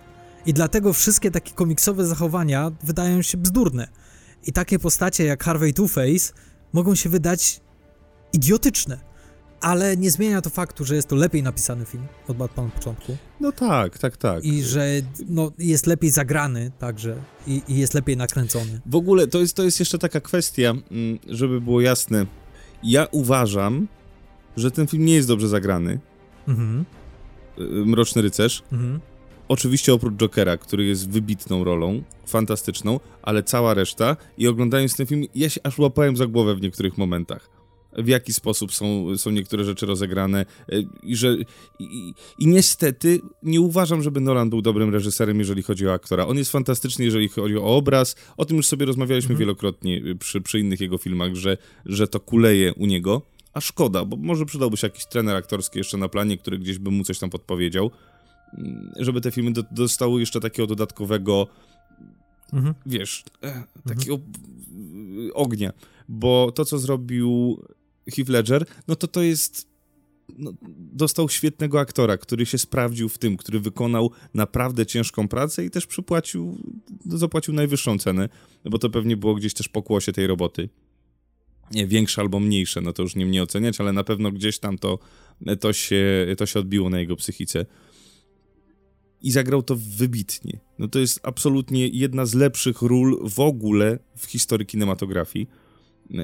I 0.46 0.54
dlatego 0.54 0.92
wszystkie 0.92 1.30
takie 1.30 1.52
komiksowe 1.52 2.06
zachowania 2.06 2.72
wydają 2.82 3.22
się 3.22 3.38
bzdurne. 3.38 3.88
I 4.46 4.52
takie 4.52 4.78
postacie 4.78 5.24
jak 5.24 5.44
Harvey 5.44 5.72
Two-Face 5.72 6.32
mogą 6.72 6.94
się 6.94 7.08
wydać 7.08 7.60
idiotyczne 8.32 9.00
ale 9.60 9.96
nie 9.96 10.10
zmienia 10.10 10.40
to 10.40 10.50
faktu, 10.50 10.84
że 10.84 10.94
jest 10.94 11.08
to 11.08 11.16
lepiej 11.16 11.42
napisany 11.42 11.84
film 11.84 12.06
od 12.28 12.36
Batman 12.36 12.70
początku. 12.70 13.16
No 13.40 13.52
tak, 13.52 13.98
tak, 13.98 14.16
tak. 14.16 14.44
I 14.44 14.62
że 14.62 14.86
no, 15.28 15.52
jest 15.58 15.86
lepiej 15.86 16.10
zagrany 16.10 16.70
także 16.78 17.16
i, 17.46 17.62
i 17.68 17.76
jest 17.78 17.94
lepiej 17.94 18.16
nakręcony. 18.16 18.80
W 18.86 18.94
ogóle 18.94 19.26
to 19.26 19.40
jest, 19.40 19.56
to 19.56 19.62
jest 19.62 19.80
jeszcze 19.80 19.98
taka 19.98 20.20
kwestia, 20.20 20.70
mm, 20.70 21.18
żeby 21.28 21.60
było 21.60 21.80
jasne. 21.80 22.26
Ja 22.82 23.06
uważam, 23.10 23.88
że 24.56 24.70
ten 24.70 24.86
film 24.86 25.04
nie 25.04 25.14
jest 25.14 25.28
dobrze 25.28 25.48
zagrany. 25.48 26.00
Mhm. 26.48 26.84
Y, 27.58 27.62
Mroczny 27.86 28.22
Rycerz. 28.22 28.62
Mhm. 28.72 29.00
Oczywiście 29.48 29.94
oprócz 29.94 30.14
Jokera, 30.14 30.56
który 30.56 30.84
jest 30.84 31.10
wybitną 31.10 31.64
rolą, 31.64 32.02
fantastyczną, 32.26 33.00
ale 33.22 33.42
cała 33.42 33.74
reszta 33.74 34.16
i 34.38 34.48
oglądając 34.48 34.96
ten 34.96 35.06
film, 35.06 35.24
ja 35.34 35.48
się 35.50 35.60
aż 35.64 35.78
łapałem 35.78 36.16
za 36.16 36.26
głowę 36.26 36.54
w 36.54 36.60
niektórych 36.60 36.98
momentach 36.98 37.53
w 37.98 38.08
jaki 38.08 38.32
sposób 38.32 38.74
są, 38.74 39.18
są 39.18 39.30
niektóre 39.30 39.64
rzeczy 39.64 39.86
rozegrane 39.86 40.46
e, 40.68 40.82
i 41.02 41.16
że 41.16 41.36
i, 41.78 42.14
i, 42.38 42.46
niestety 42.46 43.20
nie 43.42 43.60
uważam, 43.60 44.02
żeby 44.02 44.20
Nolan 44.20 44.50
był 44.50 44.62
dobrym 44.62 44.90
reżyserem, 44.90 45.38
jeżeli 45.38 45.62
chodzi 45.62 45.88
o 45.88 45.92
aktora. 45.92 46.26
On 46.26 46.36
jest 46.36 46.52
fantastyczny, 46.52 47.04
jeżeli 47.04 47.28
chodzi 47.28 47.56
o 47.56 47.76
obraz. 47.76 48.16
O 48.36 48.44
tym 48.44 48.56
już 48.56 48.66
sobie 48.66 48.86
rozmawialiśmy 48.86 49.32
mhm. 49.32 49.38
wielokrotnie 49.38 50.02
przy, 50.18 50.40
przy 50.40 50.60
innych 50.60 50.80
jego 50.80 50.98
filmach, 50.98 51.34
że, 51.34 51.56
że 51.86 52.08
to 52.08 52.20
kuleje 52.20 52.74
u 52.74 52.86
niego. 52.86 53.22
A 53.52 53.60
szkoda, 53.60 54.04
bo 54.04 54.16
może 54.16 54.46
przydałby 54.46 54.76
się 54.76 54.86
jakiś 54.86 55.06
trener 55.06 55.36
aktorski 55.36 55.78
jeszcze 55.78 55.96
na 55.96 56.08
planie, 56.08 56.38
który 56.38 56.58
gdzieś 56.58 56.78
by 56.78 56.90
mu 56.90 57.04
coś 57.04 57.18
tam 57.18 57.30
podpowiedział, 57.30 57.90
mm, 58.58 58.92
żeby 58.96 59.20
te 59.20 59.30
filmy 59.30 59.52
do, 59.52 59.62
dostały 59.70 60.20
jeszcze 60.20 60.40
takiego 60.40 60.66
dodatkowego, 60.66 61.46
mhm. 62.52 62.74
wiesz, 62.86 63.24
e, 63.42 63.64
takiego 63.88 64.14
mhm. 64.14 65.30
ognia. 65.34 65.72
Bo 66.08 66.52
to, 66.54 66.64
co 66.64 66.78
zrobił 66.78 67.58
Heath 68.12 68.28
Ledger, 68.28 68.66
no 68.88 68.96
to 68.96 69.08
to 69.08 69.22
jest 69.22 69.74
no, 70.38 70.52
dostał 70.92 71.28
świetnego 71.28 71.80
aktora, 71.80 72.16
który 72.16 72.46
się 72.46 72.58
sprawdził 72.58 73.08
w 73.08 73.18
tym, 73.18 73.36
który 73.36 73.60
wykonał 73.60 74.10
naprawdę 74.34 74.86
ciężką 74.86 75.28
pracę 75.28 75.64
i 75.64 75.70
też 75.70 75.86
przypłacił, 75.86 76.58
zapłacił 77.06 77.54
najwyższą 77.54 77.98
cenę, 77.98 78.28
bo 78.64 78.78
to 78.78 78.90
pewnie 78.90 79.16
było 79.16 79.34
gdzieś 79.34 79.54
też 79.54 79.68
pokłosie 79.68 80.12
tej 80.12 80.26
roboty. 80.26 80.68
nie, 81.70 81.86
większe 81.86 82.20
albo 82.20 82.40
mniejsze, 82.40 82.80
no 82.80 82.92
to 82.92 83.02
już 83.02 83.16
nie 83.16 83.26
mnie 83.26 83.42
oceniać, 83.42 83.80
ale 83.80 83.92
na 83.92 84.04
pewno 84.04 84.32
gdzieś 84.32 84.58
tam 84.58 84.78
to, 84.78 84.98
to, 85.60 85.72
się, 85.72 86.26
to 86.38 86.46
się 86.46 86.60
odbiło 86.60 86.90
na 86.90 87.00
jego 87.00 87.16
psychice. 87.16 87.66
I 89.22 89.30
zagrał 89.30 89.62
to 89.62 89.76
wybitnie. 89.76 90.60
No 90.78 90.88
to 90.88 90.98
jest 90.98 91.20
absolutnie 91.22 91.88
jedna 91.88 92.26
z 92.26 92.34
lepszych 92.34 92.82
ról 92.82 93.28
w 93.28 93.40
ogóle 93.40 93.98
w 94.16 94.24
historii 94.24 94.66
kinematografii. 94.66 95.48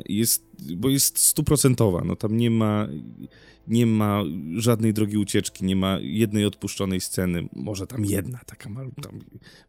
Jest, 0.08 0.46
bo 0.76 0.88
jest 0.88 1.18
stuprocentowa, 1.18 2.02
no 2.04 2.16
tam 2.16 2.36
nie 2.36 2.50
ma, 2.50 2.88
nie 3.68 3.86
ma 3.86 4.22
żadnej 4.56 4.94
drogi 4.94 5.16
ucieczki, 5.16 5.64
nie 5.64 5.76
ma 5.76 5.98
jednej 6.00 6.44
odpuszczonej 6.44 7.00
sceny, 7.00 7.48
może 7.52 7.86
tam 7.86 8.04
jedna 8.04 8.40
taka, 8.46 8.70
tam 9.02 9.18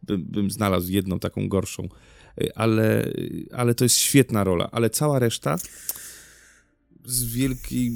bym, 0.03 0.23
bym 0.23 0.51
znalazł 0.51 0.91
jedną 0.91 1.19
taką 1.19 1.47
gorszą, 1.47 1.87
ale, 2.55 3.11
ale 3.51 3.75
to 3.75 3.85
jest 3.85 3.97
świetna 3.97 4.43
rola, 4.43 4.69
ale 4.71 4.89
cała 4.89 5.19
reszta 5.19 5.55
z 7.05 7.23
wielkiej, 7.23 7.91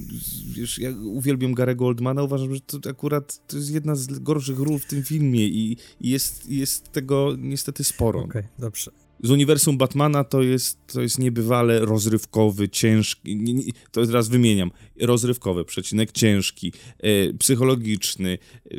wiesz, 0.51 0.79
ja 0.79 0.89
uwielbiam 1.03 1.53
Garego 1.53 1.85
Oldmana, 1.85 2.23
uważam, 2.23 2.55
że 2.55 2.61
to 2.61 2.89
akurat 2.89 3.47
to 3.47 3.57
jest 3.57 3.71
jedna 3.71 3.95
z 3.95 4.19
gorszych 4.19 4.59
ról 4.59 4.79
w 4.79 4.85
tym 4.85 5.03
filmie 5.03 5.47
i, 5.47 5.77
i 6.01 6.09
jest, 6.09 6.49
jest 6.49 6.91
tego 6.91 7.35
niestety 7.37 7.83
sporo. 7.83 8.19
Okej, 8.19 8.41
okay, 8.41 8.51
dobrze 8.59 9.05
z 9.23 9.31
uniwersum 9.31 9.77
Batmana 9.77 10.23
to 10.23 10.41
jest, 10.41 10.87
to 10.87 11.01
jest 11.01 11.19
niebywale 11.19 11.79
rozrywkowy, 11.79 12.69
ciężki, 12.69 13.35
nie, 13.35 13.53
nie, 13.53 13.63
to 13.91 14.05
teraz 14.05 14.27
wymieniam, 14.27 14.71
rozrywkowy, 15.01 15.65
przecinek 15.65 16.11
ciężki, 16.11 16.73
e, 16.99 17.33
psychologiczny. 17.33 18.37
E, 18.71 18.75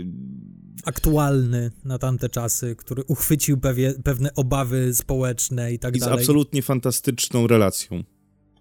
Aktualny 0.85 1.71
na 1.85 1.99
tamte 1.99 2.29
czasy, 2.29 2.77
który 2.77 3.05
uchwycił 3.05 3.59
pewie, 3.59 3.95
pewne 4.05 4.35
obawy 4.35 4.95
społeczne 4.95 5.73
i 5.73 5.79
tak 5.79 5.97
I 5.97 5.99
dalej. 5.99 6.19
z 6.19 6.21
absolutnie 6.21 6.63
fantastyczną 6.63 7.47
relacją 7.47 8.05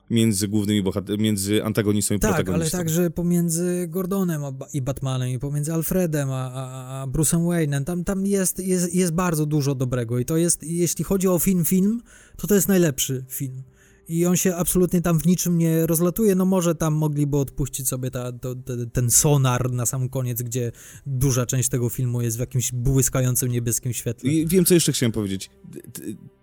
między 0.09 0.47
głównymi 0.47 0.83
bohaterami, 0.83 1.23
między 1.23 1.63
antagonistą 1.63 2.15
i 2.15 2.19
tak, 2.19 2.35
protagonistą. 2.35 2.71
Tak, 2.71 2.79
ale 2.79 2.85
także 2.85 3.09
pomiędzy 3.09 3.87
Gordonem 3.89 4.41
i 4.73 4.81
Batmanem 4.81 5.29
i 5.29 5.39
pomiędzy 5.39 5.73
Alfredem 5.73 6.31
a, 6.31 6.51
a, 6.53 7.01
a 7.01 7.07
Bruce'em 7.07 7.45
Wayne'em. 7.47 7.83
Tam, 7.83 8.03
tam 8.03 8.25
jest, 8.25 8.59
jest, 8.59 8.95
jest 8.95 9.11
bardzo 9.11 9.45
dużo 9.45 9.75
dobrego 9.75 10.19
i 10.19 10.25
to 10.25 10.37
jest, 10.37 10.63
jeśli 10.63 11.03
chodzi 11.03 11.27
o 11.27 11.39
film, 11.39 11.65
film, 11.65 12.01
to 12.37 12.47
to 12.47 12.55
jest 12.55 12.67
najlepszy 12.67 13.25
film. 13.29 13.63
I 14.07 14.25
on 14.25 14.37
się 14.37 14.55
absolutnie 14.55 15.01
tam 15.01 15.19
w 15.19 15.25
niczym 15.25 15.57
nie 15.57 15.87
rozlatuje. 15.87 16.35
No 16.35 16.45
może 16.45 16.75
tam 16.75 16.93
mogliby 16.93 17.37
odpuścić 17.37 17.87
sobie 17.87 18.11
ta, 18.11 18.31
to, 18.31 18.55
ten 18.93 19.11
sonar 19.11 19.71
na 19.71 19.85
sam 19.85 20.09
koniec, 20.09 20.41
gdzie 20.41 20.71
duża 21.05 21.45
część 21.45 21.69
tego 21.69 21.89
filmu 21.89 22.21
jest 22.21 22.37
w 22.37 22.39
jakimś 22.39 22.71
błyskającym 22.71 23.51
niebieskim 23.51 23.93
świetle. 23.93 24.31
I 24.31 24.47
wiem, 24.47 24.65
co 24.65 24.73
jeszcze 24.73 24.91
chciałem 24.91 25.11
powiedzieć. 25.11 25.49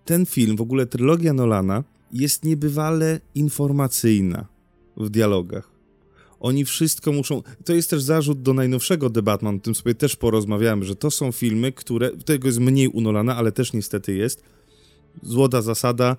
Ten 0.05 0.25
film, 0.25 0.57
w 0.57 0.61
ogóle 0.61 0.85
trylogia 0.85 1.33
Nolana, 1.33 1.83
jest 2.13 2.45
niebywale 2.45 3.19
informacyjna 3.35 4.47
w 4.97 5.09
dialogach. 5.09 5.73
Oni 6.39 6.65
wszystko 6.65 7.11
muszą. 7.11 7.41
To 7.65 7.73
jest 7.73 7.89
też 7.89 8.01
zarzut 8.03 8.41
do 8.41 8.53
najnowszego 8.53 9.09
The 9.09 9.21
Batman, 9.21 9.55
o 9.55 9.59
tym 9.59 9.75
sobie 9.75 9.95
też 9.95 10.15
porozmawiałem, 10.15 10.83
że 10.83 10.95
to 10.95 11.11
są 11.11 11.31
filmy, 11.31 11.71
które. 11.71 12.11
Tego 12.11 12.47
jest 12.47 12.59
mniej 12.59 12.87
unolana, 12.87 13.35
ale 13.35 13.51
też 13.51 13.73
niestety 13.73 14.15
jest. 14.15 14.43
Złota 15.23 15.61
zasada. 15.61 16.17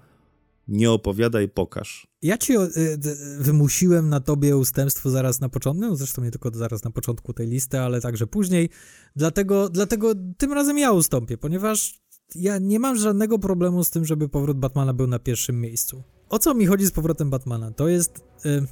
Nie 0.69 0.91
opowiadaj, 0.91 1.49
pokaż. 1.49 2.07
Ja 2.23 2.39
ci 2.39 2.53
y, 2.53 2.99
wymusiłem 3.39 4.09
na 4.09 4.21
tobie 4.21 4.57
ustępstwo 4.57 5.11
zaraz 5.11 5.41
na 5.41 5.49
początku, 5.49 5.87
no 5.89 5.97
zresztą 5.97 6.25
nie 6.25 6.31
tylko 6.31 6.51
zaraz 6.55 6.85
na 6.85 6.91
początku 6.91 7.33
tej 7.33 7.49
listy, 7.49 7.81
ale 7.81 8.01
także 8.01 8.27
później. 8.27 8.69
Dlatego, 9.17 9.69
dlatego 9.69 10.13
tym 10.37 10.53
razem 10.53 10.79
ja 10.79 10.93
ustąpię, 10.93 11.39
ponieważ 11.39 12.01
ja 12.35 12.59
nie 12.59 12.81
mam 12.81 12.97
żadnego 12.97 13.39
problemu 13.39 13.85
z 13.85 13.91
tym, 13.91 14.05
żeby 14.05 14.29
powrót 14.29 14.59
Batmana 14.59 14.93
był 14.93 15.07
na 15.07 15.19
pierwszym 15.19 15.61
miejscu. 15.61 16.03
O 16.29 16.39
co 16.39 16.55
mi 16.55 16.67
chodzi 16.67 16.87
z 16.87 16.91
powrotem 16.91 17.31
Batmana? 17.31 17.71
To 17.71 17.89
jest 17.89 18.25
y, 18.47 18.67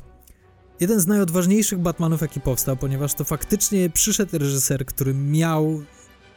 jeden 0.81 1.01
z 1.01 1.07
najodważniejszych 1.07 1.79
Batmanów, 1.79 2.21
jaki 2.21 2.41
powstał, 2.41 2.77
ponieważ 2.77 3.15
to 3.15 3.25
faktycznie 3.25 3.91
przyszedł 3.91 4.39
reżyser, 4.39 4.87
który 4.87 5.15
miał 5.15 5.83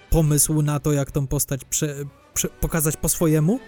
pomysł 0.10 0.62
na 0.62 0.80
to, 0.80 0.92
jak 0.92 1.12
tą 1.12 1.28
postać 1.28 1.66
prze, 1.66 1.96
prze, 2.34 2.50
pokazać 2.50 2.98
po 2.98 3.10
swojemu 3.10 3.60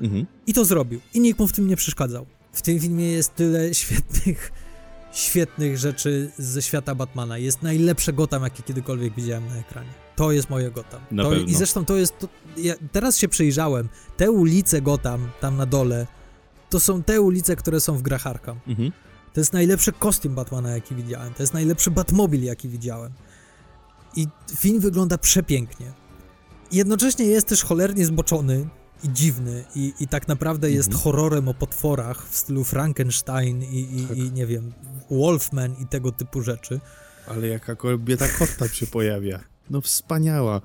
mhm. 0.00 0.26
i 0.46 0.54
to 0.54 0.64
zrobił. 0.64 1.00
I 1.14 1.20
nikt 1.20 1.40
mu 1.40 1.48
w 1.48 1.52
tym 1.52 1.68
nie 1.68 1.76
przeszkadzał. 1.76 2.26
W 2.52 2.62
tym 2.62 2.80
filmie 2.80 3.12
jest 3.12 3.34
tyle 3.34 3.74
świetnych 3.74 4.52
świetnych 5.12 5.78
rzeczy 5.78 6.30
ze 6.38 6.62
świata 6.62 6.94
Batmana. 6.94 7.38
Jest 7.38 7.62
najlepsze 7.62 8.12
Gotham, 8.12 8.42
jakie 8.42 8.62
kiedykolwiek 8.62 9.14
widziałem 9.14 9.46
na 9.46 9.56
ekranie. 9.56 9.90
To 10.16 10.32
jest 10.32 10.50
moje 10.50 10.70
Gotham. 10.70 11.00
Na 11.10 11.22
to, 11.22 11.34
I 11.34 11.54
zresztą 11.54 11.84
to 11.84 11.96
jest. 11.96 12.18
To, 12.18 12.28
ja 12.56 12.74
teraz 12.92 13.18
się 13.18 13.28
przyjrzałem. 13.28 13.88
Te 14.16 14.30
ulice 14.30 14.82
Gotham, 14.82 15.28
tam 15.40 15.56
na 15.56 15.66
dole, 15.66 16.06
to 16.70 16.80
są 16.80 17.02
te 17.02 17.20
ulice, 17.20 17.56
które 17.56 17.80
są 17.80 17.96
w 17.96 18.02
grach 18.02 18.26
Arkham. 18.26 18.60
Mhm. 18.66 18.92
To 19.32 19.40
jest 19.40 19.52
najlepszy 19.52 19.92
kostium 19.92 20.34
Batmana, 20.34 20.70
jaki 20.70 20.94
widziałem. 20.94 21.34
To 21.34 21.42
jest 21.42 21.54
najlepszy 21.54 21.90
Batmobil, 21.90 22.42
jaki 22.42 22.68
widziałem. 22.68 23.12
I 24.16 24.26
film 24.56 24.80
wygląda 24.80 25.18
przepięknie. 25.18 25.92
Jednocześnie 26.72 27.26
jest 27.26 27.46
też 27.46 27.64
cholernie 27.64 28.06
zboczony 28.06 28.68
i 29.04 29.12
dziwny 29.12 29.64
i, 29.74 29.92
i 30.00 30.08
tak 30.08 30.28
naprawdę 30.28 30.70
jest 30.70 30.88
mhm. 30.88 31.04
horrorem 31.04 31.48
o 31.48 31.54
potworach 31.54 32.28
w 32.28 32.36
stylu 32.36 32.64
Frankenstein 32.64 33.62
i, 33.62 34.00
i, 34.00 34.06
tak. 34.06 34.16
i, 34.16 34.32
nie 34.32 34.46
wiem, 34.46 34.72
Wolfman 35.10 35.74
i 35.82 35.86
tego 35.86 36.12
typu 36.12 36.42
rzeczy. 36.42 36.80
Ale 37.26 37.48
jaka 37.48 37.76
kobieta 37.76 38.28
kot 38.28 38.56
tam 38.56 38.68
się 38.68 38.86
pojawia. 38.86 39.40
No 39.70 39.80
wspaniała. 39.80 40.60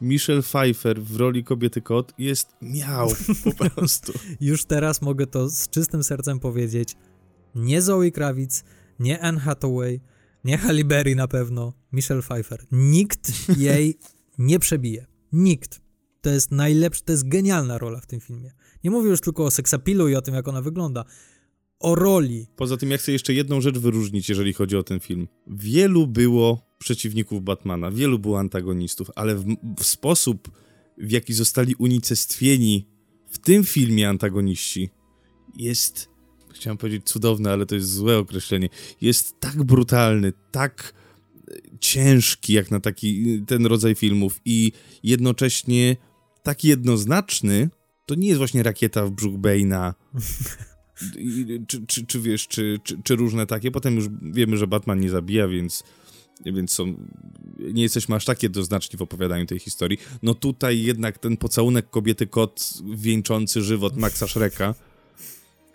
Michelle 0.00 0.42
Pfeiffer 0.42 1.02
w 1.02 1.16
roli 1.16 1.44
kobiety 1.44 1.82
kot 1.82 2.12
jest 2.18 2.48
miał 2.62 3.08
po 3.58 3.70
prostu. 3.70 4.12
Już 4.40 4.64
teraz 4.64 5.02
mogę 5.02 5.26
to 5.26 5.48
z 5.48 5.68
czystym 5.68 6.04
sercem 6.04 6.40
powiedzieć. 6.40 6.96
Nie 7.54 7.82
Zoe 7.82 8.10
Krawic, 8.10 8.64
nie 8.98 9.20
Anne 9.20 9.40
Hathaway, 9.40 10.00
nie 10.44 10.58
Halle 10.58 10.84
Berry 10.84 11.14
na 11.14 11.28
pewno, 11.28 11.72
Michelle 11.92 12.22
Pfeiffer. 12.22 12.64
Nikt 12.72 13.32
jej 13.58 13.98
nie 14.38 14.58
przebije. 14.58 15.06
Nikt. 15.32 15.85
To 16.26 16.30
jest 16.30 16.50
najlepszy, 16.50 17.02
to 17.02 17.12
jest 17.12 17.28
genialna 17.28 17.78
rola 17.78 18.00
w 18.00 18.06
tym 18.06 18.20
filmie. 18.20 18.52
Nie 18.84 18.90
mówię 18.90 19.10
już 19.10 19.20
tylko 19.20 19.44
o 19.44 19.50
seksapilu 19.50 20.08
i 20.08 20.14
o 20.14 20.22
tym, 20.22 20.34
jak 20.34 20.48
ona 20.48 20.62
wygląda. 20.62 21.04
O 21.80 21.94
roli. 21.94 22.46
Poza 22.56 22.76
tym, 22.76 22.90
ja 22.90 22.98
chcę 22.98 23.12
jeszcze 23.12 23.34
jedną 23.34 23.60
rzecz 23.60 23.78
wyróżnić, 23.78 24.28
jeżeli 24.28 24.52
chodzi 24.52 24.76
o 24.76 24.82
ten 24.82 25.00
film. 25.00 25.28
Wielu 25.46 26.06
było 26.06 26.76
przeciwników 26.78 27.42
Batmana, 27.42 27.90
wielu 27.90 28.18
było 28.18 28.38
antagonistów, 28.38 29.10
ale 29.14 29.34
w, 29.34 29.44
w 29.78 29.84
sposób, 29.84 30.50
w 30.98 31.10
jaki 31.10 31.34
zostali 31.34 31.74
unicestwieni 31.74 32.88
w 33.30 33.38
tym 33.38 33.64
filmie 33.64 34.08
antagoniści, 34.08 34.90
jest, 35.56 36.08
chciałem 36.54 36.78
powiedzieć 36.78 37.04
cudowne, 37.04 37.52
ale 37.52 37.66
to 37.66 37.74
jest 37.74 37.92
złe 37.92 38.18
określenie, 38.18 38.68
jest 39.00 39.40
tak 39.40 39.64
brutalny, 39.64 40.32
tak 40.52 40.94
ciężki 41.80 42.52
jak 42.52 42.70
na 42.70 42.80
taki 42.80 43.42
ten 43.46 43.66
rodzaj 43.66 43.94
filmów 43.94 44.40
i 44.44 44.72
jednocześnie 45.02 45.96
taki 46.46 46.68
jednoznaczny, 46.68 47.70
to 48.06 48.14
nie 48.14 48.28
jest 48.28 48.38
właśnie 48.38 48.62
rakieta 48.62 49.06
w 49.06 49.10
brzuch 49.10 49.34
Bane'a, 49.34 49.94
czy, 51.68 51.86
czy, 51.86 52.06
czy 52.06 52.20
wiesz, 52.20 52.48
czy, 52.48 52.80
czy, 52.82 53.02
czy, 53.02 53.16
różne 53.16 53.46
takie. 53.46 53.70
Potem 53.70 53.96
już 53.96 54.08
wiemy, 54.22 54.56
że 54.56 54.66
Batman 54.66 55.00
nie 55.00 55.10
zabija, 55.10 55.48
więc, 55.48 55.84
więc 56.44 56.72
są, 56.72 56.94
nie 57.58 57.82
jesteśmy 57.82 58.16
aż 58.16 58.24
tak 58.24 58.42
jednoznaczni 58.42 58.98
w 58.98 59.02
opowiadaniu 59.02 59.46
tej 59.46 59.58
historii. 59.58 59.98
No 60.22 60.34
tutaj 60.34 60.82
jednak 60.82 61.18
ten 61.18 61.36
pocałunek 61.36 61.90
kobiety 61.90 62.26
kot 62.26 62.70
wieńczący 62.94 63.62
żywot 63.62 63.96
Maxa 63.96 64.26
Shreka 64.26 64.74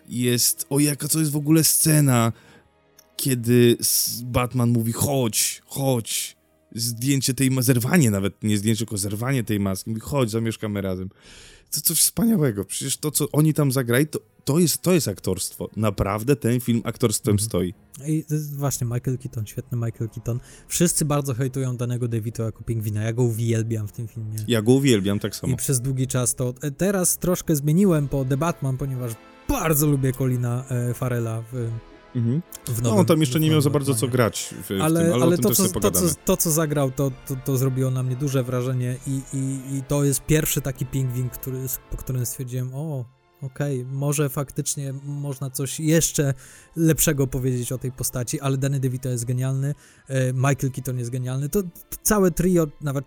jest, 0.08 0.66
o 0.70 0.78
jaka 0.78 1.08
to 1.08 1.18
jest 1.18 1.30
w 1.30 1.36
ogóle 1.36 1.64
scena, 1.64 2.32
kiedy 3.16 3.76
Batman 4.22 4.70
mówi 4.70 4.92
chodź, 4.92 5.62
chodź, 5.66 6.36
zdjęcie 6.74 7.34
tej, 7.34 7.50
zerwanie 7.60 8.10
nawet, 8.10 8.42
nie 8.42 8.58
zdjęcie, 8.58 8.78
tylko 8.78 8.98
zerwanie 8.98 9.44
tej 9.44 9.60
maski, 9.60 9.90
mówi 9.90 10.00
chodź, 10.00 10.30
zamieszkamy 10.30 10.80
razem. 10.80 11.08
To 11.70 11.80
coś 11.80 11.98
wspaniałego, 11.98 12.64
przecież 12.64 12.96
to, 12.96 13.10
co 13.10 13.26
oni 13.32 13.54
tam 13.54 13.72
zagrali, 13.72 14.06
to, 14.06 14.20
to, 14.44 14.58
jest, 14.58 14.82
to 14.82 14.92
jest 14.92 15.08
aktorstwo. 15.08 15.70
Naprawdę 15.76 16.36
ten 16.36 16.60
film 16.60 16.80
aktorstwem 16.84 17.32
mhm. 17.32 17.48
stoi. 17.48 17.74
I 18.06 18.24
właśnie 18.56 18.86
Michael 18.86 19.18
Keaton, 19.18 19.46
świetny 19.46 19.78
Michael 19.78 20.10
Keaton. 20.10 20.40
Wszyscy 20.68 21.04
bardzo 21.04 21.34
hejtują 21.34 21.76
danego 21.76 22.08
DeVito 22.08 22.42
jako 22.42 22.64
pingwina. 22.64 23.02
Ja 23.02 23.12
go 23.12 23.22
uwielbiam 23.22 23.88
w 23.88 23.92
tym 23.92 24.08
filmie. 24.08 24.36
Ja 24.48 24.62
go 24.62 24.72
uwielbiam 24.72 25.18
tak 25.18 25.36
samo. 25.36 25.52
I 25.52 25.56
przez 25.56 25.80
długi 25.80 26.06
czas 26.06 26.34
to. 26.34 26.54
E, 26.62 26.70
teraz 26.70 27.18
troszkę 27.18 27.56
zmieniłem 27.56 28.08
po 28.08 28.24
The 28.24 28.36
Batman, 28.36 28.76
ponieważ 28.76 29.12
bardzo 29.48 29.86
lubię 29.86 30.12
Colina 30.12 30.64
e, 30.68 30.94
Farela 30.94 31.42
w 31.52 31.70
Mhm. 32.16 32.42
no, 32.82 32.96
on 32.96 33.06
tam 33.06 33.20
jeszcze 33.20 33.40
nie 33.40 33.50
miał 33.50 33.60
za 33.60 33.70
bardzo 33.70 33.94
co 33.94 34.08
grać 34.08 34.54
w, 34.62 34.70
ale, 34.82 35.00
w 35.00 35.04
tym, 35.04 35.14
ale, 35.14 35.24
ale 35.24 35.38
to, 35.38 35.50
co, 35.50 35.80
to, 35.80 35.90
co, 35.90 36.14
to, 36.24 36.36
co 36.36 36.50
zagrał, 36.50 36.90
to, 36.90 37.12
to, 37.26 37.36
to, 37.44 37.56
zrobiło 37.56 37.90
na 37.90 38.02
mnie 38.02 38.16
duże 38.16 38.42
wrażenie 38.42 38.96
i, 39.06 39.20
i, 39.36 39.76
i 39.76 39.82
to 39.82 40.04
jest 40.04 40.26
pierwszy 40.26 40.60
taki 40.60 40.86
pingwin, 40.86 41.28
który, 41.28 41.58
po 41.90 41.96
którym 41.96 42.26
stwierdziłem, 42.26 42.70
o, 42.74 43.04
okej, 43.42 43.80
okay, 43.80 43.92
może 43.92 44.28
faktycznie 44.28 44.94
można 45.04 45.50
coś 45.50 45.80
jeszcze 45.80 46.34
lepszego 46.76 47.26
powiedzieć 47.26 47.72
o 47.72 47.78
tej 47.78 47.92
postaci, 47.92 48.40
ale 48.40 48.58
Danny 48.58 48.80
DeVito 48.80 49.08
jest 49.08 49.24
genialny, 49.24 49.74
e, 50.08 50.32
Michael 50.32 50.72
Keaton 50.72 50.98
jest 50.98 51.10
genialny, 51.10 51.48
to, 51.48 51.62
to 51.62 51.96
całe 52.02 52.30
trio, 52.30 52.66
nawet 52.80 53.04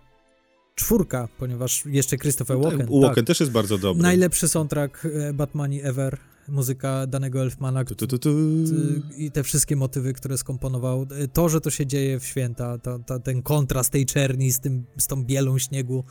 czwórka, 0.76 1.28
ponieważ 1.38 1.86
jeszcze 1.86 2.18
Christopher 2.18 2.58
Walken. 2.58 2.86
Walken 3.00 3.14
tak. 3.14 3.26
też 3.26 3.40
jest 3.40 3.52
bardzo 3.52 3.78
dobry. 3.78 4.02
Najlepszy 4.02 4.48
soundtrack 4.48 5.04
e, 5.04 5.32
Batmani 5.32 5.82
ever, 5.82 6.18
muzyka 6.48 7.06
danego 7.06 7.40
Elfmana 7.40 7.84
tu, 7.84 8.06
tu, 8.06 8.18
tu, 8.18 8.30
i 9.16 9.30
te 9.30 9.42
wszystkie 9.42 9.76
motywy, 9.76 10.12
które 10.12 10.38
skomponował. 10.38 11.06
E, 11.10 11.28
to, 11.28 11.48
że 11.48 11.60
to 11.60 11.70
się 11.70 11.86
dzieje 11.86 12.20
w 12.20 12.24
święta, 12.24 12.78
ten 13.24 13.42
kontrast 13.42 13.90
tej 13.90 14.06
czerni 14.06 14.52
z, 14.52 14.60
tym, 14.60 14.84
z 14.98 15.06
tą 15.06 15.24
bielą 15.24 15.58
śniegu, 15.58 16.04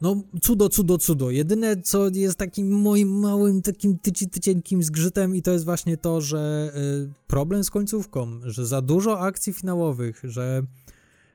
no, 0.00 0.22
cudo, 0.42 0.68
cudo, 0.68 0.98
cudo. 0.98 1.30
Jedyne, 1.30 1.82
co 1.82 2.08
jest 2.14 2.38
takim 2.38 2.70
moim 2.70 3.08
małym, 3.08 3.62
takim 3.62 3.98
tyci, 3.98 4.28
tycienkim 4.28 4.82
zgrzytem 4.82 5.36
i 5.36 5.42
to 5.42 5.52
jest 5.52 5.64
właśnie 5.64 5.96
to, 5.96 6.20
że 6.20 6.72
y, 7.06 7.12
problem 7.26 7.64
z 7.64 7.70
końcówką, 7.70 8.40
że 8.44 8.66
za 8.66 8.82
dużo 8.82 9.20
akcji 9.20 9.52
finałowych, 9.52 10.20
że 10.24 10.62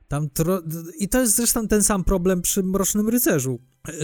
tam 0.08 0.30
tro... 0.30 0.62
I 1.00 1.10
to 1.10 1.22
jest 1.22 1.36
zresztą 1.36 1.68
ten 1.68 1.84
sam 1.84 2.04
problem 2.04 2.42
przy 2.42 2.64
Mrocznym 2.64 3.10
Rycerzu, 3.10 3.60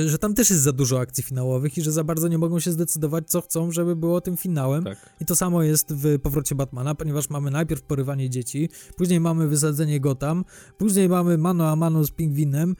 że 0.05 0.17
tam 0.17 0.33
też 0.33 0.49
jest 0.49 0.61
za 0.61 0.71
dużo 0.71 0.99
akcji 0.99 1.23
finałowych 1.23 1.77
i 1.77 1.81
że 1.81 1.91
za 1.91 2.03
bardzo 2.03 2.27
nie 2.27 2.37
mogą 2.37 2.59
się 2.59 2.71
zdecydować, 2.71 3.29
co 3.29 3.41
chcą, 3.41 3.71
żeby 3.71 3.95
było 3.95 4.21
tym 4.21 4.37
finałem. 4.37 4.83
Tak. 4.83 5.15
I 5.19 5.25
to 5.25 5.35
samo 5.35 5.63
jest 5.63 5.93
w 5.93 6.19
Powrocie 6.19 6.55
Batmana, 6.55 6.95
ponieważ 6.95 7.29
mamy 7.29 7.51
najpierw 7.51 7.81
porywanie 7.81 8.29
dzieci, 8.29 8.69
później 8.97 9.19
mamy 9.19 9.47
wysadzenie 9.47 9.99
Gotham, 9.99 10.45
później 10.77 11.09
mamy 11.09 11.37
mano 11.37 11.69
a 11.69 11.75
mano 11.75 12.03
z 12.03 12.11
pingwinem, 12.11 12.75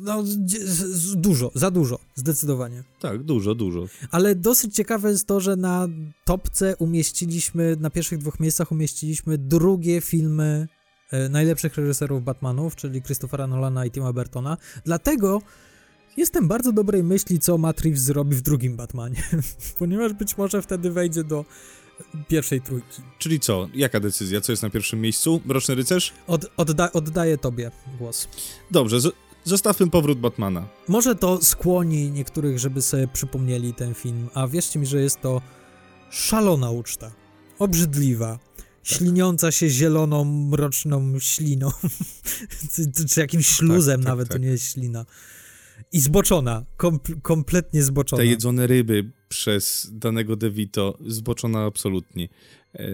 no, 0.00 0.24
dużo, 1.14 1.50
za 1.54 1.70
dużo, 1.70 1.98
zdecydowanie. 2.14 2.84
Tak, 3.00 3.22
dużo, 3.22 3.54
dużo. 3.54 3.86
Ale 4.10 4.34
dosyć 4.34 4.74
ciekawe 4.74 5.10
jest 5.10 5.26
to, 5.26 5.40
że 5.40 5.56
na 5.56 5.88
topce 6.24 6.76
umieściliśmy, 6.76 7.76
na 7.80 7.90
pierwszych 7.90 8.18
dwóch 8.18 8.40
miejscach 8.40 8.72
umieściliśmy 8.72 9.38
drugie 9.38 10.00
filmy 10.00 10.68
najlepszych 11.30 11.76
reżyserów 11.76 12.24
Batmanów, 12.24 12.76
czyli 12.76 13.02
Christophera 13.02 13.46
Nolana 13.46 13.86
i 13.86 13.90
Tima 13.90 14.12
Burtona. 14.12 14.56
Dlatego 14.84 15.42
jestem 16.16 16.48
bardzo 16.48 16.72
dobrej 16.72 17.02
myśli, 17.02 17.38
co 17.38 17.58
Matt 17.58 17.80
Reeves 17.80 18.02
zrobi 18.02 18.36
w 18.36 18.40
drugim 18.40 18.76
Batmanie, 18.76 19.22
ponieważ 19.78 20.12
być 20.12 20.38
może 20.38 20.62
wtedy 20.62 20.90
wejdzie 20.90 21.24
do 21.24 21.44
pierwszej 22.28 22.60
trójki. 22.60 23.02
Czyli 23.18 23.40
co? 23.40 23.68
Jaka 23.74 24.00
decyzja? 24.00 24.40
Co 24.40 24.52
jest 24.52 24.62
na 24.62 24.70
pierwszym 24.70 25.00
miejscu? 25.00 25.40
Mroczny 25.44 25.74
Rycerz? 25.74 26.12
Od, 26.26 26.46
odda 26.56 26.92
oddaję 26.92 27.38
tobie 27.38 27.70
głos. 27.98 28.28
Dobrze, 28.70 29.00
Zostawmy 29.46 29.90
powrót 29.90 30.18
Batmana. 30.18 30.66
Może 30.88 31.14
to 31.14 31.42
skłoni 31.42 32.10
niektórych, 32.10 32.58
żeby 32.58 32.82
sobie 32.82 33.08
przypomnieli 33.08 33.74
ten 33.74 33.94
film, 33.94 34.28
a 34.34 34.46
wierzcie 34.46 34.78
mi, 34.78 34.86
że 34.86 35.00
jest 35.00 35.20
to 35.20 35.42
szalona 36.10 36.70
uczta. 36.70 37.10
Obrzydliwa. 37.58 38.38
Śliniąca 38.86 39.52
się 39.52 39.68
zieloną, 39.68 40.24
mroczną 40.24 41.18
śliną. 41.20 41.70
czy, 43.08 43.20
jakimś 43.20 43.48
tak, 43.48 43.56
śluzem 43.56 44.00
tak, 44.00 44.08
nawet, 44.08 44.28
tak, 44.28 44.36
to 44.36 44.42
nie 44.42 44.48
jest 44.48 44.72
ślina. 44.72 45.06
I 45.92 46.00
zboczona. 46.00 46.64
Kom 46.76 47.00
kompletnie 47.22 47.82
zboczona. 47.82 48.22
Te 48.22 48.26
jedzone 48.26 48.66
ryby 48.66 49.10
przez 49.28 49.90
danego 49.92 50.36
DeVito, 50.36 50.98
zboczona 51.06 51.64
absolutnie. 51.64 52.28
E, 52.74 52.88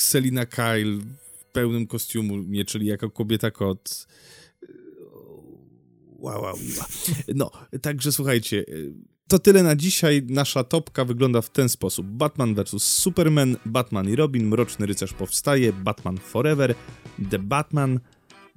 Selina 0.00 0.46
Kyle 0.46 0.98
w 1.38 1.44
pełnym 1.52 1.86
kostiumie, 1.86 2.64
czyli 2.64 2.86
jako 2.86 3.10
kobieta 3.10 3.50
kot 3.50 4.06
wow, 6.18 6.42
wow, 6.42 6.56
wow. 6.78 6.86
No, 7.34 7.50
także 7.82 8.12
słuchajcie, 8.12 8.64
to 9.28 9.38
tyle 9.38 9.62
na 9.62 9.76
dzisiaj. 9.76 10.22
Nasza 10.28 10.64
topka 10.64 11.04
wygląda 11.04 11.42
w 11.42 11.50
ten 11.50 11.68
sposób. 11.68 12.06
Batman 12.06 12.54
vs. 12.54 12.82
Superman, 12.82 13.56
Batman 13.66 14.08
i 14.08 14.16
Robin, 14.16 14.46
Mroczny 14.48 14.86
Rycerz 14.86 15.12
powstaje, 15.12 15.72
Batman 15.72 16.18
Forever, 16.18 16.74
The 17.30 17.38
Batman, 17.38 18.00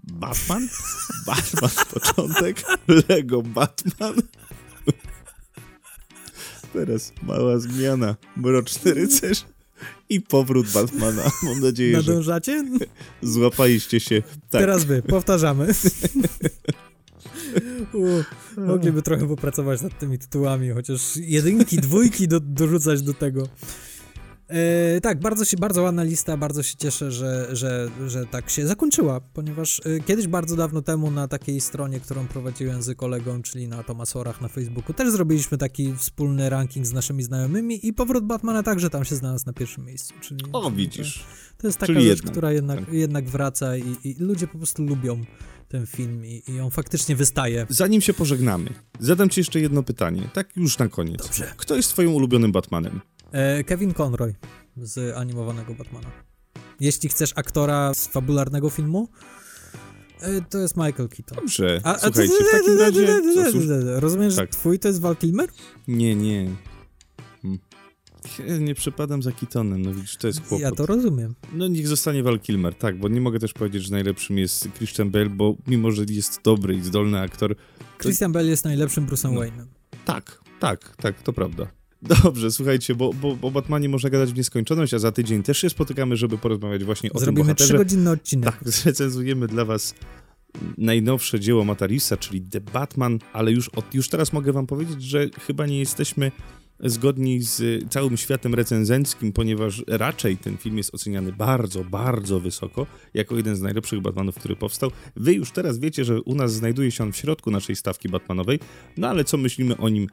Batman? 0.04 0.68
Batman 1.28 1.72
początek, 1.94 2.64
Lego 3.10 3.42
Batman. 3.42 4.16
Teraz 6.74 7.14
mała 7.24 7.60
zmiana, 7.60 8.16
Mroczny 8.38 8.94
Rycerz 8.94 9.46
i 10.10 10.22
powrót 10.22 10.68
Batmana. 10.74 11.32
Mam 11.44 11.60
nadzieję, 11.60 11.98
Nadążacie? 11.98 12.66
że 12.80 12.86
złapaliście 13.30 14.00
się. 14.00 14.22
Tak. 14.22 14.62
Teraz 14.62 14.86
wy, 14.86 15.02
powtarzamy. 15.02 15.68
mogliby 18.58 19.02
trochę 19.02 19.28
popracować 19.28 19.82
nad 19.82 20.00
tymi 20.00 20.20
tytułami, 20.20 20.70
chociaż 20.70 21.18
jedynki, 21.18 21.78
dwójki 21.88 22.28
do, 22.28 22.40
dorzucać 22.40 23.02
do 23.02 23.14
tego. 23.14 23.48
E, 24.52 25.02
tak, 25.02 25.20
bardzo 25.20 25.46
się, 25.46 25.58
bardzo 25.58 25.82
ładna 25.82 26.04
lista, 26.04 26.38
bardzo 26.38 26.64
się 26.64 26.76
cieszę, 26.78 27.12
że, 27.12 27.48
że, 27.56 27.90
że 28.08 28.26
tak 28.26 28.50
się 28.50 28.68
zakończyła, 28.68 29.22
ponieważ 29.34 29.82
e, 29.86 30.00
kiedyś 30.00 30.28
bardzo 30.28 30.56
dawno 30.56 30.82
temu 30.82 31.12
na 31.12 31.28
takiej 31.28 31.62
stronie, 31.62 32.00
którą 32.00 32.28
prowadziłem 32.28 32.82
z 32.82 32.98
kolegą, 32.98 33.42
czyli 33.42 33.68
na 33.68 33.84
Tomasorach 33.84 34.42
na 34.42 34.48
Facebooku, 34.48 34.94
też 34.94 35.12
zrobiliśmy 35.12 35.58
taki 35.58 35.94
wspólny 35.96 36.50
ranking 36.50 36.86
z 36.86 36.94
naszymi 36.94 37.24
znajomymi 37.24 37.88
i 37.88 37.94
powrót 37.94 38.26
Batmana 38.26 38.64
także 38.64 38.90
tam 38.90 39.06
się 39.06 39.16
znalazł 39.16 39.46
na 39.46 39.54
pierwszym 39.54 39.86
miejscu. 39.86 40.14
Czyli, 40.22 40.46
o, 40.54 40.72
widzisz. 40.72 41.20
To, 41.20 41.62
to 41.62 41.68
jest 41.68 41.80
taka 41.80 41.94
czyli 41.94 42.06
rzecz, 42.08 42.18
jednak. 42.18 42.32
która 42.32 42.52
jednak, 42.52 42.80
tak. 42.80 42.94
jednak 42.94 43.30
wraca 43.30 43.78
i, 43.78 43.96
i 44.04 44.16
ludzie 44.20 44.48
po 44.48 44.58
prostu 44.58 44.84
lubią 44.84 45.22
ten 45.72 45.86
film 45.86 46.26
i, 46.26 46.44
i, 46.48 46.60
on 46.60 46.72
faktycznie 46.72 47.16
wystaje. 47.16 47.66
Zanim 47.70 48.02
się 48.02 48.14
pożegnamy, 48.14 48.70
zadam 49.00 49.30
ci 49.30 49.40
jeszcze 49.40 49.60
jedno 49.60 49.84
pytanie, 49.84 50.30
tak 50.34 50.58
już 50.58 50.78
na 50.78 50.88
koniec. 50.88 51.22
Dobrze. 51.22 51.54
Kto 51.58 51.76
jest 51.76 51.90
twoim 51.90 52.14
ulubionym 52.14 52.52
Batmanem? 52.52 53.02
E, 53.32 53.64
Kevin 53.64 53.94
Conroy 53.94 54.36
z 54.78 55.18
animowanego 55.18 55.74
Batmana. 55.74 56.12
Jeśli 56.80 57.10
chcesz 57.10 57.34
aktora 57.36 57.94
z 57.94 58.08
fabularnego 58.08 58.70
filmu, 58.70 59.08
e, 60.22 60.42
to 60.42 60.58
jest 60.58 60.78
Michael 60.78 61.10
Keaton. 61.10 61.36
Dobrze, 61.36 61.82
a, 61.84 62.00
słuchajcie, 62.00 62.34
w 62.34 62.52
takim 62.52 62.80
razie... 62.80 63.22
Rozumiesz, 64.00 64.34
że 64.34 64.48
twój 64.48 64.80
to 64.80 64.88
jest 64.88 65.02
Val 65.02 65.16
Kilmer? 65.16 65.50
Nie, 65.88 66.16
nie. 66.16 66.56
Ja 68.48 68.58
nie 68.58 68.76
przepadam 68.76 69.24
za 69.24 69.32
Kitonem, 69.32 69.82
no 69.82 69.94
widzisz, 69.94 70.18
to 70.18 70.28
jest 70.28 70.42
kłopot. 70.42 70.60
Ja 70.60 70.72
to 70.72 70.86
rozumiem. 70.86 71.36
No 71.54 71.68
niech 71.68 71.88
zostanie 71.88 72.24
Val 72.24 72.40
Kilmer, 72.40 72.76
tak, 72.76 73.00
bo 73.00 73.08
nie 73.08 73.22
mogę 73.22 73.40
też 73.40 73.54
powiedzieć, 73.54 73.84
że 73.84 73.92
najlepszym 73.92 74.38
jest 74.38 74.68
Christian 74.78 75.10
Bale, 75.10 75.30
bo 75.30 75.56
mimo, 75.68 75.92
że 75.92 76.04
jest 76.10 76.40
dobry 76.44 76.76
i 76.76 76.82
zdolny 76.82 77.20
aktor... 77.20 77.56
To... 77.56 77.64
Christian 77.98 78.32
Bale 78.32 78.48
jest 78.48 78.66
najlepszym 78.66 79.08
Bruce'em 79.08 79.34
no, 79.34 79.42
Wayne'em. 79.42 79.66
Tak, 80.06 80.42
tak, 80.60 80.96
tak, 80.96 81.22
to 81.22 81.34
prawda. 81.34 81.68
Dobrze, 82.24 82.52
słuchajcie, 82.52 82.96
bo, 82.96 83.14
bo 83.14 83.38
o 83.42 83.52
Batmanie 83.52 83.90
można 83.90 84.10
gadać 84.10 84.34
w 84.34 84.38
nieskończoność, 84.38 84.94
a 84.94 85.00
za 85.00 85.12
tydzień 85.12 85.44
też 85.44 85.58
się 85.58 85.70
spotykamy, 85.70 86.18
żeby 86.18 86.38
porozmawiać 86.38 86.84
właśnie 86.84 87.14
o 87.14 87.20
Zrobimy 87.20 87.36
tym 87.36 87.46
bohaterze. 87.46 87.68
Zrobimy 87.68 87.86
trzygodzinny 87.86 88.12
odcinek. 88.12 88.46
Tak, 88.46 88.70
zrecenzujemy 88.80 89.48
dla 89.48 89.66
was 89.66 89.96
najnowsze 90.78 91.40
dzieło 91.40 91.66
Matarisa, 91.66 92.18
czyli 92.18 92.42
The 92.42 92.62
Batman, 92.62 93.20
ale 93.34 93.52
już, 93.52 93.70
od, 93.70 93.96
już 93.96 94.10
teraz 94.10 94.34
mogę 94.34 94.54
wam 94.54 94.68
powiedzieć, 94.68 95.04
że 95.04 95.30
chyba 95.48 95.66
nie 95.66 95.80
jesteśmy 95.80 96.32
zgodni 96.84 97.42
z 97.42 97.84
całym 97.90 98.18
światem 98.18 98.56
recenzenckim, 98.56 99.34
ponieważ 99.34 99.84
raczej 99.88 100.38
ten 100.38 100.58
film 100.58 100.78
jest 100.78 100.96
oceniany 100.96 101.34
bardzo, 101.34 101.84
bardzo 101.84 102.40
wysoko, 102.40 102.88
jako 103.14 103.36
jeden 103.36 103.56
z 103.56 103.62
najlepszych 103.62 104.02
Batmanów, 104.02 104.36
który 104.36 104.56
powstał. 104.56 104.92
Wy 105.16 105.34
już 105.34 105.52
teraz 105.52 105.80
wiecie, 105.80 106.06
że 106.06 106.22
u 106.22 106.36
nas 106.36 106.54
znajduje 106.54 106.92
się 106.92 107.04
on 107.04 107.12
w 107.12 107.18
środku 107.18 107.52
naszej 107.52 107.76
stawki 107.76 108.10
Batmanowej, 108.10 108.60
no 108.98 109.08
ale 109.08 109.24
co 109.24 109.38
myślimy 109.38 109.78
o 109.78 109.90
nim 109.90 110.08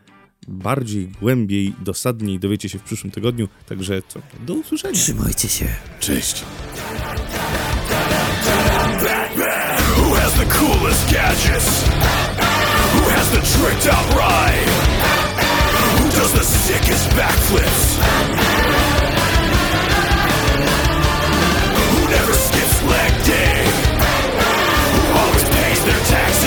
bardziej, 0.48 1.08
głębiej, 1.20 1.74
dosadniej 1.84 2.38
dowiecie 2.38 2.68
się 2.68 2.78
w 2.78 2.82
przyszłym 2.82 3.10
tygodniu, 3.10 3.48
także 3.66 4.02
co, 4.08 4.20
do 4.46 4.54
usłyszenia. 4.54 4.94
Trzymajcie 4.94 5.48
się. 5.48 5.66
Cześć. 6.00 6.44
Batman, 9.02 9.78
who 9.96 10.14
has 10.14 10.32
the 10.34 10.46
coolest 10.46 11.12
gadgets? 11.12 11.84
Who 12.94 13.10
has 13.10 13.30
the 13.30 13.40
tricked 13.40 13.86
out 13.86 14.08
ride? 14.14 14.87
does 16.18 16.32
the 16.32 16.42
sickest 16.42 17.08
backflips. 17.10 17.96
Who 21.92 22.08
never 22.10 22.32
skips 22.32 22.82
leg 22.82 23.12
day. 23.24 23.62
Who 24.94 25.18
always 25.20 25.44
pays 25.44 25.84
their 25.84 26.04
taxes. 26.06 26.37